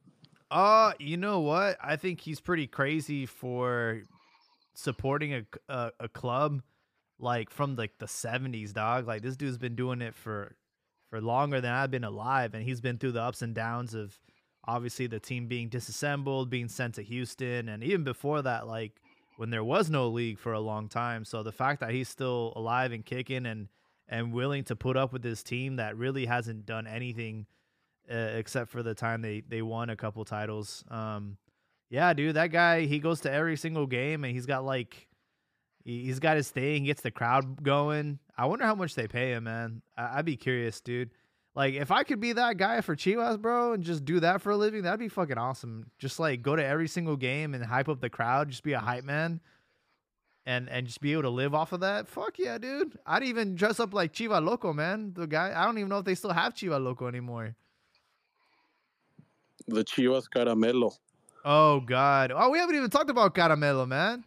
Uh, 0.49 0.93
you 0.99 1.17
know 1.17 1.39
what? 1.41 1.77
I 1.81 1.95
think 1.95 2.21
he's 2.21 2.39
pretty 2.39 2.67
crazy 2.67 3.25
for 3.25 4.01
supporting 4.73 5.45
a 5.69 5.91
a 5.99 6.09
club 6.09 6.61
like 7.19 7.49
from 7.49 7.75
like 7.75 7.97
the 7.97 8.05
70s, 8.05 8.73
dog. 8.73 9.07
Like 9.07 9.21
this 9.21 9.35
dude's 9.35 9.57
been 9.57 9.75
doing 9.75 10.01
it 10.01 10.15
for 10.15 10.55
for 11.09 11.21
longer 11.21 11.61
than 11.61 11.71
I've 11.71 11.91
been 11.91 12.03
alive 12.03 12.53
and 12.53 12.63
he's 12.63 12.81
been 12.81 12.97
through 12.97 13.13
the 13.13 13.21
ups 13.21 13.41
and 13.41 13.55
downs 13.55 13.93
of 13.93 14.19
obviously 14.65 15.07
the 15.07 15.19
team 15.19 15.47
being 15.47 15.69
disassembled, 15.69 16.49
being 16.49 16.67
sent 16.67 16.95
to 16.95 17.01
Houston 17.01 17.69
and 17.69 17.83
even 17.83 18.03
before 18.03 18.41
that 18.41 18.67
like 18.67 18.99
when 19.37 19.49
there 19.49 19.63
was 19.63 19.89
no 19.89 20.09
league 20.09 20.37
for 20.37 20.53
a 20.53 20.59
long 20.59 20.89
time. 20.89 21.23
So 21.23 21.43
the 21.43 21.51
fact 21.51 21.79
that 21.79 21.91
he's 21.91 22.09
still 22.09 22.53
alive 22.55 22.91
and 22.91 23.05
kicking 23.05 23.45
and 23.45 23.69
and 24.09 24.31
willing 24.33 24.63
to 24.65 24.75
put 24.75 24.95
up 24.97 25.11
with 25.13 25.21
this 25.21 25.43
team 25.43 25.75
that 25.77 25.97
really 25.97 26.25
hasn't 26.25 26.65
done 26.65 26.87
anything 26.87 27.45
uh, 28.11 28.15
except 28.15 28.69
for 28.71 28.81
the 28.83 28.93
time 28.95 29.21
they 29.21 29.41
they 29.47 29.61
won 29.61 29.89
a 29.89 29.95
couple 29.95 30.23
titles. 30.23 30.83
Um, 30.89 31.37
yeah, 31.89 32.13
dude, 32.13 32.35
that 32.35 32.47
guy 32.47 32.81
he 32.85 32.99
goes 32.99 33.21
to 33.21 33.31
every 33.31 33.57
single 33.57 33.85
game 33.87 34.23
and 34.23 34.33
he's 34.33 34.45
got 34.45 34.63
like 34.65 35.07
he- 35.83 36.05
he's 36.05 36.19
got 36.19 36.37
his 36.37 36.49
thing. 36.49 36.81
He 36.81 36.87
gets 36.87 37.01
the 37.01 37.11
crowd 37.11 37.63
going. 37.63 38.19
I 38.37 38.45
wonder 38.45 38.65
how 38.65 38.75
much 38.75 38.95
they 38.95 39.07
pay 39.07 39.31
him, 39.31 39.45
man. 39.45 39.81
I- 39.97 40.19
I'd 40.19 40.25
be 40.25 40.37
curious, 40.37 40.79
dude. 40.81 41.11
Like 41.55 41.73
if 41.73 41.91
I 41.91 42.03
could 42.03 42.19
be 42.19 42.33
that 42.33 42.57
guy 42.57 42.81
for 42.81 42.95
Chivas, 42.95 43.41
bro, 43.41 43.73
and 43.73 43.83
just 43.83 44.05
do 44.05 44.19
that 44.19 44.41
for 44.41 44.51
a 44.51 44.57
living, 44.57 44.83
that'd 44.83 44.99
be 44.99 45.07
fucking 45.09 45.37
awesome. 45.37 45.89
Just 45.97 46.19
like 46.19 46.41
go 46.41 46.55
to 46.55 46.63
every 46.63 46.87
single 46.87 47.15
game 47.17 47.53
and 47.55 47.65
hype 47.65 47.89
up 47.89 47.99
the 47.99 48.09
crowd, 48.09 48.49
just 48.49 48.63
be 48.63 48.73
a 48.73 48.79
hype 48.79 49.03
man. 49.03 49.41
And, 50.47 50.69
and 50.69 50.87
just 50.87 51.01
be 51.01 51.11
able 51.11 51.23
to 51.23 51.29
live 51.29 51.53
off 51.53 51.73
of 51.73 51.81
that. 51.81 52.07
Fuck 52.07 52.39
yeah, 52.39 52.57
dude. 52.57 52.97
I'd 53.05 53.23
even 53.23 53.55
dress 53.55 53.81
up 53.81 53.93
like 53.93 54.13
Chiva 54.13 54.41
Loco, 54.41 54.71
man. 54.71 55.11
The 55.13 55.27
guy 55.27 55.51
I 55.53 55.65
don't 55.65 55.77
even 55.77 55.89
know 55.89 55.97
if 55.97 56.05
they 56.05 56.15
still 56.15 56.31
have 56.31 56.53
Chiva 56.53 56.81
Loco 56.81 57.05
anymore. 57.07 57.57
The 59.67 59.83
Chivas 59.83 60.23
Caramelo. 60.33 60.97
Oh 61.43 61.81
God! 61.81 62.31
Oh, 62.33 62.49
we 62.49 62.59
haven't 62.59 62.75
even 62.75 62.89
talked 62.89 63.09
about 63.09 63.35
Caramelo, 63.35 63.85
man. 63.85 64.23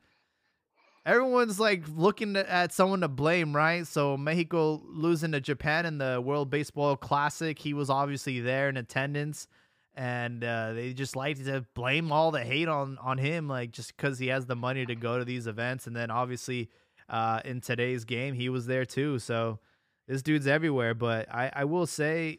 Everyone's 1.06 1.58
like 1.58 1.84
looking 1.96 2.36
at 2.36 2.74
someone 2.74 3.00
to 3.00 3.08
blame, 3.08 3.56
right? 3.56 3.86
So 3.86 4.18
Mexico 4.18 4.82
losing 4.86 5.32
to 5.32 5.40
Japan 5.40 5.86
in 5.86 5.96
the 5.96 6.20
World 6.22 6.50
Baseball 6.50 6.96
Classic, 6.96 7.58
he 7.58 7.72
was 7.72 7.88
obviously 7.88 8.40
there 8.40 8.68
in 8.68 8.76
attendance, 8.76 9.48
and 9.94 10.42
uh, 10.44 10.72
they 10.72 10.92
just 10.92 11.16
like 11.16 11.42
to 11.44 11.64
blame 11.74 12.12
all 12.12 12.30
the 12.30 12.42
hate 12.44 12.68
on 12.68 12.98
on 12.98 13.18
him, 13.18 13.48
like 13.48 13.72
just 13.72 13.96
because 13.96 14.18
he 14.18 14.28
has 14.28 14.46
the 14.46 14.56
money 14.56 14.86
to 14.86 14.94
go 14.94 15.18
to 15.18 15.24
these 15.24 15.46
events. 15.46 15.86
And 15.86 15.94
then 15.96 16.10
obviously, 16.10 16.70
uh, 17.08 17.40
in 17.44 17.60
today's 17.60 18.04
game, 18.04 18.34
he 18.34 18.48
was 18.48 18.66
there 18.66 18.84
too. 18.84 19.18
So 19.18 19.58
this 20.06 20.22
dude's 20.22 20.46
everywhere. 20.46 20.94
But 20.94 21.32
I 21.32 21.50
I 21.54 21.64
will 21.64 21.86
say, 21.86 22.38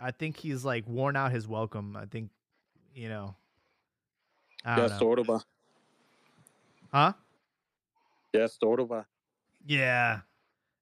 I 0.00 0.10
think 0.10 0.36
he's 0.36 0.64
like 0.64 0.86
worn 0.86 1.16
out 1.16 1.32
his 1.32 1.48
welcome. 1.48 1.96
I 1.96 2.06
think, 2.06 2.30
you 2.94 3.08
know. 3.08 3.34
I 4.64 4.78
Yeah, 4.78 4.86
know. 4.88 4.98
sort 4.98 5.18
of. 5.18 5.30
uh, 5.30 5.38
Huh? 6.92 7.12
Yeah, 8.32 8.46
sort 8.46 8.78
of. 8.80 8.92
Yeah. 9.66 10.20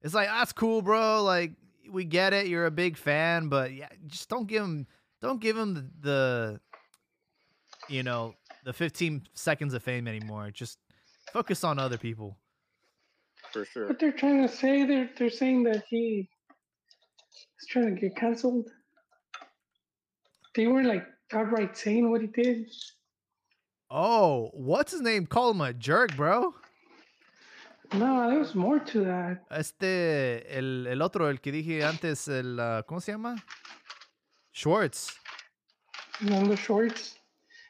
It's 0.03 0.13
like 0.13 0.27
that's 0.27 0.53
cool, 0.53 0.81
bro. 0.81 1.23
Like 1.23 1.53
we 1.89 2.03
get 2.03 2.33
it. 2.33 2.47
You're 2.47 2.65
a 2.65 2.71
big 2.71 2.97
fan, 2.97 3.47
but 3.47 3.73
yeah, 3.73 3.89
just 4.07 4.29
don't 4.29 4.47
give 4.47 4.63
him 4.63 4.85
don't 5.23 5.39
give 5.39 5.57
him 5.57 5.73
the, 5.73 5.85
the 6.01 6.59
you 7.89 8.03
know, 8.03 8.35
the 8.65 8.73
15 8.73 9.23
seconds 9.33 9.73
of 9.73 9.81
fame 9.81 10.07
anymore. 10.07 10.51
Just 10.51 10.77
focus 11.31 11.63
on 11.63 11.79
other 11.79 11.97
people. 11.97 12.37
For 13.51 13.65
sure. 13.65 13.87
What 13.87 13.99
they're 13.99 14.11
trying 14.11 14.41
to 14.41 14.53
say, 14.53 14.85
they're 14.85 15.09
they're 15.17 15.29
saying 15.29 15.63
that 15.63 15.83
he 15.89 16.29
is 17.61 17.67
trying 17.67 17.95
to 17.95 18.01
get 18.01 18.15
canceled. 18.15 18.69
They 20.55 20.67
were 20.67 20.83
like 20.83 21.05
outright 21.31 21.77
saying 21.77 22.09
what 22.09 22.21
he 22.21 22.27
did. 22.27 22.67
Oh, 23.89 24.49
what's 24.53 24.91
his 24.91 25.01
name? 25.01 25.25
Call 25.25 25.51
him 25.51 25.61
a 25.61 25.73
jerk, 25.73 26.15
bro. 26.15 26.53
No, 27.93 28.27
there 28.29 28.39
was 28.39 28.55
more 28.55 28.79
to 28.79 29.03
that. 29.05 29.43
Este 29.51 30.57
el, 30.57 30.87
el 30.87 31.01
otro, 31.01 31.27
el 31.27 31.37
que 31.37 31.51
dije 31.51 31.83
antes, 31.83 32.27
el 32.27 32.59
uh, 32.59 32.81
¿cómo 32.87 33.01
se 33.01 33.11
llama? 33.11 33.35
Schwartz. 34.53 35.17
Remember 36.21 36.55
shorts? 36.55 37.15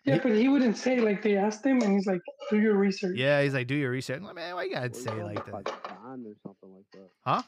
Yeah, 0.05 0.19
but 0.21 0.33
he 0.33 0.49
wouldn't 0.49 0.77
say 0.77 0.99
like 0.99 1.21
they 1.23 1.37
asked 1.37 1.65
him, 1.65 1.81
and 1.81 1.93
he's 1.93 2.05
like, 2.05 2.19
"Do 2.49 2.59
your 2.59 2.75
research." 2.75 3.15
Yeah, 3.17 3.41
he's 3.41 3.53
like, 3.53 3.67
do 3.67 3.75
your 3.75 3.89
research. 3.89 4.17
I'm 4.17 4.25
like, 4.25 4.35
man, 4.35 4.53
why 4.55 4.63
you 4.63 4.73
gotta 4.73 4.89
Or 4.89 4.93
say 4.93 5.11
it 5.11 5.23
like 5.23 5.45
that? 5.45 5.65
Patan 5.65 6.25
or 6.27 6.35
something 6.43 6.73
like 6.75 6.85
that. 6.91 7.09
Huh? 7.25 7.41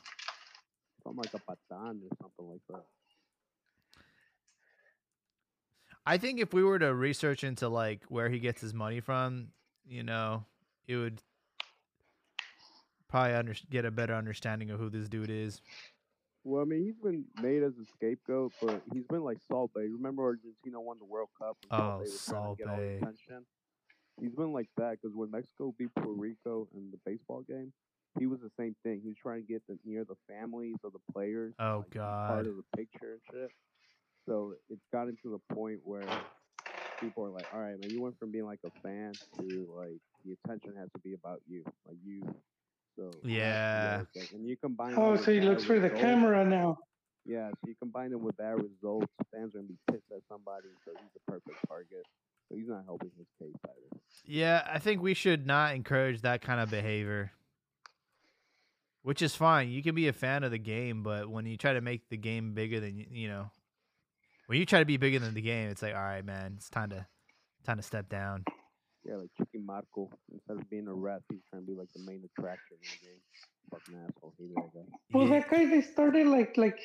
Something 1.03 1.18
like 1.18 1.34
a 1.34 1.40
patan 1.40 2.02
or 2.02 2.18
something 2.22 2.49
like 2.49 2.62
that. 2.70 2.86
I 6.06 6.18
think 6.18 6.40
if 6.40 6.53
we 6.53 6.64
were 6.64 6.80
to 6.80 6.94
research 6.94 7.44
into 7.44 7.68
like 7.68 8.03
where 8.07 8.30
he 8.30 8.40
gets 8.40 8.62
his 8.62 8.74
money 8.74 9.02
from, 9.02 9.48
you 9.86 10.03
know, 10.03 10.45
it 10.88 10.95
would 10.95 11.20
probably 13.10 13.34
under- 13.34 13.56
get 13.70 13.84
a 13.84 13.91
better 13.91 14.14
understanding 14.14 14.72
of 14.72 14.80
who 14.80 14.90
this 14.90 15.10
dude 15.10 15.30
is. 15.30 15.62
Well, 16.46 16.62
I 16.62 16.66
mean, 16.66 16.86
he's 16.86 16.96
been 17.02 17.26
made 17.42 17.64
as 17.64 17.74
a 17.74 17.86
scapegoat, 17.98 18.54
but 18.62 18.84
he's 18.94 19.04
been 19.08 19.24
like 19.24 19.40
Salt 19.48 19.72
Bae. 19.74 19.82
Remember 19.82 20.24
Argentina 20.24 20.80
won 20.80 21.00
the 21.00 21.06
World 21.06 21.30
Cup? 21.42 21.58
Oh, 21.72 22.04
Salt 22.06 22.60
to 22.60 22.64
get 22.64 22.72
all 22.72 22.78
the 22.78 22.84
Bay. 22.84 23.00
He's 24.22 24.36
been 24.36 24.54
like 24.54 24.70
that 24.78 24.98
because 25.02 25.16
when 25.16 25.32
Mexico 25.32 25.74
beat 25.78 25.90
Puerto 25.96 26.12
Rico 26.12 26.68
in 26.76 26.92
the 26.92 27.00
baseball 27.04 27.42
game, 27.50 27.74
he 28.20 28.28
was 28.28 28.40
the 28.42 28.52
same 28.58 28.76
thing. 28.84 29.02
He 29.02 29.10
was 29.10 29.18
trying 29.22 29.42
to 29.42 29.48
get 29.48 29.64
the, 29.68 29.78
near 29.84 30.06
the 30.06 30.16
families 30.30 30.76
of 30.84 30.94
the 30.94 31.00
players. 31.12 31.56
Oh 31.60 31.80
like, 31.80 31.90
be 31.90 32.00
part 32.00 32.46
God. 32.46 32.48
of 32.48 32.56
the 32.56 32.78
picture 32.78 33.14
and 33.14 33.22
shit. 33.32 33.52
So 34.28 34.54
it's 34.70 34.86
gotten 34.94 35.18
to 35.24 35.32
the 35.32 35.56
point 35.56 35.80
where 35.84 36.08
people 37.00 37.26
are 37.26 37.30
like, 37.30 37.46
"All 37.54 37.60
right, 37.60 37.78
man, 37.80 37.90
you 37.90 38.02
went 38.02 38.18
from 38.20 38.32
being 38.32 38.46
like 38.46 38.62
a 38.66 38.72
fan 38.82 39.14
to 39.40 39.68
like 39.76 40.00
the 40.24 40.38
attention 40.44 40.76
has 40.78 40.90
to 40.94 41.00
be 41.00 41.14
about 41.14 41.42
you, 41.48 41.64
like 41.88 41.98
you." 42.06 42.24
So 42.96 43.12
Yeah. 43.24 44.04
other 44.14 44.28
and 44.34 44.48
you 44.48 44.58
combine. 44.58 44.96
Oh, 44.98 45.16
so 45.16 45.34
he 45.34 45.42
looks 45.42 45.64
for 45.64 45.76
the 45.80 45.90
results, 45.90 46.02
camera 46.02 46.46
now. 46.46 46.78
yeah, 47.26 47.50
so 47.50 47.68
you 47.68 47.76
combine 47.76 48.12
it 48.12 48.20
with 48.20 48.38
bad 48.38 48.56
results, 48.62 49.12
fans 49.32 49.54
are 49.56 49.60
gonna 49.60 49.70
be 49.70 49.78
pissed 49.92 50.12
at 50.12 50.22
somebody, 50.30 50.70
so 50.86 50.92
he's 50.92 51.12
the 51.14 51.20
perfect 51.32 51.58
target. 51.68 52.06
So 52.50 52.56
he's 52.56 52.68
not 52.68 52.86
helping 52.86 53.12
his 53.18 53.28
case 53.40 53.56
either. 53.64 54.02
Yeah, 54.24 54.68
I 54.72 54.80
think 54.80 55.02
we 55.02 55.14
should 55.14 55.46
not 55.46 55.76
encourage 55.76 56.22
that 56.22 56.42
kind 56.42 56.60
of 56.62 56.70
behavior. 56.70 57.32
Which 59.02 59.22
is 59.22 59.36
fine. 59.36 59.70
You 59.70 59.84
can 59.84 59.94
be 59.94 60.08
a 60.08 60.14
fan 60.14 60.44
of 60.44 60.52
the 60.52 60.58
game, 60.58 61.04
but 61.04 61.30
when 61.30 61.46
you 61.46 61.58
try 61.58 61.74
to 61.74 61.82
make 61.82 62.10
the 62.10 62.18
game 62.18 62.54
bigger 62.56 62.80
than 62.80 63.06
you 63.12 63.28
know, 63.28 63.52
when 64.48 64.58
you 64.58 64.66
try 64.66 64.80
to 64.80 64.86
be 64.86 64.98
bigger 64.98 65.20
than 65.20 65.34
the 65.34 65.42
game, 65.42 65.70
it's 65.70 65.82
like, 65.82 65.94
all 65.94 66.02
right, 66.02 66.26
man, 66.26 66.54
it's 66.58 66.70
time 66.70 66.90
to 66.90 67.06
time 67.64 67.78
to 67.78 67.84
step 67.84 68.10
down. 68.10 68.46
Yeah, 69.07 69.18
like 69.18 69.30
Chiquimarco, 69.40 70.10
instead 70.34 70.57
of 70.57 70.69
being 70.69 70.88
a 70.88 70.94
ref, 70.94 71.22
he's 71.30 71.41
trying 71.49 71.61
to 71.61 71.68
be 71.68 71.77
like 71.77 71.90
the 71.94 72.03
main 72.06 72.23
attraction 72.26 72.77
in 72.82 72.90
the 72.90 73.07
game. 73.07 73.22
Fucking 73.72 73.95
asshole, 74.03 74.34
hated 74.40 74.56
that 74.56 74.73
guy. 74.73 74.98
Well, 75.14 75.27
Yeah. 75.27 75.40
that 75.40 75.49
guy 75.49 75.65
they 75.65 75.82
started 75.82 76.27
like 76.27 76.57
like 76.57 76.80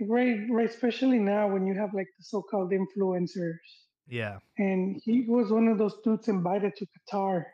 like 0.00 0.08
right 0.08 0.38
right, 0.50 0.68
especially 0.70 1.18
now 1.18 1.48
when 1.52 1.66
you 1.66 1.74
have 1.74 1.92
like 1.92 2.06
the 2.18 2.24
so-called 2.24 2.72
influencers, 2.72 3.58
Yeah. 4.06 4.38
and 4.56 5.00
he 5.04 5.26
was 5.28 5.50
one 5.52 5.68
of 5.68 5.76
those 5.76 5.96
dudes 6.02 6.28
invited 6.28 6.74
to 6.76 6.86
Qatar. 6.86 7.44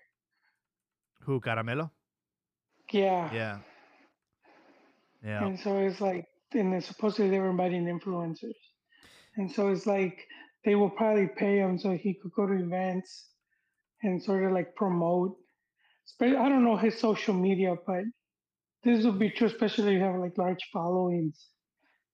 Who 1.22 1.40
Caramelo? 1.40 1.90
Yeah. 2.92 3.32
Yeah. 3.34 3.58
Yeah. 5.24 5.44
And 5.46 5.58
so 5.58 5.78
it's 5.78 6.00
like, 6.00 6.26
and 6.52 6.72
then 6.72 6.80
supposedly 6.82 7.30
they 7.30 7.40
were 7.40 7.50
inviting 7.50 7.86
influencers. 7.86 8.60
And 9.36 9.50
so 9.50 9.68
it's 9.68 9.86
like 9.86 10.26
they 10.64 10.74
will 10.74 10.90
probably 10.90 11.28
pay 11.28 11.58
him 11.58 11.78
so 11.78 11.92
he 11.92 12.14
could 12.14 12.32
go 12.36 12.46
to 12.46 12.52
events 12.52 13.30
and 14.04 14.22
sort 14.22 14.44
of 14.44 14.52
like 14.52 14.74
promote. 14.76 15.36
I 16.20 16.28
don't 16.28 16.64
know 16.64 16.76
his 16.76 16.98
social 16.98 17.34
media, 17.34 17.74
but 17.86 18.04
this 18.84 19.04
would 19.04 19.18
be 19.18 19.30
true, 19.30 19.48
especially 19.48 19.88
if 19.88 19.98
you 19.98 20.04
have 20.04 20.20
like 20.20 20.38
large 20.38 20.68
followings. 20.72 21.48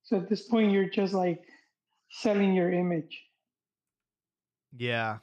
So 0.04 0.16
at 0.16 0.28
this 0.28 0.42
point, 0.42 0.72
you're 0.72 0.88
just 0.88 1.12
like 1.12 1.40
selling 2.10 2.54
your 2.54 2.72
image. 2.72 3.20
Yeah. 4.76 5.18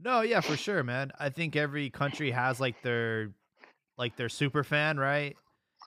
No, 0.00 0.20
yeah, 0.20 0.40
for 0.40 0.56
sure, 0.56 0.82
man. 0.82 1.10
I 1.18 1.30
think 1.30 1.56
every 1.56 1.90
country 1.90 2.30
has 2.30 2.60
like 2.60 2.80
their 2.82 3.32
like 3.98 4.16
their 4.16 4.28
super 4.28 4.62
fan, 4.62 4.98
right? 4.98 5.36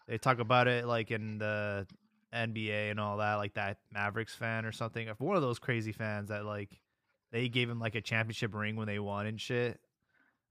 They 0.08 0.18
talk 0.18 0.40
about 0.40 0.68
it 0.68 0.86
like 0.86 1.12
in 1.12 1.38
the 1.38 1.88
NBA 2.34 2.92
and 2.92 3.00
all 3.00 3.18
that, 3.18 3.36
like 3.36 3.54
that 3.54 3.78
Mavericks 3.94 4.36
fan 4.36 4.66
or 4.66 4.72
something. 4.72 5.08
One 5.20 5.36
of 5.36 5.42
those 5.42 5.60
crazy 5.60 5.92
fans 5.92 6.30
that 6.30 6.46
like 6.46 6.80
they 7.32 7.48
gave 7.50 7.70
him 7.70 7.80
like 7.80 7.96
a 7.96 8.02
championship 8.02 8.54
ring 8.54 8.76
when 8.76 8.88
they 8.88 9.00
won 9.00 9.28
and 9.28 9.40
shit. 9.40 9.80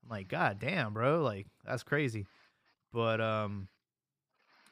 I'm 0.09 0.17
like, 0.17 0.29
God 0.29 0.59
damn, 0.59 0.95
bro, 0.95 1.23
like 1.23 1.47
that's 1.65 1.83
crazy. 1.83 2.27
But 2.93 3.21
um 3.21 3.69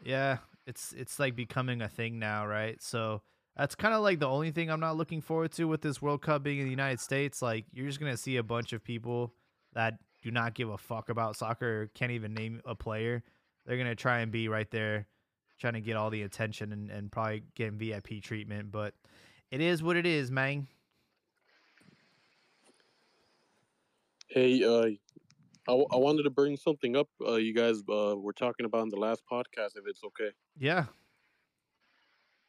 yeah, 0.05 0.39
it's 0.67 0.95
it's 0.97 1.19
like 1.19 1.37
becoming 1.37 1.83
a 1.83 1.89
thing 1.89 2.19
now, 2.19 2.47
right? 2.47 2.81
So 2.83 3.23
that's 3.57 3.75
kind 3.75 3.95
of 3.95 4.03
like 4.03 4.19
the 4.19 4.29
only 4.29 4.51
thing 4.51 4.71
I'm 4.71 4.81
not 4.81 4.97
looking 4.97 5.21
forward 5.21 5.53
to 5.53 5.65
with 5.65 5.81
this 5.81 6.03
World 6.03 6.23
Cup 6.23 6.43
being 6.43 6.59
in 6.59 6.65
the 6.65 6.71
United 6.71 7.01
States. 7.01 7.41
Like, 7.41 7.65
you're 7.73 7.87
just 7.87 8.01
gonna 8.01 8.17
see 8.17 8.37
a 8.37 8.43
bunch 8.43 8.73
of 8.73 8.85
people 8.85 9.33
that 9.73 9.99
do 10.23 10.31
not 10.31 10.55
give 10.55 10.69
a 10.69 10.79
fuck 10.79 11.09
about 11.09 11.37
soccer, 11.37 11.91
can't 11.95 12.13
even 12.13 12.35
name 12.35 12.61
a 12.65 12.75
player. 12.75 13.23
They're 13.65 13.79
gonna 13.79 13.95
try 13.95 14.21
and 14.21 14.31
be 14.31 14.49
right 14.49 14.71
there, 14.71 15.07
trying 15.59 15.75
to 15.75 15.81
get 15.81 15.97
all 15.97 16.11
the 16.11 16.23
attention 16.23 16.73
and, 16.73 16.91
and 16.91 17.11
probably 17.11 17.45
getting 17.55 17.79
VIP 17.79 18.23
treatment. 18.23 18.71
But 18.71 18.95
It 19.51 19.61
is 19.61 19.83
what 19.83 19.97
it 19.97 20.07
is, 20.07 20.31
man. 20.31 20.67
Hey, 24.29 24.63
uh, 24.65 24.91
I, 25.69 25.73
w- 25.73 25.89
I 25.93 25.97
wanted 25.97 26.23
to 26.25 26.31
bring 26.31 26.57
something 26.57 26.97
up. 26.97 27.09
Uh, 27.21 27.35
you 27.35 27.53
guys 27.53 27.83
uh, 27.89 28.17
were 28.17 28.33
talking 28.33 28.67
about 28.67 28.83
in 28.83 28.89
the 28.89 28.97
last 28.97 29.23
podcast, 29.31 29.77
if 29.77 29.85
it's 29.87 30.03
okay. 30.05 30.31
Yeah. 30.59 30.85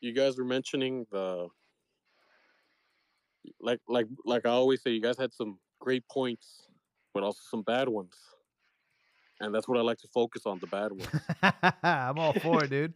You 0.02 0.14
guys 0.14 0.38
were 0.38 0.46
mentioning 0.46 1.06
the 1.12 1.48
like, 3.60 3.80
like, 3.88 4.06
like 4.26 4.46
I 4.46 4.52
always 4.52 4.84
say, 4.84 4.92
you 4.92 5.02
guys 5.02 5.18
had 5.18 5.34
some 5.34 5.58
great 5.80 6.08
points, 6.10 6.68
but 7.14 7.24
also 7.24 7.40
some 7.50 7.64
bad 7.64 7.90
ones, 7.90 8.14
and 9.40 9.54
that's 9.54 9.68
what 9.68 9.78
I 9.78 9.82
like 9.82 9.98
to 10.00 10.08
focus 10.14 10.46
on 10.46 10.60
the 10.60 10.68
bad 10.68 10.92
ones. 10.92 11.10
I'm 11.84 12.20
all 12.20 12.34
for 12.34 12.64
it, 12.64 12.70
dude. 12.70 12.94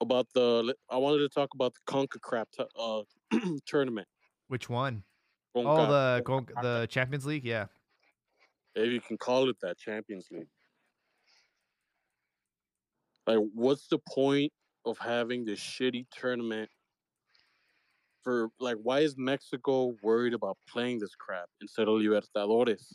about 0.00 0.28
the, 0.34 0.74
I 0.90 0.98
wanted 0.98 1.18
to 1.18 1.28
talk 1.28 1.48
about 1.54 1.74
the 1.74 1.92
Concacaf 1.92 2.44
t- 2.56 2.64
uh, 2.78 3.02
tournament. 3.66 4.06
Which 4.46 4.68
one? 4.68 5.02
Oh, 5.56 5.86
the 5.86 6.22
the 6.60 6.86
Champions 6.90 7.24
League. 7.24 7.44
Yeah. 7.44 7.66
if 8.74 8.92
you 8.92 9.00
can 9.00 9.16
call 9.16 9.48
it 9.48 9.56
that 9.62 9.78
Champions 9.78 10.28
League. 10.30 10.48
Like, 13.26 13.38
what's 13.54 13.88
the 13.88 13.98
point 13.98 14.52
of 14.84 14.98
having 14.98 15.44
this 15.44 15.58
shitty 15.58 16.06
tournament? 16.10 16.70
For 18.22 18.50
like, 18.58 18.76
why 18.82 19.00
is 19.00 19.16
Mexico 19.16 19.96
worried 20.02 20.34
about 20.34 20.58
playing 20.68 20.98
this 20.98 21.14
crap 21.14 21.48
instead 21.60 21.88
of 21.88 21.94
Libertadores? 22.00 22.94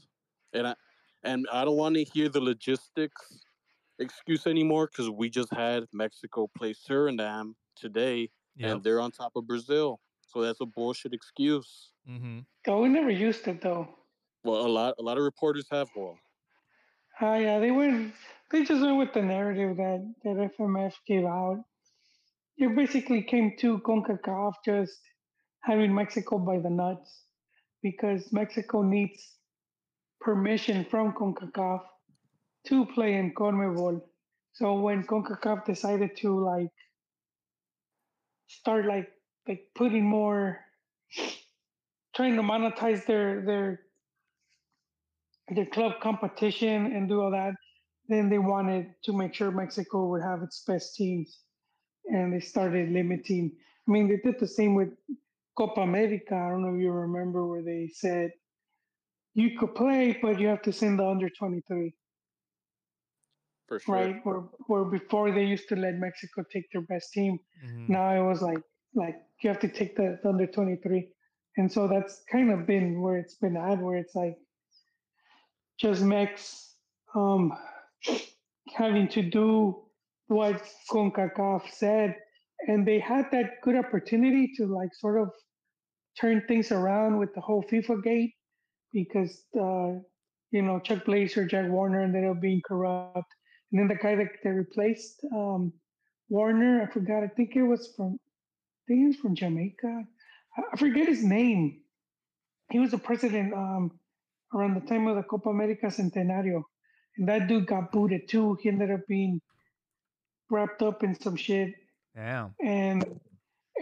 And 0.53 0.67
I 0.67 0.75
and 1.23 1.47
I 1.51 1.65
don't 1.65 1.77
want 1.77 1.95
to 1.95 2.03
hear 2.03 2.29
the 2.29 2.41
logistics 2.41 3.39
excuse 3.99 4.45
anymore 4.47 4.87
because 4.87 5.09
we 5.09 5.29
just 5.29 5.53
had 5.53 5.85
Mexico 5.93 6.49
play 6.57 6.73
Suriname 6.73 7.53
today, 7.75 8.29
Yep. 8.55 8.71
and 8.71 8.83
they're 8.83 8.99
on 8.99 9.11
top 9.11 9.31
of 9.35 9.47
Brazil. 9.47 9.99
So 10.31 10.41
that's 10.41 10.61
a 10.61 10.65
bullshit 10.65 11.13
excuse. 11.13 11.91
Mm-hmm. 12.09 12.39
Oh, 12.67 12.81
we 12.81 12.89
never 12.89 13.11
used 13.11 13.47
it 13.47 13.61
though. 13.61 13.87
Well, 14.43 14.65
a 14.65 14.67
lot 14.67 14.95
a 14.99 15.03
lot 15.03 15.17
of 15.17 15.23
reporters 15.23 15.67
have. 15.71 15.89
Well, 15.95 16.17
Ah, 17.19 17.35
yeah, 17.35 17.59
they 17.59 17.71
went. 17.71 18.13
They 18.49 18.63
just 18.63 18.81
went 18.81 18.97
with 18.97 19.13
the 19.13 19.21
narrative 19.21 19.77
that 19.77 20.01
that 20.23 20.51
FMF 20.57 20.93
gave 21.05 21.25
out. 21.25 21.63
You 22.55 22.71
basically 22.71 23.21
came 23.23 23.55
to 23.59 23.79
Concacaf 23.79 24.53
just 24.65 24.99
having 25.61 25.93
Mexico 25.93 26.39
by 26.39 26.59
the 26.59 26.69
nuts 26.69 27.25
because 27.83 28.31
Mexico 28.31 28.81
needs 28.81 29.37
permission 30.19 30.85
from 30.85 31.13
Concacaf 31.13 31.81
to 32.67 32.85
play 32.87 33.15
in 33.15 33.33
CONMEBOL. 33.33 34.01
So 34.53 34.73
when 34.79 35.03
CONCACAF 35.03 35.65
decided 35.65 36.15
to 36.17 36.39
like 36.39 36.73
start 38.47 38.85
like 38.85 39.07
like 39.47 39.67
putting 39.75 40.05
more 40.05 40.59
trying 42.15 42.35
to 42.35 42.41
monetize 42.41 43.05
their 43.05 43.41
their 43.41 43.81
their 45.49 45.65
club 45.65 45.93
competition 46.01 46.93
and 46.93 47.09
do 47.09 47.21
all 47.21 47.31
that, 47.31 47.53
then 48.07 48.29
they 48.29 48.39
wanted 48.39 48.93
to 49.03 49.13
make 49.13 49.33
sure 49.33 49.51
Mexico 49.51 50.07
would 50.07 50.21
have 50.21 50.41
its 50.43 50.63
best 50.65 50.95
teams. 50.95 51.39
And 52.05 52.33
they 52.33 52.39
started 52.39 52.89
limiting. 52.89 53.51
I 53.87 53.91
mean, 53.91 54.07
they 54.07 54.17
did 54.17 54.39
the 54.39 54.47
same 54.47 54.75
with 54.75 54.89
Copa 55.57 55.81
America. 55.81 56.35
I 56.35 56.49
don't 56.49 56.63
know 56.63 56.75
if 56.75 56.81
you 56.81 56.91
remember 56.91 57.45
where 57.45 57.63
they 57.63 57.89
said 57.93 58.31
you 59.33 59.57
could 59.57 59.75
play, 59.75 60.17
but 60.21 60.39
you 60.39 60.47
have 60.47 60.61
to 60.63 60.73
send 60.73 60.99
the 60.99 61.05
under 61.05 61.29
23, 61.29 61.93
for 63.67 63.79
sure. 63.79 63.95
right? 63.95 64.15
Where, 64.23 64.43
where 64.67 64.85
before 64.85 65.31
they 65.31 65.45
used 65.45 65.69
to 65.69 65.75
let 65.75 65.95
Mexico 65.95 66.43
take 66.51 66.71
their 66.71 66.81
best 66.81 67.13
team. 67.13 67.39
Mm-hmm. 67.65 67.93
Now 67.93 68.09
it 68.15 68.27
was 68.27 68.41
like, 68.41 68.61
like 68.93 69.15
you 69.41 69.49
have 69.49 69.59
to 69.59 69.67
take 69.67 69.95
the, 69.95 70.19
under 70.25 70.47
23. 70.47 71.07
And 71.57 71.71
so 71.71 71.87
that's 71.87 72.21
kind 72.31 72.51
of 72.51 72.65
been 72.65 73.01
where 73.01 73.17
it's 73.17 73.35
been 73.35 73.57
at, 73.57 73.79
where 73.79 73.97
it's 73.97 74.15
like, 74.15 74.37
just 75.79 76.01
Mex 76.03 76.75
um, 77.15 77.51
having 78.75 79.07
to 79.09 79.21
do 79.21 79.83
what 80.27 80.63
CONCACAF 80.91 81.69
said. 81.71 82.15
And 82.67 82.87
they 82.87 82.99
had 82.99 83.25
that 83.31 83.61
good 83.63 83.75
opportunity 83.75 84.53
to 84.57 84.67
like 84.67 84.93
sort 84.93 85.19
of 85.19 85.29
turn 86.19 86.43
things 86.47 86.71
around 86.71 87.17
with 87.17 87.33
the 87.33 87.41
whole 87.41 87.63
FIFA 87.63 88.03
gate 88.03 88.33
because, 88.93 89.43
uh, 89.59 89.99
you 90.51 90.61
know, 90.61 90.79
Chuck 90.79 91.05
Blazer, 91.05 91.45
Jack 91.45 91.69
Warner 91.69 92.01
ended 92.01 92.25
up 92.25 92.39
being 92.39 92.61
corrupt. 92.65 93.33
And 93.71 93.79
then 93.79 93.87
the 93.87 93.95
guy 93.95 94.15
that 94.15 94.27
they 94.43 94.51
replaced 94.51 95.21
um, 95.33 95.73
Warner, 96.29 96.83
I 96.83 96.93
forgot, 96.93 97.23
I 97.23 97.27
think 97.27 97.55
it 97.55 97.63
was 97.63 97.93
from, 97.95 98.19
think 98.91 98.99
he 99.01 99.07
was 99.07 99.15
from 99.15 99.35
Jamaica. 99.35 100.03
I 100.73 100.77
forget 100.77 101.07
his 101.07 101.23
name. 101.23 101.81
He 102.71 102.79
was 102.79 102.91
the 102.91 102.97
president 102.97 103.53
um, 103.53 103.91
around 104.53 104.75
the 104.75 104.87
time 104.87 105.07
of 105.07 105.15
the 105.15 105.23
Copa 105.23 105.49
America 105.49 105.87
Centenario. 105.87 106.63
And 107.17 107.27
that 107.27 107.47
dude 107.47 107.67
got 107.67 107.91
booted 107.91 108.27
too. 108.27 108.57
He 108.61 108.69
ended 108.69 108.91
up 108.91 109.01
being 109.07 109.41
wrapped 110.49 110.81
up 110.81 111.03
in 111.03 111.19
some 111.19 111.35
shit. 111.35 111.73
Damn. 112.15 112.53
And 112.61 113.19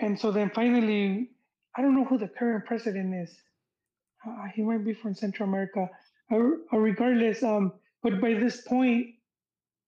and 0.01 0.19
so 0.19 0.31
then 0.31 0.51
finally, 0.53 1.31
I 1.75 1.81
don't 1.81 1.95
know 1.95 2.05
who 2.05 2.17
the 2.17 2.27
current 2.27 2.65
president 2.65 3.15
is. 3.15 3.35
Uh, 4.25 4.45
he 4.53 4.61
might 4.61 4.85
be 4.85 4.93
from 4.93 5.15
Central 5.15 5.49
America. 5.49 5.89
Uh, 6.31 6.37
uh, 6.71 6.77
regardless, 6.77 7.41
um, 7.41 7.73
but 8.03 8.21
by 8.21 8.33
this 8.33 8.61
point, 8.61 9.07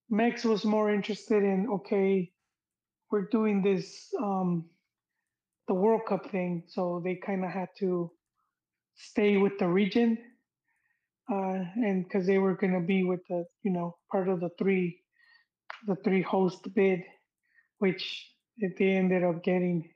Mex 0.09 0.43
was 0.43 0.65
more 0.65 0.91
interested 0.91 1.43
in 1.43 1.67
okay, 1.69 2.31
we're 3.11 3.27
doing 3.29 3.61
this 3.61 4.11
um, 4.21 4.65
the 5.67 5.73
World 5.73 6.01
Cup 6.07 6.31
thing, 6.31 6.63
so 6.67 7.01
they 7.03 7.15
kind 7.15 7.45
of 7.45 7.51
had 7.51 7.69
to 7.79 8.11
stay 8.95 9.37
with 9.37 9.57
the 9.59 9.67
region, 9.67 10.17
uh, 11.31 11.63
and 11.75 12.03
because 12.03 12.27
they 12.27 12.37
were 12.37 12.55
going 12.55 12.73
to 12.73 12.81
be 12.85 13.03
with 13.03 13.21
the 13.29 13.45
you 13.63 13.71
know 13.71 13.97
part 14.11 14.29
of 14.29 14.39
the 14.41 14.49
three, 14.59 15.01
the 15.87 15.95
three 16.03 16.21
host 16.21 16.67
bid, 16.75 17.01
which 17.79 18.31
they 18.59 18.91
ended 18.91 19.23
up 19.23 19.43
getting. 19.43 19.89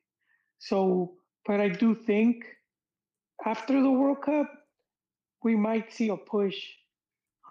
So, 0.60 1.16
but 1.46 1.60
I 1.62 1.70
do 1.70 1.96
think 1.96 2.46
after 3.46 3.82
the 3.82 3.92
World 3.92 4.22
Cup, 4.24 4.50
we 5.44 5.56
might 5.56 5.94
see 5.94 6.10
a 6.10 6.18
push 6.18 6.58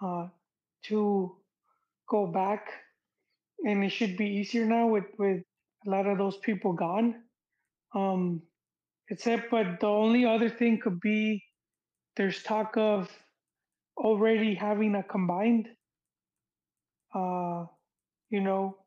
uh, 0.01 0.27
to 0.85 1.37
go 2.09 2.27
back, 2.27 2.67
and 3.65 3.83
it 3.83 3.91
should 3.91 4.17
be 4.17 4.27
easier 4.27 4.65
now 4.65 4.87
with 4.87 5.05
with 5.19 5.43
a 5.87 5.89
lot 5.89 6.07
of 6.07 6.17
those 6.19 6.37
people 6.37 6.73
gone. 6.73 7.24
Um, 7.95 8.41
except, 9.09 9.49
but 9.49 9.79
the 9.79 9.87
only 9.87 10.25
other 10.25 10.49
thing 10.49 10.79
could 10.83 10.99
be 10.99 11.41
there's 12.17 12.43
talk 12.43 12.75
of 12.77 13.09
already 13.97 14.53
having 14.55 14.95
a 14.95 15.03
combined, 15.03 15.67
uh, 17.13 17.65
you 18.29 18.41
know, 18.41 18.77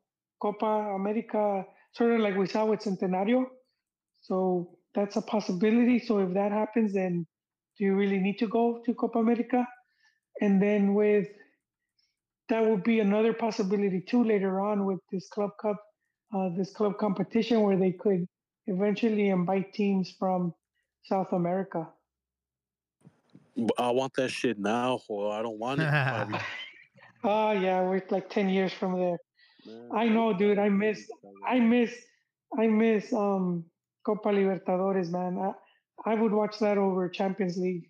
Copa 0.41 0.93
America, 0.95 1.65
sort 1.93 2.11
of 2.11 2.19
like 2.21 2.37
we 2.37 2.47
saw 2.47 2.65
with 2.65 2.81
Centenario. 2.81 3.45
So 4.21 4.77
that's 4.93 5.15
a 5.15 5.21
possibility. 5.21 5.99
So 5.99 6.19
if 6.19 6.33
that 6.33 6.51
happens, 6.51 6.93
then 6.93 7.25
do 7.77 7.85
you 7.85 7.95
really 7.95 8.19
need 8.19 8.37
to 8.39 8.47
go 8.47 8.81
to 8.85 8.93
Copa 8.93 9.19
America? 9.19 9.67
And 10.41 10.61
then 10.61 10.93
with 10.93 11.27
that 12.49 12.65
would 12.65 12.83
be 12.83 12.99
another 12.99 13.33
possibility 13.33 14.03
too 14.07 14.23
later 14.23 14.59
on 14.61 14.85
with 14.85 14.99
this 15.11 15.27
club 15.29 15.51
cup, 15.61 15.77
uh, 16.35 16.49
this 16.57 16.71
club 16.71 16.97
competition 16.99 17.61
where 17.61 17.77
they 17.77 17.91
could 17.91 18.25
eventually 18.69 19.29
invite 19.29 19.73
teams 19.73 20.13
from 20.17 20.53
South 21.03 21.33
America. 21.33 21.87
I 23.77 23.89
want 23.91 24.13
that 24.15 24.29
shit 24.29 24.57
now, 24.57 25.01
or 25.09 25.33
I 25.33 25.41
don't 25.41 25.57
want 25.57 25.81
it. 25.81 25.91
Bobby. 25.91 26.37
Oh 27.23 27.51
yeah, 27.65 27.81
we're 27.81 28.01
like 28.09 28.29
ten 28.29 28.47
years 28.49 28.71
from 28.71 28.97
there. 28.97 29.17
Man, 29.65 29.89
I 29.93 30.07
know, 30.07 30.33
dude. 30.33 30.59
I 30.59 30.69
miss, 30.69 31.09
I 31.45 31.59
miss, 31.59 31.93
I 32.57 32.67
miss 32.67 33.11
um 33.11 33.65
Copa 34.05 34.29
Libertadores, 34.29 35.09
man. 35.11 35.37
I, 35.37 36.11
I 36.11 36.15
would 36.15 36.31
watch 36.31 36.59
that 36.59 36.77
over 36.77 37.09
Champions 37.09 37.57
League. 37.57 37.89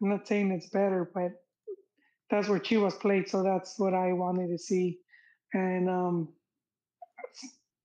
I'm 0.00 0.08
not 0.08 0.26
saying 0.26 0.50
it's 0.50 0.70
better, 0.70 1.10
but 1.12 1.32
that's 2.30 2.48
where 2.48 2.58
Chivas 2.58 2.98
played, 2.98 3.28
so 3.28 3.42
that's 3.42 3.78
what 3.78 3.92
I 3.92 4.14
wanted 4.14 4.48
to 4.48 4.58
see. 4.58 4.98
And 5.52 5.90
um, 5.90 6.28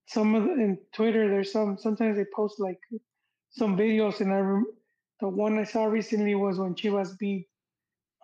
some 0.08 0.36
of 0.36 0.44
the, 0.44 0.54
in 0.54 0.78
Twitter, 0.94 1.30
there's 1.30 1.52
some. 1.52 1.78
Sometimes 1.78 2.18
they 2.18 2.26
post 2.36 2.60
like 2.60 2.80
some 3.50 3.78
videos, 3.78 4.22
and 4.22 4.34
I 4.34 4.40
rem- 4.40 4.74
the 5.20 5.28
one 5.28 5.60
I 5.60 5.64
saw 5.64 5.86
recently 5.86 6.36
was 6.36 6.60
when 6.60 6.76
Chivas 6.76 7.18
beat 7.18 7.48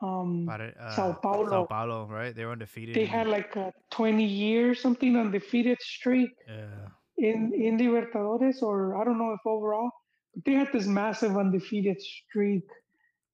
um, 0.01 0.45
Pare- 0.49 0.75
uh, 0.79 0.95
Sao 0.95 1.13
Paulo. 1.13 1.49
Sao 1.49 1.65
Paulo, 1.65 2.07
right? 2.09 2.35
They 2.35 2.45
were 2.45 2.53
undefeated. 2.53 2.95
They 2.95 3.05
had 3.05 3.27
like 3.27 3.55
a 3.55 3.73
20 3.91 4.23
year 4.23 4.75
something 4.75 5.17
undefeated 5.17 5.77
streak 5.81 6.31
yeah. 6.47 6.87
in 7.17 7.53
in 7.53 7.77
Libertadores, 7.77 8.61
or 8.61 8.95
I 8.99 9.03
don't 9.03 9.17
know 9.17 9.33
if 9.33 9.41
overall, 9.45 9.89
but 10.33 10.45
they 10.45 10.53
had 10.53 10.71
this 10.71 10.85
massive 10.85 11.37
undefeated 11.37 12.01
streak 12.01 12.63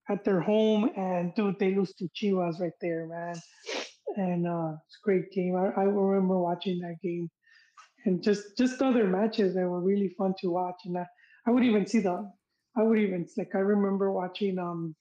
at 0.10 0.24
their 0.24 0.42
home, 0.42 0.90
and 0.96 1.34
dude, 1.36 1.60
they 1.60 1.76
lose 1.76 1.94
to 1.94 2.08
Chivas 2.16 2.60
right 2.60 2.78
there, 2.82 3.08
man. 3.08 3.36
And 4.16 4.48
uh, 4.48 4.74
it's 4.88 4.98
a 4.98 5.04
great 5.04 5.32
game. 5.32 5.56
I, 5.56 5.82
I 5.82 5.84
remember 5.84 6.40
watching 6.40 6.80
that 6.80 6.96
game, 7.04 7.30
and 8.10 8.24
just 8.24 8.58
just 8.58 8.82
other 8.82 9.06
matches 9.06 9.54
that 9.54 9.68
were 9.68 9.82
really 9.82 10.10
fun 10.18 10.34
to 10.42 10.50
watch. 10.50 10.80
And 10.86 10.98
I, 10.98 11.06
I 11.46 11.52
would 11.52 11.64
even 11.64 11.86
see 11.86 12.00
the, 12.00 12.16
I 12.76 12.82
would 12.84 12.98
even 13.00 13.28
like 13.38 13.54
I 13.54 13.60
remember 13.60 14.12
watching 14.12 14.58
um 14.58 14.96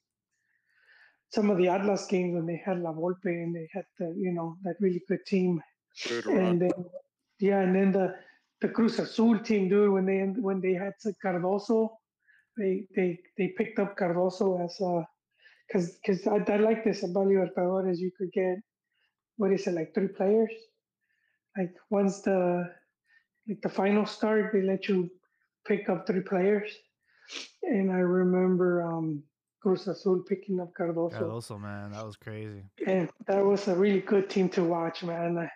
some 1.31 1.49
of 1.49 1.57
the 1.57 1.67
Atlas 1.67 2.05
games 2.05 2.35
when 2.35 2.45
they 2.45 2.61
had 2.63 2.79
La 2.79 2.93
Volpe 2.93 3.33
and 3.43 3.55
they 3.55 3.67
had 3.73 3.85
the 3.97 4.13
you 4.15 4.31
know 4.31 4.57
that 4.63 4.75
really 4.79 5.01
good 5.07 5.25
team, 5.25 5.61
Good 6.07 6.25
and 6.27 6.61
then 6.61 6.85
yeah, 7.39 7.61
and 7.61 7.75
then 7.75 7.91
the 7.91 8.15
the 8.61 8.69
Cruz 8.69 8.99
Azul 8.99 9.39
team, 9.39 9.69
dude, 9.69 9.91
when 9.91 10.05
they 10.05 10.19
when 10.47 10.61
they 10.61 10.73
had 10.73 10.93
Cardoso, 11.25 11.89
they 12.57 12.85
they 12.95 13.19
they 13.37 13.47
picked 13.57 13.79
up 13.79 13.97
Cardoso 13.97 14.63
as 14.63 14.79
uh 14.81 15.03
because 15.67 15.97
because 15.97 16.27
I, 16.27 16.37
I 16.53 16.57
like 16.57 16.83
this 16.83 17.03
about 17.03 17.27
Libertadores, 17.27 17.97
you 17.97 18.11
could 18.17 18.31
get 18.31 18.57
what 19.37 19.51
is 19.51 19.65
it 19.67 19.73
like 19.73 19.93
three 19.95 20.09
players, 20.09 20.51
like 21.57 21.73
once 21.89 22.21
the 22.21 22.69
like 23.49 23.61
the 23.61 23.69
final 23.69 24.05
start, 24.05 24.51
they 24.53 24.61
let 24.61 24.87
you 24.87 25.09
pick 25.67 25.89
up 25.89 26.05
three 26.05 26.21
players, 26.21 26.71
and 27.63 27.91
I 27.91 27.97
remember 27.97 28.83
um 28.83 29.23
Cruz 29.61 29.87
Azul 29.87 30.23
picking 30.27 30.59
up 30.59 30.71
Cardoso. 30.73 31.13
Cardoso, 31.13 31.59
man, 31.59 31.91
that 31.91 32.05
was 32.05 32.15
crazy. 32.15 32.63
And 32.87 33.09
that 33.27 33.43
was 33.43 33.67
a 33.67 33.75
really 33.75 33.99
good 34.01 34.29
team 34.29 34.47
to 34.49 34.63
watch, 34.63 35.03
man. 35.03 35.37
I, 35.37 35.49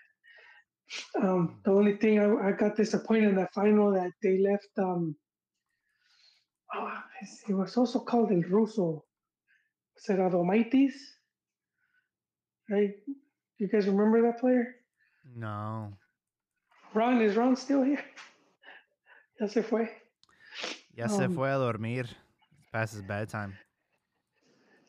um, 1.25 1.61
the 1.63 1.71
only 1.71 1.95
thing 1.95 2.19
I, 2.19 2.49
I 2.49 2.51
got 2.51 2.75
disappointed 2.75 3.29
in 3.29 3.35
the 3.35 3.47
final 3.55 3.93
that 3.93 4.11
they 4.21 4.39
left. 4.39 4.67
Um, 4.77 5.15
oh, 6.75 6.99
it 7.47 7.53
was 7.53 7.77
also 7.77 7.99
called 7.99 8.31
El 8.31 8.41
Russo. 8.41 9.05
Was 9.95 10.09
it 10.09 10.19
Adomaitis? 10.19 10.93
Right? 12.69 12.91
You 13.57 13.67
guys 13.69 13.87
remember 13.87 14.21
that 14.23 14.39
player? 14.39 14.75
No. 15.33 15.93
Ron 16.93 17.21
is 17.21 17.35
Ron 17.35 17.55
still 17.55 17.83
here? 17.83 18.03
Ya 19.39 19.47
se 19.47 19.63
fue. 19.63 19.89
Ya 20.95 21.07
se 21.07 21.25
Um, 21.25 21.33
fue 21.33 21.49
a 21.49 21.57
dormir. 21.57 22.07
Past 22.71 22.93
his 22.93 23.01
bedtime. 23.01 23.57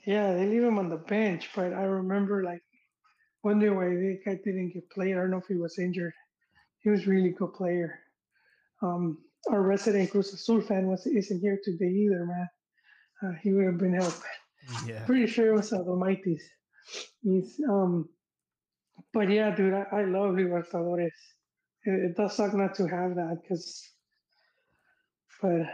Yeah, 0.06 0.34
they 0.34 0.46
leave 0.46 0.62
him 0.62 0.78
on 0.78 0.88
the 0.88 0.96
bench, 0.98 1.50
but 1.54 1.72
I 1.72 1.84
remember 1.84 2.42
like 2.42 2.62
wondering 3.42 3.76
why 3.76 3.88
the 3.88 4.20
guy 4.24 4.38
didn't 4.44 4.74
get 4.74 4.88
played. 4.90 5.12
I 5.14 5.20
don't 5.20 5.30
know 5.30 5.38
if 5.38 5.46
he 5.46 5.54
was 5.54 5.78
injured. 5.78 6.12
He 6.80 6.90
was 6.90 7.06
a 7.06 7.10
really 7.10 7.30
good 7.30 7.54
player. 7.54 8.00
Um, 8.82 9.18
our 9.50 9.62
resident 9.62 10.10
Cruz 10.10 10.32
Azul 10.32 10.60
fan 10.60 10.86
was 10.86 11.06
isn't 11.06 11.40
here 11.40 11.58
today 11.62 11.88
either, 11.88 12.26
man. 12.26 12.48
Uh, 13.22 13.32
he 13.42 13.52
would 13.52 13.64
have 13.66 13.78
been 13.78 13.94
helped. 13.94 14.22
Yeah. 14.86 15.04
Pretty 15.04 15.26
sure 15.26 15.48
it 15.48 15.54
was 15.54 15.70
Adomaitis. 15.70 16.42
He's 17.22 17.60
um, 17.68 18.08
but 19.12 19.30
yeah, 19.30 19.54
dude, 19.54 19.74
I, 19.74 19.86
I 19.92 20.04
love 20.04 20.34
Libertadores. 20.34 21.12
It, 21.84 21.90
it 22.10 22.16
does 22.16 22.36
suck 22.36 22.54
not 22.54 22.74
to 22.76 22.86
have 22.86 23.14
that 23.16 23.38
because, 23.42 23.88
but 25.42 25.66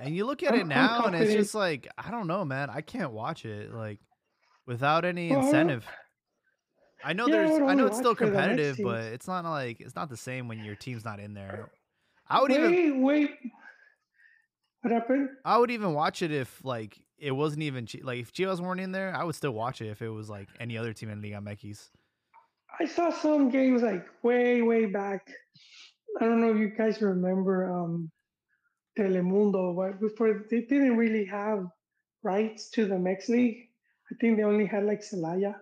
And 0.00 0.14
you 0.16 0.26
look 0.26 0.42
at 0.42 0.52
I'm- 0.52 0.62
it 0.62 0.66
now, 0.66 1.04
and 1.06 1.14
it's 1.16 1.32
just 1.32 1.54
like 1.54 1.88
I 1.98 2.10
don't 2.10 2.26
know, 2.26 2.44
man. 2.44 2.70
I 2.70 2.80
can't 2.80 3.12
watch 3.12 3.44
it 3.44 3.72
like 3.72 4.00
without 4.66 5.04
any 5.04 5.30
Well, 5.30 5.40
I 5.40 5.44
incentive. 5.44 5.86
I 7.04 7.12
know 7.12 7.26
Yeah, 7.26 7.32
there's, 7.36 7.50
would 7.60 7.62
I 7.70 7.74
know 7.74 7.86
it's 7.86 7.98
still 7.98 8.14
for 8.14 8.24
the 8.26 8.32
next 8.32 8.46
competitive, 8.46 8.78
but 8.82 9.04
it's 9.12 9.26
not 9.28 9.44
like 9.44 9.80
it's 9.80 9.94
not 9.94 10.08
the 10.08 10.16
same 10.16 10.48
when 10.48 10.64
your 10.64 10.74
team's 10.74 11.04
not 11.04 11.20
in 11.20 11.34
there. 11.34 11.70
I 12.28 12.40
would 12.40 12.50
wait, 12.50 12.60
even, 12.86 13.02
wait, 13.02 13.30
what 14.80 14.92
happened? 14.92 15.28
I 15.44 15.58
would 15.58 15.70
even 15.70 15.92
watch 15.92 16.22
it 16.22 16.30
if 16.32 16.64
like 16.64 16.98
it 17.18 17.32
wasn't 17.32 17.62
even 17.62 17.86
like 18.02 18.20
if 18.20 18.32
Chivas 18.32 18.58
weren't 18.60 18.80
in 18.80 18.92
there, 18.92 19.14
I 19.14 19.22
would 19.24 19.34
still 19.34 19.50
watch 19.52 19.82
it 19.82 19.88
if 19.88 20.00
it 20.00 20.08
was 20.08 20.30
like 20.30 20.48
any 20.58 20.78
other 20.78 20.92
team 20.94 21.10
in 21.10 21.20
Liga 21.20 21.36
MX. 21.36 21.90
I 22.80 22.86
saw 22.86 23.10
some 23.10 23.50
games 23.50 23.82
like 23.82 24.06
way, 24.22 24.62
way 24.62 24.86
back. 24.86 25.30
I 26.20 26.24
don't 26.24 26.40
know 26.40 26.50
if 26.50 26.58
you 26.58 26.70
guys 26.76 27.00
remember 27.00 27.72
um, 27.72 28.10
Telemundo, 28.98 29.76
but 29.76 30.00
before 30.00 30.44
they 30.50 30.62
didn't 30.62 30.96
really 30.96 31.24
have 31.26 31.66
rights 32.22 32.70
to 32.70 32.86
the 32.86 32.98
Mex 32.98 33.28
League. 33.28 33.68
I 34.10 34.16
think 34.20 34.36
they 34.36 34.44
only 34.44 34.66
had 34.66 34.84
like 34.84 35.02
Celaya, 35.02 35.54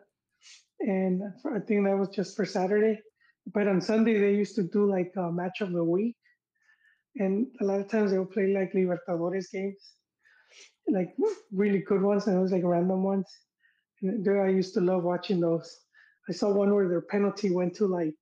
and 0.80 1.22
I 1.47 1.59
think 1.60 1.84
that 1.84 1.98
was 1.98 2.09
just 2.09 2.34
for 2.36 2.44
Saturday. 2.44 3.01
But 3.52 3.68
on 3.68 3.80
Sunday 3.80 4.18
they 4.18 4.34
used 4.34 4.55
to 4.56 4.62
do 4.62 4.89
like 4.90 5.12
a 5.16 5.30
match 5.30 5.60
of 5.60 5.72
the 5.72 5.84
week, 5.84 6.16
and 7.16 7.47
a 7.60 7.64
lot 7.64 7.80
of 7.80 7.89
times 7.89 8.10
they 8.10 8.18
would 8.18 8.30
play 8.30 8.55
like 8.55 8.72
Libertadores 8.72 9.51
games, 9.52 9.93
like 10.89 11.14
really 11.52 11.80
good 11.80 12.02
ones, 12.02 12.26
and 12.26 12.36
it 12.36 12.40
was 12.40 12.52
like 12.52 12.64
random 12.64 13.02
ones. 13.02 13.28
And 14.01 14.26
I 14.28 14.48
used 14.48 14.74
to 14.74 14.80
love 14.80 15.05
watching 15.05 15.40
those. 15.40 15.78
I 16.28 16.32
saw 16.32 16.52
one 16.52 16.74
where 16.74 16.88
their 16.88 17.00
penalty 17.00 17.50
went 17.50 17.74
to 17.76 17.86
like 17.86 18.14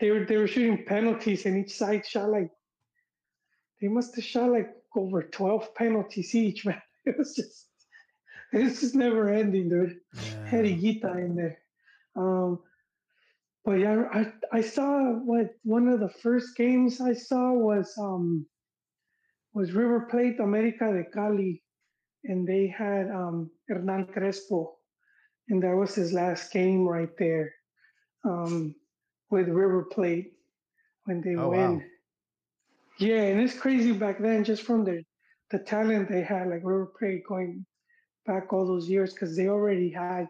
they 0.00 0.10
were 0.10 0.24
they 0.24 0.36
were 0.36 0.46
shooting 0.46 0.84
penalties 0.84 1.46
and 1.46 1.58
each 1.58 1.76
side 1.76 2.06
shot 2.06 2.30
like 2.30 2.50
they 3.80 3.88
must 3.88 4.14
have 4.16 4.24
shot 4.24 4.50
like 4.50 4.70
over 4.96 5.22
twelve 5.22 5.74
penalties 5.74 6.34
each, 6.34 6.66
man. 6.66 6.82
It 7.04 7.16
was 7.18 7.34
just 7.34 7.66
it's 8.52 8.80
just 8.80 8.94
never 8.94 9.28
ending, 9.28 9.68
dude. 9.68 10.00
Had 10.46 10.64
a 10.64 10.74
Higuita 10.74 11.16
in 11.18 11.36
there. 11.36 11.58
Um 12.16 12.60
but 13.64 13.80
yeah, 13.80 14.04
I 14.12 14.32
I 14.52 14.60
saw 14.62 15.12
what 15.12 15.54
one 15.62 15.88
of 15.88 16.00
the 16.00 16.08
first 16.08 16.56
games 16.56 17.00
I 17.00 17.12
saw 17.12 17.52
was 17.52 17.92
um 17.98 18.46
was 19.52 19.72
River 19.72 20.06
Plate 20.10 20.40
America 20.40 20.92
de 20.92 21.04
Cali 21.04 21.62
and 22.24 22.46
they 22.46 22.66
had 22.66 23.10
um 23.10 23.50
Hernan 23.68 24.06
Crespo 24.06 24.77
and 25.48 25.62
that 25.62 25.74
was 25.76 25.94
his 25.94 26.12
last 26.12 26.52
game 26.52 26.86
right 26.86 27.16
there 27.18 27.54
um, 28.24 28.74
with 29.30 29.48
River 29.48 29.84
Plate 29.84 30.32
when 31.04 31.20
they 31.20 31.34
Oh, 31.36 31.48
win. 31.50 31.78
wow. 31.78 31.82
Yeah, 32.98 33.22
and 33.22 33.40
it's 33.40 33.56
crazy 33.58 33.92
back 33.92 34.18
then 34.18 34.44
just 34.44 34.62
from 34.62 34.84
the 34.84 35.04
the 35.50 35.58
talent 35.60 36.10
they 36.10 36.22
had, 36.22 36.48
like 36.48 36.60
River 36.62 36.92
Plate 36.98 37.22
going 37.26 37.64
back 38.26 38.52
all 38.52 38.66
those 38.66 38.88
years 38.88 39.14
because 39.14 39.34
they 39.36 39.48
already 39.48 39.88
had 39.90 40.28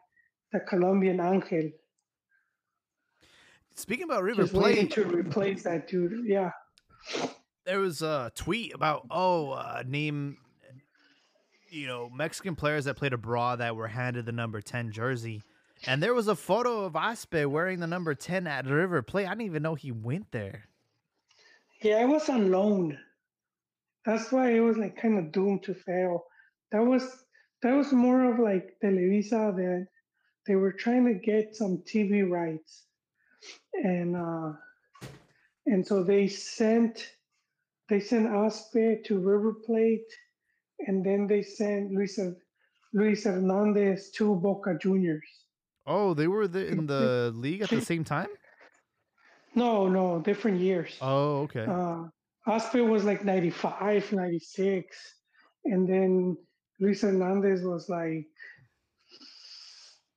the 0.52 0.60
Colombian 0.60 1.18
Angel 1.20 1.70
Speaking 3.74 4.04
about 4.04 4.22
River 4.22 4.42
just 4.42 4.54
Plate, 4.54 4.90
to 4.92 5.04
replace 5.04 5.62
that 5.62 5.88
dude. 5.88 6.24
Yeah, 6.26 6.50
there 7.64 7.78
was 7.80 8.02
a 8.02 8.30
tweet 8.34 8.74
about 8.74 9.06
oh 9.10 9.52
uh, 9.52 9.82
name 9.86 10.38
you 11.70 11.86
know 11.86 12.10
Mexican 12.10 12.56
players 12.56 12.84
that 12.86 12.96
played 12.96 13.12
abroad 13.12 13.60
that 13.60 13.76
were 13.76 13.88
handed 13.88 14.26
the 14.26 14.32
number 14.32 14.60
10 14.60 14.92
jersey 14.92 15.42
and 15.86 16.02
there 16.02 16.14
was 16.14 16.28
a 16.28 16.34
photo 16.34 16.84
of 16.84 16.94
Aspe 16.94 17.46
wearing 17.46 17.80
the 17.80 17.86
number 17.86 18.14
10 18.14 18.46
at 18.46 18.66
River 18.66 19.02
Plate. 19.02 19.26
I 19.26 19.30
didn't 19.30 19.46
even 19.46 19.62
know 19.62 19.74
he 19.74 19.92
went 19.92 20.30
there. 20.32 20.64
yeah, 21.82 22.02
it 22.02 22.08
was 22.08 22.28
on 22.28 22.50
loan. 22.50 22.98
That's 24.04 24.32
why 24.32 24.52
it 24.52 24.60
was 24.60 24.76
like 24.76 24.96
kind 24.96 25.18
of 25.18 25.32
doomed 25.32 25.62
to 25.64 25.74
fail. 25.74 26.24
That 26.72 26.82
was 26.84 27.04
that 27.62 27.74
was 27.74 27.92
more 27.92 28.24
of 28.32 28.38
like 28.38 28.76
Televisa 28.82 29.54
that 29.56 29.86
they 30.46 30.56
were 30.56 30.72
trying 30.72 31.04
to 31.06 31.14
get 31.14 31.54
some 31.54 31.78
TV 31.78 32.28
rights, 32.28 32.84
and 33.74 34.16
uh, 34.16 34.52
and 35.66 35.86
so 35.86 36.02
they 36.02 36.26
sent 36.26 37.12
they 37.88 38.00
sent 38.00 38.28
Aspe 38.28 39.04
to 39.04 39.18
River 39.18 39.54
Plate, 39.66 40.10
and 40.86 41.04
then 41.04 41.26
they 41.26 41.42
sent 41.42 41.90
Luis 41.92 42.18
Luis 42.94 43.24
Hernandez 43.24 44.10
to 44.12 44.34
Boca 44.36 44.76
Juniors. 44.80 45.26
Oh, 45.86 46.14
they 46.14 46.26
were 46.28 46.46
the, 46.48 46.66
in 46.66 46.86
the 46.86 47.32
league 47.34 47.62
at 47.62 47.70
the 47.70 47.80
same 47.80 48.04
time? 48.04 48.28
No, 49.54 49.88
no, 49.88 50.20
different 50.20 50.60
years. 50.60 50.96
Oh, 51.00 51.42
okay. 51.48 51.64
Uh, 51.64 52.04
Aspe 52.46 52.86
was 52.86 53.04
like 53.04 53.24
95, 53.24 54.12
96. 54.12 54.96
And 55.64 55.88
then 55.88 56.36
Luis 56.80 57.00
Hernandez 57.02 57.62
was 57.62 57.88
like, 57.88 58.26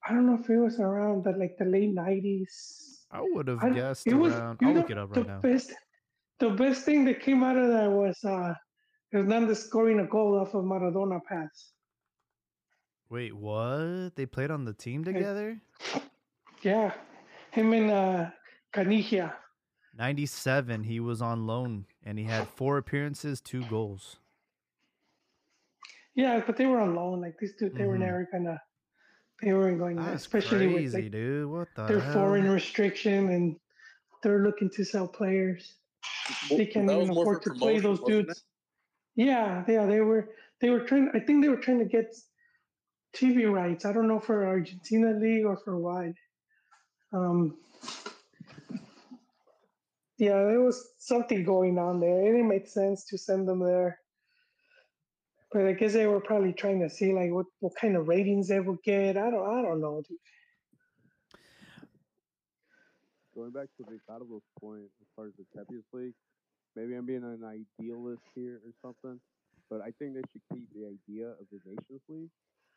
I 0.07 0.13
don't 0.13 0.25
know 0.25 0.37
if 0.41 0.49
it 0.49 0.57
was 0.57 0.79
around 0.79 1.23
the, 1.23 1.31
like 1.31 1.57
the 1.57 1.65
late 1.65 1.93
90s. 1.95 2.99
I 3.11 3.21
would 3.21 3.47
have 3.47 3.63
I- 3.63 3.69
guessed 3.71 4.07
it 4.07 4.13
was- 4.13 4.33
around. 4.33 4.57
you 4.61 4.67
I'll 4.67 4.73
know, 4.73 4.79
look 4.81 4.89
it 4.91 4.97
up 4.97 5.13
the 5.13 5.23
now. 5.23 5.39
Best, 5.39 5.73
the 6.39 6.49
best 6.49 6.83
thing 6.83 7.05
that 7.05 7.19
came 7.21 7.43
out 7.43 7.57
of 7.57 7.69
that 7.69 7.89
was 7.91 8.23
uh, 8.23 8.53
Hernandez 9.11 9.63
scoring 9.65 9.99
a 9.99 10.05
goal 10.05 10.39
off 10.39 10.53
of 10.53 10.63
Maradona 10.63 11.19
pass. 11.23 11.71
Wait, 13.09 13.35
what? 13.35 14.15
They 14.15 14.25
played 14.25 14.51
on 14.51 14.63
the 14.63 14.73
team 14.73 15.03
together? 15.03 15.59
Yeah, 16.61 16.93
him 17.51 17.73
and 17.73 17.91
uh, 17.91 18.29
Caniggia. 18.73 19.33
97, 19.97 20.83
he 20.83 20.99
was 21.01 21.21
on 21.21 21.45
loan 21.45 21.85
and 22.05 22.17
he 22.17 22.23
had 22.23 22.47
four 22.47 22.77
appearances, 22.77 23.41
two 23.41 23.65
goals. 23.65 24.17
Yeah, 26.15 26.41
but 26.45 26.55
they 26.55 26.65
were 26.65 26.79
on 26.79 26.95
loan. 26.95 27.21
Like 27.21 27.37
these 27.39 27.53
two, 27.57 27.69
they 27.69 27.85
were 27.85 27.95
Mhm. 27.97 27.99
never 27.99 28.29
gonna. 28.31 28.61
They 29.41 29.53
weren't 29.53 29.79
going, 29.79 29.97
to, 29.97 30.03
That's 30.03 30.21
especially 30.21 30.67
with 30.67 30.75
crazy, 30.75 31.01
like, 31.03 31.11
dude. 31.11 31.47
What 31.49 31.67
the 31.75 31.85
their 31.87 31.99
hell? 31.99 32.13
foreign 32.13 32.47
restriction 32.49 33.29
and 33.29 33.59
they're 34.21 34.43
looking 34.43 34.69
to 34.75 34.85
sell 34.85 35.07
players. 35.07 35.77
They 36.49 36.67
can't 36.67 36.89
even 36.89 37.09
afford 37.09 37.41
to 37.43 37.53
play 37.55 37.79
those 37.79 37.99
wasn't 38.01 38.19
it? 38.19 38.27
dudes. 38.27 38.43
Yeah, 39.15 39.63
yeah, 39.67 39.85
they 39.85 40.01
were 40.01 40.29
they 40.61 40.69
were 40.69 40.81
trying 40.81 41.11
I 41.13 41.19
think 41.19 41.41
they 41.43 41.49
were 41.49 41.57
trying 41.57 41.79
to 41.79 41.85
get 41.85 42.15
TV 43.13 43.51
rights. 43.51 43.85
I 43.85 43.93
don't 43.93 44.07
know 44.07 44.19
for 44.19 44.45
Argentina 44.47 45.11
League 45.11 45.45
or 45.45 45.57
for 45.57 45.77
what. 45.77 46.13
Um 47.13 47.57
Yeah, 50.17 50.43
there 50.45 50.61
was 50.61 50.87
something 50.99 51.43
going 51.43 51.79
on 51.79 51.99
there. 51.99 52.21
It 52.21 52.31
didn't 52.31 52.47
make 52.47 52.67
sense 52.67 53.05
to 53.05 53.17
send 53.17 53.47
them 53.47 53.59
there. 53.59 53.99
But 55.51 55.65
I 55.65 55.73
guess 55.73 55.93
they 55.93 56.07
were 56.07 56.21
probably 56.21 56.53
trying 56.53 56.79
to 56.81 56.89
see 56.89 57.11
like 57.11 57.31
what, 57.31 57.47
what 57.59 57.75
kind 57.75 57.97
of 57.97 58.07
ratings 58.07 58.47
they 58.47 58.59
would 58.59 58.81
get. 58.83 59.17
I 59.17 59.29
don't 59.29 59.45
I 59.45 59.61
don't 59.61 59.81
know. 59.81 60.01
Dude. 60.07 60.17
Going 63.35 63.51
back 63.51 63.67
to 63.77 63.83
Ricardo's 63.89 64.43
point 64.59 64.83
as 65.01 65.07
far 65.15 65.25
as 65.25 65.33
the 65.37 65.45
Champions 65.55 65.85
League, 65.91 66.13
maybe 66.75 66.95
I'm 66.95 67.05
being 67.05 67.23
an 67.23 67.43
idealist 67.43 68.23
here 68.35 68.59
or 68.65 68.71
something, 68.81 69.19
but 69.69 69.81
I 69.81 69.91
think 69.97 70.15
they 70.15 70.23
should 70.31 70.41
keep 70.51 70.65
the 70.73 70.87
idea 70.87 71.29
of 71.29 71.45
the 71.51 71.59
Nations 71.65 72.01
League, 72.09 72.29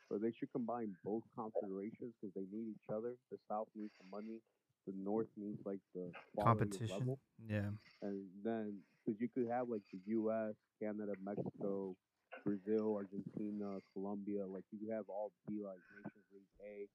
but 0.09 0.21
they 0.21 0.31
should 0.31 0.51
combine 0.51 0.95
both 1.03 1.23
confederations 1.35 2.13
because 2.21 2.33
they 2.35 2.45
need 2.51 2.69
each 2.71 2.89
other. 2.93 3.15
The 3.31 3.37
South 3.49 3.67
needs 3.75 3.93
the 3.99 4.07
money, 4.09 4.39
the 4.87 4.93
North 4.97 5.27
needs 5.37 5.59
like 5.65 5.79
the 5.93 6.11
Competition. 6.41 6.87
level. 6.99 7.19
Yeah. 7.47 7.69
and 8.01 8.25
then 8.43 8.79
because 9.05 9.19
you 9.21 9.29
could 9.29 9.47
have 9.49 9.69
like 9.69 9.81
the 9.91 9.99
U.S., 10.07 10.55
Canada, 10.81 11.13
Mexico, 11.23 11.95
Brazil, 12.43 12.95
Argentina, 12.97 13.79
Colombia, 13.93 14.45
like 14.45 14.63
you 14.71 14.79
could 14.79 14.93
have 14.93 15.05
all 15.09 15.31
be 15.47 15.61
like 15.63 15.79
Nations 15.95 16.25
League 16.33 16.53
A, 16.61 16.87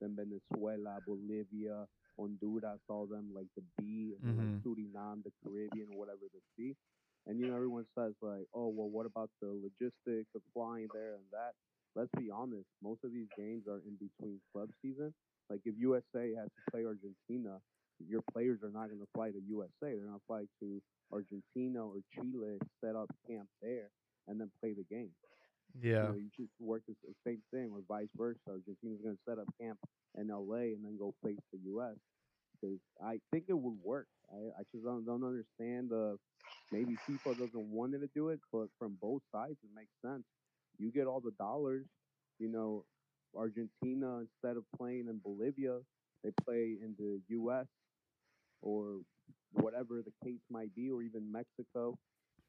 then 0.00 0.16
Venezuela, 0.16 0.98
Bolivia, 1.06 1.86
Honduras, 2.18 2.80
all 2.88 3.06
them 3.06 3.30
like 3.34 3.48
the 3.56 3.62
B, 3.78 4.14
and 4.16 4.22
then 4.26 4.36
like 4.36 4.50
mm-hmm. 4.50 4.64
Suriname, 4.64 5.22
the 5.24 5.32
Caribbean, 5.42 5.88
whatever 5.92 6.26
the 6.32 6.40
C. 6.56 6.74
And 7.26 7.38
you 7.38 7.46
know 7.48 7.54
everyone 7.56 7.86
says 7.96 8.12
like, 8.22 8.46
oh 8.54 8.68
well, 8.68 8.88
what 8.88 9.06
about 9.06 9.30
the 9.40 9.48
logistics 9.48 10.30
of 10.34 10.42
flying 10.52 10.88
there 10.92 11.14
and 11.14 11.24
that? 11.32 11.52
Let's 11.94 12.10
be 12.18 12.30
honest, 12.30 12.66
most 12.82 13.04
of 13.04 13.12
these 13.12 13.28
games 13.36 13.66
are 13.68 13.80
in 13.86 13.96
between 13.96 14.40
club 14.52 14.70
season. 14.82 15.14
Like 15.50 15.60
if 15.64 15.74
USA 15.78 16.32
has 16.36 16.48
to 16.48 16.62
play 16.70 16.84
Argentina, 16.84 17.58
your 17.98 18.22
players 18.32 18.60
are 18.62 18.70
not 18.70 18.88
going 18.88 19.00
to 19.00 19.08
fly 19.14 19.30
to 19.30 19.40
USA. 19.48 19.94
They're 19.94 20.08
going 20.08 20.18
to 20.18 20.26
fly 20.26 20.44
to 20.60 20.82
Argentina 21.12 21.84
or 21.86 22.00
Chile, 22.14 22.58
set 22.82 22.96
up 22.96 23.10
camp 23.28 23.48
there, 23.62 23.90
and 24.28 24.40
then 24.40 24.50
play 24.60 24.72
the 24.74 24.84
game. 24.84 25.10
You, 25.90 25.90
Yeah. 25.90 26.02
know, 26.02 26.14
you 26.14 26.30
just 26.36 26.52
work 26.60 26.82
the 26.86 26.94
same 27.26 27.42
thing, 27.52 27.70
or 27.72 27.80
vice 27.88 28.08
versa. 28.16 28.38
Argentina's 28.48 29.00
going 29.02 29.16
to 29.16 29.22
set 29.28 29.38
up 29.38 29.48
camp 29.60 29.78
in 30.18 30.28
LA 30.28 30.74
and 30.74 30.84
then 30.84 30.96
go 30.98 31.14
face 31.24 31.38
the 31.52 31.58
US. 31.76 31.96
Because 32.60 32.78
I 33.02 33.18
think 33.30 33.44
it 33.48 33.58
would 33.58 33.78
work. 33.82 34.06
I, 34.32 34.60
I 34.60 34.62
just 34.72 34.84
don't, 34.84 35.04
don't 35.04 35.24
understand 35.24 35.90
the 35.90 36.16
maybe 36.72 36.96
FIFA 37.08 37.38
doesn't 37.38 37.70
want 37.70 37.92
to 37.92 38.08
do 38.14 38.28
it, 38.30 38.40
but 38.52 38.66
from 38.78 38.96
both 39.00 39.22
sides 39.32 39.56
it 39.62 39.70
makes 39.74 39.92
sense. 40.04 40.24
You 40.78 40.90
get 40.90 41.06
all 41.06 41.20
the 41.20 41.32
dollars. 41.32 41.86
You 42.38 42.48
know, 42.48 42.84
Argentina 43.36 44.20
instead 44.20 44.56
of 44.56 44.64
playing 44.76 45.06
in 45.08 45.20
Bolivia, 45.22 45.78
they 46.22 46.30
play 46.44 46.76
in 46.80 46.94
the 46.98 47.20
U.S. 47.28 47.66
or 48.62 49.00
whatever 49.52 50.02
the 50.02 50.12
case 50.24 50.40
might 50.50 50.74
be, 50.74 50.90
or 50.90 51.02
even 51.02 51.30
Mexico. 51.30 51.96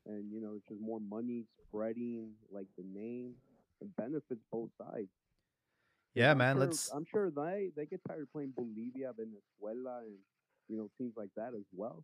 And 0.08 0.32
you 0.32 0.42
know, 0.42 0.54
it's 0.56 0.68
just 0.68 0.82
more 0.82 1.00
money 1.00 1.44
spreading 1.68 2.32
like 2.52 2.68
the 2.78 2.84
name. 2.84 3.34
It 3.82 3.96
benefits 3.98 4.42
both 4.52 4.70
sides. 4.78 5.10
Yeah, 6.16 6.32
I'm 6.32 6.38
man. 6.38 6.56
sure- 6.56 6.66
Let's 6.66 6.92
I'm 6.92 7.06
sure 7.06 7.30
they 7.30 7.72
they 7.76 7.86
get 7.86 8.02
tired 8.08 8.24
of 8.24 8.32
playing 8.32 8.54
Bolivia, 8.56 9.12
Venezuela, 9.14 10.00
and 10.06 10.18
you 10.68 10.78
know 10.78 10.90
teams 10.98 11.14
like 11.18 11.30
that 11.36 11.54
as 11.54 11.66
well. 11.74 12.04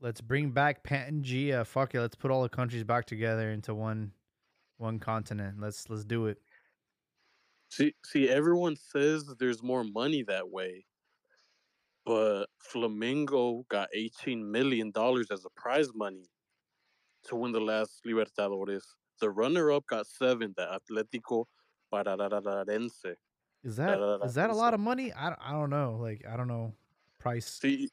let's 0.00 0.20
bring 0.20 0.50
back 0.50 0.84
Pangea. 0.84 1.66
Fuck 1.66 1.94
it. 1.94 2.00
Let's 2.00 2.14
put 2.16 2.30
all 2.30 2.42
the 2.42 2.48
countries 2.50 2.84
back 2.84 3.06
together 3.06 3.50
into 3.50 3.74
one 3.74 4.12
one 4.76 4.98
continent. 4.98 5.58
Let's 5.58 5.88
let's 5.88 6.04
do 6.04 6.26
it. 6.26 6.38
See, 7.70 7.94
see, 8.04 8.28
everyone 8.28 8.76
says 8.76 9.24
there's 9.40 9.62
more 9.62 9.82
money 9.82 10.22
that 10.24 10.48
way, 10.48 10.84
but 12.04 12.46
Flamengo 12.72 13.66
got 13.68 13.88
18 13.92 14.48
million 14.50 14.90
dollars 14.92 15.28
as 15.32 15.44
a 15.44 15.50
prize 15.60 15.88
money 15.94 16.28
to 17.24 17.34
win 17.36 17.52
the 17.52 17.60
last 17.60 18.02
Libertadores. 18.06 18.84
The 19.20 19.30
runner-up 19.30 19.86
got 19.86 20.06
seven, 20.06 20.54
the 20.56 20.78
Atlético 20.78 21.46
Paranaense. 21.92 23.14
Is 23.64 23.76
that 23.76 23.98
is 24.24 24.34
that 24.34 24.50
a 24.50 24.54
lot 24.54 24.74
of 24.74 24.80
money? 24.80 25.12
I, 25.12 25.30
don't- 25.30 25.40
I 25.42 25.52
don't 25.52 25.70
know. 25.70 25.98
Like 26.00 26.24
I 26.30 26.36
don't 26.36 26.48
know 26.48 26.74
price 27.18 27.46
See, 27.46 27.88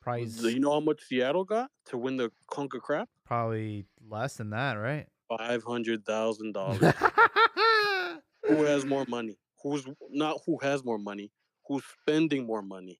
price 0.00 0.36
do 0.40 0.48
you 0.48 0.60
know 0.60 0.72
how 0.72 0.80
much 0.80 1.02
Seattle 1.02 1.44
got 1.44 1.70
to 1.86 1.98
win 1.98 2.16
the 2.16 2.30
Conca 2.50 2.80
Crap? 2.80 3.08
probably 3.24 3.86
less 4.08 4.36
than 4.36 4.50
that, 4.50 4.74
right? 4.74 5.06
Five 5.38 5.62
hundred 5.62 6.04
thousand 6.04 6.52
dollars. 6.52 6.80
who 8.48 8.62
has 8.64 8.84
more 8.84 9.04
money? 9.08 9.36
Who's 9.62 9.86
not 10.10 10.38
who 10.46 10.58
has 10.62 10.84
more 10.84 10.98
money? 10.98 11.30
Who's 11.68 11.84
spending 12.02 12.46
more 12.46 12.62
money? 12.62 12.98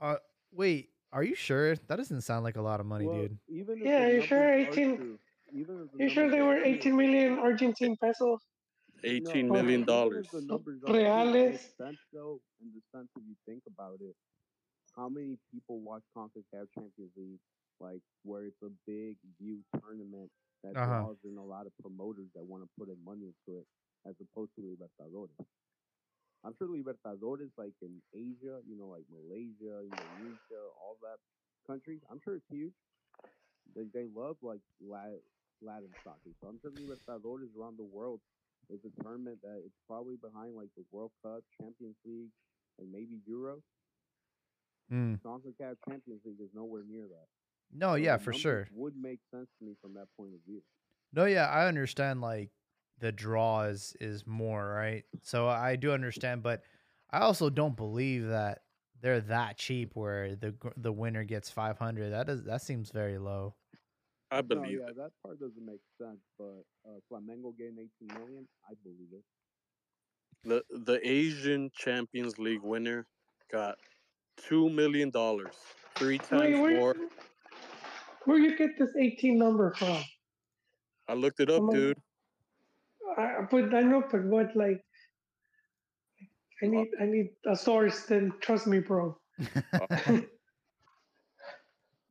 uh, 0.00 0.16
wait, 0.52 0.90
are 1.12 1.22
you 1.22 1.34
sure? 1.34 1.76
That 1.76 1.96
doesn't 1.96 2.20
sound 2.22 2.44
like 2.44 2.56
a 2.56 2.62
lot 2.62 2.80
of 2.80 2.86
money, 2.86 3.06
Well, 3.06 3.16
dude. 3.16 3.38
Even 3.48 3.78
Yeah, 3.78 4.08
the 4.08 4.14
you 4.16 4.22
sure 4.22 4.52
18 4.52 4.96
true, 4.96 5.18
even 5.54 5.88
You 5.98 6.08
sure 6.10 6.30
they 6.30 6.42
were 6.42 6.56
18 6.62 6.96
million 6.96 7.38
Argentine 7.38 7.96
pesos? 7.96 8.40
Eighteen 9.04 9.50
No, 9.50 9.52
million 9.52 9.84
even 9.86 10.06
if 10.10 10.24
dollars. 10.24 10.28
the 10.32 10.40
numbers 10.40 10.82
are 10.84 10.98
true, 11.12 11.32
it 11.32 11.40
Reales? 11.44 11.60
makes 11.76 11.76
sense 11.76 11.98
in 12.60 12.72
the 12.74 12.82
sense 12.92 13.08
if 13.16 13.24
you 13.26 13.36
think 13.46 13.62
about 13.66 14.00
it. 14.00 14.16
How 14.96 15.08
many 15.08 15.38
people 15.52 15.80
watch 15.80 16.02
CONCACAF 16.16 16.68
Champions 16.74 17.12
League, 17.16 17.40
like 17.80 18.02
where 18.22 18.44
it's 18.44 18.62
a 18.62 18.70
big 18.86 19.16
view 19.38 19.60
tournament 19.80 20.30
that 20.62 20.76
Uh-huh. 20.76 21.06
draws 21.06 21.16
in 21.24 21.36
a 21.36 21.44
lot 21.44 21.66
of 21.66 21.72
promoters 21.80 22.28
that 22.34 22.44
want 22.44 22.62
to 22.62 22.68
put 22.78 22.88
in 22.88 23.02
money 23.04 23.32
into 23.32 23.58
it, 23.60 23.66
as 24.06 24.14
opposed 24.20 24.52
to 24.56 24.62
Libertadores. 24.62 25.36
I'm 26.44 26.54
sure 26.56 26.68
Libertadores, 26.68 27.50
like 27.56 27.74
in 27.82 28.00
Asia, 28.14 28.60
you 28.66 28.76
know, 28.76 28.86
like 28.88 29.04
Malaysia, 29.10 29.82
Indonesia, 29.84 30.60
all 30.76 30.98
that 31.02 31.18
countries, 31.66 32.00
I'm 32.10 32.20
sure 32.22 32.36
it's 32.36 32.48
huge. 32.48 32.74
They, 33.74 33.84
they 33.92 34.06
love 34.06 34.36
like 34.42 34.60
Latin, 34.80 35.20
Latin 35.60 35.94
soccer. 36.02 36.32
So 36.40 36.48
I'm 36.48 36.58
sure 36.60 36.70
Libertadores 36.70 37.54
around 37.58 37.78
the 37.78 37.84
world 37.84 38.20
is 38.72 38.80
a 38.84 39.02
tournament 39.02 39.38
that 39.42 39.62
it's 39.64 39.76
probably 39.86 40.16
behind 40.16 40.54
like 40.54 40.68
the 40.76 40.84
World 40.90 41.12
Cup, 41.22 41.42
Champions 41.60 41.96
League, 42.04 42.30
and 42.78 42.90
maybe 42.90 43.20
Euro. 43.26 43.62
Hmm. 44.88 45.14
CONCACAF 45.24 45.76
Champions 45.88 46.22
League 46.24 46.40
is 46.40 46.50
nowhere 46.54 46.82
near 46.88 47.02
that. 47.02 47.26
No, 47.72 47.92
So 47.92 47.96
yeah, 47.96 48.16
for 48.16 48.32
sure. 48.32 48.68
Would 48.72 48.94
make 49.00 49.20
sense 49.30 49.48
to 49.58 49.64
me 49.64 49.74
from 49.80 49.94
that 49.94 50.06
point 50.16 50.34
of 50.34 50.40
view. 50.46 50.62
No, 51.12 51.24
yeah, 51.24 51.46
I 51.46 51.66
understand 51.66 52.20
like 52.20 52.50
the 52.98 53.12
draw 53.12 53.62
is 53.62 53.94
is 54.00 54.26
more, 54.26 54.68
right? 54.68 55.04
So 55.22 55.48
I 55.48 55.76
do 55.76 55.92
understand, 55.92 56.42
but 56.42 56.62
I 57.10 57.20
also 57.20 57.50
don't 57.50 57.76
believe 57.76 58.28
that 58.28 58.60
they're 59.00 59.20
that 59.22 59.56
cheap 59.56 59.92
where 59.94 60.34
the 60.36 60.54
the 60.76 60.92
winner 60.92 61.24
gets 61.24 61.50
500. 61.50 62.10
That 62.10 62.28
is 62.28 62.44
that 62.44 62.62
seems 62.62 62.90
very 62.90 63.18
low. 63.18 63.54
I 64.30 64.42
No, 64.50 64.62
believe 64.62 64.80
yeah, 64.80 64.86
it. 64.88 64.96
that 64.96 65.12
part 65.22 65.40
doesn't 65.40 65.64
make 65.64 65.80
sense. 65.98 66.20
But 66.38 66.64
uh, 66.86 67.00
Flamengo 67.10 67.56
getting 67.56 67.78
18 67.78 68.14
million, 68.14 68.48
I 68.68 68.74
believe 68.82 69.12
it. 69.12 69.24
The 70.44 70.64
the 70.70 71.00
Asian 71.06 71.70
Champions 71.70 72.38
League 72.38 72.62
winner 72.62 73.06
got 73.50 73.78
two 74.36 74.68
million 74.70 75.10
dollars, 75.10 75.56
three 75.96 76.18
times 76.18 76.56
Wait, 76.56 76.60
where, 76.60 76.80
more. 76.80 76.96
where 78.24 78.38
you 78.38 78.56
get 78.56 78.78
this 78.78 78.90
18 78.98 79.38
number 79.38 79.72
from? 79.74 80.02
I 81.08 81.14
looked 81.14 81.40
it 81.40 81.50
up, 81.50 81.62
Come 81.62 81.68
on. 81.70 81.76
dude. 81.76 82.02
I, 83.18 83.42
but 83.50 83.74
I 83.74 83.82
know, 83.82 84.02
but 84.10 84.24
what 84.24 84.56
like? 84.56 84.82
I 86.62 86.66
need 86.66 86.88
I 87.00 87.06
need 87.06 87.36
a 87.46 87.56
source. 87.56 88.06
Then 88.06 88.32
trust 88.40 88.66
me, 88.66 88.80
bro. 88.80 89.18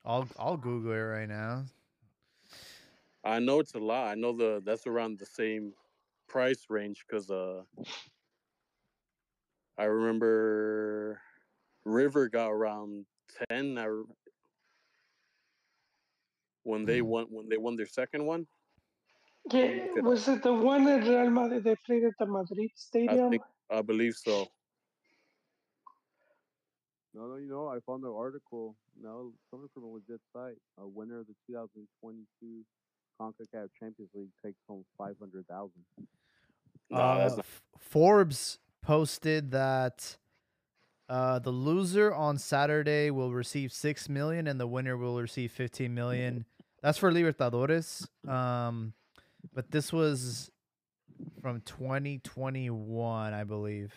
I'll 0.03 0.27
I'll 0.37 0.57
Google 0.57 0.91
it 0.91 0.97
right 0.97 1.27
now. 1.29 1.65
I 3.23 3.39
know 3.39 3.59
it's 3.59 3.73
a 3.75 3.79
lot. 3.79 4.07
I 4.07 4.15
know 4.15 4.33
the 4.33 4.61
that's 4.65 4.87
around 4.87 5.19
the 5.19 5.25
same 5.25 5.73
price 6.27 6.65
range 6.69 7.03
because 7.07 7.29
uh, 7.29 7.63
I 9.77 9.83
remember 9.83 11.21
River 11.85 12.29
got 12.29 12.49
around 12.49 13.05
ten. 13.49 13.77
I 13.77 13.85
re- 13.85 14.03
when 16.63 16.85
they 16.85 17.01
won 17.01 17.25
when 17.29 17.49
they 17.49 17.57
won 17.57 17.75
their 17.75 17.87
second 17.87 18.25
one. 18.25 18.47
Yeah, 19.51 19.61
look 19.63 19.73
it 19.73 19.97
up. 19.99 20.03
was 20.05 20.27
it 20.27 20.43
the 20.43 20.53
one 20.53 20.87
at 20.87 21.03
Real 21.07 21.29
Madrid? 21.29 21.63
They 21.63 21.75
played 21.85 22.03
at 22.03 22.13
the 22.19 22.25
Madrid 22.25 22.69
I 22.71 22.75
Stadium. 22.75 23.29
think 23.31 23.41
I 23.69 23.81
believe 23.81 24.15
so. 24.15 24.47
No, 27.13 27.27
no, 27.27 27.35
you 27.37 27.49
know, 27.49 27.67
I 27.67 27.79
found 27.85 28.03
an 28.03 28.13
article. 28.15 28.75
now 29.01 29.31
coming 29.49 29.67
from 29.73 29.83
a 29.83 29.87
legit 29.87 30.21
site. 30.31 30.57
A 30.77 30.87
winner 30.87 31.19
of 31.19 31.27
the 31.27 31.33
2022 31.47 32.63
CONCACAF 33.19 33.69
Champions 33.79 34.09
League 34.13 34.31
takes 34.43 34.59
home 34.67 34.85
500,000. 34.97 35.71
Nah, 36.89 37.17
that's 37.17 37.33
Uh, 37.33 37.37
not- 37.37 37.45
Forbes 37.77 38.59
posted 38.81 39.51
that 39.51 40.17
uh, 41.09 41.39
the 41.39 41.51
loser 41.51 42.13
on 42.13 42.37
Saturday 42.37 43.09
will 43.11 43.33
receive 43.33 43.71
six 43.73 44.07
million, 44.07 44.47
and 44.47 44.59
the 44.59 44.67
winner 44.67 44.95
will 44.95 45.19
receive 45.21 45.51
fifteen 45.51 45.93
million. 45.93 46.45
That's 46.81 46.97
for 46.99 47.11
Libertadores. 47.11 48.07
Um, 48.29 48.93
but 49.53 49.71
this 49.71 49.91
was 49.91 50.49
from 51.41 51.61
2021, 51.61 53.33
I 53.33 53.43
believe. 53.43 53.93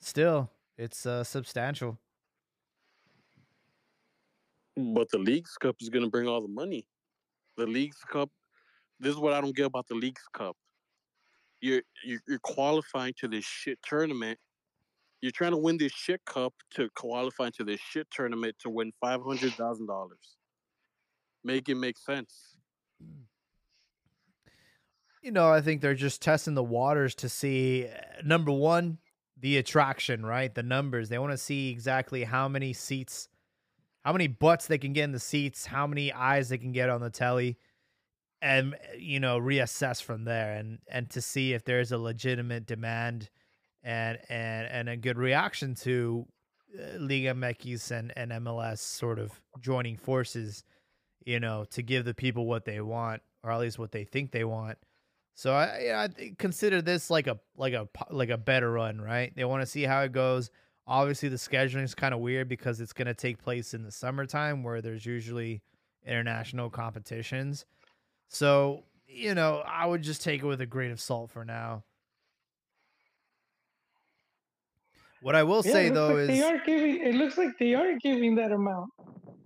Still, 0.00 0.50
it's 0.76 1.06
uh, 1.06 1.22
substantial. 1.24 1.98
But 4.76 5.10
the 5.10 5.18
Leagues 5.18 5.56
Cup 5.56 5.76
is 5.80 5.88
going 5.88 6.04
to 6.04 6.10
bring 6.10 6.26
all 6.28 6.40
the 6.40 6.48
money. 6.48 6.86
The 7.60 7.66
Leagues 7.66 7.98
Cup. 8.10 8.30
This 8.98 9.12
is 9.12 9.18
what 9.18 9.34
I 9.34 9.40
don't 9.40 9.54
get 9.54 9.66
about 9.66 9.86
the 9.86 9.94
Leagues 9.94 10.22
Cup. 10.32 10.56
You're 11.60 11.82
you're, 12.02 12.38
qualifying 12.42 13.12
to 13.18 13.28
this 13.28 13.44
shit 13.44 13.78
tournament. 13.86 14.38
You're 15.20 15.32
trying 15.32 15.50
to 15.50 15.58
win 15.58 15.76
this 15.76 15.92
shit 15.92 16.22
cup 16.24 16.54
to 16.70 16.88
qualify 16.96 17.50
to 17.50 17.64
this 17.64 17.78
shit 17.80 18.06
tournament 18.10 18.56
to 18.60 18.70
win 18.70 18.92
five 18.98 19.20
hundred 19.22 19.52
thousand 19.52 19.86
dollars. 19.86 20.38
Make 21.44 21.68
it 21.68 21.74
make 21.74 21.98
sense. 21.98 22.56
You 25.22 25.32
know, 25.32 25.52
I 25.52 25.60
think 25.60 25.82
they're 25.82 25.94
just 25.94 26.22
testing 26.22 26.54
the 26.54 26.64
waters 26.64 27.14
to 27.16 27.28
see 27.28 27.88
uh, 27.88 28.22
number 28.24 28.52
one, 28.52 28.96
the 29.38 29.58
attraction, 29.58 30.24
right? 30.24 30.54
The 30.54 30.62
numbers. 30.62 31.10
They 31.10 31.18
want 31.18 31.32
to 31.32 31.38
see 31.38 31.68
exactly 31.68 32.24
how 32.24 32.48
many 32.48 32.72
seats, 32.72 33.28
how 34.04 34.12
many 34.12 34.26
butts 34.26 34.66
they 34.66 34.78
can 34.78 34.92
get 34.92 35.04
in 35.04 35.12
the 35.12 35.20
seats, 35.20 35.66
how 35.66 35.86
many 35.86 36.12
eyes 36.12 36.48
they 36.48 36.58
can 36.58 36.72
get 36.72 36.88
on 36.88 37.00
the 37.00 37.10
telly, 37.10 37.58
and 38.42 38.74
you 38.98 39.20
know, 39.20 39.38
reassess 39.38 40.02
from 40.02 40.24
there 40.24 40.54
and 40.54 40.78
and 40.88 41.10
to 41.10 41.20
see 41.20 41.52
if 41.52 41.64
there's 41.64 41.92
a 41.92 41.98
legitimate 41.98 42.66
demand 42.66 43.28
and 43.82 44.18
and 44.28 44.66
and 44.68 44.88
a 44.88 44.96
good 44.96 45.18
reaction 45.18 45.74
to 45.74 46.26
uh, 46.78 46.98
Liga 46.98 47.34
MX 47.34 47.90
and 47.90 48.12
and 48.16 48.32
MLS 48.44 48.78
sort 48.78 49.18
of 49.18 49.40
joining 49.60 49.96
forces, 49.96 50.64
you 51.24 51.40
know, 51.40 51.64
to 51.70 51.82
give 51.82 52.04
the 52.04 52.14
people 52.14 52.46
what 52.46 52.64
they 52.64 52.80
want 52.80 53.22
or 53.42 53.50
at 53.50 53.60
least 53.60 53.78
what 53.78 53.92
they 53.92 54.04
think 54.04 54.30
they 54.30 54.44
want. 54.44 54.78
So 55.34 55.54
I, 55.54 55.80
yeah, 55.84 56.06
I 56.18 56.32
consider 56.38 56.82
this 56.82 57.10
like 57.10 57.26
a 57.26 57.38
like 57.56 57.72
a 57.72 57.88
like 58.10 58.30
a 58.30 58.38
better 58.38 58.70
run, 58.70 59.00
right? 59.00 59.34
They 59.34 59.44
want 59.44 59.62
to 59.62 59.66
see 59.66 59.84
how 59.84 60.02
it 60.02 60.12
goes. 60.12 60.50
Obviously, 60.90 61.28
the 61.28 61.36
scheduling 61.36 61.84
is 61.84 61.94
kind 61.94 62.12
of 62.12 62.18
weird 62.18 62.48
because 62.48 62.80
it's 62.80 62.92
going 62.92 63.06
to 63.06 63.14
take 63.14 63.38
place 63.38 63.74
in 63.74 63.84
the 63.84 63.92
summertime 63.92 64.64
where 64.64 64.82
there's 64.82 65.06
usually 65.06 65.62
international 66.04 66.68
competitions. 66.68 67.64
So 68.28 68.82
you 69.06 69.34
know, 69.34 69.62
I 69.66 69.86
would 69.86 70.02
just 70.02 70.22
take 70.22 70.42
it 70.42 70.46
with 70.46 70.60
a 70.60 70.66
grain 70.66 70.90
of 70.90 71.00
salt 71.00 71.30
for 71.30 71.44
now. 71.44 71.84
What 75.22 75.36
I 75.36 75.42
will 75.42 75.62
Yeah, 75.64 75.72
say 75.72 75.88
though 75.90 76.08
like 76.14 76.16
is 76.18 76.28
they 76.28 76.42
are 76.42 76.58
giving. 76.64 77.00
It 77.06 77.14
looks 77.14 77.36
like 77.38 77.50
they 77.58 77.74
are 77.74 77.96
giving 78.02 78.34
that 78.36 78.52
amount. 78.52 78.90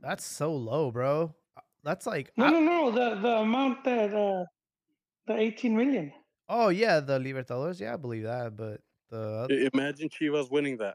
that's 0.00 0.24
so 0.24 0.52
low, 0.54 0.90
bro. 0.90 1.34
That's 1.82 2.06
like 2.06 2.30
No, 2.36 2.46
I- 2.46 2.50
no, 2.50 2.60
no. 2.60 2.90
The 2.90 3.20
the 3.20 3.36
amount 3.38 3.84
that 3.84 4.14
uh, 4.14 4.44
the 5.26 5.36
18 5.38 5.76
million. 5.76 6.12
oh 6.48 6.68
yeah, 6.68 7.00
the 7.00 7.18
Libertadores. 7.18 7.80
Yeah, 7.80 7.94
I 7.94 7.96
believe 7.96 8.22
that, 8.22 8.56
but 8.56 8.80
the 9.10 9.46
I- 9.50 9.68
Imagine 9.76 10.08
Chivas 10.08 10.50
winning 10.50 10.76
that. 10.78 10.94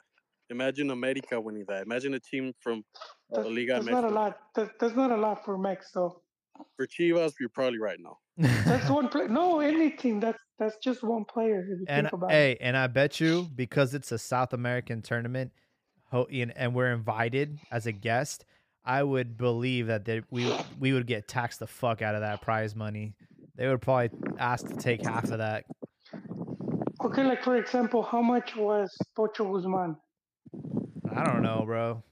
Imagine 0.49 0.91
America 0.91 1.39
winning 1.39 1.65
that. 1.67 1.83
Imagine 1.83 2.15
a 2.15 2.19
team 2.19 2.53
from 2.59 2.83
uh, 3.33 3.41
That's, 3.41 3.49
Liga 3.49 3.73
that's 3.75 3.85
not 3.85 4.03
a 4.03 4.09
lot. 4.09 4.37
That, 4.55 4.79
that's 4.79 4.95
not 4.95 5.11
a 5.11 5.17
lot 5.17 5.45
for 5.45 5.57
Mex 5.57 5.91
though. 5.91 6.21
For 6.75 6.87
Chivas, 6.87 7.33
you're 7.39 7.49
probably 7.49 7.79
right 7.79 7.99
now. 7.99 8.17
That's 8.37 8.89
one 8.89 9.07
play. 9.09 9.27
No, 9.27 9.59
any 9.59 9.91
team. 9.91 10.19
That's 10.19 10.41
that's 10.57 10.77
just 10.83 11.03
one 11.03 11.25
player. 11.25 11.61
If 11.61 11.79
you 11.79 11.85
and 11.87 12.05
think 12.05 12.13
about 12.13 12.31
it. 12.31 12.33
hey, 12.33 12.57
and 12.59 12.75
I 12.75 12.87
bet 12.87 13.19
you 13.19 13.47
because 13.55 13.93
it's 13.93 14.11
a 14.11 14.17
South 14.17 14.53
American 14.53 15.01
tournament, 15.01 15.51
ho- 16.11 16.27
and 16.31 16.55
and 16.57 16.73
we're 16.73 16.91
invited 16.91 17.59
as 17.71 17.85
a 17.85 17.91
guest, 17.91 18.45
I 18.83 19.03
would 19.03 19.37
believe 19.37 19.87
that 19.87 20.05
they, 20.05 20.21
we 20.31 20.51
we 20.79 20.93
would 20.93 21.07
get 21.07 21.27
taxed 21.27 21.59
the 21.59 21.67
fuck 21.67 22.01
out 22.01 22.15
of 22.15 22.21
that 22.21 22.41
prize 22.41 22.75
money. 22.75 23.13
They 23.55 23.67
would 23.67 23.81
probably 23.81 24.09
ask 24.37 24.67
to 24.67 24.75
take 24.75 25.05
half 25.05 25.25
of 25.25 25.37
that. 25.39 25.65
Okay, 27.01 27.23
like 27.23 27.43
for 27.43 27.57
example, 27.57 28.03
how 28.03 28.21
much 28.21 28.55
was 28.55 28.89
Pocho 29.15 29.53
Guzman? 29.53 29.95
I 31.15 31.23
don't 31.23 31.41
know, 31.41 31.63
bro. 31.65 32.03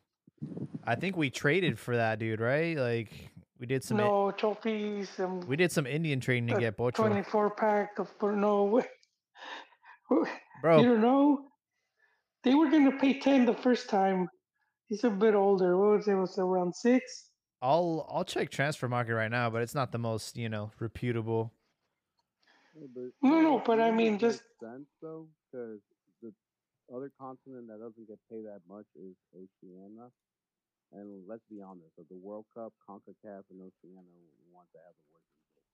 I 0.83 0.95
think 0.95 1.17
we 1.17 1.29
traded 1.29 1.79
for 1.79 1.95
that 1.95 2.19
dude, 2.19 2.39
right? 2.39 2.77
Like 2.77 3.11
we 3.59 3.65
did 3.65 3.83
some 3.83 3.97
no 3.97 4.31
trophies. 4.31 5.09
Um, 5.19 5.41
we 5.41 5.55
did 5.55 5.71
some 5.71 5.85
Indian 5.85 6.19
trading 6.19 6.47
to 6.47 6.59
get 6.59 6.77
Pocho. 6.77 7.03
24 7.03 7.51
pack 7.51 7.99
of 7.99 8.09
no. 8.21 8.83
Bro, 10.61 10.79
You 10.79 10.87
don't 10.87 11.01
know. 11.01 11.45
They 12.43 12.55
were 12.55 12.69
gonna 12.69 12.97
pay 12.97 13.19
10 13.19 13.45
the 13.45 13.53
first 13.53 13.89
time. 13.89 14.29
He's 14.87 15.03
a 15.03 15.09
bit 15.09 15.35
older. 15.35 15.77
What 15.77 15.97
was 15.97 16.07
it? 16.07 16.13
Was 16.15 16.37
around 16.37 16.73
six? 16.73 17.29
I'll 17.61 18.07
I'll 18.09 18.23
check 18.23 18.49
Transfermarkt 18.49 19.13
right 19.13 19.31
now, 19.31 19.49
but 19.49 19.61
it's 19.61 19.75
not 19.75 19.91
the 19.91 19.97
most, 19.97 20.37
you 20.37 20.47
know, 20.47 20.71
reputable. 20.79 21.51
Yeah, 22.75 23.07
No, 23.21 23.41
no, 23.41 23.59
but 23.65 23.81
I 23.81 23.91
mean, 23.91 24.17
just 24.17 24.43
sense 24.61 24.87
though, 25.01 25.27
because 25.51 25.79
the 25.89 25.96
other 26.93 27.11
continent 27.19 27.67
that 27.67 27.79
doesn't 27.79 28.07
get 28.07 28.19
paid 28.31 28.45
that 28.47 28.63
much 28.67 28.87
is 28.95 29.15
Oceania. 29.35 30.09
And 30.95 31.27
let's 31.27 31.43
be 31.51 31.59
honest, 31.59 31.91
of 31.99 32.07
the 32.07 32.15
World 32.15 32.47
Cup, 32.55 32.71
CONCACAF 32.87 33.43
and 33.51 33.59
Oceania 33.59 34.07
want 34.55 34.71
to 34.71 34.79
have 34.79 34.95
the 34.95 35.07
working 35.11 35.43
bit. 35.51 35.67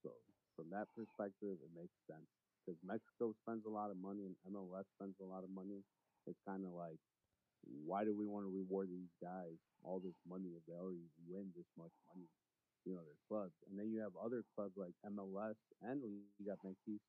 So 0.00 0.10
from 0.56 0.72
that 0.72 0.88
perspective, 0.96 1.60
it 1.60 1.72
makes 1.76 1.92
sense 2.08 2.24
because 2.64 2.80
Mexico 2.80 3.36
spends 3.44 3.68
a 3.68 3.72
lot 3.72 3.92
of 3.92 4.00
money 4.00 4.24
and 4.24 4.34
MLS 4.48 4.88
spends 4.96 5.20
a 5.20 5.28
lot 5.28 5.44
of 5.44 5.52
money. 5.52 5.84
It's 6.24 6.40
kind 6.48 6.64
of 6.64 6.72
like, 6.72 6.96
why 7.84 8.08
do 8.08 8.16
we 8.16 8.24
want 8.24 8.48
to 8.48 8.52
reward 8.52 8.88
these 8.88 9.12
guys 9.20 9.60
all 9.84 10.00
this 10.00 10.16
money 10.24 10.56
if 10.56 10.64
they 10.64 10.74
already 10.74 11.04
win 11.28 11.52
this 11.52 11.68
much 11.76 11.92
money? 12.08 12.26
you 12.86 12.94
know, 12.94 13.02
their 13.02 13.20
clubs. 13.26 13.52
And 13.68 13.74
then 13.74 13.90
you 13.90 14.00
have 14.00 14.14
other 14.14 14.46
clubs 14.54 14.78
like 14.78 14.94
MLS 15.02 15.58
and 15.82 16.00
Liga 16.38 16.54
MX, 16.62 17.02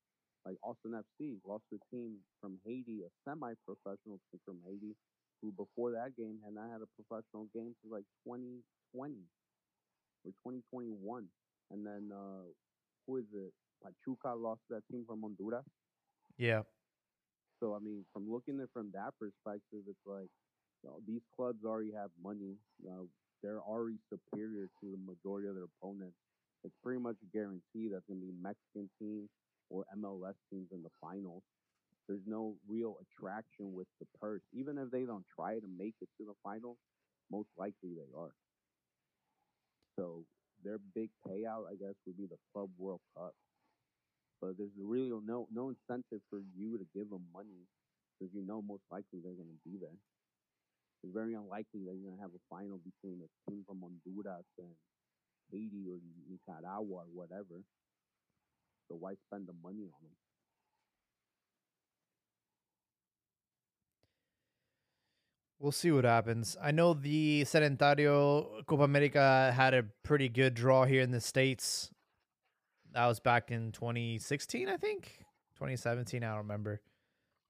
like 0.48 0.56
Austin 0.64 0.96
FC, 0.96 1.36
lost 1.44 1.64
a 1.76 1.80
team 1.92 2.16
from 2.40 2.56
Haiti, 2.64 3.04
a 3.04 3.10
semi-professional 3.28 4.16
team 4.32 4.40
from 4.48 4.56
Haiti, 4.64 4.96
who 5.42 5.52
before 5.52 5.92
that 5.92 6.16
game 6.16 6.40
had 6.40 6.56
not 6.56 6.72
had 6.72 6.80
a 6.80 6.88
professional 6.96 7.52
game 7.52 7.76
since 7.84 7.92
like 7.92 8.08
2020 8.24 8.64
or 10.24 10.32
2021. 10.40 11.28
And 11.70 11.84
then 11.84 12.08
uh, 12.08 12.48
who 13.04 13.18
is 13.20 13.28
it? 13.36 13.52
Pachuca 13.84 14.32
lost 14.34 14.64
that 14.70 14.82
team 14.90 15.04
from 15.06 15.20
Honduras. 15.20 15.68
Yeah. 16.40 16.64
So 17.60 17.76
I 17.76 17.78
mean, 17.84 18.08
from 18.12 18.32
looking 18.32 18.56
at 18.58 18.64
it 18.64 18.70
from 18.72 18.88
that 18.96 19.12
perspective, 19.20 19.84
it's 19.84 20.06
like 20.06 20.32
you 20.82 20.88
know, 20.88 20.96
these 21.06 21.22
clubs 21.36 21.60
already 21.64 21.92
have 21.92 22.10
money. 22.16 22.56
Uh, 22.80 23.04
they're 23.42 23.60
already 23.60 24.00
superior 24.08 24.72
to 24.80 24.84
the 24.90 24.98
majority 24.98 25.46
of 25.46 25.54
their 25.54 25.68
opponents. 25.68 26.16
It's 26.64 26.74
pretty 26.82 26.98
much 26.98 27.14
a 27.22 27.28
guarantee 27.36 27.92
that's 27.92 28.06
going 28.08 28.18
to 28.18 28.26
be 28.26 28.34
Mexican 28.34 28.90
teams 28.98 29.28
or 29.70 29.84
MLS 29.96 30.34
teams 30.50 30.68
in 30.72 30.82
the 30.82 30.90
finals. 31.00 31.42
There's 32.08 32.26
no 32.26 32.56
real 32.68 32.96
attraction 33.02 33.74
with 33.74 33.88
the 34.00 34.06
purse. 34.20 34.42
Even 34.52 34.78
if 34.78 34.90
they 34.90 35.04
don't 35.04 35.26
try 35.34 35.58
to 35.58 35.68
make 35.68 35.94
it 36.00 36.08
to 36.18 36.24
the 36.26 36.34
finals, 36.42 36.78
most 37.30 37.48
likely 37.58 37.94
they 37.94 38.10
are. 38.16 38.32
So 39.98 40.24
their 40.64 40.78
big 40.94 41.10
payout, 41.26 41.66
I 41.70 41.76
guess, 41.76 41.94
would 42.06 42.16
be 42.16 42.26
the 42.26 42.38
Club 42.52 42.70
World 42.78 43.00
Cup. 43.16 43.34
But 44.40 44.56
there's 44.58 44.70
really 44.78 45.10
no 45.10 45.48
no 45.52 45.70
incentive 45.70 46.22
for 46.30 46.40
you 46.56 46.78
to 46.78 46.86
give 46.94 47.10
them 47.10 47.26
money 47.34 47.66
because 48.18 48.32
you 48.34 48.42
know 48.46 48.62
most 48.62 48.84
likely 48.90 49.20
they're 49.22 49.34
going 49.34 49.50
to 49.50 49.70
be 49.70 49.78
there. 49.78 49.98
It's 51.02 51.14
very 51.14 51.34
unlikely 51.34 51.86
that 51.86 51.94
you're 51.94 52.10
going 52.10 52.16
to 52.18 52.22
have 52.22 52.34
a 52.34 52.44
final 52.50 52.78
between 52.78 53.22
a 53.22 53.30
team 53.50 53.64
from 53.66 53.80
Honduras 53.82 54.46
and 54.58 54.74
Haiti 55.50 55.86
or 55.90 55.98
Nicaragua 56.28 57.06
or 57.06 57.10
whatever. 57.12 57.62
So 58.88 58.96
why 58.96 59.14
spend 59.14 59.46
the 59.46 59.54
money 59.62 59.82
on 59.82 60.00
them? 60.02 60.12
We'll 65.60 65.72
see 65.72 65.90
what 65.90 66.04
happens. 66.04 66.56
I 66.62 66.70
know 66.70 66.94
the 66.94 67.42
Centenario 67.42 68.64
Copa 68.66 68.84
America 68.84 69.52
had 69.54 69.74
a 69.74 69.82
pretty 70.04 70.28
good 70.28 70.54
draw 70.54 70.84
here 70.84 71.02
in 71.02 71.10
the 71.10 71.20
States. 71.20 71.90
That 72.92 73.06
was 73.06 73.18
back 73.18 73.50
in 73.50 73.72
2016, 73.72 74.68
I 74.68 74.76
think. 74.76 75.18
2017, 75.56 76.22
I 76.22 76.28
don't 76.28 76.38
remember. 76.38 76.80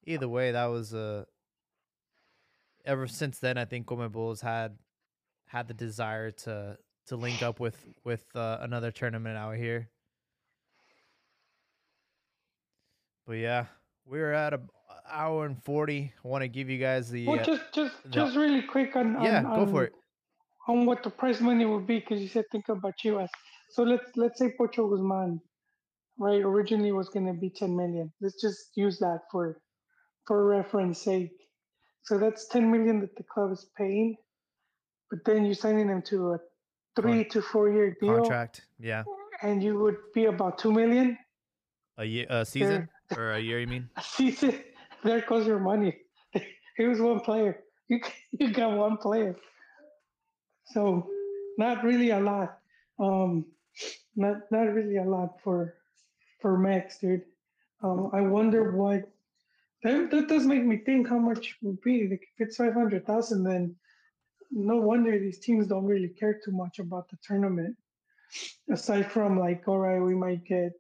Either 0.07 0.27
way, 0.27 0.53
that 0.53 0.67
was 0.67 0.95
uh 0.95 1.25
ever 2.87 3.07
since 3.07 3.39
then 3.39 3.59
I 3.59 3.67
think 3.67 3.87
CONMEBOL 3.87 4.31
has 4.31 4.41
had 4.41 4.79
had 5.47 5.69
the 5.69 5.75
desire 5.75 6.31
to 6.31 6.79
to 7.09 7.17
link 7.17 7.43
up 7.43 7.61
with 7.61 7.77
with 8.05 8.25
uh, 8.35 8.59
another 8.63 8.91
tournament 8.91 9.37
out 9.37 9.57
here. 9.57 9.91
But 13.29 13.35
yeah, 13.35 13.67
we're 14.07 14.33
at 14.33 14.55
a 14.55 14.61
hour 15.07 15.45
and 15.45 15.63
40. 15.63 16.15
I 16.25 16.29
want 16.29 16.41
to 16.43 16.49
give 16.49 16.71
you 16.71 16.79
guys 16.79 17.11
the 17.11 17.27
Well, 17.27 17.39
uh, 17.39 17.45
just 17.45 17.63
just 17.75 18.03
the- 18.03 18.09
just 18.09 18.37
really 18.37 18.63
quick 18.63 18.97
on, 18.97 19.17
on 19.17 19.25
yeah, 19.25 19.43
go 19.43 19.67
for 19.67 19.85
it. 19.85 19.93
on 20.67 20.87
what 20.87 21.03
the 21.03 21.11
price 21.11 21.39
money 21.41 21.67
would 21.67 21.87
be 21.87 22.01
because 22.01 22.23
you 22.23 22.29
said 22.29 22.47
think 22.51 22.71
about 22.71 22.95
Chivas. 22.97 23.29
So 23.69 23.83
let's 23.83 24.11
let's 24.17 24.39
say 24.39 24.55
Pocho 24.59 24.89
Guzman, 24.89 25.43
right? 26.19 26.43
Originally 26.43 26.91
was 26.91 27.11
going 27.11 27.27
to 27.27 27.35
be 27.35 27.51
10 27.51 27.77
million. 27.77 28.11
Let's 28.23 28.41
just 28.41 28.71
use 28.77 28.99
that 29.01 29.21
for 29.31 29.61
for 30.27 30.47
reference 30.47 31.03
sake. 31.03 31.37
So 32.05 32.17
that's 32.17 32.49
10 32.49 32.71
million 32.71 33.01
that 33.01 33.15
the 33.17 33.25
club 33.25 33.53
is 33.53 33.67
paying, 33.77 34.17
but 35.11 35.19
then 35.27 35.45
you're 35.45 35.55
signing 35.67 35.89
them 35.89 36.01
to 36.03 36.33
a 36.33 36.39
three 36.97 37.25
to 37.27 37.43
four 37.43 37.69
year 37.69 37.95
deal, 38.01 38.21
contract. 38.21 38.63
Yeah, 38.79 39.05
and 39.43 39.63
you 39.63 39.79
would 39.81 39.99
be 40.15 40.25
about 40.25 40.57
two 40.57 40.73
million 40.73 41.19
a 41.99 42.07
year, 42.07 42.27
a 42.31 42.47
season 42.47 42.89
or 43.17 43.33
a 43.33 43.41
year. 43.41 43.61
You 43.61 43.67
mean? 43.67 43.89
There 45.05 45.21
goes 45.21 45.47
your 45.47 45.61
money. 45.61 45.97
Was 46.79 47.01
one 47.01 47.21
player. 47.21 47.63
You 47.89 48.01
you 48.33 48.53
got 48.53 48.77
one 48.77 48.97
player. 48.97 49.37
So 50.67 51.09
not 51.57 51.85
really 51.85 52.11
a 52.11 52.21
lot. 52.21 52.59
Um, 52.99 53.47
not 54.17 54.51
not 54.51 54.75
really 54.75 54.97
a 54.97 55.05
lot 55.05 55.41
for 55.43 55.75
for 56.41 56.59
Max, 56.59 56.99
dude. 56.99 57.23
Um, 57.83 58.11
I 58.13 58.23
wonder 58.23 58.73
what 58.73 59.09
that, 59.85 60.11
that 60.11 60.29
does 60.29 60.45
make 60.47 60.65
me 60.65 60.79
think 60.79 61.09
how 61.09 61.19
much 61.19 61.57
would 61.63 61.81
be 61.83 62.09
like 62.09 62.23
if 62.23 62.49
it's 62.49 62.57
five 62.57 62.75
hundred 62.75 63.07
thousand. 63.07 63.45
Then 63.45 63.77
no 64.51 64.79
wonder 64.79 65.19
these 65.19 65.39
teams 65.39 65.69
don't 65.69 65.85
really 65.85 66.09
care 66.09 66.41
too 66.45 66.53
much 66.53 66.79
about 66.81 67.09
the 67.09 67.19
tournament. 67.23 67.77
Aside 68.71 69.11
from 69.11 69.39
like, 69.39 69.67
all 69.69 69.79
right, 69.79 70.01
we 70.01 70.15
might 70.15 70.45
get 70.45 70.73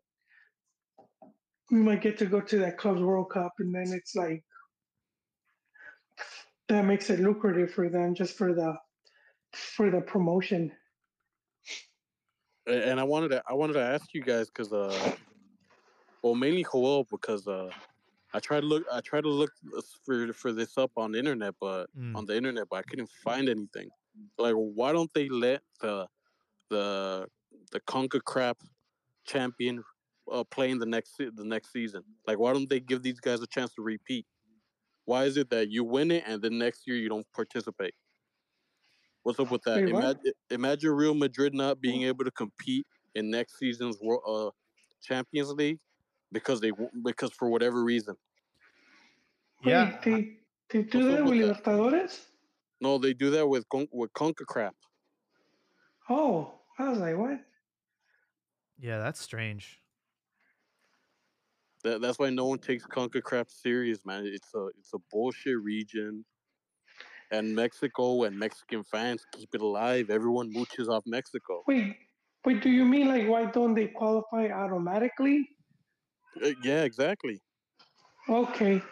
we 1.70 1.78
might 1.78 2.00
get 2.02 2.18
to 2.18 2.26
go 2.26 2.40
to 2.40 2.58
that 2.58 2.78
clubs 2.78 3.00
World 3.00 3.30
Cup, 3.30 3.52
and 3.58 3.74
then 3.74 3.92
it's 3.92 4.14
like 4.14 4.42
that 6.68 6.84
makes 6.84 7.10
it 7.10 7.20
lucrative 7.20 7.70
for 7.72 7.88
them 7.88 8.14
just 8.14 8.36
for 8.36 8.54
the 8.54 8.74
for 9.52 9.90
the 9.90 10.00
promotion. 10.00 10.72
And 12.66 13.00
I 13.00 13.04
wanted 13.04 13.30
to 13.30 13.42
I 13.48 13.54
wanted 13.54 13.74
to 13.74 13.82
ask 13.82 14.12
you 14.14 14.22
guys 14.22 14.48
because 14.48 14.72
uh, 14.72 15.14
well, 16.22 16.34
mainly 16.34 16.64
Joel 16.70 17.06
because 17.10 17.46
uh, 17.46 17.70
I 18.34 18.40
tried 18.40 18.60
to 18.60 18.66
look 18.66 18.84
I 18.92 19.00
tried 19.00 19.22
to 19.22 19.30
look 19.30 19.52
for 20.04 20.32
for 20.32 20.52
this 20.52 20.76
up 20.76 20.92
on 20.96 21.12
the 21.12 21.18
internet, 21.18 21.54
but 21.60 21.86
Mm. 21.96 22.16
on 22.16 22.26
the 22.26 22.36
internet, 22.36 22.68
but 22.70 22.76
I 22.76 22.82
couldn't 22.82 23.10
find 23.24 23.48
anything. 23.48 23.88
Like, 24.38 24.54
why 24.54 24.92
don't 24.92 25.12
they 25.14 25.28
let 25.28 25.62
the 25.80 26.06
the 26.70 27.26
the 27.72 27.80
Conquer 27.80 28.20
Crap 28.20 28.58
champion 29.24 29.82
uh, 30.32 30.44
play 30.44 30.70
in 30.70 30.78
the 30.78 30.86
next 30.86 31.16
se- 31.16 31.30
the 31.34 31.44
next 31.44 31.72
season? 31.72 32.02
Like, 32.26 32.38
why 32.38 32.52
don't 32.52 32.68
they 32.68 32.80
give 32.80 33.02
these 33.02 33.20
guys 33.20 33.40
a 33.42 33.46
chance 33.46 33.74
to 33.74 33.82
repeat? 33.82 34.26
Why 35.04 35.24
is 35.24 35.36
it 35.36 35.50
that 35.50 35.70
you 35.70 35.84
win 35.84 36.10
it 36.10 36.24
and 36.26 36.42
then 36.42 36.58
next 36.58 36.86
year 36.86 36.96
you 36.96 37.08
don't 37.08 37.26
participate? 37.34 37.94
What's 39.22 39.40
up 39.40 39.50
with 39.50 39.62
that? 39.62 39.76
Wait. 39.76 39.88
Imagine, 39.88 40.32
imagine 40.50 40.90
Real 40.90 41.14
Madrid 41.14 41.54
not 41.54 41.80
being 41.80 42.02
able 42.02 42.24
to 42.24 42.30
compete 42.30 42.86
in 43.14 43.30
next 43.30 43.58
season's 43.58 43.98
World 44.00 44.22
uh, 44.26 44.50
Champions 45.02 45.50
League 45.50 45.78
because 46.32 46.60
they 46.60 46.72
because 47.04 47.32
for 47.32 47.48
whatever 47.48 47.84
reason. 47.84 48.16
Yeah, 49.64 49.98
Wait, 50.06 50.40
they 50.70 50.82
they 50.82 50.82
do 50.88 51.08
that 51.10 51.24
with 51.24 51.38
with 51.38 51.48
that? 51.48 51.64
Libertadores? 51.64 52.26
No, 52.80 52.98
they 52.98 53.12
do 53.12 53.30
that 53.30 53.46
with 53.46 53.68
Con- 53.68 53.88
with 53.92 54.12
Conquer 54.12 54.44
Crap. 54.44 54.74
Oh, 56.08 56.60
I 56.78 56.88
was 56.88 56.98
like, 56.98 57.16
what? 57.16 57.40
yeah, 58.78 58.98
that's 58.98 59.20
strange. 59.20 59.80
That, 61.84 62.00
that's 62.00 62.18
why 62.18 62.30
no 62.30 62.46
one 62.46 62.58
takes 62.58 62.86
CONCACAF 62.86 63.50
serious, 63.50 64.04
man. 64.04 64.26
It's 64.26 64.52
a 64.54 64.66
it's 64.78 64.92
a 64.94 64.98
bullshit 65.10 65.58
region, 65.60 66.24
and 67.30 67.54
Mexico 67.54 68.24
and 68.24 68.38
Mexican 68.38 68.82
fans 68.84 69.24
keep 69.32 69.54
it 69.54 69.60
alive. 69.60 70.10
Everyone 70.10 70.52
mooches 70.52 70.88
off 70.88 71.04
Mexico. 71.06 71.62
Wait, 71.66 71.96
wait, 72.44 72.62
do 72.62 72.70
you 72.70 72.84
mean 72.84 73.08
like 73.08 73.28
why 73.28 73.46
don't 73.46 73.74
they 73.74 73.88
qualify 73.88 74.48
automatically? 74.48 75.48
Uh, 76.42 76.50
yeah, 76.62 76.82
exactly. 76.84 77.40
Okay, 78.28 78.82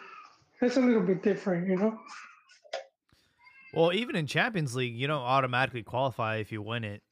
that's 0.61 0.77
a 0.77 0.81
little 0.81 1.03
bit 1.03 1.23
different, 1.23 1.67
you 1.67 1.75
know. 1.77 1.99
Well, 3.73 3.93
even 3.93 4.15
in 4.15 4.27
Champions 4.27 4.75
League, 4.75 4.95
you 4.95 5.07
don't 5.07 5.21
automatically 5.21 5.83
qualify 5.83 6.37
if 6.37 6.51
you 6.51 6.61
win 6.61 6.83
it. 6.83 7.03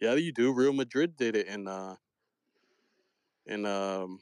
Yeah, 0.00 0.14
you 0.14 0.32
do. 0.32 0.52
Real 0.52 0.72
Madrid 0.72 1.16
did 1.16 1.36
it 1.36 1.46
in 1.46 1.68
uh 1.68 1.96
in 3.46 3.66
um 3.66 4.20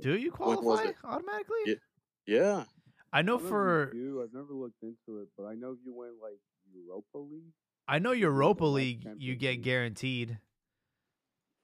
Do 0.00 0.16
you 0.16 0.30
qualify 0.30 0.90
automatically? 1.04 1.56
Yeah. 1.66 1.74
yeah. 2.26 2.64
I 3.12 3.22
know 3.22 3.36
I 3.36 3.38
don't 3.38 3.42
know 3.42 3.46
if 3.46 3.48
for 3.48 3.92
you. 3.94 4.22
I've 4.22 4.34
never 4.34 4.52
looked 4.52 4.82
into 4.82 5.20
it, 5.20 5.28
but 5.36 5.44
I 5.44 5.54
know 5.54 5.72
if 5.72 5.78
you 5.84 5.94
win 5.94 6.12
like 6.20 6.40
Europa 6.72 7.18
League, 7.18 7.52
I 7.88 7.98
know 7.98 8.12
Europa 8.12 8.64
League 8.64 9.06
you 9.18 9.36
get 9.36 9.62
guaranteed. 9.62 10.38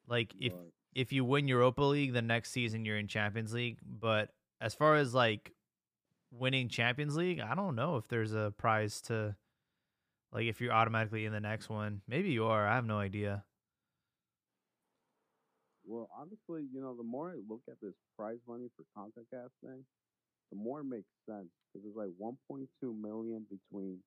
Like 0.08 0.34
if 0.38 0.52
but 0.52 0.72
if 0.94 1.12
you 1.12 1.24
win 1.24 1.48
Europa 1.48 1.82
League, 1.82 2.12
the 2.12 2.22
next 2.22 2.52
season 2.52 2.84
you're 2.84 2.98
in 2.98 3.08
Champions 3.08 3.52
League. 3.52 3.78
But 3.84 4.30
as 4.60 4.74
far 4.74 4.96
as 4.96 5.14
like 5.14 5.52
winning 6.30 6.68
Champions 6.68 7.16
League, 7.16 7.40
I 7.40 7.54
don't 7.54 7.74
know 7.74 7.96
if 7.96 8.08
there's 8.08 8.32
a 8.32 8.52
prize 8.56 9.00
to 9.02 9.34
like 10.32 10.46
if 10.46 10.60
you're 10.60 10.72
automatically 10.72 11.24
in 11.24 11.32
the 11.32 11.40
next 11.40 11.68
one. 11.68 12.02
Maybe 12.06 12.30
you 12.30 12.46
are. 12.46 12.66
I 12.66 12.74
have 12.74 12.86
no 12.86 12.98
idea. 12.98 13.44
Well, 15.86 16.08
honestly, 16.16 16.66
you 16.72 16.80
know, 16.80 16.96
the 16.96 17.02
more 17.02 17.30
I 17.30 17.36
look 17.48 17.62
at 17.68 17.80
this 17.82 17.94
prize 18.16 18.38
money 18.48 18.68
for 18.76 18.84
Concacaf 18.96 19.48
thing, 19.64 19.84
the 20.50 20.56
more 20.56 20.80
it 20.80 20.84
makes 20.84 21.08
sense 21.28 21.48
because 21.72 21.86
it's 21.86 21.96
like 21.96 22.10
1.2 22.20 22.66
million 22.82 23.46
between 23.50 23.98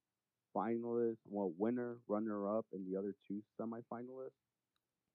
finalists, 0.56 1.18
well, 1.30 1.52
winner, 1.58 1.98
runner 2.08 2.58
up, 2.58 2.66
and 2.72 2.86
the 2.88 2.98
other 2.98 3.14
two 3.28 3.42
semifinalists. 3.60 4.40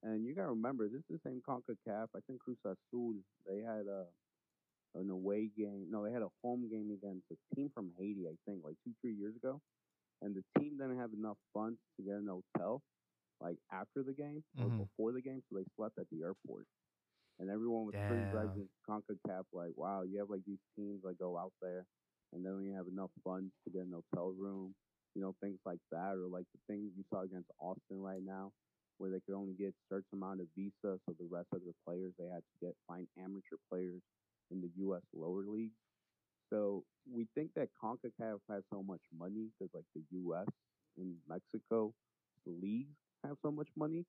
And 0.02 0.26
you 0.26 0.34
gotta 0.34 0.50
remember, 0.50 0.88
this 0.88 1.00
is 1.10 1.20
the 1.22 1.30
same 1.30 1.42
Concacaf. 1.46 2.08
I 2.16 2.20
think 2.26 2.40
Cruz 2.40 2.58
Azul 2.64 3.14
they 3.46 3.60
had 3.60 3.86
a 3.86 4.06
an 4.96 5.10
away 5.10 5.50
game. 5.56 5.86
No, 5.90 6.04
they 6.04 6.12
had 6.12 6.22
a 6.22 6.32
home 6.42 6.68
game 6.70 6.90
against 6.90 7.26
a 7.30 7.54
team 7.54 7.70
from 7.74 7.92
Haiti. 7.98 8.26
I 8.26 8.34
think 8.46 8.64
like 8.64 8.76
two, 8.84 8.92
three 9.00 9.14
years 9.14 9.36
ago, 9.36 9.60
and 10.22 10.34
the 10.34 10.42
team 10.60 10.78
didn't 10.78 10.98
have 10.98 11.12
enough 11.12 11.36
funds 11.54 11.78
to 11.96 12.02
get 12.02 12.14
an 12.14 12.28
hotel 12.28 12.82
like 13.40 13.58
after 13.72 14.02
the 14.02 14.14
game 14.14 14.44
or 14.58 14.70
Mhm. 14.70 14.76
before 14.78 15.12
the 15.12 15.22
game, 15.22 15.42
so 15.48 15.56
they 15.56 15.64
slept 15.76 15.98
at 15.98 16.08
the 16.10 16.22
airport. 16.22 16.66
And 17.38 17.50
everyone 17.50 17.86
was 17.86 17.96
griping 18.28 18.68
CONCACAF 18.88 19.44
like, 19.52 19.72
wow, 19.76 20.02
you 20.02 20.18
have 20.18 20.30
like 20.30 20.44
these 20.46 20.60
teams 20.76 21.02
that 21.02 21.18
go 21.18 21.36
out 21.38 21.52
there 21.60 21.86
and 22.32 22.44
they 22.44 22.50
don't 22.50 22.62
even 22.64 22.76
have 22.76 22.88
enough 22.88 23.10
funds 23.24 23.52
to 23.64 23.70
get 23.70 23.82
an 23.82 23.92
hotel 23.92 24.30
room, 24.32 24.74
you 25.14 25.22
know, 25.22 25.34
things 25.40 25.58
like 25.64 25.80
that, 25.90 26.14
or 26.16 26.28
like 26.28 26.46
the 26.52 26.60
things 26.66 26.92
you 26.96 27.04
saw 27.10 27.22
against 27.22 27.50
Austin 27.60 28.00
right 28.00 28.22
now, 28.22 28.52
where 28.98 29.10
they 29.10 29.20
could 29.20 29.34
only 29.34 29.54
get 29.54 29.74
certain 29.88 30.14
amount 30.14 30.40
of 30.40 30.48
visa, 30.56 30.98
so 31.04 31.14
the 31.18 31.28
rest 31.30 31.48
of 31.52 31.62
the 31.64 31.74
players 31.84 32.12
they 32.18 32.26
had 32.26 32.42
to 32.52 32.66
get 32.66 32.74
find 32.86 33.08
amateur 33.18 33.56
players 33.70 34.02
in 34.50 34.60
the 34.60 34.70
U.S. 34.76 35.02
lower 35.12 35.44
leagues. 35.46 35.78
So 36.50 36.84
we 37.10 37.26
think 37.34 37.52
that 37.54 37.68
CONCACAF 37.82 38.40
has 38.50 38.64
so 38.72 38.82
much 38.82 39.02
money 39.12 39.50
because 39.58 39.72
like 39.74 39.86
the 39.94 40.04
U.S. 40.12 40.48
and 40.96 41.16
Mexico, 41.28 41.94
leagues 42.46 42.96
have 43.24 43.36
so 43.42 43.50
much 43.50 43.68
money, 43.76 44.04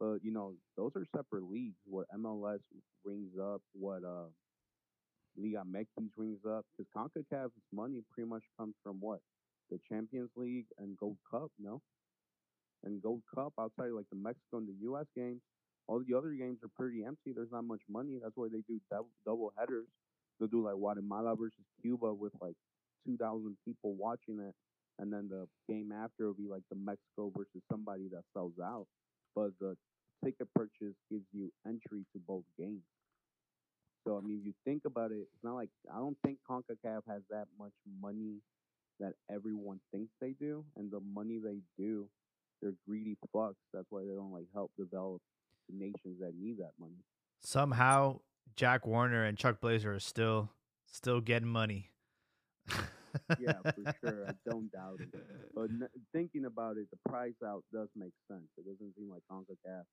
but 0.00 0.18
you 0.22 0.32
know 0.32 0.54
those 0.76 0.92
are 0.96 1.06
separate 1.16 1.44
leagues. 1.44 1.76
What 1.84 2.06
MLS 2.16 2.60
rings 3.04 3.32
up, 3.40 3.62
what 3.72 4.04
uh 4.04 4.28
Liga 5.36 5.62
MX 5.64 5.86
rings 6.16 6.40
up, 6.46 6.66
because 6.70 6.86
CONCACAF's 6.96 7.52
money 7.72 8.00
pretty 8.12 8.28
much 8.28 8.44
comes 8.58 8.74
from 8.82 9.00
what 9.00 9.20
the 9.70 9.78
Champions 9.88 10.30
League 10.36 10.66
and 10.78 10.96
Gold 10.96 11.16
Cup, 11.30 11.50
no? 11.58 11.80
And 12.84 13.02
Gold 13.02 13.22
Cup 13.34 13.52
outside 13.58 13.92
like 13.92 14.06
the 14.10 14.16
Mexico 14.16 14.58
and 14.58 14.68
the 14.68 14.76
U.S. 14.82 15.06
games, 15.16 15.40
all 15.86 16.02
the 16.06 16.16
other 16.16 16.32
games 16.32 16.58
are 16.62 16.68
pretty 16.76 17.04
empty. 17.04 17.32
There's 17.34 17.50
not 17.52 17.64
much 17.64 17.82
money. 17.88 18.18
That's 18.22 18.36
why 18.36 18.48
they 18.52 18.62
do 18.68 18.80
double, 18.90 19.10
double 19.24 19.52
headers. 19.58 19.86
They'll 20.38 20.48
do 20.48 20.64
like 20.64 20.74
Guatemala 20.74 21.36
versus 21.36 21.64
Cuba 21.80 22.12
with 22.12 22.32
like 22.40 22.56
2,000 23.06 23.56
people 23.64 23.94
watching 23.94 24.40
it, 24.40 24.54
and 24.98 25.12
then 25.12 25.28
the 25.28 25.46
game 25.72 25.92
after 25.92 26.26
will 26.26 26.34
be 26.34 26.48
like 26.48 26.62
the 26.70 26.76
Mexico 26.76 27.32
versus 27.36 27.62
somebody 27.70 28.08
that 28.12 28.22
sells 28.32 28.52
out. 28.62 28.86
But 29.34 29.50
the 29.60 29.76
ticket 30.24 30.48
purchase 30.54 30.94
gives 31.10 31.24
you 31.32 31.50
entry 31.66 32.04
to 32.12 32.20
both 32.26 32.44
games. 32.58 32.82
So 34.06 34.16
I 34.16 34.26
mean, 34.26 34.40
if 34.40 34.46
you 34.46 34.54
think 34.64 34.82
about 34.84 35.12
it, 35.12 35.20
it's 35.20 35.44
not 35.44 35.54
like 35.54 35.70
I 35.92 35.98
don't 35.98 36.16
think 36.24 36.38
Concacaf 36.48 37.02
has 37.08 37.22
that 37.30 37.46
much 37.58 37.72
money 38.00 38.40
that 39.00 39.14
everyone 39.30 39.80
thinks 39.92 40.12
they 40.20 40.34
do, 40.38 40.64
and 40.76 40.90
the 40.90 41.00
money 41.14 41.38
they 41.42 41.58
do, 41.78 42.08
they're 42.60 42.74
greedy 42.86 43.16
fucks. 43.34 43.54
That's 43.72 43.86
why 43.90 44.02
they 44.02 44.14
don't 44.14 44.32
like 44.32 44.46
help 44.52 44.70
develop 44.78 45.20
the 45.68 45.76
nations 45.76 46.20
that 46.20 46.32
need 46.38 46.58
that 46.58 46.72
money. 46.78 47.04
Somehow 47.40 48.20
Jack 48.56 48.86
Warner 48.86 49.24
and 49.24 49.38
Chuck 49.38 49.60
Blazer 49.60 49.94
are 49.94 50.00
still 50.00 50.50
still 50.86 51.20
getting 51.20 51.48
money. 51.48 51.90
Yeah, 53.36 53.62
for 53.74 53.84
sure. 54.00 54.28
I 54.28 54.32
don't 54.46 54.70
doubt 54.72 55.00
it. 55.00 55.14
But 55.54 55.64
n- 55.70 55.88
thinking 56.12 56.46
about 56.46 56.76
it, 56.78 56.88
the 56.90 56.98
price 57.10 57.36
out 57.44 57.64
does 57.72 57.88
make 57.94 58.14
sense. 58.30 58.48
It 58.56 58.64
doesn't 58.64 58.94
seem 58.96 59.10
like 59.10 59.22
CONCACAF 59.30 59.84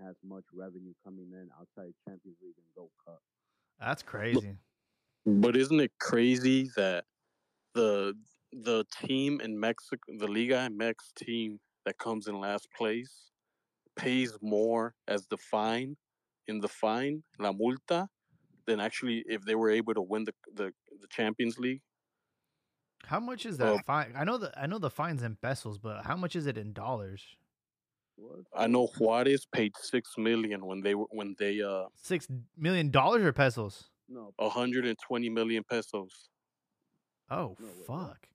has 0.00 0.16
much 0.24 0.44
revenue 0.52 0.94
coming 1.04 1.30
in 1.32 1.48
outside 1.58 1.88
of 1.88 1.94
Champions 2.08 2.38
League 2.42 2.54
and 2.58 2.66
Gold 2.76 2.92
Cup. 3.06 3.20
That's 3.78 4.02
crazy. 4.02 4.58
But 5.26 5.56
isn't 5.56 5.80
it 5.80 5.92
crazy 6.00 6.70
that 6.76 7.04
the 7.74 8.14
the 8.52 8.84
team 8.92 9.40
in 9.40 9.58
Mexico, 9.58 10.02
the 10.18 10.28
Liga 10.28 10.56
MX 10.58 11.12
team 11.14 11.60
that 11.84 11.98
comes 11.98 12.28
in 12.28 12.40
last 12.40 12.68
place, 12.76 13.32
pays 13.96 14.38
more 14.42 14.94
as 15.08 15.26
the 15.28 15.38
fine 15.38 15.96
in 16.48 16.60
the 16.60 16.68
fine 16.68 17.24
la 17.38 17.52
multa 17.52 18.08
than 18.66 18.80
actually 18.80 19.24
if 19.28 19.44
they 19.44 19.54
were 19.54 19.70
able 19.70 19.94
to 19.94 20.02
win 20.02 20.24
the 20.24 20.34
the, 20.54 20.72
the 21.00 21.08
Champions 21.10 21.58
League. 21.58 21.82
How 23.06 23.20
much 23.20 23.46
is 23.46 23.58
that 23.58 23.84
fine? 23.84 24.12
I 24.16 24.24
know 24.24 24.38
the 24.38 24.52
I 24.58 24.66
know 24.66 24.78
the 24.78 24.90
fines 24.90 25.22
in 25.22 25.36
pesos, 25.36 25.78
but 25.78 26.04
how 26.04 26.16
much 26.16 26.36
is 26.36 26.46
it 26.46 26.56
in 26.56 26.72
dollars? 26.72 27.36
What? 28.16 28.40
I 28.56 28.66
know 28.66 28.86
Juarez 28.86 29.46
paid 29.52 29.76
six 29.76 30.16
million 30.16 30.64
when 30.66 30.80
they 30.80 30.94
were 30.94 31.06
when 31.10 31.34
they 31.38 31.60
uh 31.60 31.86
Six 31.96 32.28
million 32.56 32.90
dollars 32.90 33.24
or 33.24 33.32
pesos? 33.32 33.90
No, 34.08 34.32
a 34.38 34.44
120 34.44 35.30
million 35.30 35.64
pesos. 35.64 36.28
Oh 37.30 37.56
No, 37.58 37.68
fuck! 37.86 38.28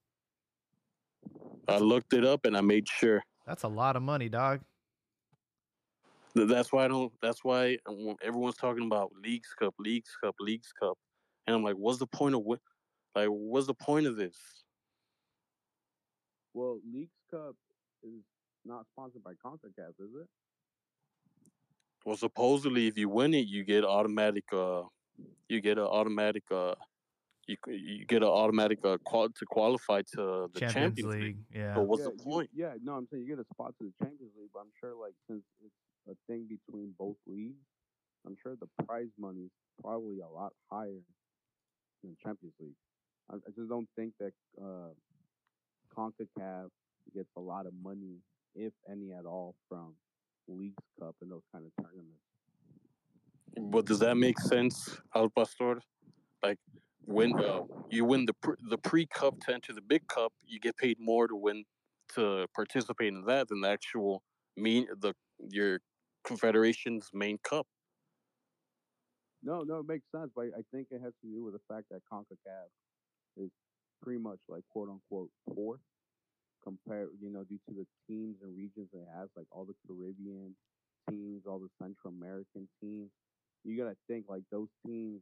I 1.68 1.78
looked 1.78 2.14
it 2.14 2.26
up 2.26 2.46
and 2.46 2.58
I 2.58 2.62
made 2.62 2.88
sure. 2.88 3.24
That's 3.46 3.64
a 3.64 3.68
lot 3.68 3.96
of 3.96 4.02
money, 4.02 4.30
dog. 4.30 4.62
That's 6.36 6.72
why 6.72 6.86
I 6.86 6.88
don't. 6.88 7.12
That's 7.22 7.44
why 7.44 7.78
everyone's 8.22 8.58
talking 8.58 8.86
about 8.86 9.12
Leagues 9.24 9.54
Cup, 9.58 9.74
Leagues 9.80 10.16
Cup, 10.22 10.36
Leagues 10.40 10.72
Cup, 10.80 10.98
and 11.48 11.56
I'm 11.56 11.64
like, 11.64 11.76
what's 11.76 12.00
the 12.00 12.08
point 12.08 12.36
of 12.36 12.42
what? 12.42 12.60
Like, 13.16 13.28
what's 13.30 13.68
the 13.68 13.74
point 13.74 14.08
of 14.08 14.16
this? 14.16 14.59
Well, 16.60 16.80
Leagues 16.94 17.16
Cup 17.32 17.56
is 18.04 18.20
not 18.66 18.86
sponsored 18.92 19.24
by 19.24 19.32
CONCACAF, 19.46 19.92
is 19.98 20.12
it? 20.22 20.28
Well, 22.06 22.18
supposedly, 22.18 22.88
if 22.88 22.98
you 22.98 23.08
win 23.08 23.34
it, 23.34 23.48
you 23.48 23.64
get 23.64 23.86
automatic. 23.86 24.44
Uh, 24.52 24.84
you 25.48 25.62
get 25.62 25.78
an 25.78 25.86
automatic. 25.86 26.44
Uh, 26.52 26.76
you 27.48 27.56
you 27.68 28.06
get 28.06 28.24
an 28.24 28.28
automatic 28.44 28.80
uh, 28.84 28.98
qual- 29.06 29.30
to 29.40 29.46
qualify 29.46 30.02
to 30.16 30.50
the 30.54 30.60
Champions, 30.60 30.74
Champions, 30.74 31.10
League. 31.14 31.24
League. 31.24 31.38
Yeah. 31.56 31.76
But 31.76 31.84
what's 31.88 32.02
yeah, 32.04 32.10
the 32.10 32.18
you- 32.18 32.32
point? 32.32 32.50
yeah, 32.54 32.74
no, 32.84 32.92
I'm 32.96 33.08
saying 33.10 33.24
you 33.24 33.30
get 33.36 33.40
a 33.40 33.48
spot 33.54 33.74
to 33.80 33.86
the 33.88 33.94
Champions 34.06 34.34
League, 34.38 34.52
but 34.54 34.60
I'm 34.60 34.74
sure 34.82 34.94
like 35.00 35.14
since 35.30 35.44
it's 35.64 35.80
a 36.12 36.16
thing 36.28 36.46
between 36.56 36.94
both 37.00 37.16
leagues, 37.26 37.64
I'm 38.28 38.36
sure 38.44 38.56
the 38.60 38.68
prize 38.84 39.14
money 39.18 39.44
is 39.48 39.52
probably 39.82 40.20
a 40.20 40.28
lot 40.28 40.52
higher 40.70 41.00
than 42.04 42.18
Champions 42.22 42.56
League. 42.60 42.80
I, 43.32 43.36
I 43.36 43.50
just 43.56 43.70
don't 43.70 43.88
think 43.96 44.12
that 44.20 44.34
uh, 44.62 44.92
CONCACAF 45.96 46.70
gets 47.14 47.30
a 47.38 47.40
lot 47.40 47.66
of 47.66 47.74
money, 47.82 48.18
if 48.56 48.74
any 48.90 49.12
at 49.12 49.26
all, 49.26 49.56
from 49.68 49.94
Leagues 50.48 50.84
Cup 51.00 51.16
and 51.22 51.32
those 51.32 51.44
kind 51.54 51.66
of 51.66 51.84
tournaments. 51.84 52.22
But 53.72 53.86
does 53.86 54.00
that 54.00 54.16
make 54.16 54.40
sense, 54.40 55.00
Al 55.16 55.30
Pastor? 55.30 55.82
Like 56.44 56.58
when 57.06 57.38
uh, 57.40 57.62
you 57.90 58.06
win 58.06 58.26
the 58.26 58.34
pre- 58.34 58.56
the 58.70 58.78
pre 58.78 59.06
cup 59.08 59.40
to 59.42 59.54
enter 59.54 59.74
the 59.74 59.82
big 59.82 60.08
cup, 60.08 60.32
you 60.46 60.60
get 60.60 60.78
paid 60.78 60.98
more 61.00 61.28
to 61.28 61.36
win 61.36 61.66
to 62.16 62.48
participate 62.56 63.10
in 63.14 63.26
that 63.26 63.50
than 63.50 63.62
the 63.62 63.70
actual 63.70 64.24
mean 64.56 64.88
the 65.00 65.14
your 65.50 65.80
confederation's 66.24 67.10
main 67.14 67.38
cup. 67.44 67.66
No, 69.42 69.64
no, 69.64 69.80
it 69.80 69.88
makes 69.88 70.06
sense, 70.14 70.32
but 70.36 70.48
I 70.58 70.62
think 70.74 70.88
it 70.92 71.02
has 71.02 71.14
to 71.22 71.28
do 71.28 71.44
with 71.44 71.54
the 71.54 71.62
fact 71.74 71.86
that 71.92 72.02
CONCACAF 72.12 72.68
is 73.38 73.50
pretty 74.10 74.26
much 74.26 74.42
like 74.50 74.64
quote 74.74 74.90
unquote 74.90 75.30
poor 75.54 75.78
compared, 76.66 77.10
you 77.22 77.30
know, 77.30 77.46
due 77.46 77.62
to 77.70 77.78
the 77.78 77.86
teams 78.10 78.42
and 78.42 78.58
regions 78.58 78.90
it 78.90 79.06
has, 79.14 79.30
like 79.38 79.46
all 79.52 79.70
the 79.70 79.78
Caribbean 79.86 80.58
teams, 81.08 81.46
all 81.46 81.62
the 81.62 81.70
Central 81.78 82.10
American 82.10 82.68
teams. 82.82 83.14
You 83.64 83.78
gotta 83.78 83.94
think 84.10 84.26
like 84.28 84.42
those 84.50 84.68
teams 84.82 85.22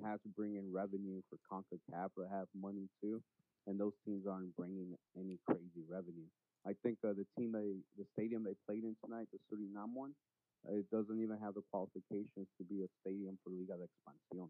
have 0.00 0.16
to 0.24 0.32
bring 0.32 0.56
in 0.56 0.72
revenue 0.72 1.20
for 1.28 1.36
CONCACAF 1.44 2.08
to 2.16 2.24
have 2.32 2.48
money 2.56 2.88
too, 3.04 3.20
and 3.66 3.78
those 3.78 3.92
teams 4.06 4.24
aren't 4.24 4.56
bringing 4.56 4.96
any 5.12 5.36
crazy 5.44 5.84
revenue. 5.84 6.24
I 6.64 6.72
think 6.82 7.04
uh, 7.04 7.12
the 7.12 7.28
team 7.36 7.52
they, 7.52 7.84
the 8.00 8.08
stadium 8.16 8.48
they 8.48 8.56
played 8.64 8.84
in 8.88 8.96
tonight, 9.04 9.28
the 9.28 9.40
Suriname 9.44 9.92
one, 9.92 10.16
it 10.72 10.88
doesn't 10.88 11.20
even 11.20 11.36
have 11.36 11.52
the 11.52 11.62
qualifications 11.68 12.48
to 12.56 12.64
be 12.64 12.80
a 12.80 12.88
stadium 13.04 13.36
for 13.44 13.50
Liga 13.52 13.76
de 13.76 13.84
Expansión. 13.84 14.48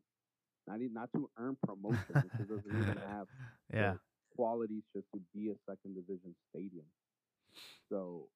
Not 0.66 0.80
not 0.92 1.10
to 1.14 1.30
earn 1.38 1.56
promotion. 1.66 2.22
it 2.38 2.48
doesn't 2.48 2.76
even 2.78 2.96
have 3.06 3.26
Yeah. 3.72 3.94
the 3.94 3.98
qualities 4.36 4.82
just 4.94 5.06
to 5.14 5.20
be 5.34 5.50
a 5.50 5.56
second 5.68 5.94
division 5.94 6.34
stadium. 6.50 6.86
So 7.90 8.28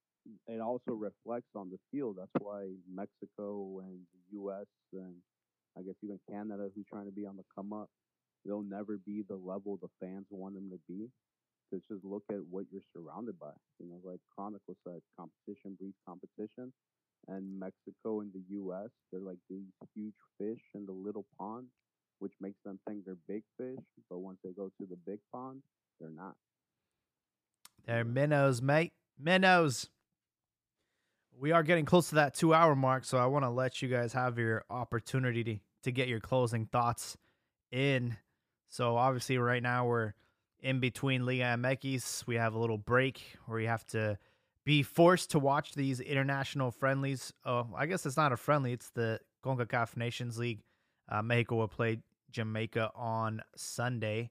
it 0.47 0.61
also 0.61 0.93
reflects 0.93 1.51
on 1.55 1.71
the 1.71 1.79
field. 1.91 2.17
That's 2.19 2.31
why 2.39 2.69
Mexico 2.89 3.81
and 3.81 4.01
the 4.13 4.21
U.S. 4.39 4.67
and 4.93 5.17
I 5.77 5.83
guess 5.83 5.95
even 6.03 6.21
Canada, 6.31 6.69
who's 6.75 6.87
trying 6.89 7.07
to 7.07 7.13
be 7.13 7.27
on 7.27 7.37
the 7.37 7.45
come 7.55 7.73
up, 7.73 7.91
they'll 8.45 8.63
never 8.63 8.97
be 8.99 9.23
the 9.29 9.37
level 9.37 9.79
the 9.81 9.89
fans 10.01 10.27
want 10.31 10.55
them 10.55 10.71
to 10.71 10.79
be. 10.89 11.09
Because 11.71 11.85
just 11.91 12.05
look 12.05 12.25
at 12.31 12.45
what 12.51 12.67
you're 12.71 12.83
surrounded 12.95 13.39
by. 13.39 13.53
You 13.79 13.87
know, 13.89 14.01
like 14.05 14.21
Chronicle 14.35 14.77
said, 14.87 15.01
competition 15.19 15.77
breeds 15.79 15.97
competition. 16.07 16.73
And 17.29 17.59
Mexico 17.59 18.21
and 18.21 18.33
the 18.33 18.43
U.S., 18.51 18.91
they're 19.11 19.21
like 19.21 19.39
these 19.51 19.67
huge 19.95 20.15
fish 20.39 20.61
in 20.75 20.87
the 20.87 20.93
little 20.93 21.27
pond, 21.39 21.67
which 22.19 22.33
makes 22.41 22.59
them 22.65 22.79
think 22.87 23.05
they're 23.05 23.17
big 23.29 23.43
fish. 23.57 23.85
But 24.11 24.19
once 24.19 24.39
they 24.43 24.51
go 24.51 24.67
to 24.67 24.87
the 24.89 24.97
big 25.07 25.19
pond, 25.33 25.63
they're 26.01 26.11
not. 26.11 26.35
They're 27.87 28.05
minnows, 28.05 28.61
mate. 28.61 28.93
Minnows. 29.19 29.89
We 31.39 31.53
are 31.53 31.63
getting 31.63 31.85
close 31.85 32.09
to 32.11 32.17
that 32.17 32.35
two 32.35 32.55
hour 32.55 32.75
mark, 32.75 33.05
so 33.05 33.19
I 33.19 33.27
want 33.27 33.45
to 33.45 33.51
let 33.51 33.83
you 33.83 33.89
guys 33.89 34.13
have 34.15 34.39
your 34.39 34.65
opportunity 34.71 35.45
to, 35.45 35.59
to 35.85 35.93
get 35.93 36.09
your 36.09 36.21
closing 36.21 36.67
thoughts 36.67 37.17
in. 37.71 38.17
So, 38.69 38.97
obviously, 38.97 39.39
right 39.39 39.63
now 39.63 39.87
we're 39.87 40.15
in 40.61 40.81
between 40.81 41.27
Liga 41.27 41.57
MX. 41.59 42.27
We 42.27 42.37
have 42.37 42.55
a 42.55 42.59
little 42.59 42.79
break 42.79 43.23
where 43.47 43.61
you 43.61 43.69
have 43.69 43.87
to 43.89 44.19
be 44.65 44.83
forced 44.83 45.31
to 45.31 45.39
watch 45.39 45.75
these 45.75 46.01
international 46.01 46.73
friendlies. 46.73 47.33
Oh, 47.45 47.69
I 47.77 47.87
guess 47.87 48.05
it's 48.05 48.17
not 48.17 48.33
a 48.33 48.37
friendly, 48.37 48.73
it's 48.73 48.91
the 48.91 49.21
CONCACAF 49.45 49.97
Nations 49.97 50.39
League. 50.39 50.63
Uh, 51.09 51.23
Mexico 51.23 51.57
will 51.57 51.69
play 51.69 51.99
Jamaica 52.31 52.91
on 52.95 53.43
Sunday, 53.57 54.31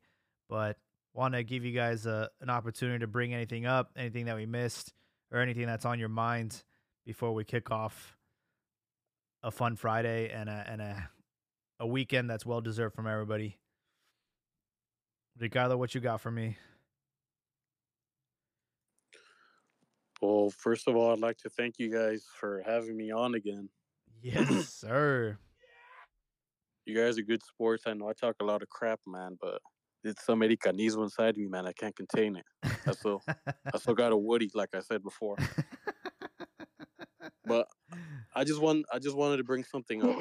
but 0.49 0.77
want 1.13 1.33
to 1.33 1.43
give 1.43 1.63
you 1.63 1.71
guys 1.71 2.05
a, 2.05 2.29
an 2.41 2.49
opportunity 2.49 2.99
to 2.99 3.07
bring 3.07 3.33
anything 3.33 3.65
up, 3.65 3.91
anything 3.95 4.25
that 4.25 4.35
we 4.35 4.45
missed, 4.45 4.93
or 5.31 5.39
anything 5.39 5.65
that's 5.65 5.85
on 5.85 5.99
your 5.99 6.09
mind 6.09 6.63
before 7.05 7.33
we 7.33 7.43
kick 7.43 7.71
off 7.71 8.17
a 9.43 9.51
fun 9.51 9.75
Friday 9.75 10.29
and 10.29 10.49
a 10.49 10.65
and 10.67 10.81
a 10.81 11.09
a 11.79 11.87
weekend 11.87 12.29
that's 12.29 12.45
well 12.45 12.61
deserved 12.61 12.95
from 12.95 13.07
everybody. 13.07 13.57
Ricardo, 15.37 15.77
what 15.77 15.93
you 15.93 16.01
got 16.01 16.21
for 16.21 16.31
me? 16.31 16.57
Well, 20.21 20.49
first 20.49 20.87
of 20.87 20.95
all, 20.95 21.11
I'd 21.11 21.19
like 21.19 21.37
to 21.39 21.49
thank 21.49 21.77
you 21.77 21.91
guys 21.91 22.25
for 22.39 22.63
having 22.65 22.95
me 22.95 23.11
on 23.11 23.35
again. 23.35 23.69
Yes, 24.21 24.69
sir. 24.69 25.37
You 26.85 26.95
guys 26.95 27.17
are 27.17 27.23
good 27.23 27.43
sports. 27.43 27.83
I 27.87 27.93
know 27.93 28.09
I 28.09 28.13
talk 28.13 28.35
a 28.41 28.45
lot 28.45 28.61
of 28.61 28.69
crap, 28.69 28.99
man, 29.07 29.37
but 29.41 29.59
it's 30.03 30.23
some 30.23 30.39
Americanismo 30.39 31.03
inside 31.03 31.35
me, 31.35 31.47
man. 31.47 31.65
I 31.65 31.73
can't 31.73 31.95
contain 31.95 32.35
it. 32.35 32.45
I 32.85 32.91
still, 32.91 33.23
I 33.73 33.77
still 33.77 33.95
got 33.95 34.11
a 34.11 34.17
Woody, 34.17 34.51
like 34.53 34.75
I 34.75 34.81
said 34.81 35.01
before. 35.01 35.37
But 37.47 37.67
I 38.35 38.43
just 38.43 38.61
want, 38.61 38.85
I 38.93 38.99
just 38.99 39.15
wanted 39.15 39.37
to 39.37 39.43
bring 39.43 39.63
something 39.63 40.03
up. 40.03 40.17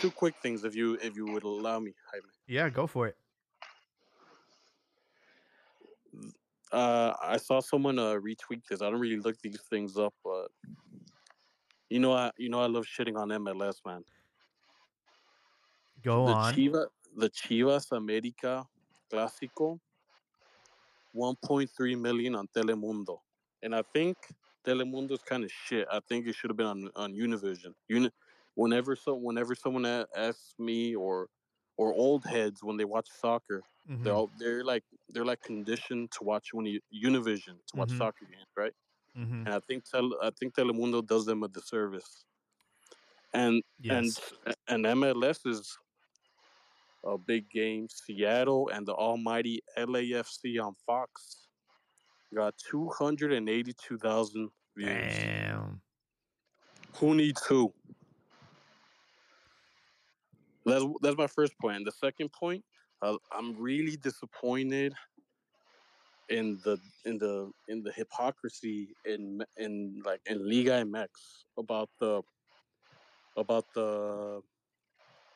Two 0.00 0.10
quick 0.10 0.34
things, 0.42 0.64
if 0.64 0.76
you, 0.76 0.98
if 1.02 1.16
you 1.16 1.26
would 1.26 1.44
allow 1.44 1.78
me, 1.80 1.94
Jaime. 2.12 2.26
yeah, 2.46 2.68
go 2.68 2.86
for 2.86 3.08
it. 3.08 3.16
Uh, 6.70 7.14
I 7.22 7.38
saw 7.38 7.60
someone 7.60 7.98
uh, 7.98 8.14
retweet 8.14 8.62
this. 8.68 8.82
I 8.82 8.90
don't 8.90 9.00
really 9.00 9.16
look 9.16 9.40
these 9.40 9.60
things 9.70 9.96
up, 9.96 10.14
but 10.22 10.48
you 11.88 11.98
know, 11.98 12.12
I, 12.12 12.30
you 12.36 12.50
know, 12.50 12.60
I 12.60 12.66
love 12.66 12.84
shitting 12.84 13.16
on 13.16 13.28
MLS, 13.28 13.76
man. 13.86 14.04
Go 16.08 16.24
the 16.24 16.36
on. 16.36 16.64
Chiva, 16.64 16.88
the 17.16 17.30
Chivas 17.30 17.92
America 17.92 18.66
Clásico, 19.12 19.80
1.3 21.12 21.94
million 22.00 22.34
on 22.34 22.46
Telemundo, 22.48 23.18
and 23.62 23.74
I 23.74 23.82
think 23.94 24.16
Telemundo 24.66 25.12
is 25.12 25.22
kind 25.22 25.44
of 25.44 25.50
shit. 25.52 25.86
I 25.90 26.00
think 26.08 26.26
it 26.26 26.34
should 26.34 26.50
have 26.50 26.56
been 26.56 26.66
on 26.66 26.90
on 26.96 27.14
Univision. 27.14 27.74
Uni, 27.88 28.10
whenever 28.54 28.96
so 28.96 29.14
whenever 29.14 29.54
someone 29.54 29.86
asks 29.86 30.54
me 30.58 30.94
or 30.94 31.28
or 31.76 31.92
old 31.94 32.24
heads 32.24 32.62
when 32.62 32.76
they 32.76 32.84
watch 32.84 33.08
soccer, 33.10 33.64
Mhm. 33.84 34.04
they're 34.04 34.14
all, 34.14 34.30
they're 34.38 34.64
like 34.64 34.84
they're 35.08 35.24
like 35.24 35.40
conditioned 35.42 36.10
to 36.12 36.24
watch 36.24 36.52
when 36.52 36.66
you, 36.66 36.80
Univision 36.92 37.58
to 37.68 37.76
watch 37.76 37.90
Mhm. 37.90 38.02
soccer 38.02 38.26
games, 38.26 38.46
right? 38.56 38.74
Mhm. 39.14 39.46
And 39.46 39.54
I 39.54 39.60
think 39.60 39.84
Tel, 39.84 40.10
I 40.22 40.30
think 40.30 40.54
Telemundo 40.54 41.06
does 41.06 41.26
them 41.26 41.42
a 41.44 41.48
disservice. 41.48 42.24
And 43.32 43.62
Yes. 43.78 44.20
and 44.46 44.56
and 44.68 44.84
MLS 44.86 45.46
is 45.46 45.78
a 47.04 47.16
big 47.18 47.48
game. 47.50 47.88
Seattle 47.90 48.70
and 48.72 48.86
the 48.86 48.94
almighty 48.94 49.62
LAFC 49.78 50.62
on 50.62 50.74
Fox 50.86 51.48
got 52.34 52.54
two 52.58 52.88
hundred 52.90 53.32
and 53.32 53.48
eighty-two 53.48 53.98
thousand 53.98 54.50
views. 54.76 55.16
Damn. 55.16 55.80
Who 56.96 57.14
needs 57.14 57.44
who? 57.46 57.72
That's 60.66 60.84
that's 61.02 61.16
my 61.16 61.26
first 61.26 61.52
point. 61.60 61.76
And 61.76 61.86
the 61.86 61.92
second 61.92 62.30
point, 62.32 62.64
uh, 63.02 63.16
I'm 63.32 63.56
really 63.60 63.96
disappointed 63.96 64.94
in 66.28 66.58
the 66.64 66.78
in 67.04 67.18
the 67.18 67.50
in 67.68 67.82
the 67.82 67.92
hypocrisy 67.92 68.88
in 69.04 69.42
in 69.56 70.02
like 70.04 70.20
in 70.26 70.46
Liga 70.48 70.84
MX 70.84 71.08
about 71.56 71.88
the 72.00 72.22
about 73.36 73.64
the 73.74 74.42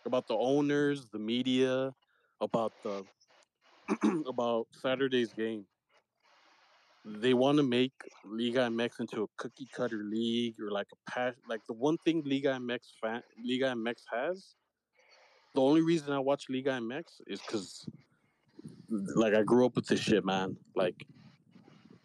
about 0.07 0.27
the 0.29 0.37
owners, 0.37 1.07
the 1.12 1.19
media, 1.19 1.95
about 2.41 2.73
the 2.83 3.05
about 4.27 4.66
Saturday's 4.73 5.33
game. 5.33 5.66
They 7.05 7.35
want 7.35 7.57
to 7.57 7.65
make 7.65 7.93
Liga 8.24 8.61
MX 8.61 9.01
into 9.01 9.24
a 9.24 9.27
cookie 9.37 9.66
cutter 9.74 10.03
league 10.05 10.55
or 10.61 10.70
like 10.70 10.87
a 10.93 11.11
pass. 11.11 11.35
Like 11.49 11.61
the 11.66 11.74
one 11.74 11.99
thing 12.05 12.23
Liga 12.24 12.59
MX 12.61 12.79
fan 13.01 13.23
Liga 13.45 13.74
MX 13.74 13.95
has. 14.12 14.55
The 15.55 15.61
only 15.61 15.83
reason 15.83 16.12
I 16.12 16.19
watch 16.19 16.45
Liga 16.49 16.70
MX 16.70 17.03
is 17.27 17.41
because, 17.41 17.87
like, 18.89 19.35
I 19.35 19.43
grew 19.43 19.66
up 19.66 19.77
with 19.77 19.87
this 19.87 20.01
shit, 20.01 20.24
man. 20.24 20.57
Like, 20.74 21.05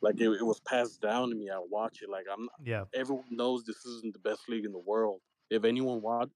Like 0.02 0.20
it, 0.20 0.30
it 0.30 0.46
was 0.46 0.60
passed 0.60 1.02
down 1.02 1.30
to 1.30 1.36
me. 1.36 1.50
I 1.50 1.60
watch 1.70 2.02
it. 2.02 2.10
Like 2.10 2.26
I'm. 2.32 2.50
Yeah. 2.64 2.84
Everyone 2.94 3.26
knows 3.32 3.64
this 3.64 3.86
isn't 3.86 4.14
the 4.14 4.20
best 4.20 4.50
league 4.50 4.66
in 4.66 4.72
the 4.72 4.80
world. 4.80 5.22
If 5.50 5.64
anyone 5.64 6.02
watch, 6.02 6.30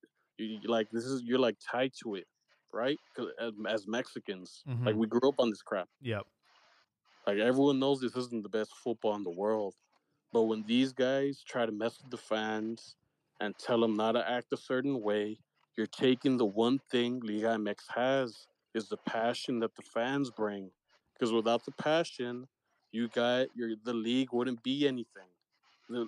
you, 0.44 0.60
like 0.66 0.90
this 0.92 1.06
is 1.06 1.22
you're 1.24 1.40
like 1.40 1.58
tied 1.60 1.94
to 2.04 2.16
it, 2.16 2.28
right? 2.74 3.00
as, 3.40 3.52
as 3.68 3.88
Mexicans, 3.88 4.64
like 4.66 4.96
Mhm. 4.96 4.98
we 4.98 5.08
grew 5.08 5.28
up 5.30 5.36
on 5.40 5.50
this 5.50 5.62
crap. 5.62 5.90
Yep. 6.02 6.26
Like 7.28 7.38
everyone 7.38 7.80
knows 7.80 8.02
this 8.02 8.16
isn't 8.16 8.44
the 8.44 8.50
best 8.50 8.74
football 8.76 9.16
in 9.16 9.24
the 9.24 9.30
world. 9.30 9.76
But 10.34 10.44
when 10.44 10.64
these 10.64 10.94
guys 10.94 11.44
try 11.44 11.66
to 11.66 11.72
mess 11.72 12.02
with 12.02 12.10
the 12.10 12.18
fans 12.18 12.96
and 13.40 13.58
tell 13.58 13.80
them 13.82 13.96
not 13.96 14.14
to 14.14 14.28
act 14.30 14.48
a 14.54 14.58
certain 14.58 15.02
way, 15.02 15.38
you're 15.78 15.88
taking 15.88 16.38
the 16.38 16.46
one 16.46 16.80
thing 16.90 17.20
Liga 17.22 17.50
MX 17.58 17.88
has 17.90 18.48
is 18.74 18.88
the 18.90 18.98
passion 18.98 19.60
that 19.60 19.76
the 19.76 19.82
fans 19.82 20.32
bring. 20.32 20.72
Because 21.14 21.32
without 21.34 21.66
the 21.66 21.72
passion, 21.74 22.48
you 22.92 23.08
got 23.10 23.48
your 23.56 23.76
the 23.84 23.94
league 23.94 24.30
wouldn't 24.34 24.64
be 24.64 24.88
anything. 24.88 25.30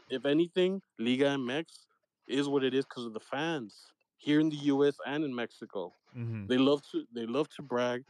If 0.09 0.25
anything, 0.25 0.81
Liga 0.97 1.25
MX 1.25 1.85
is 2.27 2.47
what 2.47 2.63
it 2.63 2.73
is 2.73 2.85
because 2.85 3.05
of 3.05 3.13
the 3.13 3.19
fans 3.19 3.92
here 4.23 4.39
in 4.39 4.49
the 4.49 4.61
U.S. 4.73 4.95
and 5.05 5.23
in 5.23 5.33
Mexico. 5.35 5.93
hmm 6.13 6.45
They 6.47 6.57
love 6.57 6.81
to 6.91 7.05
they 7.13 7.25
love 7.25 7.49
to 7.55 7.61
brag 7.61 8.03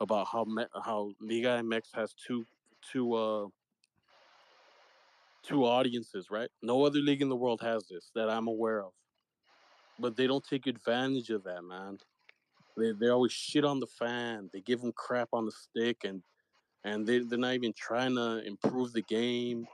about 0.00 0.26
how 0.32 0.44
Me- 0.44 0.72
how 0.84 1.12
Liga 1.20 1.58
MX 1.62 1.94
has 1.94 2.14
two 2.14 2.44
two 2.92 3.14
uh 3.14 3.46
two 5.42 5.64
audiences, 5.64 6.30
right? 6.30 6.50
No 6.62 6.84
other 6.84 6.98
league 7.00 7.22
in 7.22 7.28
the 7.28 7.36
world 7.36 7.60
has 7.62 7.86
this 7.88 8.10
that 8.14 8.28
I'm 8.30 8.48
aware 8.48 8.82
of. 8.84 8.92
But 9.98 10.16
they 10.16 10.26
don't 10.26 10.44
take 10.44 10.66
advantage 10.66 11.30
of 11.30 11.44
that, 11.44 11.62
man. 11.62 11.98
They 12.76 12.92
they 12.92 13.08
always 13.08 13.32
shit 13.32 13.64
on 13.64 13.80
the 13.80 13.86
fan. 13.86 14.50
They 14.52 14.60
give 14.60 14.80
them 14.80 14.92
crap 14.92 15.28
on 15.32 15.46
the 15.46 15.52
stick, 15.52 16.04
and 16.04 16.22
and 16.84 17.06
they 17.06 17.20
they're 17.20 17.38
not 17.38 17.54
even 17.54 17.72
trying 17.72 18.16
to 18.16 18.42
improve 18.46 18.92
the 18.92 19.02
game. 19.02 19.66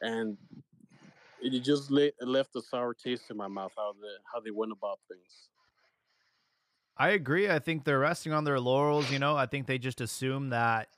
And 0.00 0.36
it 1.52 1.60
just 1.60 1.90
left 1.90 2.56
a 2.56 2.62
sour 2.62 2.94
taste 2.94 3.30
in 3.30 3.36
my 3.36 3.48
mouth 3.48 3.72
how 3.76 3.92
the 4.00 4.08
how 4.32 4.40
they 4.40 4.50
went 4.50 4.72
about 4.72 4.98
things. 5.08 5.48
I 6.96 7.10
agree. 7.10 7.50
I 7.50 7.58
think 7.58 7.84
they're 7.84 7.98
resting 7.98 8.32
on 8.32 8.44
their 8.44 8.60
laurels. 8.60 9.10
You 9.10 9.18
know, 9.18 9.36
I 9.36 9.46
think 9.46 9.66
they 9.66 9.78
just 9.78 10.00
assume 10.00 10.50
that 10.50 10.88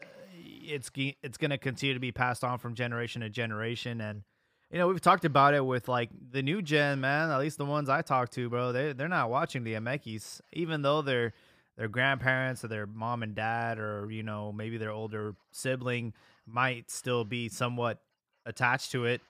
uh, 0.00 0.06
it's 0.34 0.90
it's 0.94 1.36
going 1.36 1.50
to 1.50 1.58
continue 1.58 1.94
to 1.94 2.00
be 2.00 2.12
passed 2.12 2.44
on 2.44 2.58
from 2.58 2.74
generation 2.74 3.22
to 3.22 3.28
generation. 3.28 4.00
And 4.00 4.22
you 4.70 4.78
know, 4.78 4.88
we've 4.88 5.00
talked 5.00 5.24
about 5.24 5.54
it 5.54 5.64
with 5.64 5.88
like 5.88 6.10
the 6.30 6.42
new 6.42 6.62
gen, 6.62 7.00
man. 7.00 7.30
At 7.30 7.38
least 7.40 7.58
the 7.58 7.64
ones 7.64 7.88
I 7.88 8.02
talk 8.02 8.30
to, 8.30 8.48
bro. 8.48 8.72
They 8.72 8.92
they're 8.92 9.08
not 9.08 9.28
watching 9.30 9.64
the 9.64 9.74
Amekis, 9.74 10.40
even 10.52 10.82
though 10.82 11.02
their 11.02 11.32
their 11.76 11.88
grandparents 11.88 12.64
or 12.64 12.68
their 12.68 12.86
mom 12.86 13.22
and 13.22 13.34
dad, 13.34 13.78
or 13.78 14.08
you 14.10 14.22
know, 14.22 14.52
maybe 14.52 14.78
their 14.78 14.92
older 14.92 15.34
sibling 15.50 16.14
might 16.46 16.90
still 16.90 17.24
be 17.24 17.48
somewhat 17.48 18.00
attached 18.46 18.92
to 18.92 19.04
it 19.04 19.20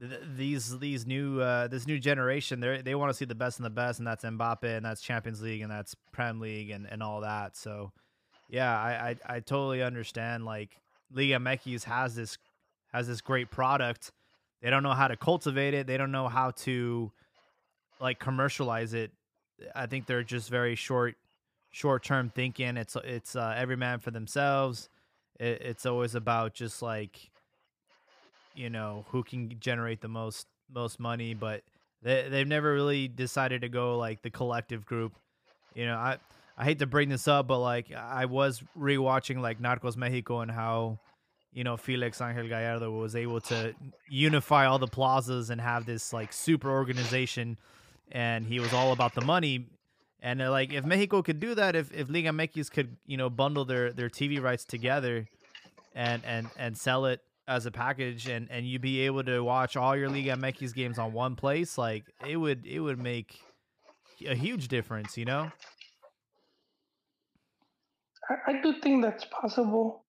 th- 0.00 0.20
these 0.36 0.78
these 0.78 1.06
new 1.06 1.40
uh 1.40 1.68
this 1.68 1.86
new 1.86 1.98
generation 1.98 2.60
they 2.60 2.82
they 2.82 2.94
want 2.94 3.10
to 3.10 3.14
see 3.14 3.24
the 3.24 3.34
best 3.34 3.58
and 3.58 3.66
the 3.66 3.70
best 3.70 3.98
and 3.98 4.06
that's 4.06 4.24
Mbappe 4.24 4.64
and 4.64 4.84
that's 4.84 5.00
Champions 5.00 5.42
League 5.42 5.62
and 5.62 5.70
that's 5.70 5.94
Prem 6.12 6.40
League 6.40 6.70
and 6.70 6.86
and 6.90 7.02
all 7.02 7.20
that. 7.20 7.56
So 7.56 7.92
yeah 8.48 8.78
I 8.78 9.10
I, 9.10 9.36
I 9.36 9.40
totally 9.40 9.82
understand 9.82 10.44
like 10.44 10.76
Liga 11.10 11.36
MX 11.36 11.84
has 11.84 12.14
this 12.14 12.38
has 12.92 13.06
this 13.06 13.20
great 13.20 13.50
product. 13.50 14.12
They 14.60 14.70
don't 14.70 14.82
know 14.82 14.92
how 14.92 15.08
to 15.08 15.16
cultivate 15.16 15.74
it. 15.74 15.86
They 15.86 15.96
don't 15.96 16.12
know 16.12 16.28
how 16.28 16.52
to 16.52 17.10
like 18.00 18.18
commercialize 18.18 18.94
it. 18.94 19.10
I 19.74 19.86
think 19.86 20.06
they're 20.06 20.22
just 20.22 20.50
very 20.50 20.74
short 20.74 21.16
short 21.70 22.04
term 22.04 22.30
thinking. 22.30 22.76
It's 22.76 22.96
it's 23.04 23.34
uh, 23.34 23.54
every 23.56 23.76
man 23.76 23.98
for 23.98 24.10
themselves. 24.10 24.88
It, 25.40 25.62
it's 25.62 25.86
always 25.86 26.14
about 26.14 26.54
just 26.54 26.82
like 26.82 27.31
you 28.54 28.70
know 28.70 29.04
who 29.10 29.22
can 29.22 29.58
generate 29.60 30.00
the 30.00 30.08
most 30.08 30.46
most 30.72 30.98
money 30.98 31.34
but 31.34 31.62
they, 32.02 32.28
they've 32.28 32.48
never 32.48 32.72
really 32.72 33.08
decided 33.08 33.60
to 33.60 33.68
go 33.68 33.96
like 33.96 34.22
the 34.22 34.30
collective 34.30 34.84
group. 34.84 35.12
You 35.74 35.86
know 35.86 35.96
i 35.96 36.18
i 36.58 36.64
hate 36.64 36.80
to 36.80 36.86
bring 36.86 37.08
this 37.08 37.26
up 37.26 37.46
but 37.46 37.58
like 37.58 37.90
i 37.92 38.26
was 38.26 38.62
rewatching 38.78 39.40
like 39.40 39.58
narcos 39.58 39.96
mexico 39.96 40.40
and 40.40 40.50
how 40.50 40.98
you 41.50 41.64
know 41.64 41.78
felix 41.78 42.20
angel 42.20 42.46
gallardo 42.46 42.90
was 42.90 43.16
able 43.16 43.40
to 43.40 43.74
unify 44.10 44.66
all 44.66 44.78
the 44.78 44.86
plazas 44.86 45.48
and 45.48 45.62
have 45.62 45.86
this 45.86 46.12
like 46.12 46.30
super 46.30 46.70
organization 46.70 47.56
and 48.10 48.46
he 48.46 48.60
was 48.60 48.74
all 48.74 48.92
about 48.92 49.14
the 49.14 49.22
money. 49.22 49.66
And 50.20 50.40
uh, 50.40 50.50
like 50.50 50.72
if 50.72 50.84
mexico 50.84 51.22
could 51.22 51.40
do 51.40 51.54
that 51.56 51.74
if 51.74 51.90
if 51.92 52.08
liga 52.08 52.30
mx 52.30 52.70
could 52.70 52.96
you 53.06 53.16
know 53.16 53.28
bundle 53.28 53.64
their 53.64 53.92
their 53.92 54.08
tv 54.08 54.40
rights 54.40 54.64
together 54.64 55.26
and 55.96 56.22
and 56.24 56.48
and 56.56 56.78
sell 56.78 57.06
it 57.06 57.20
as 57.48 57.66
a 57.66 57.70
package 57.70 58.28
and 58.28 58.48
and 58.50 58.66
you'd 58.66 58.82
be 58.82 59.00
able 59.00 59.22
to 59.24 59.40
watch 59.40 59.76
all 59.76 59.96
your 59.96 60.08
Liga 60.08 60.36
MX 60.36 60.74
games 60.74 60.98
on 60.98 61.12
one 61.12 61.34
place 61.34 61.76
like 61.76 62.04
it 62.26 62.36
would 62.36 62.64
it 62.66 62.80
would 62.80 62.98
make 62.98 63.40
a 64.26 64.34
huge 64.34 64.68
difference 64.68 65.16
you 65.18 65.24
know 65.24 65.50
I, 68.28 68.52
I 68.52 68.62
do 68.62 68.74
think 68.80 69.02
that's 69.02 69.24
possible. 69.24 70.04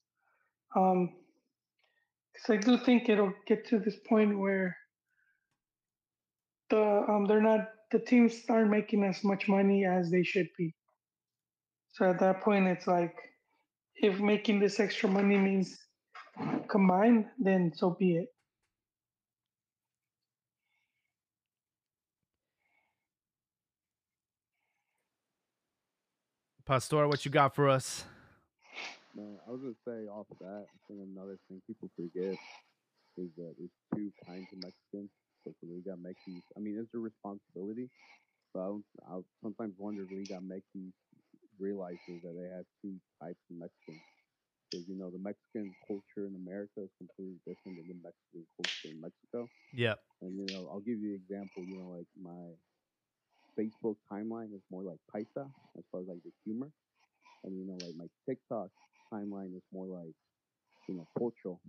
Um, 0.75 1.13
because 2.33 2.49
I 2.49 2.57
do 2.57 2.77
think 2.77 3.09
it'll 3.09 3.33
get 3.45 3.67
to 3.67 3.79
this 3.79 3.95
point 4.09 4.37
where 4.37 4.75
the 6.69 7.05
um 7.07 7.25
they're 7.25 7.41
not 7.41 7.69
the 7.91 7.99
teams 7.99 8.41
aren't 8.49 8.71
making 8.71 9.03
as 9.03 9.23
much 9.23 9.47
money 9.47 9.85
as 9.85 10.09
they 10.09 10.23
should 10.23 10.47
be. 10.57 10.73
So 11.91 12.09
at 12.09 12.19
that 12.19 12.41
point, 12.41 12.67
it's 12.67 12.87
like 12.87 13.15
if 13.95 14.19
making 14.19 14.59
this 14.59 14.79
extra 14.79 15.07
money 15.07 15.37
means 15.37 15.77
combined, 16.69 17.25
then 17.39 17.71
so 17.75 17.91
be 17.91 18.17
it. 18.17 18.29
pastor 26.65 27.07
what 27.07 27.25
you 27.25 27.31
got 27.31 27.53
for 27.55 27.69
us 27.69 28.05
Man, 29.15 29.37
I 29.47 29.51
was 29.51 29.61
gonna 29.61 29.75
say 29.85 30.07
off 30.09 30.27
that. 30.41 30.65
I 30.69 30.77
think 30.87 31.01
another 31.05 31.37
thing 31.47 31.61
people 31.67 31.89
forget 31.95 32.33
is 33.17 33.29
that 33.37 33.53
there's 33.57 33.77
two 33.95 34.11
kinds 34.25 34.47
of 34.53 34.59
Mexicans. 34.63 35.11
So 35.43 35.53
for 35.59 35.67
Liga 35.67 35.95
Mexis, 35.97 36.41
I 36.57 36.59
mean, 36.61 36.77
it's 36.79 36.93
a 36.95 36.99
responsibility. 36.99 37.89
But 38.53 38.61
I, 38.61 38.65
don't- 38.67 38.85
I 39.07 39.19
sometimes 39.43 39.75
wonder 39.77 40.03
if 40.03 40.11
Liga 40.11 40.41
Mexis 40.41 40.91
realizes 41.59 42.21
that 42.23 42.35
they 42.35 42.49
have 42.55 42.65
two 42.81 42.95
types 43.21 43.39
of 43.51 43.57
Mexicans. 43.57 44.01
Because 44.73 44.89
you 44.89 44.97
know 44.97 45.11
the 45.13 45.21
Mexican 45.21 45.69
culture 45.85 46.25
in 46.25 46.33
America 46.33 46.81
is 46.81 46.89
completely 46.97 47.37
different 47.45 47.77
than 47.77 47.85
the 47.93 47.99
Mexican 48.01 48.41
culture 48.57 48.89
in 48.89 48.97
Mexico. 48.97 49.45
Yeah. 49.69 50.01
And 50.25 50.33
you 50.33 50.49
know, 50.49 50.65
I'll 50.73 50.81
give 50.81 50.97
you 50.97 51.13
an 51.13 51.21
example. 51.21 51.61
You 51.61 51.77
know, 51.77 51.93
like 51.93 52.09
my 52.17 52.57
Facebook 53.53 54.01
timeline 54.09 54.49
is 54.49 54.65
more 54.71 54.81
like 54.81 54.97
paisa 55.13 55.45
as 55.77 55.85
far 55.91 56.01
as 56.01 56.07
like 56.07 56.25
the 56.25 56.33
humor, 56.43 56.71
and 57.43 57.53
you 57.53 57.69
know, 57.69 57.77
like 57.85 57.93
my 57.93 58.09
TikTok 58.25 58.69
timeline 59.13 59.53
is 59.53 59.61
more 59.71 59.85
like 59.85 60.17
you 60.89 60.95
know 60.97 61.05
pocho. 61.19 61.59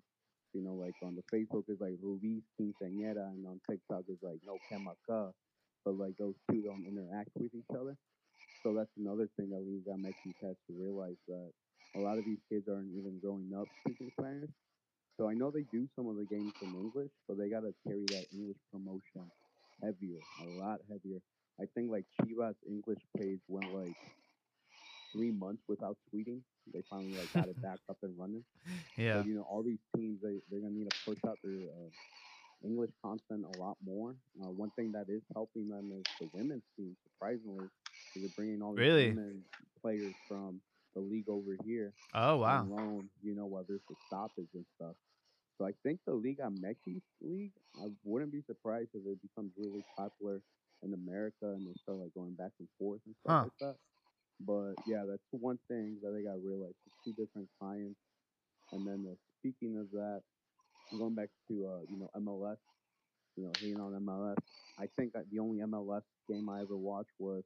You 0.55 0.63
know, 0.65 0.73
like 0.73 0.95
on 1.03 1.15
the 1.15 1.27
Facebook 1.29 1.69
is 1.69 1.81
like 1.81 2.01
Rubiz 2.01 2.41
Quinceañera, 2.57 3.29
and 3.37 3.45
on 3.45 3.61
TikTok 3.69 4.05
is 4.09 4.19
like 4.23 4.41
No 4.47 4.57
Kemaka. 4.73 5.33
But 5.85 5.99
like 5.99 6.17
those 6.17 6.37
two 6.51 6.63
don't 6.63 6.87
interact 6.89 7.29
with 7.37 7.53
each 7.53 7.77
other. 7.79 7.99
So 8.63 8.73
that's 8.73 8.97
another 8.97 9.29
thing 9.37 9.51
that 9.51 9.61
Liga 9.61 9.93
Mexis 10.01 10.41
has 10.41 10.57
to 10.69 10.73
realize 10.73 11.21
that 11.29 11.51
a 11.95 11.99
lot 11.99 12.19
of 12.19 12.25
these 12.25 12.41
kids 12.51 12.69
aren't 12.69 12.93
even 12.97 13.19
growing 13.21 13.53
up 13.57 13.69
speaking 13.81 14.11
Spanish. 14.19 14.51
So 15.19 15.29
I 15.29 15.35
know 15.35 15.51
they 15.51 15.63
do 15.63 15.89
some 15.97 16.07
of 16.09 16.17
the 16.17 16.25
games 16.25 16.55
in 16.61 16.75
English, 16.75 17.11
but 17.29 17.39
they 17.39 17.49
gotta 17.49 17.75
carry 17.87 18.09
that 18.09 18.27
English 18.33 18.59
promotion 18.73 19.31
heavier, 19.83 20.21
a 20.41 20.45
lot 20.45 20.81
heavier. 20.91 21.21
I 21.61 21.67
think 21.75 21.91
like 21.91 22.05
Chivas 22.21 22.55
English 22.67 23.01
page 23.17 23.41
went 23.49 23.69
like 23.69 23.97
three 25.13 25.31
months 25.33 25.63
without 25.69 25.97
tweeting. 26.13 26.41
They 26.73 26.83
finally 26.91 27.15
like 27.15 27.33
got 27.35 27.49
it 27.49 27.61
back 27.63 27.79
up 27.89 27.99
and 28.03 28.19
running. 28.19 28.45
yeah 28.97 29.23
But 29.23 29.25
you 29.25 29.35
know, 29.35 29.43
all 29.43 29.63
these 29.63 29.81
teams 29.97 30.21
they 30.23 30.41
they're 30.51 30.61
gonna 30.61 30.75
need 30.75 30.87
to 30.87 30.95
push 31.07 31.19
out 31.27 31.39
their 31.43 31.69
uh, 31.71 31.91
English 32.65 32.91
content 33.05 33.45
a 33.47 33.51
lot 33.59 33.77
more. 33.85 34.17
Uh, 34.43 34.51
one 34.51 34.71
thing 34.73 34.93
that 34.93 35.07
is 35.09 35.23
helping 35.35 35.69
them 35.69 35.91
is 35.99 36.05
the 36.21 36.29
women's 36.33 36.65
team. 36.77 36.97
Surprisingly, 37.05 37.69
they're 38.15 38.29
bringing 38.37 38.63
all 38.63 38.75
these 38.75 38.83
Really? 38.83 39.09
women 39.09 39.43
players 39.83 40.15
from 40.29 40.61
the 40.95 41.01
league 41.01 41.29
over 41.29 41.57
here 41.65 41.93
oh 42.15 42.37
wow 42.39 42.67
loan. 42.69 43.09
You 43.23 43.35
know, 43.35 43.47
while 43.47 43.65
there's 43.69 43.85
the 43.89 43.97
stoppage 44.07 44.51
and 44.55 44.67
stuff. 44.77 44.97
So 45.59 45.67
I 45.67 45.73
think 45.85 46.01
the 46.07 46.15
Liga 46.15 46.51
Mexis 46.51 47.03
league, 47.21 47.53
I 47.77 47.87
wouldn't 48.05 48.33
be 48.33 48.43
surprised 48.43 48.91
if 48.95 49.07
it 49.07 49.23
becomes 49.23 49.53
really 49.57 49.85
popular 49.97 50.41
in 50.83 50.93
America 50.95 51.47
and 51.47 51.67
they 51.67 51.75
start 51.83 51.99
like 51.99 52.15
going 52.15 52.35
back 52.35 52.53
and 52.59 52.69
forth 52.79 53.01
and 53.07 53.15
stuff 53.21 53.33
Huh. 53.33 53.43
like 53.45 53.59
that. 53.61 53.77
But 54.41 54.75
yeah, 54.87 55.05
that's 55.09 55.23
one 55.31 55.59
thing 55.69 55.99
that 56.03 56.11
they 56.13 56.23
got 56.23 56.43
realized. 56.43 56.75
It's 56.87 56.97
two 57.05 57.13
different 57.13 57.49
clients. 57.59 58.01
And 58.73 58.87
then 58.87 59.07
uh, 59.11 59.15
speaking 59.39 59.79
of 59.79 59.91
that, 59.93 60.23
going 60.99 61.15
back 61.15 61.31
to 61.49 61.55
uh, 61.67 61.81
you 61.91 61.99
know 61.99 62.11
MLS, 62.17 62.59
you 63.37 63.45
know, 63.45 63.53
hating 63.61 63.81
on 63.81 63.93
MLS. 64.03 64.39
I 64.79 64.87
think 64.97 65.13
that 65.13 65.31
the 65.31 65.39
only 65.39 65.61
MLS 65.61 66.03
game 66.29 66.49
I 66.49 66.61
ever 66.61 66.77
watched 66.77 67.13
was 67.19 67.45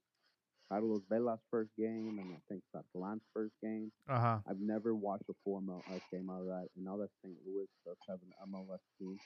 Carlos 0.69 1.03
Vela's 1.11 1.41
first 1.51 1.71
game, 1.79 2.19
and 2.21 2.31
I 2.33 2.39
think 2.49 2.63
Catalan's 2.75 3.23
first 3.33 3.55
game. 3.63 3.91
Uh 4.09 4.21
huh. 4.21 4.39
I've 4.49 4.61
never 4.61 4.95
watched 4.95 5.29
a 5.31 5.35
full 5.45 5.61
MLS 5.63 6.03
game 6.13 6.29
out 6.31 6.41
of 6.41 6.47
that, 6.47 6.69
and 6.77 6.85
now 6.85 6.97
that 6.99 7.09
St. 7.23 7.37
Louis 7.47 7.67
does 7.87 7.97
have 8.09 8.19
an 8.23 8.53
MLS 8.53 8.81
team, 8.99 9.19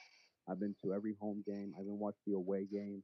I've 0.49 0.61
been 0.61 0.75
to 0.85 0.95
every 0.95 1.15
home 1.21 1.43
game. 1.47 1.75
I've 1.79 1.85
been 1.85 1.99
watched 1.99 2.21
the 2.27 2.35
away 2.35 2.67
games, 2.71 3.03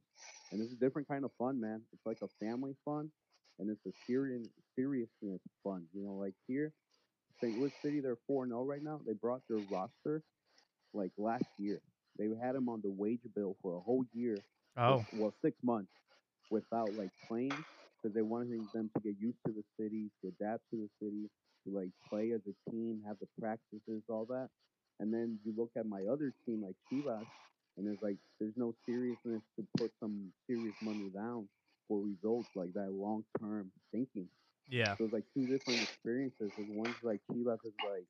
and 0.51 0.61
it's 0.61 0.73
a 0.73 0.77
different 0.77 1.07
kind 1.07 1.25
of 1.25 1.31
fun, 1.37 1.59
man. 1.59 1.81
It's 1.93 2.05
like 2.05 2.19
a 2.21 2.45
family 2.45 2.75
fun, 2.85 3.11
and 3.59 3.69
it's 3.69 3.85
a 3.85 3.91
serious 4.07 4.47
seriousness 4.75 5.41
fun. 5.63 5.85
You 5.93 6.03
know, 6.05 6.13
like 6.13 6.35
here, 6.47 6.71
St. 7.41 7.57
Louis 7.57 7.73
City, 7.81 7.99
they're 7.99 8.17
four 8.27 8.47
0 8.47 8.63
right 8.63 8.83
now. 8.83 9.01
They 9.05 9.13
brought 9.13 9.41
their 9.49 9.59
roster 9.69 10.23
like 10.93 11.11
last 11.17 11.45
year. 11.57 11.81
They 12.17 12.27
had 12.41 12.55
them 12.55 12.69
on 12.69 12.81
the 12.81 12.89
wage 12.89 13.21
bill 13.35 13.55
for 13.61 13.75
a 13.75 13.79
whole 13.79 14.03
year. 14.13 14.37
Oh. 14.77 15.05
well, 15.13 15.33
six 15.41 15.57
months 15.63 15.91
without 16.51 16.93
like 16.95 17.09
playing 17.27 17.53
because 18.01 18.15
they 18.15 18.21
wanted 18.21 18.67
them 18.73 18.89
to 18.95 19.01
get 19.03 19.15
used 19.19 19.39
to 19.47 19.53
the 19.53 19.63
city, 19.79 20.09
to 20.21 20.29
adapt 20.29 20.63
to 20.71 20.77
the 20.77 20.89
city, 21.03 21.29
to 21.65 21.73
like 21.75 21.89
play 22.09 22.31
as 22.31 22.41
a 22.47 22.71
team, 22.71 23.01
have 23.07 23.17
the 23.19 23.27
practices, 23.39 24.03
all 24.09 24.25
that. 24.29 24.49
And 24.99 25.13
then 25.13 25.39
you 25.45 25.53
look 25.57 25.71
at 25.77 25.85
my 25.85 26.03
other 26.11 26.33
team, 26.45 26.63
like 26.63 26.75
Chivas, 26.91 27.25
and 27.77 27.85
there's 27.87 28.01
like 28.01 28.17
there's 28.39 28.57
no 28.57 28.73
seriousness 28.85 29.41
to 29.57 29.65
put 29.77 29.91
some 29.99 30.31
serious 30.47 30.75
money 30.81 31.09
down 31.13 31.47
for 31.87 31.99
results 32.01 32.49
like 32.55 32.73
that 32.73 32.91
long 32.91 33.23
term 33.39 33.71
thinking. 33.91 34.27
Yeah. 34.69 34.95
So 34.97 35.05
it's 35.05 35.13
like 35.13 35.25
two 35.33 35.47
different 35.47 35.83
experiences. 35.83 36.51
And 36.57 36.67
one's 36.67 36.97
like 37.01 37.21
Chivas 37.31 37.65
is 37.65 37.73
like, 37.83 38.05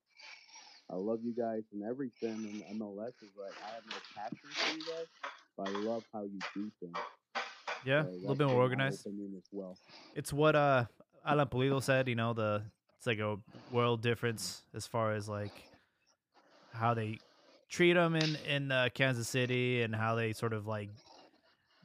I 0.91 0.95
love 0.95 1.20
you 1.24 1.34
guys 1.34 1.64
and 1.72 1.84
everything, 1.84 2.45
and 2.49 2.61
MLS 2.80 3.14
is 3.22 3.34
like, 3.38 3.56
I 3.64 3.74
have 3.76 3.84
no 3.90 4.02
passion 4.16 4.49
for 4.64 4.72
you 4.72 4.86
guys, 4.86 5.07
but 5.57 5.64
I 5.64 5.70
love 5.70 6.03
how 6.14 6.24
you 6.24 6.41
do 6.56 6.72
things. 6.80 7.02
Yeah. 7.86 8.04
So 8.04 8.10
a 8.10 8.12
little 8.12 8.36
bit 8.36 8.48
more 8.48 8.62
organized. 8.62 9.06
as 9.08 9.44
well. 9.52 9.78
It's 10.16 10.34
what 10.34 10.56
uh 10.56 10.86
Alan 11.26 11.48
Pulido 11.48 11.82
said. 11.82 12.08
You 12.08 12.16
know 12.16 12.34
the 12.34 12.64
it's 12.98 13.08
like 13.08 13.20
a 13.20 13.38
world 13.72 14.02
difference 14.02 14.64
as 14.74 14.86
far 14.86 15.14
as 15.14 15.30
like 15.30 15.52
how 16.74 16.94
they 16.94 17.20
treat 17.70 17.96
him 17.96 18.16
in 18.16 18.36
in 18.48 18.72
uh, 18.72 18.90
Kansas 18.94 19.28
City 19.28 19.82
and 19.82 19.96
how 19.96 20.16
they 20.16 20.34
sort 20.34 20.54
of 20.54 20.68
like 20.68 20.90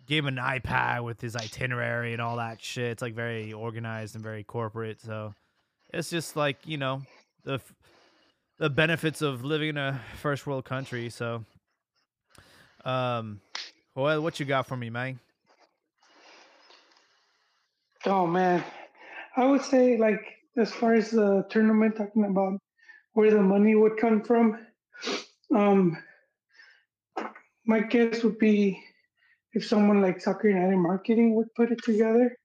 gave 0.06 0.24
him 0.26 0.38
an 0.38 0.44
iPad 0.44 1.02
with 1.04 1.20
his 1.20 1.34
itinerary 1.36 2.12
and 2.12 2.20
all 2.20 2.36
that 2.36 2.60
shit. 2.60 2.90
It's 2.90 3.02
like 3.02 3.14
very 3.14 3.52
organized 3.52 4.14
and 4.14 4.22
very 4.24 4.42
corporate. 4.44 5.00
So 5.00 5.34
it's 5.92 6.10
just 6.10 6.36
like 6.36 6.58
you 6.66 6.76
know 6.76 7.02
the 7.44 7.54
f- 7.54 7.74
the 8.58 8.70
benefits 8.70 9.22
of 9.22 9.44
living 9.44 9.70
in 9.70 9.76
a 9.78 10.00
first 10.20 10.46
world 10.46 10.64
country. 10.64 11.10
So, 11.10 11.44
um, 12.84 13.40
Joel, 13.96 14.22
what 14.22 14.38
you 14.38 14.46
got 14.46 14.66
for 14.66 14.76
me, 14.76 14.90
man? 14.90 15.18
Oh 18.06 18.26
man, 18.26 18.62
I 19.36 19.46
would 19.46 19.62
say 19.62 19.96
like 19.96 20.20
as 20.58 20.70
far 20.72 20.94
as 20.94 21.10
the 21.10 21.46
tournament, 21.48 21.96
talking 21.96 22.24
about 22.24 22.60
where 23.14 23.30
the 23.30 23.40
money 23.40 23.74
would 23.74 23.96
come 23.96 24.22
from. 24.22 24.58
Um, 25.54 25.96
my 27.66 27.80
guess 27.80 28.22
would 28.22 28.38
be 28.38 28.82
if 29.54 29.66
someone 29.66 30.02
like 30.02 30.20
Soccer 30.20 30.48
United 30.48 30.76
Marketing 30.76 31.34
would 31.34 31.54
put 31.54 31.72
it 31.72 31.82
together, 31.82 32.36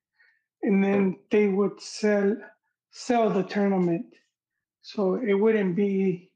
and 0.62 0.84
then 0.84 1.18
they 1.30 1.48
would 1.48 1.82
sell 1.82 2.38
sell 2.92 3.30
the 3.30 3.44
tournament. 3.44 4.06
So 4.82 5.16
it 5.16 5.34
wouldn't 5.34 5.76
be 5.76 6.32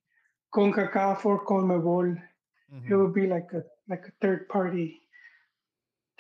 CONCACAF 0.54 1.26
or 1.26 1.46
CONMEBOL. 1.46 2.18
It 2.90 2.96
would 2.96 3.14
be 3.14 3.28
like 3.28 3.48
a 3.54 3.64
like 3.88 4.06
a 4.08 4.12
third 4.22 4.50
party 4.50 5.00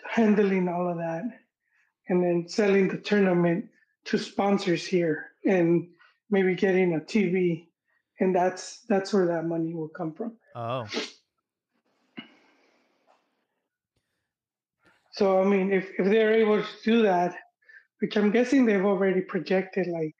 handling 0.10 0.70
all 0.70 0.88
of 0.88 0.98
that, 0.98 1.24
and 2.10 2.24
then 2.24 2.48
selling 2.48 2.88
the 2.88 2.98
tournament 2.98 3.70
to 4.06 4.18
sponsors 4.18 4.86
here, 4.86 5.32
and 5.46 5.88
maybe 6.30 6.56
getting 6.56 6.96
a 6.96 7.00
TV, 7.00 7.68
and 8.20 8.36
that's 8.36 8.82
that's 8.90 9.14
where 9.14 9.28
that 9.28 9.46
money 9.46 9.74
will 9.74 9.90
come 9.90 10.14
from. 10.14 10.34
Oh, 10.56 10.88
So 15.14 15.42
I 15.42 15.46
mean, 15.46 15.72
if 15.72 15.92
if 16.00 16.06
they're 16.06 16.34
able 16.34 16.62
to 16.62 16.70
do 16.84 17.04
that, 17.04 17.36
which 18.02 18.18
I'm 18.18 18.32
guessing 18.32 18.66
they've 18.66 18.84
already 18.84 19.22
projected 19.22 19.88
like 19.88 20.16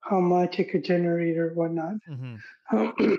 how 0.00 0.18
much 0.18 0.58
it 0.58 0.70
could 0.70 0.84
generate 0.84 1.36
or 1.38 1.52
whatnot, 1.54 1.96
hmm 2.08 2.36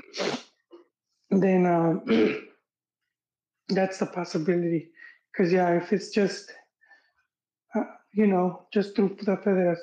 then 1.30 1.66
um, 1.66 2.04
that's 3.70 4.00
the 4.00 4.08
possibility. 4.08 4.90
Because 5.32 5.54
yeah, 5.54 5.78
if 5.78 5.94
it's 5.94 6.10
just 6.10 6.50
uh, 6.50 6.54
you 8.16 8.28
know 8.28 8.66
just 8.74 8.96
through 8.96 9.18
the 9.22 9.38
federa- 9.38 9.78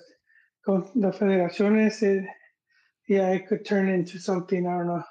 con- 0.64 0.90
the 0.94 1.10
federaciones, 1.10 2.02
it, 2.02 2.24
yeah, 3.08 3.28
it 3.30 3.46
could 3.46 3.64
turn 3.64 3.88
into 3.88 4.18
something. 4.18 4.66
I 4.66 4.78
don't 4.78 4.86
know. 4.88 5.04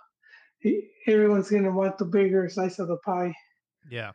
Everyone's 1.08 1.50
gonna 1.50 1.72
want 1.72 1.98
the 1.98 2.06
bigger 2.06 2.50
slice 2.50 2.80
of 2.80 2.88
the 2.88 2.98
pie. 2.98 3.34
yeah. 3.90 4.12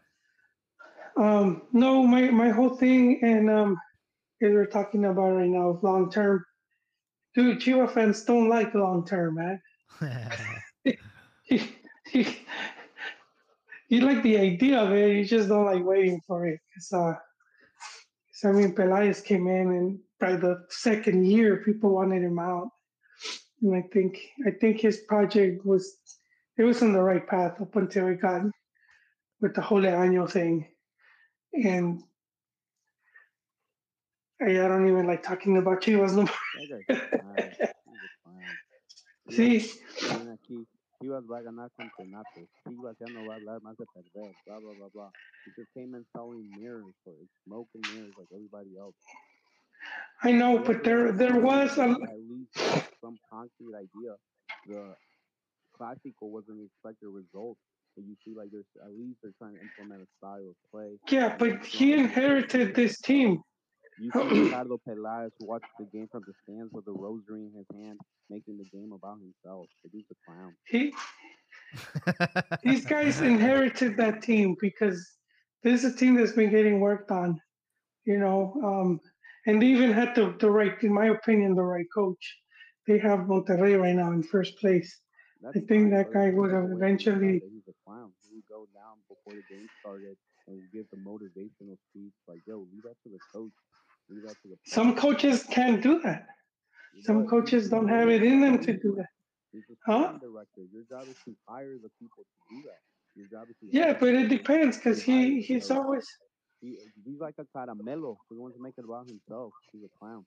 Um, 1.17 1.63
no, 1.73 2.07
my 2.07 2.31
my 2.31 2.51
whole 2.51 2.77
thing, 2.77 3.21
and 3.23 3.49
um, 3.49 3.79
as 4.43 4.53
we're 4.53 4.67
talking 4.67 5.05
about 5.05 5.31
right 5.31 5.49
now, 5.49 5.79
long 5.83 6.11
term. 6.11 6.45
Dude, 7.35 7.61
Chihuahua 7.61 7.93
fans 7.93 8.25
don't 8.25 8.49
like 8.49 8.75
long 8.75 9.07
term, 9.07 9.35
man. 9.35 9.61
you, 10.85 10.95
you, 12.13 12.25
you 13.89 14.01
like 14.01 14.23
the 14.23 14.39
idea 14.39 14.81
of 14.81 14.93
it, 14.93 15.17
you 15.17 15.25
just 15.25 15.49
don't 15.49 15.67
like 15.67 15.85
waiting 15.85 16.21
for 16.27 16.47
it. 16.47 16.61
Cause, 16.75 16.93
uh, 16.93 17.15
mean, 18.45 18.75
Pelaez 18.75 19.25
came 19.25 19.47
in, 19.47 19.69
and 19.73 19.99
by 20.21 20.37
the 20.37 20.65
second 20.69 21.27
year, 21.27 21.63
people 21.65 21.91
wanted 21.91 22.23
him 22.23 22.39
out, 22.39 22.69
and 23.63 23.75
I 23.75 23.83
think 23.93 24.19
I 24.47 24.51
think 24.51 24.81
his 24.81 24.99
project 25.09 25.65
was 25.65 25.97
it 26.59 26.65
was 26.65 26.83
on 26.83 26.93
the 26.93 27.03
right 27.03 27.27
path 27.27 27.61
up 27.61 27.77
until 27.77 28.09
it 28.09 28.21
got 28.21 28.43
with 29.41 29.55
the 29.55 29.63
whole 29.63 29.83
año 29.83 30.31
thing, 30.31 30.69
and 31.53 32.03
I, 34.41 34.51
I 34.51 34.69
don't 34.69 34.89
even 34.89 35.07
like 35.07 35.23
talking 35.23 35.57
about 35.57 35.83
Chivas 35.83 36.15
no 36.15 36.23
more. 36.23 36.31
That 39.29 40.67
guy's 41.01 41.11
a 41.11 41.23
clown. 41.23 41.25
He's 41.25 41.25
a 41.25 41.25
clown. 41.25 41.25
Sí. 41.25 41.25
Viene 41.25 41.25
aquí. 41.25 41.25
Chivas 41.25 41.27
va 41.27 41.39
a 41.39 41.43
ganar 41.43 41.71
campeonatos. 41.77 42.49
Chivas 42.67 42.97
ya 43.01 43.07
no 43.13 43.27
va 43.27 43.35
a 43.35 43.37
hablar 43.37 43.63
más 43.63 43.77
de 43.77 43.87
perder. 43.87 44.35
Blah, 44.47 44.61
blah, 44.61 44.75
blah, 44.75 44.89
blah. 44.93 45.11
He 45.45 45.53
just 45.57 45.73
came 45.75 45.95
in 45.95 46.05
selling 46.15 46.51
mirrors 46.61 46.95
for 47.05 47.15
smoke 47.45 47.69
and 47.75 47.85
mirrors 47.95 48.15
like 48.19 48.29
everybody 48.33 48.77
else. 48.79 48.97
I 50.23 50.33
know, 50.33 50.59
but 50.59 50.85
there 50.85 51.13
there 51.13 51.39
was 51.41 51.79
a 51.79 51.91
At 51.91 52.21
least 52.29 52.55
some 53.01 53.19
concrete 53.31 53.75
idea. 53.77 54.17
The 54.67 54.97
Clásico 55.79 56.23
wasn't 56.23 56.59
the 56.59 56.65
expected 56.65 57.09
result. 57.09 57.59
But 57.97 58.05
you 58.07 58.17
see, 58.25 58.35
like, 58.37 58.51
there's 58.53 58.67
at 58.85 58.91
least 58.93 59.19
they're 59.23 59.33
trying 59.39 59.55
to 59.55 59.61
implement 59.61 60.03
a 60.03 60.07
style 60.19 60.51
of 60.51 60.57
play. 60.71 60.99
yeah, 61.11 61.37
but 61.39 61.65
he 61.65 61.95
inherited 61.95 62.75
this 62.75 63.01
team. 63.01 63.43
You 63.99 64.11
see 64.15 64.45
Ricardo 64.45 64.81
Peláez 64.87 65.31
watch 65.41 65.65
the 65.79 65.87
game 65.87 66.09
from 66.11 66.23
the 66.27 66.35
stands 66.43 66.73
with 66.73 66.87
a 66.89 66.93
rosary 66.93 67.47
in 67.47 67.53
his 67.57 67.67
hand, 67.75 67.99
making 68.31 68.59
the 68.59 68.65
game 68.65 68.93
about 68.93 69.19
himself. 69.19 69.67
The 69.85 69.91
dude's 69.91 70.11
a 70.11 70.17
clown. 70.27 70.55
He 70.67 70.93
these 72.63 72.85
guys 72.85 73.21
inherited 73.21 73.97
that 73.97 74.23
team 74.23 74.57
because 74.61 74.99
this 75.63 75.83
is 75.83 75.95
a 75.95 75.97
team 75.97 76.15
that's 76.15 76.33
been 76.33 76.51
getting 76.51 76.81
worked 76.81 77.11
on, 77.11 77.41
you 78.05 78.19
know, 78.19 78.55
um, 78.65 79.01
and 79.47 79.63
they 79.63 79.67
even 79.67 79.93
had 79.93 80.15
the, 80.15 80.35
the 80.39 80.51
right, 80.51 80.75
in 80.83 80.93
my 80.93 81.07
opinion, 81.07 81.55
the 81.55 81.63
right 81.63 81.87
coach. 81.95 82.37
They 82.87 82.99
have 82.99 83.21
Monterrey 83.21 83.81
right 83.81 83.95
now 83.95 84.13
in 84.13 84.23
first 84.23 84.59
place. 84.59 85.01
That's 85.43 85.57
I 85.57 85.61
think 85.61 85.91
that 85.91 86.13
guy 86.13 86.31
would 86.31 86.53
have 86.53 86.69
the 86.69 86.77
way 86.77 86.81
he 86.81 86.85
eventually. 86.85 87.43
He's 87.51 87.69
a 87.69 87.75
clown. 87.85 88.13
He 88.29 88.37
would 88.37 88.49
go 88.49 88.67
down 88.75 88.99
before 89.09 89.35
the 89.35 89.55
game 89.55 89.67
started 89.81 90.17
and 90.47 90.57
would 90.57 90.73
give 90.73 90.87
the 90.91 90.99
motivational 90.99 91.77
speech 91.91 92.15
like, 92.29 92.41
"Yo, 92.47 92.67
leave 92.73 92.83
that 92.85 92.97
to 93.05 93.11
the 93.11 93.19
coach. 93.33 93.53
Leave 94.09 94.23
that 94.23 94.37
to 94.43 94.49
the." 94.49 94.57
Some 94.65 94.95
coaches 94.95 95.45
can't 95.45 95.83
do 95.83 96.01
that. 96.01 96.27
You 96.95 97.03
Some? 97.03 97.21
He's 97.23 97.31
coaches 97.31 97.69
don't 97.69 97.89
have 97.89 98.09
it 98.09 98.23
in 98.23 98.41
them 98.41 98.59
to 98.59 98.73
do 98.73 98.95
that. 98.97 99.07
Huh? 99.87 100.19
director. 100.21 100.63
Your 100.73 100.85
job 100.85 101.09
is 101.09 101.17
to 101.25 101.35
hire 101.49 101.77
the 101.83 101.91
people 102.01 102.25
to 102.25 102.55
do 102.55 102.63
that. 102.63 102.81
Your 103.15 103.27
job 103.29 103.49
is 103.49 103.57
to 103.61 103.67
Yeah, 103.71 103.93
but 103.99 104.09
it 104.09 104.29
depends 104.29 104.77
because 104.77 105.03
he 105.03 105.41
he's 105.41 105.71
always 105.71 106.07
He, 106.61 106.79
he's 107.05 107.21
like 107.21 107.35
a 107.39 107.45
caramelo. 107.57 108.17
He 108.29 108.37
wants 108.37 108.57
to 108.57 108.63
make 108.63 108.75
it 108.79 108.85
about 108.85 109.09
himself. 109.09 109.53
He's 109.73 109.83
a 109.85 109.99
clown. 109.99 110.25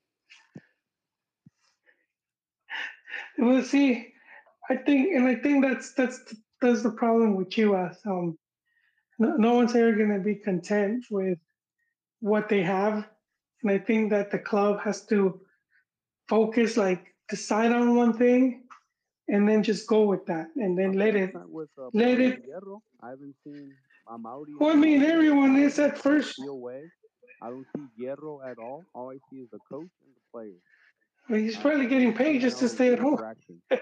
Well, 3.37 3.63
see, 3.63 4.13
I 4.69 4.75
think, 4.75 5.15
and 5.15 5.27
I 5.27 5.35
think 5.35 5.63
that's 5.63 5.93
that's 5.93 6.33
that's 6.61 6.83
the 6.83 6.91
problem 6.91 7.35
with 7.35 7.49
Chivas. 7.49 7.95
Um, 8.05 8.37
no, 9.17 9.35
no 9.37 9.53
one's 9.53 9.75
ever 9.75 9.93
going 9.93 10.13
to 10.13 10.19
be 10.19 10.35
content 10.35 11.05
with 11.09 11.39
what 12.19 12.49
they 12.49 12.61
have, 12.63 13.07
and 13.61 13.71
I 13.71 13.77
think 13.77 14.09
that 14.11 14.31
the 14.31 14.39
club 14.39 14.79
has 14.81 15.05
to 15.07 15.39
focus, 16.27 16.77
like 16.77 17.13
decide 17.29 17.71
on 17.71 17.95
one 17.95 18.13
thing, 18.13 18.63
and 19.27 19.47
then 19.47 19.63
just 19.63 19.87
go 19.87 20.03
with 20.03 20.25
that, 20.27 20.47
and 20.55 20.77
then 20.77 20.93
let 20.93 21.15
it. 21.15 21.31
With 21.47 21.69
uh, 21.77 21.89
let 21.93 22.19
it-. 22.19 22.43
I 23.01 23.09
haven't 23.09 23.35
seen 23.43 23.73
Amaury. 24.07 24.53
Well, 24.59 24.71
I 24.71 24.75
mean, 24.75 25.03
everyone 25.03 25.57
is 25.57 25.79
at 25.79 25.97
first. 25.97 26.39
I 27.41 27.49
don't 27.49 27.65
see 27.75 28.05
Hierro 28.05 28.39
at 28.49 28.57
all. 28.59 28.83
All 28.93 29.11
I 29.11 29.17
see 29.29 29.37
is 29.37 29.49
the 29.51 29.59
coach 29.71 29.87
and 30.03 30.13
the 30.15 30.21
players. 30.31 30.61
I 31.27 31.33
mean, 31.33 31.43
he's 31.45 31.57
probably 31.57 31.87
getting 31.87 32.13
paid 32.13 32.41
just 32.41 32.59
to 32.59 32.69
stay 32.69 32.93
at 32.93 32.99
home. 32.99 33.19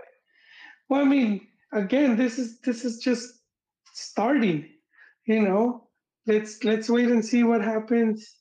Well, 0.89 1.01
I 1.01 1.03
mean, 1.03 1.47
again, 1.73 2.15
this 2.15 2.39
is 2.39 2.61
this 2.61 2.85
is 2.85 2.99
just 2.99 3.41
starting. 3.93 4.69
You 5.25 5.41
know, 5.41 5.89
let's 6.25 6.63
let's 6.63 6.89
wait 6.89 7.09
and 7.09 7.25
see 7.25 7.43
what 7.43 7.61
happens. 7.61 8.37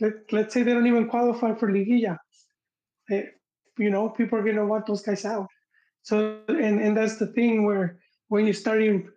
Let 0.00 0.32
let's 0.32 0.54
say 0.54 0.62
they 0.62 0.72
don't 0.72 0.86
even 0.86 1.08
qualify 1.08 1.54
for 1.54 1.70
Liguilla. 1.70 2.18
Eh, 3.10 3.24
you 3.78 3.90
know, 3.90 4.08
people 4.08 4.38
are 4.38 4.44
gonna 4.44 4.66
want 4.66 4.86
those 4.86 5.02
guys 5.02 5.24
out. 5.24 5.48
So, 6.02 6.40
and 6.48 6.80
and 6.80 6.96
that's 6.96 7.16
the 7.16 7.28
thing 7.28 7.64
where 7.64 7.98
when 8.28 8.44
you're 8.44 8.54
starting 8.54 9.08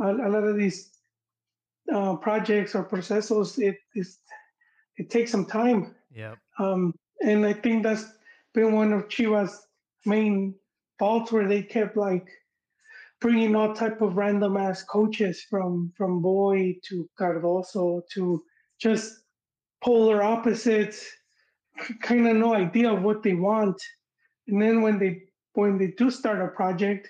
a, 0.00 0.10
a 0.10 0.28
lot 0.28 0.44
of 0.44 0.56
these 0.56 0.90
uh, 1.92 2.16
projects 2.16 2.74
or 2.74 2.84
procesos, 2.84 3.58
it 3.58 3.76
is 3.94 4.18
it 4.96 5.10
takes 5.10 5.30
some 5.30 5.46
time. 5.46 5.94
Yep. 6.14 6.38
Um, 6.58 6.94
and 7.24 7.46
I 7.46 7.52
think 7.52 7.82
that's 7.82 8.06
been 8.54 8.72
one 8.72 8.92
of 8.92 9.08
Chivas' 9.08 9.56
main 10.04 10.54
faults 10.98 11.32
where 11.32 11.48
they 11.48 11.62
kept 11.62 11.96
like 11.96 12.28
bringing 13.20 13.54
all 13.54 13.72
type 13.72 14.02
of 14.02 14.16
random 14.16 14.56
ass 14.56 14.82
coaches 14.82 15.42
from 15.48 15.92
from 15.96 16.20
Boy 16.20 16.76
to 16.88 17.08
Cardoso 17.18 18.02
to 18.14 18.42
just 18.78 19.21
polar 19.82 20.22
opposites, 20.22 21.06
kind 22.02 22.28
of 22.28 22.36
no 22.36 22.54
idea 22.54 22.92
of 22.92 23.02
what 23.02 23.22
they 23.22 23.34
want. 23.34 23.80
And 24.48 24.60
then 24.60 24.82
when 24.82 24.98
they 24.98 25.22
when 25.54 25.78
they 25.78 25.88
do 25.88 26.10
start 26.10 26.40
a 26.40 26.48
project, 26.48 27.08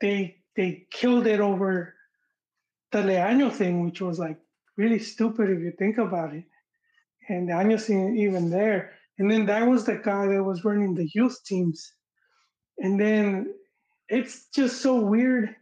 they 0.00 0.36
they 0.54 0.86
killed 0.90 1.26
it 1.26 1.40
over 1.40 1.94
the 2.92 2.98
Leaño 2.98 3.52
thing, 3.52 3.84
which 3.84 4.00
was 4.00 4.18
like 4.18 4.38
really 4.76 4.98
stupid 4.98 5.50
if 5.50 5.60
you 5.60 5.72
think 5.78 5.98
about 5.98 6.34
it. 6.34 6.44
And 7.28 7.48
Leaño's 7.48 7.90
even 7.90 8.50
there. 8.50 8.92
And 9.18 9.30
then 9.30 9.46
that 9.46 9.66
was 9.66 9.84
the 9.84 9.96
guy 9.96 10.26
that 10.26 10.42
was 10.42 10.64
running 10.64 10.94
the 10.94 11.10
youth 11.14 11.38
teams. 11.44 11.92
And 12.78 13.00
then 13.00 13.54
it's 14.08 14.48
just 14.54 14.82
so 14.82 15.00
weird, 15.00 15.56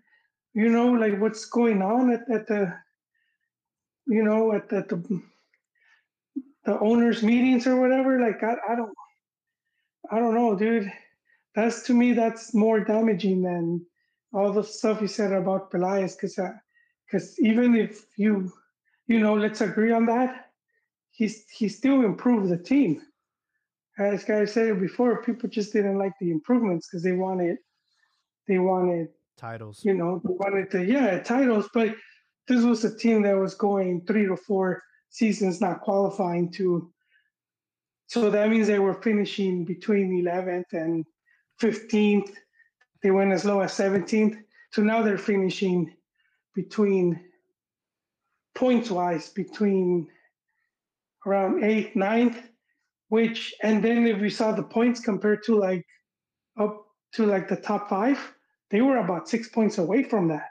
you 0.53 0.69
know, 0.69 0.89
like 0.89 1.21
what's 1.21 1.45
going 1.47 1.81
on 1.81 2.13
at, 2.13 2.23
at 2.31 2.47
the, 2.49 2.75
you 4.07 4.23
know, 4.23 4.53
at, 4.53 4.73
at 4.73 4.89
the 4.89 5.23
the 6.65 6.79
owners' 6.81 7.23
meetings 7.23 7.67
or 7.67 7.81
whatever. 7.81 8.21
Like 8.21 8.43
I, 8.43 8.73
I 8.73 8.77
don't, 8.77 8.95
I 10.11 10.19
don't 10.19 10.35
know, 10.35 10.57
dude. 10.57 10.91
That's 11.55 11.83
to 11.85 11.95
me, 11.95 12.13
that's 12.13 12.55
more 12.55 12.81
damaging 12.81 13.43
than 13.43 13.85
all 14.33 14.53
the 14.53 14.65
stuff 14.65 15.01
you 15.01 15.07
said 15.07 15.33
about 15.33 15.71
Peláez 15.71 16.17
because 16.17 16.39
because 17.07 17.39
even 17.39 17.77
if 17.77 18.07
you, 18.17 18.53
you 19.07 19.21
know, 19.21 19.35
let's 19.35 19.61
agree 19.61 19.93
on 19.93 20.07
that, 20.07 20.51
he's 21.11 21.45
he 21.51 21.69
still 21.69 22.05
improved 22.05 22.51
the 22.51 22.59
team. 22.59 23.03
As 23.97 24.25
guys 24.25 24.53
said 24.53 24.81
before, 24.81 25.23
people 25.23 25.49
just 25.49 25.73
didn't 25.73 25.99
like 25.99 26.15
the 26.21 26.33
improvements 26.33 26.89
because 26.89 27.05
they 27.05 27.13
wanted, 27.13 27.59
they 28.49 28.59
wanted 28.59 29.09
Titles. 29.37 29.85
you 29.85 29.95
know, 29.95 30.21
they 30.25 30.35
wanted 30.35 30.71
to, 30.73 30.85
yeah, 30.85 31.21
titles, 31.21 31.69
but 31.73 31.95
this 32.49 32.65
was 32.65 32.85
a 32.85 32.97
team 32.97 33.23
that 33.23 33.37
was 33.37 33.55
going 33.55 34.05
three 34.05 34.27
to 34.27 34.37
four 34.37 34.83
seasons 35.15 35.61
not 35.61 35.81
qualifying 35.81 36.51
to. 36.51 36.91
So 38.09 38.31
that 38.31 38.51
means 38.51 38.67
they 38.67 38.81
were 38.81 39.01
finishing 39.01 39.65
between 39.65 40.25
11th 40.25 40.73
and 40.73 41.07
15th. 41.63 42.33
They 43.01 43.13
went 43.13 43.33
as 43.33 43.45
low 43.45 43.61
as 43.61 43.73
17th. 43.73 44.43
So 44.73 44.83
now 44.83 45.03
they're 45.03 45.17
finishing 45.17 45.95
between 46.53 47.21
points 48.57 48.91
wise 48.91 49.29
between 49.29 50.09
around 51.25 51.63
8th, 51.63 51.95
9th, 51.95 52.43
which, 53.09 53.55
and 53.63 53.85
then 53.85 54.09
if 54.09 54.21
we 54.21 54.31
saw 54.31 54.51
the 54.51 54.65
points 54.65 54.99
compared 54.99 55.45
to 55.45 55.55
like 55.55 55.87
up 56.59 56.87
to 57.13 57.25
like 57.25 57.47
the 57.47 57.57
top 57.57 57.89
five, 57.89 58.19
they 58.73 58.81
were 58.81 58.97
about 58.97 59.29
six 59.29 59.49
points 59.49 59.79
away 59.79 60.03
from 60.03 60.27
that. 60.27 60.49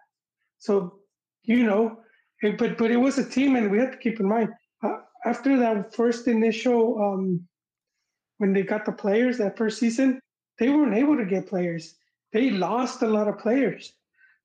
So, 0.60 0.99
you 1.44 1.64
know, 1.64 2.02
it, 2.44 2.57
but 2.57 2.78
but 2.78 2.91
it 2.91 2.98
was 2.98 3.18
a 3.18 3.30
team, 3.30 3.56
and 3.56 3.72
we 3.72 3.80
have 3.80 3.91
to 3.91 3.98
keep 3.98 4.20
in 4.20 4.28
mind 4.28 4.49
uh, 4.84 4.98
after 5.26 5.57
that 5.57 5.95
first 5.95 6.28
initial 6.28 7.02
um, 7.02 7.48
when 8.38 8.53
they 8.53 8.64
got 8.64 8.86
the 8.86 8.91
players 8.91 9.38
that 9.38 9.57
first 9.57 9.80
season, 9.80 10.20
they 10.60 10.70
weren't 10.70 10.95
able 10.95 11.18
to 11.18 11.26
get 11.26 11.48
players. 11.48 11.95
They 12.32 12.49
lost 12.49 13.02
a 13.02 13.07
lot 13.07 13.28
of 13.28 13.40
players. 13.40 13.94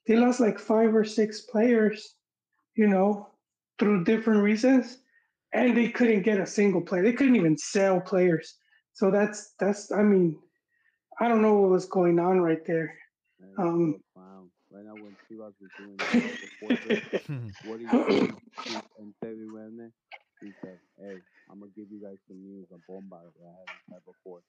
They 0.06 0.16
lost 0.16 0.40
like 0.40 0.58
five 0.58 0.94
or 0.94 1.04
six 1.04 1.42
players, 1.42 2.14
you 2.74 2.86
know, 2.86 3.28
through 3.78 4.04
different 4.04 4.42
reasons, 4.42 4.98
and 5.52 5.76
they 5.76 5.88
couldn't 5.88 6.22
get 6.22 6.40
a 6.40 6.46
single 6.46 6.80
player. 6.80 7.02
They 7.02 7.12
couldn't 7.12 7.36
even 7.36 7.56
sell 7.58 8.00
players. 8.00 8.56
So 8.92 9.10
that's 9.10 9.54
that's. 9.58 9.92
I 9.92 10.02
mean, 10.02 10.38
I 11.20 11.28
don't 11.28 11.42
know 11.42 11.54
what 11.54 11.70
was 11.70 11.86
going 11.86 12.18
on 12.18 12.40
right 12.40 12.64
there. 12.66 12.94
Um. 13.58 14.00
Right 14.70 14.84
now, 14.84 14.96
when 14.96 15.16
Chivas 15.30 15.54
was 15.60 15.70
doing 15.78 15.98
the 16.84 17.00
what 17.62 17.80
you 17.80 18.00
think? 18.06 18.36
And 18.98 19.14
Teddy 19.22 19.46
Werner, 19.46 19.92
he 20.40 20.52
said, 20.62 20.78
"Hey, 20.98 21.20
I'm 21.50 21.60
gonna 21.60 21.72
give 21.76 21.90
you 21.90 22.00
guys 22.02 22.18
some 22.26 22.42
news. 22.42 22.66
A 22.72 22.78
bomba 22.86 23.20
that 23.38 23.44
I 23.46 23.54
haven't 23.60 23.84
had 23.90 24.04
before. 24.04 24.40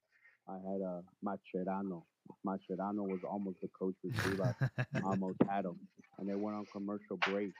I 0.47 0.55
had 0.55 0.81
a 0.81 1.03
Mascherano. 1.23 2.03
Mascherano 2.45 3.05
was 3.07 3.21
almost 3.23 3.59
the 3.61 3.69
coach 3.69 3.95
for 4.01 4.09
Chivas. 4.23 4.55
almost 5.03 5.39
had 5.47 5.65
him, 5.65 5.79
and 6.17 6.27
they 6.29 6.35
went 6.35 6.57
on 6.57 6.65
commercial 6.71 7.17
break, 7.17 7.53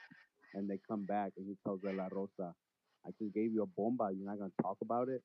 and 0.54 0.70
they 0.70 0.80
come 0.88 1.06
back, 1.06 1.34
and 1.38 1.46
he 1.48 1.56
tells 1.64 1.82
De 1.82 1.92
La 1.92 2.08
Rosa, 2.12 2.54
"I 3.06 3.10
just 3.20 3.34
gave 3.34 3.54
you 3.54 3.64
a 3.64 3.68
bomba. 3.68 4.10
You're 4.14 4.28
not 4.30 4.40
gonna 4.40 4.52
talk 4.62 4.78
about 4.82 5.10
it." 5.10 5.24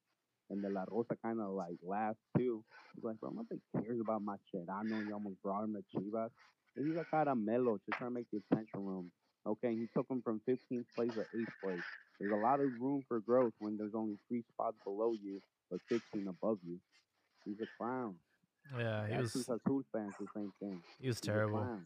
And 0.51 0.63
De 0.63 0.69
La 0.71 0.85
Rosa 0.89 1.17
kind 1.23 1.41
of 1.41 1.53
like 1.53 1.77
laughed 1.83 2.21
too. 2.37 2.65
He's 2.95 3.05
like, 3.05 3.19
bro, 3.21 3.31
nothing 3.31 3.61
cares 3.75 4.01
about 4.01 4.23
Mascherano. 4.23 5.05
You 5.05 5.13
almost 5.15 5.41
brought 5.43 5.65
him 5.65 5.75
to 5.75 5.83
Chivas. 5.99 6.31
This 6.77 6.87
is 6.87 6.97
a 6.97 7.05
caramelo 7.15 7.79
just 7.87 7.99
trying 7.99 8.11
to 8.11 8.15
make 8.15 8.27
the 8.33 8.41
attention 8.51 8.85
room. 8.85 9.11
Okay, 9.47 9.75
he 9.75 9.89
took 9.95 10.09
him 10.11 10.23
from 10.23 10.41
15th 10.49 10.85
place 10.97 11.13
to 11.15 11.21
8th 11.21 11.47
place. 11.63 11.83
There's 12.19 12.33
a 12.33 12.37
lot 12.37 12.61
of 12.61 12.67
room 12.81 13.03
for 13.07 13.21
growth 13.21 13.53
when 13.59 13.77
there's 13.77 13.95
only 13.95 14.19
three 14.29 14.43
spots 14.53 14.77
below 14.85 15.13
you, 15.13 15.41
but 15.71 15.81
15 15.89 16.29
above 16.29 16.59
you. 16.67 16.79
He's 17.45 17.61
a 17.61 17.67
clown. 17.79 18.15
Yeah, 18.79 19.07
he 19.07 19.13
That's 19.13 19.35
was 19.35 19.43
Azul 19.43 19.83
fans, 19.93 20.15
the 20.19 20.27
same 20.35 20.53
thing. 20.61 20.83
he 20.99 21.09
was 21.09 21.19
He's 21.19 21.21
terrible. 21.21 21.79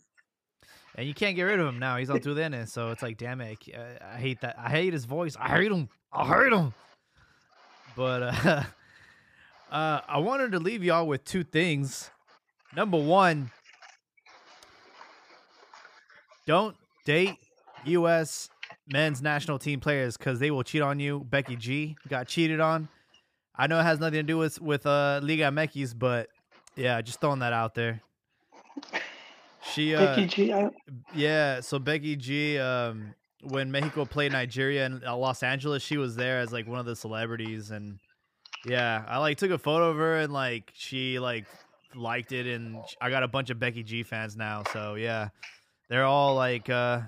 And 0.95 1.07
you 1.07 1.15
can't 1.15 1.35
get 1.37 1.43
rid 1.43 1.59
of 1.59 1.67
him 1.67 1.79
now. 1.79 1.97
He's 1.97 2.11
on 2.11 2.21
TUDN, 2.21 2.69
so 2.69 2.91
it's 2.91 3.03
like, 3.03 3.17
damn 3.17 3.41
it, 3.41 3.59
I, 3.77 4.15
I 4.15 4.19
hate 4.19 4.41
that. 4.43 4.57
I 4.59 4.71
hate 4.71 4.93
his 4.93 5.05
voice. 5.05 5.37
I 5.39 5.49
hate 5.57 5.73
him. 5.73 5.89
I 6.13 6.27
hate 6.27 6.53
him. 6.53 6.75
But 7.97 8.23
uh, 8.23 8.63
uh, 9.73 10.01
I 10.09 10.19
wanted 10.19 10.53
to 10.53 10.59
leave 10.61 10.85
y'all 10.85 11.07
with 11.07 11.25
two 11.25 11.43
things. 11.45 12.11
Number 12.75 12.99
one, 12.99 13.51
don't 16.49 16.75
date 17.05 17.37
U.S. 17.85 18.49
men's 18.91 19.21
national 19.21 19.59
team 19.59 19.81
players 19.81 20.17
because 20.17 20.41
they 20.41 20.51
will 20.51 20.65
cheat 20.65 20.81
on 20.81 20.99
you. 20.99 21.21
Becky 21.29 21.57
G 21.57 21.95
got 22.09 22.27
cheated 22.27 22.59
on. 22.59 22.89
I 23.55 23.67
know 23.67 23.79
it 23.79 23.83
has 23.83 24.01
nothing 24.01 24.15
to 24.15 24.23
do 24.23 24.39
with 24.39 24.61
with 24.61 24.87
uh, 24.87 25.21
Liga 25.23 25.45
MX, 25.45 25.97
but 25.99 26.29
yeah, 26.75 27.01
just 27.03 27.21
throwing 27.21 27.41
that 27.41 27.53
out 27.53 27.75
there. 27.75 28.01
She 29.75 29.95
uh, 29.95 30.07
Becky 30.07 30.27
G, 30.27 30.53
I, 30.53 30.71
yeah, 31.15 31.61
so 31.61 31.79
Becky 31.79 32.17
G, 32.17 32.59
um, 32.59 33.15
when 33.43 33.71
Mexico 33.71 34.07
played 34.07 34.33
Nigeria 34.33 34.87
in 34.87 35.03
uh, 35.07 35.15
Los 35.15 35.43
Angeles, 35.43 35.83
she 35.83 35.99
was 35.99 36.17
there 36.17 36.41
as 36.41 36.51
like 36.51 36.67
one 36.67 36.79
of 36.79 36.87
the 36.87 36.97
celebrities, 36.97 37.73
and 37.73 37.99
yeah, 38.65 39.05
I 39.07 39.19
like 39.19 39.37
took 39.37 39.51
a 39.51 39.59
photo 39.59 39.91
of 39.91 39.97
her 39.97 40.21
and 40.21 40.33
like 40.33 40.73
she 40.75 41.19
like 41.19 41.45
liked 41.95 42.33
it, 42.33 42.47
and 42.47 42.79
I 43.03 43.11
got 43.11 43.23
a 43.23 43.29
bunch 43.29 43.51
of 43.51 43.59
Becky 43.59 43.83
G 43.83 44.03
fans 44.03 44.35
now, 44.35 44.63
so 44.73 44.95
yeah, 44.95 45.29
they're 45.89 46.05
all 46.05 46.35
like 46.35 46.69
uh, 46.69 47.01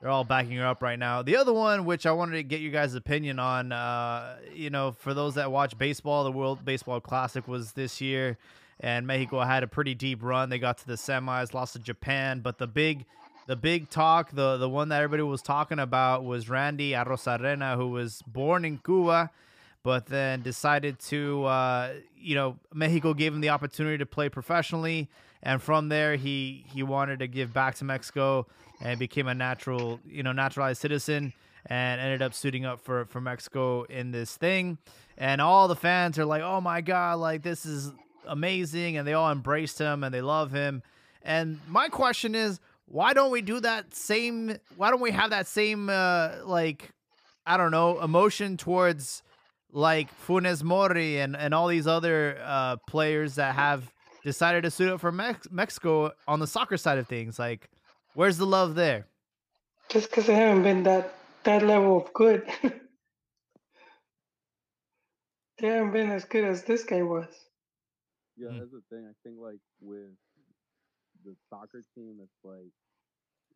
they're 0.00 0.10
all 0.10 0.24
backing 0.24 0.56
her 0.56 0.66
up 0.66 0.82
right 0.82 0.98
now. 0.98 1.22
The 1.22 1.36
other 1.36 1.52
one, 1.52 1.84
which 1.84 2.06
I 2.06 2.12
wanted 2.12 2.32
to 2.32 2.42
get 2.42 2.60
you 2.60 2.70
guys' 2.70 2.94
opinion 2.94 3.38
on, 3.38 3.70
uh, 3.70 4.36
you 4.52 4.68
know, 4.68 4.92
for 4.98 5.14
those 5.14 5.36
that 5.36 5.52
watch 5.52 5.78
baseball, 5.78 6.24
the 6.24 6.32
World 6.32 6.64
Baseball 6.64 7.00
Classic 7.00 7.46
was 7.46 7.72
this 7.72 8.00
year, 8.00 8.36
and 8.80 9.06
Mexico 9.06 9.40
had 9.40 9.62
a 9.62 9.68
pretty 9.68 9.94
deep 9.94 10.22
run. 10.22 10.50
They 10.50 10.58
got 10.58 10.78
to 10.78 10.86
the 10.86 10.94
semis, 10.94 11.54
lost 11.54 11.74
to 11.74 11.78
Japan, 11.78 12.40
but 12.40 12.58
the 12.58 12.66
big, 12.66 13.04
the 13.46 13.54
big 13.54 13.90
talk, 13.90 14.32
the 14.32 14.56
the 14.56 14.68
one 14.68 14.88
that 14.88 15.00
everybody 15.00 15.22
was 15.22 15.40
talking 15.40 15.78
about 15.78 16.24
was 16.24 16.48
Randy 16.48 16.90
Arozarena, 16.90 17.76
who 17.76 17.90
was 17.90 18.22
born 18.26 18.64
in 18.64 18.78
Cuba, 18.78 19.30
but 19.84 20.06
then 20.06 20.42
decided 20.42 20.98
to, 20.98 21.44
uh, 21.44 21.92
you 22.16 22.34
know, 22.34 22.56
Mexico 22.74 23.14
gave 23.14 23.32
him 23.32 23.40
the 23.40 23.50
opportunity 23.50 23.98
to 23.98 24.06
play 24.06 24.28
professionally, 24.28 25.08
and 25.42 25.60
from 25.60 25.88
there 25.88 26.16
he 26.16 26.64
he 26.72 26.82
wanted 26.82 27.18
to 27.20 27.26
give 27.26 27.52
back 27.52 27.74
to 27.76 27.84
Mexico 27.84 28.46
and 28.80 28.98
became 28.98 29.28
a 29.28 29.34
natural, 29.34 30.00
you 30.06 30.22
know, 30.22 30.32
naturalized 30.32 30.80
citizen 30.80 31.32
and 31.66 32.00
ended 32.00 32.22
up 32.22 32.34
suiting 32.34 32.64
up 32.64 32.80
for 32.80 33.04
for 33.06 33.20
Mexico 33.20 33.82
in 33.84 34.10
this 34.10 34.36
thing. 34.36 34.78
And 35.16 35.40
all 35.40 35.68
the 35.68 35.76
fans 35.76 36.18
are 36.18 36.24
like, 36.24 36.42
"Oh 36.42 36.60
my 36.60 36.80
god, 36.80 37.18
like 37.18 37.42
this 37.42 37.66
is 37.66 37.92
amazing." 38.26 38.96
And 38.96 39.06
they 39.06 39.12
all 39.12 39.30
embraced 39.30 39.78
him 39.78 40.04
and 40.04 40.14
they 40.14 40.22
love 40.22 40.52
him. 40.52 40.82
And 41.22 41.60
my 41.68 41.88
question 41.88 42.34
is, 42.34 42.58
why 42.86 43.12
don't 43.12 43.30
we 43.30 43.42
do 43.42 43.60
that 43.60 43.94
same 43.94 44.56
why 44.76 44.90
don't 44.90 45.00
we 45.00 45.10
have 45.10 45.30
that 45.30 45.46
same 45.46 45.88
uh 45.88 46.30
like 46.44 46.90
I 47.46 47.56
don't 47.56 47.70
know 47.70 48.00
emotion 48.00 48.56
towards 48.56 49.22
like 49.72 50.10
Funes 50.26 50.62
Mori 50.62 51.18
and 51.18 51.36
and 51.36 51.54
all 51.54 51.68
these 51.68 51.86
other 51.86 52.38
uh, 52.42 52.76
players 52.86 53.36
that 53.36 53.54
have 53.54 53.91
decided 54.24 54.62
to 54.64 54.70
suit 54.70 54.90
up 54.92 55.00
for 55.00 55.12
Mex- 55.12 55.48
Mexico 55.50 56.12
on 56.28 56.40
the 56.40 56.46
soccer 56.46 56.76
side 56.76 56.98
of 56.98 57.06
things. 57.08 57.38
Like, 57.38 57.68
where's 58.14 58.36
the 58.38 58.46
love 58.46 58.74
there? 58.74 59.06
Just 59.88 60.10
because 60.10 60.26
they 60.26 60.34
haven't 60.34 60.62
been 60.62 60.82
that 60.84 61.14
that 61.44 61.62
level 61.62 61.96
of 61.96 62.12
good. 62.12 62.46
they 65.58 65.68
haven't 65.68 65.92
been 65.92 66.10
as 66.10 66.24
good 66.24 66.44
as 66.44 66.64
this 66.64 66.84
guy 66.84 67.02
was. 67.02 67.26
Yeah, 68.36 68.48
Mm. 68.48 68.58
that's 68.60 68.72
the 68.72 68.82
thing. 68.90 69.06
I 69.06 69.12
think 69.22 69.38
like 69.38 69.60
with 69.80 70.16
the 71.24 71.36
soccer 71.50 71.82
team, 71.94 72.18
it's 72.22 72.38
like, 72.44 72.72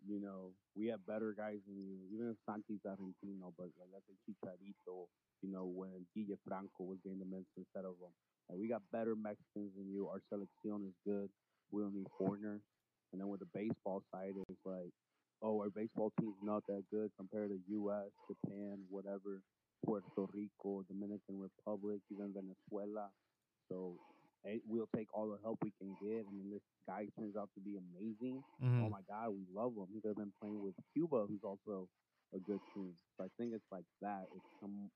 you 0.07 0.21
know, 0.21 0.53
we 0.77 0.87
have 0.89 1.05
better 1.07 1.33
guys 1.37 1.59
than 1.67 1.77
you. 1.79 1.99
Even 2.13 2.31
if 2.31 2.37
Santi's 2.45 2.83
Argentino, 2.87 3.53
but 3.57 3.71
like 3.81 3.91
I 3.97 4.01
think 4.07 4.19
Chicharito, 4.29 5.09
you 5.43 5.51
know, 5.51 5.65
when 5.65 6.07
Guille 6.15 6.37
Franco 6.47 6.85
was 6.85 6.99
getting 7.03 7.19
the 7.19 7.25
minutes 7.25 7.51
instead 7.57 7.85
of 7.85 7.97
him. 7.99 8.13
Like, 8.49 8.59
we 8.59 8.69
got 8.69 8.83
better 8.93 9.15
Mexicans 9.17 9.75
than 9.77 9.91
you. 9.93 10.09
Our 10.09 10.21
selección 10.33 10.87
is 10.89 10.95
good. 11.05 11.31
We 11.73 11.83
don't 11.83 11.95
need 11.95 12.09
foreigners. 12.19 12.63
And 13.13 13.21
then 13.21 13.29
with 13.29 13.41
the 13.41 13.47
baseball 13.55 14.03
side, 14.13 14.35
it's 14.49 14.67
like, 14.67 14.91
oh, 15.43 15.61
our 15.61 15.71
baseball 15.71 16.13
team's 16.21 16.37
not 16.43 16.67
that 16.67 16.85
good 16.91 17.11
compared 17.17 17.51
to 17.51 17.59
U.S., 17.69 18.11
Japan, 18.29 18.85
whatever, 18.91 19.43
Puerto 19.85 20.27
Rico, 20.35 20.83
Dominican 20.83 21.41
Republic, 21.41 22.03
even 22.11 22.35
Venezuela. 22.35 23.11
So 23.71 23.97
we'll 24.69 24.89
take 24.95 25.09
all 25.15 25.31
the 25.31 25.39
help 25.43 25.59
we 25.63 25.73
can 25.79 25.97
get. 26.01 26.27
I 26.27 26.31
mean, 26.31 26.51
this 26.51 26.63
guy 26.87 27.07
turns 27.19 27.37
out 27.37 27.51
to 27.55 27.61
be 27.61 27.77
amazing. 27.77 28.45
Oh 28.61 28.89
Mhm. 28.89 28.91
my 28.91 29.03
God, 29.09 29.31
we 29.31 29.47
love 29.53 29.73
him. 29.77 29.87
He 29.95 30.01
could 30.01 30.09
have 30.11 30.17
been 30.17 30.33
playing 30.41 30.63
with 30.63 30.75
Cuba, 30.93 31.27
who's 31.27 31.43
also 31.45 31.89
a 32.35 32.39
good 32.41 32.61
team. 32.75 32.95
So 33.17 33.25
I 33.25 33.29
think 33.39 33.55
it's 33.55 33.71
like 33.73 33.87
that. 34.03 34.29
It's 34.35 34.45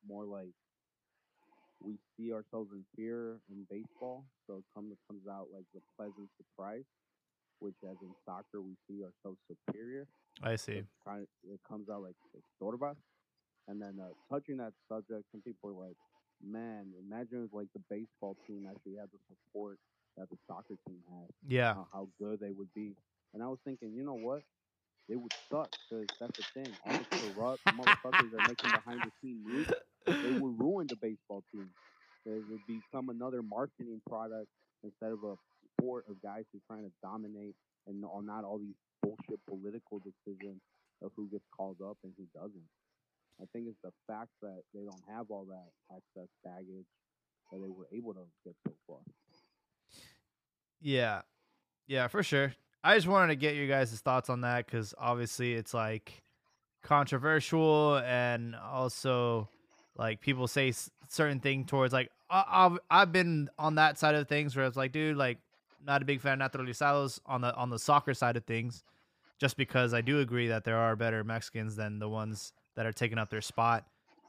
more 0.06 0.24
like 0.26 0.52
we 1.82 1.98
see 2.16 2.32
ourselves 2.32 2.70
inferior 2.72 3.40
in 3.50 3.66
baseball, 3.70 4.24
so 4.46 4.58
it 4.58 4.64
comes 4.74 4.96
comes 5.08 5.22
out 5.28 5.46
like 5.52 5.64
the 5.74 5.80
pleasant 5.96 6.28
surprise, 6.36 6.84
which 7.58 7.76
as 7.84 7.96
in 8.02 8.12
soccer 8.24 8.60
we 8.60 8.76
see 8.88 9.02
ourselves 9.02 9.38
superior. 9.48 10.06
I 10.42 10.56
see. 10.56 10.82
Kind 11.06 11.22
of, 11.22 11.28
it 11.52 11.60
comes 11.68 11.88
out 11.88 12.02
like 12.02 12.16
Estorba. 12.36 12.94
And 13.68 13.80
then 13.80 13.98
uh, 14.00 14.08
touching 14.32 14.56
that 14.56 14.72
subject, 14.88 15.24
some 15.30 15.42
people 15.42 15.70
are 15.70 15.86
like, 15.86 15.96
man, 16.42 16.92
imagine 17.06 17.44
if 17.44 17.54
like 17.54 17.68
the 17.74 17.82
baseball 17.90 18.36
team 18.46 18.66
actually 18.68 18.96
had 18.96 19.08
the 19.12 19.20
support 19.28 19.78
that 20.16 20.28
the 20.30 20.36
soccer 20.46 20.74
team 20.88 20.98
has. 21.12 21.28
Yeah. 21.46 21.74
How, 21.74 21.86
how 21.92 22.08
good 22.18 22.40
they 22.40 22.50
would 22.50 22.72
be. 22.74 22.96
And 23.32 23.42
I 23.42 23.46
was 23.46 23.58
thinking, 23.64 23.92
you 23.94 24.04
know 24.04 24.14
what? 24.14 24.42
They 25.08 25.16
would 25.16 25.32
suck 25.50 25.70
because 25.90 26.06
that's 26.20 26.38
the 26.38 26.62
thing. 26.62 26.72
All 26.86 26.98
the 26.98 27.32
corrupt 27.34 27.64
motherfuckers 27.66 28.32
are 28.32 28.48
making 28.48 28.70
behind 28.70 29.00
the 29.02 29.10
scene 29.20 29.42
moves, 29.44 29.72
they 30.22 30.38
would 30.38 30.58
ruin 30.58 30.86
the 30.88 30.96
baseball 30.96 31.42
team. 31.52 31.68
It 32.26 32.42
would 32.50 32.60
become 32.66 33.08
another 33.08 33.42
marketing 33.42 34.00
product 34.08 34.48
instead 34.84 35.12
of 35.12 35.24
a 35.24 35.34
sport 35.80 36.04
of 36.08 36.20
guys 36.22 36.44
who 36.52 36.58
are 36.58 36.74
trying 36.74 36.84
to 36.88 36.92
dominate 37.02 37.54
and 37.86 38.04
all- 38.04 38.22
not 38.22 38.44
all 38.44 38.58
these 38.58 38.74
bullshit 39.02 39.40
political 39.46 40.00
decisions 40.00 40.60
of 41.02 41.12
who 41.16 41.28
gets 41.30 41.44
called 41.56 41.80
up 41.82 41.96
and 42.04 42.12
who 42.16 42.26
doesn't. 42.34 42.68
I 43.40 43.46
think 43.52 43.68
it's 43.68 43.80
the 43.82 43.92
fact 44.06 44.30
that 44.42 44.62
they 44.74 44.84
don't 44.84 45.02
have 45.08 45.30
all 45.30 45.46
that 45.46 45.70
access 45.96 46.28
baggage 46.44 46.86
that 47.50 47.58
they 47.62 47.70
were 47.70 47.88
able 47.92 48.12
to 48.14 48.26
get 48.44 48.54
so 48.66 48.74
far. 48.86 48.98
Yeah. 50.80 51.22
Yeah, 51.86 52.06
for 52.08 52.22
sure. 52.22 52.54
I 52.84 52.94
just 52.96 53.06
wanted 53.06 53.28
to 53.28 53.36
get 53.36 53.56
your 53.56 53.66
guys' 53.66 53.98
thoughts 54.00 54.30
on 54.30 54.42
that 54.42 54.66
because 54.66 54.94
obviously 54.98 55.54
it's 55.54 55.74
like 55.74 56.22
controversial 56.82 57.96
and 57.98 58.54
also 58.54 59.48
like 59.96 60.20
people 60.20 60.46
say 60.48 60.68
s- 60.70 60.90
certain 61.08 61.40
thing 61.40 61.64
towards 61.64 61.92
like 61.92 62.10
I- 62.30 62.44
I've 62.48 62.78
I've 62.90 63.12
been 63.12 63.48
on 63.58 63.74
that 63.76 63.98
side 63.98 64.14
of 64.14 64.28
things 64.28 64.56
where 64.56 64.64
it's 64.66 64.76
like, 64.76 64.92
dude, 64.92 65.16
like 65.16 65.38
not 65.84 66.02
a 66.02 66.04
big 66.04 66.20
fan 66.20 66.40
of 66.40 66.52
naturalizados 66.52 67.20
on 67.26 67.40
the 67.40 67.54
on 67.54 67.70
the 67.70 67.78
soccer 67.78 68.14
side 68.14 68.36
of 68.36 68.44
things, 68.44 68.84
just 69.38 69.56
because 69.56 69.92
I 69.94 70.00
do 70.00 70.20
agree 70.20 70.48
that 70.48 70.64
there 70.64 70.76
are 70.78 70.94
better 70.96 71.24
Mexicans 71.24 71.76
than 71.76 71.98
the 71.98 72.08
ones 72.08 72.52
that 72.76 72.86
are 72.86 72.92
taking 72.92 73.18
up 73.18 73.30
their 73.30 73.40
spot, 73.40 73.84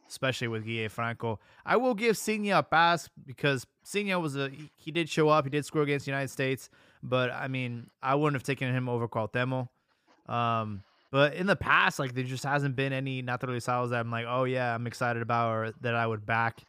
especially 0.10 0.48
with 0.48 0.66
Guille 0.66 0.90
Franco. 0.90 1.40
I 1.66 1.78
will 1.78 1.94
give 1.94 2.16
Sinha 2.16 2.58
a 2.58 2.64
pass 2.64 3.10
because 3.26 3.68
Sinha 3.86 4.20
was 4.20 4.36
a 4.36 4.50
he, 4.50 4.72
he 4.78 4.92
did 4.92 5.10
show 5.10 5.30
up, 5.30 5.46
he 5.46 5.50
did 5.52 5.66
score 5.66 5.84
against 5.84 6.06
the 6.06 6.12
United 6.12 6.30
States, 6.30 6.70
but 7.04 7.30
I 7.32 7.48
mean 7.48 7.90
I 8.02 8.16
wouldn't 8.16 8.36
have 8.36 8.44
taken 8.44 8.74
him 8.74 8.90
over 8.90 9.08
Cuauhtemoc. 9.08 9.70
Um, 10.28 10.84
but 11.12 11.34
in 11.34 11.46
the 11.46 11.56
past, 11.56 12.00
like 12.00 12.16
there 12.16 12.24
just 12.24 12.46
hasn't 12.46 12.76
been 12.76 12.94
any 12.94 13.22
naturalizados 13.22 13.90
that 13.90 14.00
I'm 14.00 14.12
like, 14.12 14.26
oh 14.28 14.46
yeah, 14.46 14.74
I'm 14.74 14.88
excited 14.88 15.22
about 15.22 15.52
or 15.52 15.74
that 15.82 15.94
I 15.94 16.08
would 16.08 16.26
back. 16.26 16.62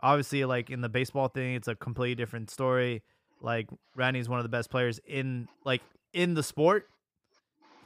Obviously, 0.00 0.44
like 0.44 0.70
in 0.70 0.80
the 0.80 0.88
baseball 0.88 1.28
thing, 1.28 1.54
it's 1.54 1.68
a 1.68 1.74
completely 1.74 2.14
different 2.14 2.50
story. 2.50 3.02
Like 3.40 3.68
Randy's 3.94 4.28
one 4.28 4.38
of 4.38 4.44
the 4.44 4.48
best 4.48 4.70
players 4.70 4.98
in 5.06 5.46
like 5.64 5.82
in 6.12 6.34
the 6.34 6.42
sport, 6.42 6.86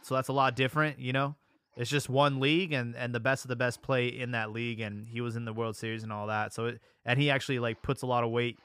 so 0.03 0.15
that's 0.15 0.29
a 0.29 0.33
lot 0.33 0.55
different, 0.55 1.01
you 1.01 1.13
know. 1.13 1.35
It's 1.77 1.91
just 1.91 2.09
one 2.09 2.41
league, 2.41 2.73
and 2.73 2.95
and 2.97 3.15
the 3.15 3.21
best 3.21 3.45
of 3.45 3.49
the 3.49 3.57
best 3.57 3.83
play 3.83 4.07
in 4.07 4.31
that 4.31 4.53
league, 4.53 4.81
and 4.81 5.07
he 5.07 5.21
was 5.21 5.37
in 5.37 5.45
the 5.45 5.53
World 5.53 5.77
Series 5.77 6.03
and 6.05 6.13
all 6.13 6.29
that. 6.29 6.55
So 6.55 6.67
it, 6.67 6.81
and 7.05 7.19
he 7.19 7.31
actually 7.31 7.59
like 7.59 7.83
puts 7.83 8.03
a 8.03 8.07
lot 8.07 8.25
of 8.25 8.31
weight 8.31 8.59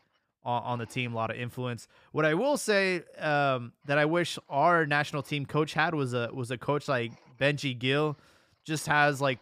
on, 0.44 0.64
on 0.64 0.80
the 0.80 0.86
team, 0.86 1.14
a 1.14 1.16
lot 1.16 1.30
of 1.30 1.38
influence. 1.38 1.88
What 2.12 2.26
I 2.26 2.34
will 2.34 2.58
say 2.58 3.04
um, 3.20 3.74
that 3.86 3.98
I 3.98 4.06
wish 4.06 4.40
our 4.50 4.86
national 4.86 5.24
team 5.24 5.46
coach 5.46 5.74
had 5.74 5.94
was 5.94 6.14
a 6.14 6.30
was 6.34 6.52
a 6.52 6.58
coach 6.58 6.88
like 6.88 7.12
Benji 7.42 7.78
Gil, 7.78 8.18
just 8.64 8.88
has 8.88 9.20
like 9.20 9.40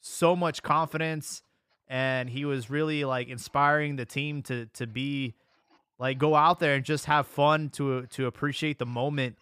so 0.00 0.34
much 0.34 0.62
confidence, 0.62 1.42
and 1.88 2.30
he 2.30 2.44
was 2.44 2.70
really 2.70 3.04
like 3.04 3.28
inspiring 3.28 3.96
the 3.96 4.06
team 4.06 4.42
to 4.44 4.66
to 4.74 4.86
be 4.86 5.34
like 5.98 6.18
go 6.18 6.34
out 6.34 6.58
there 6.58 6.74
and 6.74 6.84
just 6.84 7.04
have 7.04 7.26
fun 7.26 7.68
to 7.70 8.06
to 8.06 8.26
appreciate 8.26 8.78
the 8.78 8.86
moment 8.86 9.36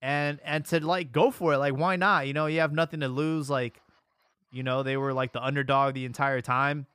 and 0.00 0.40
and 0.44 0.64
to 0.66 0.84
like 0.84 1.12
go 1.12 1.30
for 1.30 1.54
it. 1.54 1.58
Like 1.58 1.74
why 1.76 1.96
not? 1.96 2.26
You 2.26 2.32
know 2.32 2.46
you 2.46 2.60
have 2.60 2.72
nothing 2.72 3.00
to 3.00 3.08
lose. 3.08 3.50
Like 3.50 3.80
you 4.50 4.62
know 4.62 4.82
they 4.82 4.96
were 4.96 5.12
like 5.12 5.32
the 5.32 5.44
underdog 5.44 5.94
the 5.94 6.04
entire 6.04 6.40
time. 6.40 6.86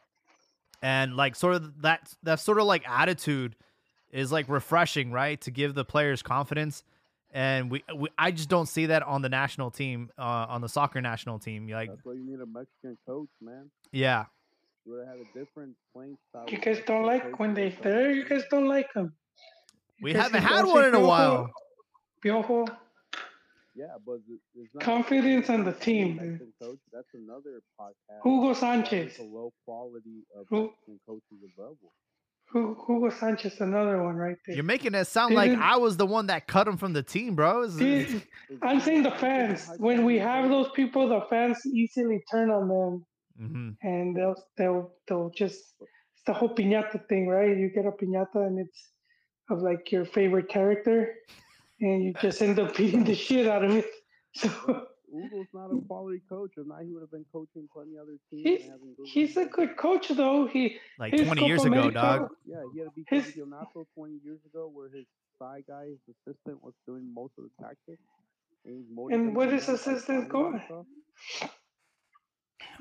And 0.81 1.17
like 1.17 1.35
sort 1.35 1.55
of 1.55 1.81
that 1.81 2.13
that 2.23 2.39
sort 2.39 2.59
of 2.59 2.65
like 2.65 2.87
attitude 2.89 3.55
is 4.11 4.31
like 4.31 4.47
refreshing 4.49 5.11
right? 5.11 5.39
To 5.41 5.51
give 5.51 5.75
the 5.75 5.85
players 5.85 6.21
confidence 6.21 6.83
and 7.31 7.69
we, 7.71 7.83
we 7.95 8.09
I 8.17 8.31
just 8.31 8.49
don't 8.49 8.65
see 8.67 8.87
that 8.87 9.03
on 9.03 9.21
the 9.21 9.29
national 9.29 9.71
team 9.71 10.09
uh, 10.17 10.45
on 10.49 10.61
the 10.61 10.69
soccer 10.69 11.01
national 11.01 11.39
team 11.39 11.67
like 11.67 11.89
That's 11.89 12.01
why 12.03 12.13
you 12.13 12.25
need 12.25 12.39
a 12.41 12.45
Mexican 12.45 12.97
coach, 13.07 13.29
man. 13.41 13.69
yeah 13.91 14.25
You 14.85 14.93
would 14.93 15.05
have 15.07 15.17
had 15.17 15.25
a 15.27 15.39
different 15.39 15.75
playing 15.93 16.17
style. 16.29 16.45
You 16.49 16.57
guys 16.57 16.81
don't 16.85 17.05
like 17.05 17.39
when 17.39 17.53
they 17.53 17.65
and 17.65 17.73
stuff. 17.73 17.83
there. 17.83 18.11
You 18.11 18.25
guys 18.27 18.43
don't 18.49 18.67
like 18.67 18.91
them. 18.93 19.13
we 20.01 20.13
haven't 20.13 20.41
had 20.43 20.65
one 20.65 20.85
in 20.85 20.95
a 20.95 20.99
while 20.99 21.49
Piojo, 22.25 22.67
Yeah, 23.75 23.85
but 24.05 24.19
it's 24.55 24.73
not 24.73 24.83
Confidence 24.83 25.49
on 25.49 25.63
the 25.63 25.71
team, 25.71 26.17
coach. 26.61 26.79
That's 26.91 27.07
another 27.13 27.61
podcast. 27.79 28.21
Hugo 28.25 28.53
Sanchez. 28.53 28.89
there's 28.89 29.17
The 29.17 29.23
low 29.23 29.53
quality 29.65 30.23
of 30.35 30.45
Who- 30.49 30.63
Mexican 30.71 30.99
coaches 31.07 31.39
available. 31.53 31.93
Hu- 32.51 32.75
Hugo 32.87 33.09
Sanchez, 33.11 33.59
another 33.61 34.01
one 34.03 34.15
right 34.15 34.35
there. 34.45 34.55
you're 34.55 34.63
making 34.63 34.95
it 34.95 35.05
sound 35.05 35.35
like 35.35 35.51
I 35.51 35.77
was 35.77 35.97
the 35.97 36.05
one 36.05 36.27
that 36.27 36.47
cut 36.47 36.67
him 36.67 36.77
from 36.77 36.93
the 36.93 37.03
team 37.03 37.35
bro 37.35 37.67
Dude, 37.69 38.23
I'm 38.63 38.79
saying 38.79 39.03
the 39.03 39.11
fans. 39.11 39.69
When 39.77 40.03
we 40.05 40.17
have 40.17 40.49
those 40.49 40.69
people, 40.71 41.07
the 41.09 41.21
fans 41.29 41.59
easily 41.67 42.23
turn 42.31 42.49
on 42.49 42.67
them, 42.67 43.05
Mhm. 43.39 43.75
and 43.83 44.15
they'll 44.15 44.35
they'll 44.57 44.91
they'll 45.07 45.29
just 45.29 45.59
it's 45.79 46.23
the 46.25 46.33
whole 46.33 46.53
piñata 46.55 47.07
thing, 47.07 47.27
right? 47.27 47.55
You 47.55 47.69
get 47.73 47.85
a 47.85 47.91
piñata, 47.91 48.45
and 48.47 48.59
it's 48.59 48.79
of 49.51 49.61
like 49.61 49.91
your 49.91 50.05
favorite 50.05 50.49
character, 50.49 51.13
and 51.81 52.03
you 52.03 52.13
just 52.21 52.41
end 52.41 52.59
up 52.59 52.75
beating 52.75 53.03
the 53.03 53.15
shit 53.15 53.47
out 53.47 53.63
of 53.63 53.71
it. 53.75 53.85
So 54.35 54.49
Hugo's 55.11 55.47
not 55.53 55.71
a 55.71 55.75
mm. 55.75 55.87
quality 55.87 56.21
coach. 56.29 56.51
If 56.57 56.67
not, 56.67 56.81
he 56.83 56.91
would 56.91 57.01
have 57.01 57.11
been 57.11 57.25
coaching 57.31 57.67
plenty 57.73 57.97
other 57.97 58.17
teams. 58.29 58.43
He's- 58.43 58.69
and 58.69 59.07
he's 59.07 59.37
a 59.37 59.45
good 59.45 59.75
coach, 59.77 60.09
though. 60.09 60.47
He 60.47 60.77
like 60.97 61.13
his 61.13 61.25
20 61.25 61.45
years 61.45 61.59
Copa 61.63 61.71
ago 61.71 61.79
America- 61.89 61.99
dog 61.99 62.29
Yeah, 62.45 62.63
he 62.73 62.79
had 62.79 62.87
a 62.87 62.91
beat 62.91 63.05
His- 63.09 63.25
Campeonato 63.35 63.85
20 63.95 64.19
years 64.23 64.39
ago 64.45 64.67
where 64.73 64.89
his 64.89 65.05
side 65.39 65.63
guy, 65.67 65.85
his 65.87 65.99
assistant, 66.27 66.61
was 66.63 66.73
doing 66.85 67.11
most 67.13 67.33
of 67.37 67.45
the 67.45 67.63
tactics. 67.63 68.01
And, 68.65 68.75
he's 68.77 68.87
And 68.87 69.35
what 69.35 69.49
motivating 69.49 69.57
is 69.57 69.65
them 69.65 69.75
by 69.75 69.79
assistant 69.79 70.29
calling 70.29 70.51
going- 70.51 70.53
and 70.55 70.63
stuff. 70.63 70.85
I- 71.41 71.49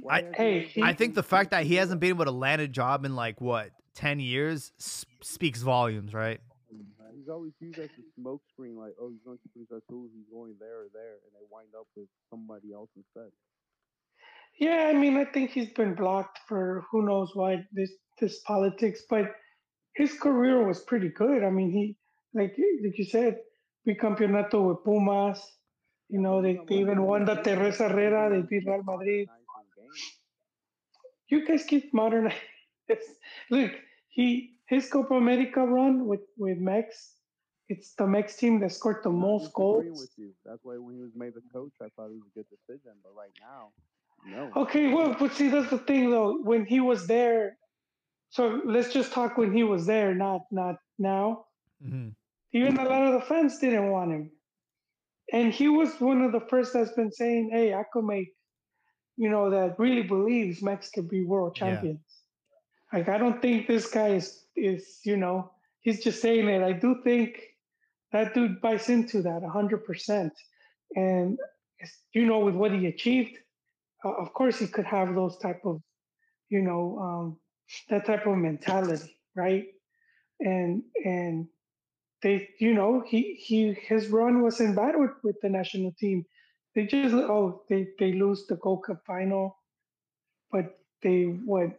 Why 0.00 0.16
hasn't 0.18 0.36
Hey, 0.36 0.60
he 0.60 0.66
he- 0.66 0.82
I 0.82 0.92
think 0.92 1.14
the 1.14 1.22
fact 1.22 1.50
that 1.52 1.64
he 1.66 1.74
hasn't 1.76 2.00
been 2.00 2.10
able 2.10 2.24
to 2.24 2.30
land 2.30 2.60
a 2.62 2.68
job 2.68 3.04
in 3.04 3.14
like 3.16 3.40
what 3.40 3.70
10 3.94 4.20
years 4.20 4.72
s- 4.78 5.04
speaks 5.22 5.62
volumes, 5.62 6.14
right? 6.14 6.40
He's 7.18 7.28
always 7.28 7.52
used 7.58 7.78
as 7.80 7.90
a 7.90 8.20
smoke 8.20 8.42
screen, 8.52 8.76
like, 8.76 8.94
oh, 9.00 9.10
he's 9.10 9.22
going 9.24 9.38
to 9.38 9.48
Cruz 9.52 9.66
Azul, 9.70 10.06
he's 10.14 10.28
going 10.30 10.54
there 10.60 10.82
or 10.82 10.88
there, 10.92 11.18
and 11.26 11.34
they 11.34 11.44
wind 11.50 11.74
up 11.76 11.88
with 11.96 12.06
somebody 12.30 12.72
else 12.72 12.90
instead. 12.96 13.32
Yeah, 14.60 14.86
I 14.88 14.92
mean, 14.92 15.16
I 15.16 15.24
think 15.24 15.50
he's 15.50 15.72
been 15.72 15.94
blocked 15.94 16.38
for 16.46 16.84
who 16.90 17.04
knows 17.04 17.30
why 17.34 17.64
this 17.72 17.90
this 18.20 18.40
politics, 18.40 19.02
but 19.10 19.32
his 19.94 20.12
career 20.14 20.64
was 20.64 20.80
pretty 20.80 21.08
good. 21.08 21.42
I 21.42 21.50
mean, 21.50 21.72
he 21.72 21.96
like 22.34 22.56
like 22.84 22.98
you 22.98 23.04
said, 23.04 23.38
bicampeonato 23.86 24.68
with 24.68 24.84
Pumas. 24.84 25.40
You 26.08 26.20
know, 26.20 26.40
they, 26.40 26.58
they 26.68 26.76
even 26.76 27.02
won 27.02 27.24
the 27.24 27.34
Teresa 27.34 27.88
Herrera. 27.88 28.30
They 28.30 28.46
beat 28.48 28.66
Real 28.66 28.82
Madrid. 28.82 29.28
you 31.28 31.46
guys 31.46 31.64
keep 31.64 31.92
modernizing. 31.92 32.38
Look, 33.50 33.72
he 34.08 34.57
his 34.68 34.88
Copa 34.90 35.14
America 35.14 35.60
run 35.66 36.06
with 36.06 36.20
with 36.36 36.58
Mex, 36.58 37.16
it's 37.68 37.94
the 37.94 38.06
Mex 38.06 38.36
team 38.36 38.60
that 38.60 38.72
scored 38.72 39.02
the 39.02 39.10
I'm 39.10 39.20
most 39.20 39.44
disagreeing 39.46 39.92
goals. 39.92 40.00
with 40.00 40.10
you. 40.18 40.34
That's 40.44 40.64
why 40.64 40.76
when 40.78 40.94
he 40.96 41.02
was 41.02 41.14
made 41.14 41.34
the 41.34 41.42
coach, 41.52 41.74
I 41.80 41.88
thought 41.94 42.10
it 42.10 42.14
was 42.20 42.28
a 42.32 42.34
good 42.38 42.48
decision. 42.50 42.92
But 43.02 43.14
right 43.14 43.34
now, 43.40 43.72
no. 44.26 44.52
Okay, 44.62 44.92
well, 44.92 45.14
but 45.18 45.32
see, 45.32 45.48
that's 45.48 45.70
the 45.70 45.78
thing 45.78 46.10
though. 46.10 46.38
When 46.42 46.66
he 46.66 46.80
was 46.80 47.06
there, 47.06 47.58
so 48.30 48.60
let's 48.64 48.92
just 48.92 49.12
talk 49.12 49.38
when 49.38 49.52
he 49.52 49.64
was 49.64 49.86
there, 49.86 50.14
not 50.14 50.42
not 50.50 50.76
now. 50.98 51.46
Mhm. 51.82 52.14
Even 52.52 52.78
a 52.78 52.84
lot 52.84 53.06
of 53.06 53.12
the 53.14 53.26
fans 53.26 53.58
didn't 53.58 53.90
want 53.90 54.12
him, 54.12 54.32
and 55.32 55.52
he 55.52 55.68
was 55.68 56.00
one 56.00 56.22
of 56.22 56.32
the 56.32 56.40
first 56.48 56.72
that's 56.72 56.92
been 56.92 57.12
saying, 57.12 57.50
"Hey, 57.52 57.74
I 57.74 57.84
could 57.92 58.04
make," 58.04 58.34
you 59.16 59.30
know, 59.30 59.50
that 59.50 59.78
really 59.78 60.02
believes 60.02 60.62
Mex 60.62 60.90
could 60.90 61.08
be 61.08 61.24
world 61.24 61.56
Yeah. 61.60 61.80
Like, 62.92 63.08
I 63.08 63.18
don't 63.18 63.40
think 63.42 63.66
this 63.66 63.90
guy 63.90 64.08
is 64.08 64.44
is 64.56 65.00
you 65.04 65.16
know 65.16 65.50
he's 65.80 66.02
just 66.02 66.20
saying 66.22 66.48
it. 66.48 66.62
I 66.62 66.72
do 66.72 67.00
think 67.04 67.40
that 68.12 68.34
dude 68.34 68.60
buys 68.60 68.88
into 68.88 69.22
that 69.22 69.42
hundred 69.44 69.84
percent, 69.84 70.32
and 70.96 71.38
you 72.12 72.26
know, 72.26 72.40
with 72.40 72.54
what 72.54 72.72
he 72.72 72.86
achieved, 72.86 73.36
uh, 74.04 74.12
of 74.12 74.32
course 74.32 74.58
he 74.58 74.66
could 74.66 74.86
have 74.86 75.14
those 75.14 75.36
type 75.38 75.60
of 75.64 75.80
you 76.48 76.62
know 76.62 76.98
um, 76.98 77.38
that 77.90 78.06
type 78.06 78.26
of 78.26 78.36
mentality 78.36 79.18
right? 79.38 79.66
And 80.40 80.82
and 81.04 81.46
they 82.22 82.48
you 82.58 82.74
know 82.74 83.02
he 83.06 83.34
he 83.34 83.72
his 83.72 84.08
run 84.08 84.42
wasn't 84.42 84.76
bad 84.76 84.94
with, 84.96 85.12
with 85.22 85.36
the 85.40 85.48
national 85.48 85.92
team. 85.98 86.24
They 86.74 86.86
just 86.86 87.14
oh 87.14 87.62
they 87.68 87.88
they 87.98 88.12
lose 88.12 88.46
the 88.46 88.56
gold 88.56 88.84
cup 88.84 89.02
final 89.06 89.56
but 90.50 90.78
they 91.02 91.24
what 91.24 91.78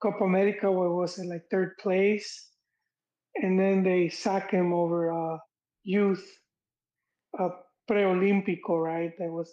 copa 0.00 0.24
america 0.24 0.70
what 0.70 0.90
was 0.90 1.18
it 1.18 1.26
like 1.26 1.42
third 1.50 1.76
place? 1.80 2.46
And 3.36 3.58
then 3.58 3.82
they 3.82 4.08
sack 4.08 4.50
him 4.50 4.72
over 4.72 5.12
uh 5.12 5.38
youth 5.84 6.24
uh 7.38 7.50
preolímpico 7.90 8.82
right? 8.82 9.12
That 9.18 9.30
was 9.30 9.52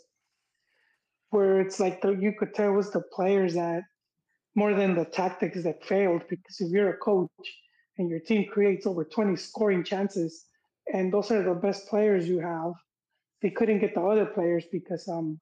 where 1.29 1.59
it's 1.61 1.79
like 1.79 2.01
the, 2.01 2.11
you 2.11 2.33
could 2.37 2.53
tell 2.53 2.71
was 2.71 2.91
the 2.91 3.01
players 3.13 3.53
that 3.55 3.83
more 4.55 4.73
than 4.73 4.95
the 4.95 5.05
tactics 5.05 5.63
that 5.63 5.85
failed 5.85 6.23
because 6.29 6.59
if 6.59 6.71
you're 6.71 6.91
a 6.91 6.97
coach 6.97 7.29
and 7.97 8.09
your 8.09 8.19
team 8.19 8.45
creates 8.51 8.87
over 8.87 9.03
20 9.03 9.35
scoring 9.35 9.83
chances 9.83 10.45
and 10.93 11.13
those 11.13 11.31
are 11.31 11.43
the 11.43 11.53
best 11.53 11.87
players 11.87 12.27
you 12.27 12.39
have 12.39 12.73
they 13.41 13.49
couldn't 13.49 13.79
get 13.79 13.93
the 13.93 14.01
other 14.01 14.25
players 14.25 14.63
because 14.71 15.07
um 15.09 15.39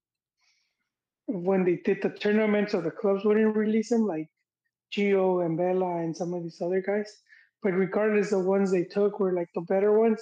when 1.28 1.64
they 1.64 1.78
did 1.86 2.02
the 2.02 2.10
tournaments 2.10 2.74
or 2.74 2.82
the 2.82 2.92
clubs 2.92 3.24
wouldn't 3.24 3.56
release 3.56 3.90
them 3.90 4.06
like 4.06 4.28
Gio 4.94 5.46
and 5.46 5.58
Vela 5.58 5.98
and 5.98 6.16
some 6.16 6.34
of 6.34 6.44
these 6.44 6.62
other 6.62 6.82
guys 6.82 7.22
but 7.62 7.72
regardless 7.74 8.30
the 8.32 8.40
ones 8.40 8.72
they 8.72 8.84
took 8.84 9.20
were 9.20 9.34
like 9.34 9.50
the 9.56 9.62
better 9.62 9.98
ones 9.98 10.22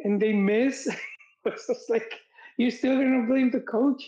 and 0.00 0.20
they 0.20 0.32
miss 0.32 0.88
it's 1.44 1.66
just 1.66 1.90
like 1.90 2.20
you're 2.56 2.70
still 2.70 2.96
gonna 2.96 3.26
blame 3.26 3.50
the 3.50 3.60
coach 3.60 4.02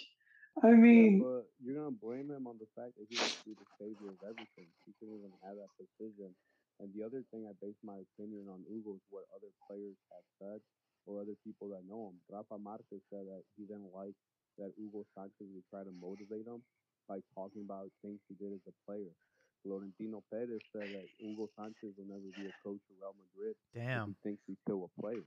I 0.62 0.72
mean 0.72 1.20
But 1.22 1.46
you're 1.62 1.76
gonna 1.76 1.94
blame 1.94 2.28
him 2.30 2.46
on 2.48 2.58
the 2.58 2.68
fact 2.76 2.96
that 2.98 3.06
he 3.08 3.16
be 3.44 3.54
the 3.56 3.68
savior 3.78 4.10
of 4.12 4.20
everything. 4.24 4.68
He 4.84 4.92
couldn't 4.98 5.16
even 5.16 5.32
have 5.44 5.56
that 5.56 5.72
position. 5.76 6.32
And 6.80 6.88
the 6.96 7.04
other 7.04 7.22
thing 7.30 7.44
I 7.44 7.54
base 7.60 7.76
my 7.84 8.00
opinion 8.00 8.48
on 8.48 8.64
Hugo 8.68 8.96
is 8.96 9.04
what 9.12 9.28
other 9.36 9.52
players 9.68 9.96
have 10.10 10.26
said 10.40 10.60
or 11.06 11.20
other 11.20 11.36
people 11.44 11.68
that 11.72 11.84
know 11.88 12.12
him. 12.12 12.16
Rafa 12.28 12.56
Marquez 12.56 13.04
said 13.12 13.28
that 13.28 13.44
he 13.56 13.68
didn't 13.68 13.92
like 13.92 14.16
that 14.58 14.72
Hugo 14.76 15.04
Sanchez 15.12 15.48
would 15.52 15.68
try 15.68 15.84
to 15.84 15.92
motivate 15.92 16.48
him 16.48 16.64
by 17.08 17.20
talking 17.36 17.64
about 17.64 17.92
things 18.00 18.20
he 18.28 18.36
did 18.36 18.52
as 18.52 18.64
a 18.68 18.74
player. 18.88 19.12
Florentino 19.62 20.22
Perez 20.32 20.62
said 20.72 20.88
that 20.88 21.06
Hugo 21.18 21.48
Sanchez 21.56 21.92
will 21.96 22.08
never 22.08 22.30
be 22.32 22.48
a 22.48 22.54
coach 22.64 22.80
of 22.88 22.96
Real 22.96 23.14
Madrid. 23.16 23.54
Damn. 23.74 24.12
He 24.12 24.16
thinks 24.24 24.42
he's 24.46 24.60
still 24.64 24.88
a 24.88 24.92
player. 25.00 25.26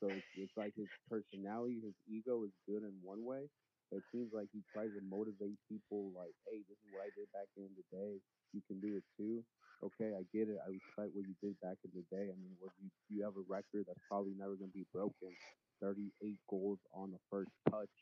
So 0.00 0.12
it's, 0.12 0.28
it's 0.36 0.56
like 0.56 0.76
his 0.76 0.92
personality, 1.08 1.80
his 1.80 1.96
ego 2.04 2.44
is 2.44 2.52
good 2.68 2.84
in 2.84 2.92
one 3.00 3.24
way, 3.24 3.48
but 3.88 4.04
it 4.04 4.06
seems 4.12 4.28
like 4.36 4.52
he 4.52 4.60
tries 4.68 4.92
to 4.92 5.00
motivate 5.08 5.56
people 5.72 6.12
like, 6.12 6.36
hey, 6.44 6.60
this 6.68 6.76
is 6.84 6.88
what 6.92 7.08
I 7.08 7.10
did 7.16 7.32
back 7.32 7.48
in 7.56 7.72
the 7.72 7.86
day. 7.88 8.20
You 8.52 8.60
can 8.68 8.76
do 8.80 9.00
it 9.00 9.06
too. 9.16 9.40
Okay, 9.84 10.16
I 10.16 10.24
get 10.32 10.48
it. 10.48 10.60
I 10.60 10.72
respect 10.72 11.12
what 11.12 11.28
you 11.28 11.36
did 11.40 11.60
back 11.60 11.76
in 11.84 11.92
the 11.92 12.04
day. 12.08 12.32
I 12.32 12.36
mean, 12.36 12.56
what 12.60 12.72
you 12.80 12.88
you 13.12 13.24
have 13.24 13.36
a 13.36 13.44
record 13.44 13.84
that's 13.84 14.00
probably 14.08 14.32
never 14.32 14.56
gonna 14.56 14.72
be 14.72 14.88
broken. 14.92 15.36
38 15.82 16.08
goals 16.48 16.78
on 16.94 17.12
the 17.12 17.20
first 17.30 17.52
touch. 17.68 17.92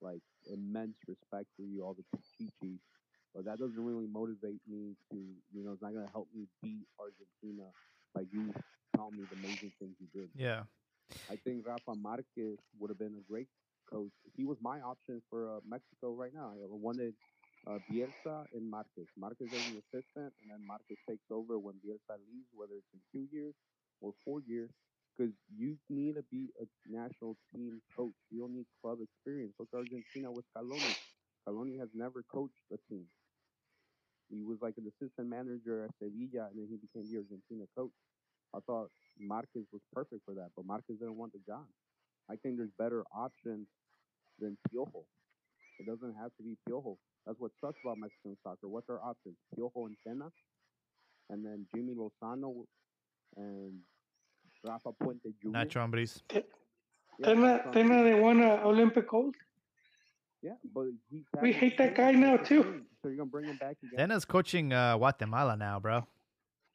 Like 0.00 0.22
immense 0.48 0.96
respect 1.06 1.48
for 1.56 1.64
you, 1.68 1.84
all 1.84 1.96
the 1.96 2.06
Pichichis. 2.16 2.80
But 3.38 3.46
that 3.46 3.62
doesn't 3.62 3.78
really 3.78 4.10
motivate 4.10 4.58
me 4.66 4.98
to, 5.14 5.16
you 5.54 5.62
know, 5.62 5.70
it's 5.70 5.82
not 5.82 5.94
gonna 5.94 6.10
help 6.10 6.26
me 6.34 6.50
beat 6.60 6.82
Argentina 6.98 7.70
by 8.12 8.22
you 8.34 8.50
telling 8.96 9.14
me 9.14 9.22
the 9.30 9.38
amazing 9.38 9.70
things 9.78 9.94
you 10.02 10.08
did. 10.12 10.28
Yeah. 10.34 10.66
I 11.30 11.36
think 11.46 11.64
Rafa 11.64 11.94
Marquez 11.94 12.58
would 12.80 12.90
have 12.90 12.98
been 12.98 13.14
a 13.14 13.30
great 13.30 13.46
coach. 13.88 14.10
He 14.34 14.44
was 14.44 14.58
my 14.60 14.80
option 14.80 15.22
for 15.30 15.46
uh, 15.46 15.60
Mexico 15.62 16.14
right 16.18 16.34
now. 16.34 16.50
I 16.50 16.66
wanted 16.66 17.14
uh, 17.64 17.78
Bielsa 17.86 18.46
and 18.52 18.68
Marquez. 18.68 19.06
Marquez 19.16 19.46
as 19.54 19.62
an 19.70 19.78
assistant, 19.86 20.34
and 20.42 20.50
then 20.50 20.66
Marquez 20.66 20.98
takes 21.08 21.30
over 21.30 21.60
when 21.60 21.74
Bielsa 21.74 22.18
leaves, 22.26 22.50
whether 22.52 22.74
it's 22.74 22.90
in 22.92 22.98
two 23.12 23.28
years 23.30 23.54
or 24.00 24.14
four 24.24 24.40
years, 24.48 24.70
because 25.16 25.32
you 25.56 25.76
need 25.88 26.16
to 26.16 26.24
be 26.30 26.50
a 26.60 26.66
national 26.90 27.36
team 27.54 27.80
coach. 27.96 28.18
You 28.30 28.40
don't 28.40 28.54
need 28.54 28.66
club 28.82 28.98
experience. 29.00 29.54
Look, 29.60 29.68
Argentina 29.74 30.32
with 30.32 30.44
Scaloni. 30.50 30.94
Scaloni 31.46 31.78
has 31.78 31.88
never 31.94 32.24
coached 32.32 32.66
a 32.72 32.78
team. 32.90 33.06
He 34.30 34.42
was 34.42 34.58
like 34.60 34.74
an 34.76 34.86
assistant 34.92 35.28
manager 35.28 35.84
at 35.84 35.90
Sevilla, 35.98 36.48
and 36.50 36.56
then 36.60 36.68
he 36.68 36.76
became 36.76 37.10
the 37.10 37.18
Argentina 37.18 37.64
coach. 37.76 37.92
I 38.54 38.58
thought 38.66 38.90
Marquez 39.18 39.64
was 39.72 39.82
perfect 39.94 40.22
for 40.24 40.34
that, 40.34 40.50
but 40.56 40.64
Marquez 40.66 40.98
didn't 40.98 41.16
want 41.16 41.32
the 41.32 41.40
job. 41.46 41.64
I 42.30 42.36
think 42.36 42.56
there's 42.58 42.70
better 42.78 43.04
options 43.14 43.66
than 44.38 44.56
Piojo. 44.68 45.04
It 45.80 45.86
doesn't 45.86 46.14
have 46.20 46.30
to 46.36 46.42
be 46.42 46.56
Piojo. 46.68 46.96
That's 47.26 47.38
what 47.40 47.52
sucks 47.60 47.78
about 47.84 47.98
Mexican 47.98 48.36
soccer. 48.42 48.68
What's 48.68 48.88
our 48.90 49.00
options? 49.02 49.36
Piojo 49.56 49.86
and 49.86 49.96
Tena, 50.06 50.28
and 51.30 51.44
then 51.44 51.66
Jimmy 51.74 51.94
Lozano 51.94 52.64
and 53.36 53.80
Rafa 54.64 54.90
Puente 55.02 55.32
Jr. 55.42 55.48
Nacho 55.48 55.80
Ambriz. 55.90 56.20
Yeah, 56.32 56.40
Then 57.18 57.40
that's 57.42 57.66
what 57.66 57.66
I'm 57.66 57.72
then 57.72 57.88
saying. 57.88 58.04
they 58.04 58.20
won 58.20 58.40
an 58.40 58.60
Olympic 58.60 59.08
gold. 59.08 59.34
Yeah, 60.42 60.52
but 60.74 60.86
he's 61.10 61.24
We 61.42 61.52
hate 61.52 61.78
that 61.78 61.94
guy 61.96 62.12
now, 62.12 62.36
too. 62.36 62.62
team, 62.62 62.86
So 63.02 63.08
you're 63.08 63.16
gonna 63.18 63.30
bring 63.30 63.46
him 63.46 63.56
back 63.56 63.76
again? 63.82 63.96
Tena's 63.98 64.24
coaching 64.24 64.72
uh, 64.72 64.96
Guatemala 64.96 65.56
now, 65.56 65.80
bro. 65.80 66.06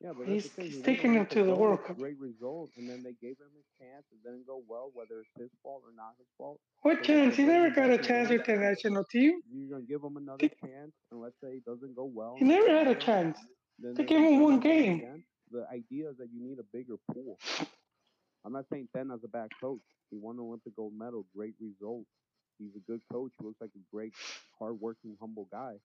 Yeah, 0.01 0.11
but 0.17 0.27
He's- 0.27 0.43
that's 0.43 0.55
the 0.55 0.61
thing. 0.63 0.65
he's 0.71 0.75
he 0.77 0.83
taking 0.83 1.13
him 1.13 1.25
to 1.27 1.43
the 1.45 1.55
World 1.55 1.85
Cup. 1.85 1.97
Great 1.97 2.19
result, 2.19 2.71
and 2.75 2.89
then 2.89 3.03
they 3.03 3.13
gave 3.21 3.37
him 3.39 3.47
his 3.55 3.63
chance. 3.79 4.03
It 4.11 4.21
didn't 4.21 4.45
go 4.45 4.61
well, 4.67 4.91
whether 4.93 5.21
it's 5.21 5.31
his 5.39 5.49
fault 5.63 5.83
or 5.85 5.93
not 5.95 6.15
his 6.17 6.27
fault. 6.37 6.59
What 6.81 6.97
But 6.97 7.03
chance? 7.05 7.35
He 7.37 7.43
never 7.43 7.69
got 7.73 7.89
a 7.89 7.95
back 7.97 8.05
chance 8.05 8.27
again. 8.29 8.37
with 8.39 8.47
the 8.47 8.55
national 8.57 9.05
team. 9.05 9.39
You're 9.49 9.69
gonna 9.69 9.85
give 9.87 10.03
him 10.03 10.17
another 10.17 10.49
chance, 10.49 10.91
and 11.11 11.21
let's 11.21 11.39
say 11.41 11.51
it 11.55 11.63
doesn't 11.65 11.95
go 11.95 12.03
well. 12.03 12.35
He 12.37 12.43
never 12.43 12.67
had 12.69 12.87
a 12.87 12.95
chance. 12.95 13.37
then 13.79 13.93
They 13.93 14.03
gave 14.03 14.19
him 14.19 14.41
one 14.41 14.59
game. 14.59 14.97
again. 14.99 15.23
The 15.51 15.65
idea 15.69 16.09
is 16.09 16.17
that 16.17 16.27
you 16.33 16.41
need 16.43 16.59
a 16.59 16.63
bigger 16.73 16.95
pool. 17.13 17.37
I'm 18.45 18.51
not 18.51 18.65
saying 18.69 18.89
Tena's 18.93 19.23
a 19.23 19.27
bad 19.29 19.49
coach. 19.61 19.79
He 20.11 20.17
won 20.17 20.35
the 20.35 20.43
Olympic 20.43 20.75
gold 20.75 20.93
medal, 20.97 21.25
great 21.33 21.53
result. 21.61 22.03
He's 22.59 22.75
a 22.75 22.83
good 22.91 23.01
coach. 23.11 23.31
He 23.39 23.45
looks 23.45 23.61
like 23.61 23.71
a 23.75 23.85
great, 23.95 24.13
hardworking, 24.59 25.17
humble 25.19 25.47
guy. 25.51 25.75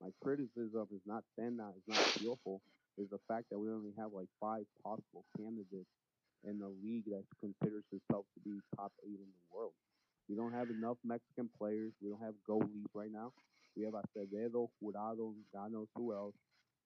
My 0.00 0.10
criticism 0.22 0.86
is 0.94 1.02
not 1.06 1.24
Tena, 1.38 1.70
is 1.76 1.84
not 1.88 1.98
skillful. 2.16 2.60
is 2.98 3.08
the 3.10 3.18
fact 3.28 3.46
that 3.50 3.58
we 3.58 3.70
only 3.70 3.92
have 3.98 4.12
like 4.12 4.28
five 4.40 4.64
possible 4.82 5.24
candidates 5.36 5.90
in 6.44 6.58
the 6.58 6.68
league 6.82 7.04
that 7.06 7.24
considers 7.40 7.84
itself 7.92 8.26
to 8.34 8.40
be 8.40 8.58
top 8.76 8.92
eight 9.04 9.18
in 9.20 9.30
the 9.32 9.56
world. 9.56 9.72
We 10.28 10.36
don't 10.36 10.52
have 10.52 10.70
enough 10.70 10.98
Mexican 11.04 11.48
players. 11.58 11.92
We 12.02 12.10
don't 12.10 12.22
have 12.22 12.34
goalies 12.48 12.86
right 12.94 13.12
now. 13.12 13.32
We 13.76 13.84
have 13.84 13.94
Acevedo, 13.94 14.68
Jurado, 14.82 15.34
Ganos, 15.52 15.88
who 15.96 16.14
else? 16.14 16.34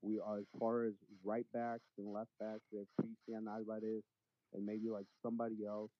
We 0.03 0.19
are 0.21 0.39
as 0.39 0.47
far 0.59 0.85
as 0.85 0.95
right 1.25 1.47
backs 1.53 1.85
and 1.99 2.13
left 2.13 2.31
backs. 2.41 2.63
We 2.73 2.79
have 2.79 2.89
Cristian 3.01 3.47
Alvarez 3.49 4.03
and 4.55 4.65
maybe 4.67 4.89
like 4.91 5.07
somebody 5.23 5.65
else. 5.67 5.91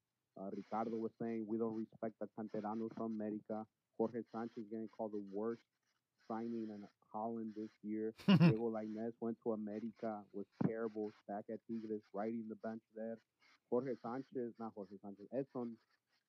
Uh, 0.41 0.51
Ricardo 0.57 0.97
was 0.97 1.13
saying 1.21 1.45
we 1.47 1.59
don't 1.59 1.77
respect 1.77 2.15
the 2.21 2.29
canteranos 2.39 2.95
from 2.97 3.13
America. 3.13 3.67
Jorge 3.99 4.23
Sanchez 4.33 4.65
getting 4.71 4.89
called 4.89 5.13
the 5.13 5.23
worst 5.31 5.61
signing 6.29 6.69
in 6.71 6.85
Holland 7.13 7.53
this 7.57 7.71
year. 7.83 8.15
Diego 8.27 8.71
Lainez 8.71 9.13
went 9.21 9.37
to 9.45 9.53
America, 9.53 10.23
was 10.33 10.47
terrible, 10.67 11.11
back 11.29 11.45
at 11.51 11.59
Tigres, 11.69 12.03
riding 12.15 12.47
the 12.49 12.57
bench 12.57 12.83
there. 12.95 13.19
Jorge 13.69 13.95
Sanchez, 14.03 14.55
not 14.59 14.73
Jorge 14.75 14.97
Sanchez, 15.03 15.27
Edson 15.37 15.77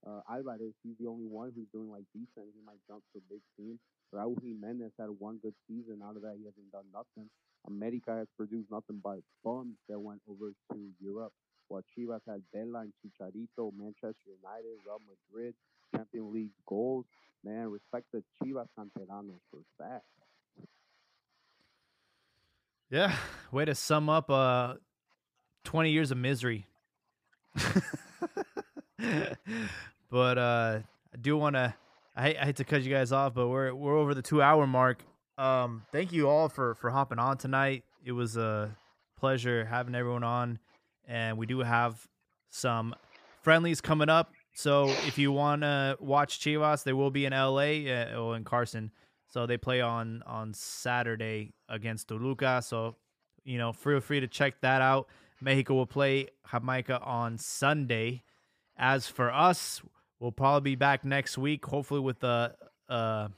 uh, 0.05 0.21
Alvarez, 0.29 0.73
he's 0.83 0.97
the 0.99 1.07
only 1.07 1.25
one 1.25 1.51
who's 1.55 1.67
doing 1.71 1.91
like 1.91 2.05
decent. 2.13 2.49
He 2.53 2.61
might 2.65 2.81
jump 2.87 3.03
to 3.13 3.19
a 3.21 3.29
big 3.29 3.41
team. 3.57 3.79
Raul 4.13 4.35
Jimenez 4.41 4.91
had 4.99 5.09
one 5.19 5.39
good 5.41 5.53
season. 5.67 6.01
Out 6.03 6.15
of 6.15 6.23
that, 6.23 6.35
he 6.37 6.45
hasn't 6.45 6.71
done 6.71 6.89
nothing. 6.91 7.29
America 7.67 8.11
has 8.17 8.27
produced 8.35 8.71
nothing 8.71 8.99
but 9.03 9.19
bums 9.43 9.77
that 9.87 9.99
went 9.99 10.21
over 10.27 10.51
to 10.73 10.89
Europe. 10.99 11.33
While 11.71 11.83
Chivas 11.97 12.19
Vela 12.53 12.81
and 12.81 12.91
Chicharito, 12.99 13.71
Manchester 13.77 14.13
United, 14.25 14.75
Real 14.85 14.99
Madrid, 15.07 15.55
Champions 15.95 16.33
League 16.33 16.51
goals. 16.67 17.05
Man, 17.45 17.69
respect 17.69 18.07
the 18.11 18.21
Chivas 18.43 18.67
canteranos 18.77 19.39
for 19.49 19.61
that. 19.79 20.01
Yeah, 22.89 23.15
way 23.53 23.63
to 23.63 23.73
sum 23.73 24.09
up 24.09 24.29
uh 24.29 24.73
20 25.63 25.91
years 25.91 26.11
of 26.11 26.17
misery. 26.17 26.67
but 30.09 30.37
uh 30.37 30.79
I 31.13 31.17
do 31.21 31.37
want 31.37 31.55
to 31.55 31.73
I, 32.17 32.21
hate- 32.21 32.37
I 32.37 32.45
hate 32.47 32.57
to 32.57 32.65
cut 32.65 32.83
you 32.83 32.93
guys 32.93 33.13
off, 33.13 33.33
but 33.33 33.47
we're 33.47 33.73
we're 33.73 33.97
over 33.97 34.13
the 34.13 34.21
2 34.21 34.41
hour 34.41 34.67
mark. 34.67 35.05
Um 35.37 35.83
thank 35.93 36.11
you 36.11 36.27
all 36.27 36.49
for 36.49 36.75
for 36.75 36.89
hopping 36.89 37.17
on 37.17 37.37
tonight. 37.37 37.85
It 38.03 38.11
was 38.11 38.35
a 38.35 38.75
pleasure 39.17 39.63
having 39.63 39.95
everyone 39.95 40.25
on 40.25 40.59
and 41.07 41.37
we 41.37 41.45
do 41.45 41.59
have 41.59 42.07
some 42.49 42.95
friendlies 43.41 43.81
coming 43.81 44.09
up. 44.09 44.31
So 44.53 44.89
if 45.07 45.17
you 45.17 45.31
want 45.31 45.61
to 45.61 45.97
watch 45.99 46.39
Chivas, 46.39 46.83
they 46.83 46.93
will 46.93 47.11
be 47.11 47.25
in 47.25 47.33
LA 47.33 47.89
uh, 47.89 48.15
or 48.17 48.35
in 48.35 48.43
Carson. 48.43 48.91
So 49.27 49.45
they 49.45 49.57
play 49.57 49.81
on 49.81 50.23
on 50.25 50.53
Saturday 50.53 51.53
against 51.69 52.09
Toluca. 52.09 52.61
So 52.61 52.95
you 53.43 53.57
know, 53.57 53.73
feel 53.73 53.99
free 53.99 54.19
to 54.19 54.27
check 54.27 54.61
that 54.61 54.81
out. 54.81 55.07
Mexico 55.39 55.73
will 55.75 55.87
play 55.87 56.27
Jamaica 56.51 57.01
on 57.01 57.37
Sunday. 57.37 58.23
As 58.77 59.07
for 59.07 59.31
us, 59.31 59.81
we'll 60.19 60.31
probably 60.31 60.71
be 60.71 60.75
back 60.75 61.03
next 61.03 61.37
week, 61.37 61.65
hopefully 61.65 62.01
with 62.01 62.23
a 62.23 62.55
a, 62.89 63.29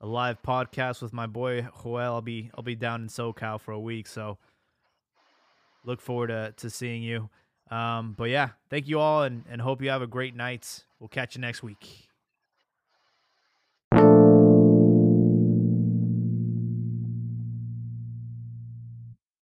a 0.00 0.06
live 0.06 0.42
podcast 0.42 1.02
with 1.02 1.12
my 1.12 1.26
boy 1.26 1.66
Joel. 1.82 1.98
I'll 1.98 2.22
be 2.22 2.50
I'll 2.56 2.62
be 2.62 2.76
down 2.76 3.02
in 3.02 3.08
SoCal 3.08 3.60
for 3.60 3.72
a 3.72 3.80
week, 3.80 4.06
so 4.06 4.38
look 5.84 6.00
forward 6.00 6.28
to 6.28 6.54
to 6.56 6.70
seeing 6.70 7.02
you. 7.02 7.30
Um, 7.70 8.14
but 8.16 8.30
yeah, 8.30 8.50
thank 8.70 8.88
you 8.88 9.00
all, 9.00 9.22
and 9.22 9.44
and 9.48 9.60
hope 9.60 9.82
you 9.82 9.90
have 9.90 10.02
a 10.02 10.06
great 10.06 10.34
night. 10.34 10.84
We'll 10.98 11.08
catch 11.08 11.34
you 11.34 11.40
next 11.40 11.62
week. 11.62 12.03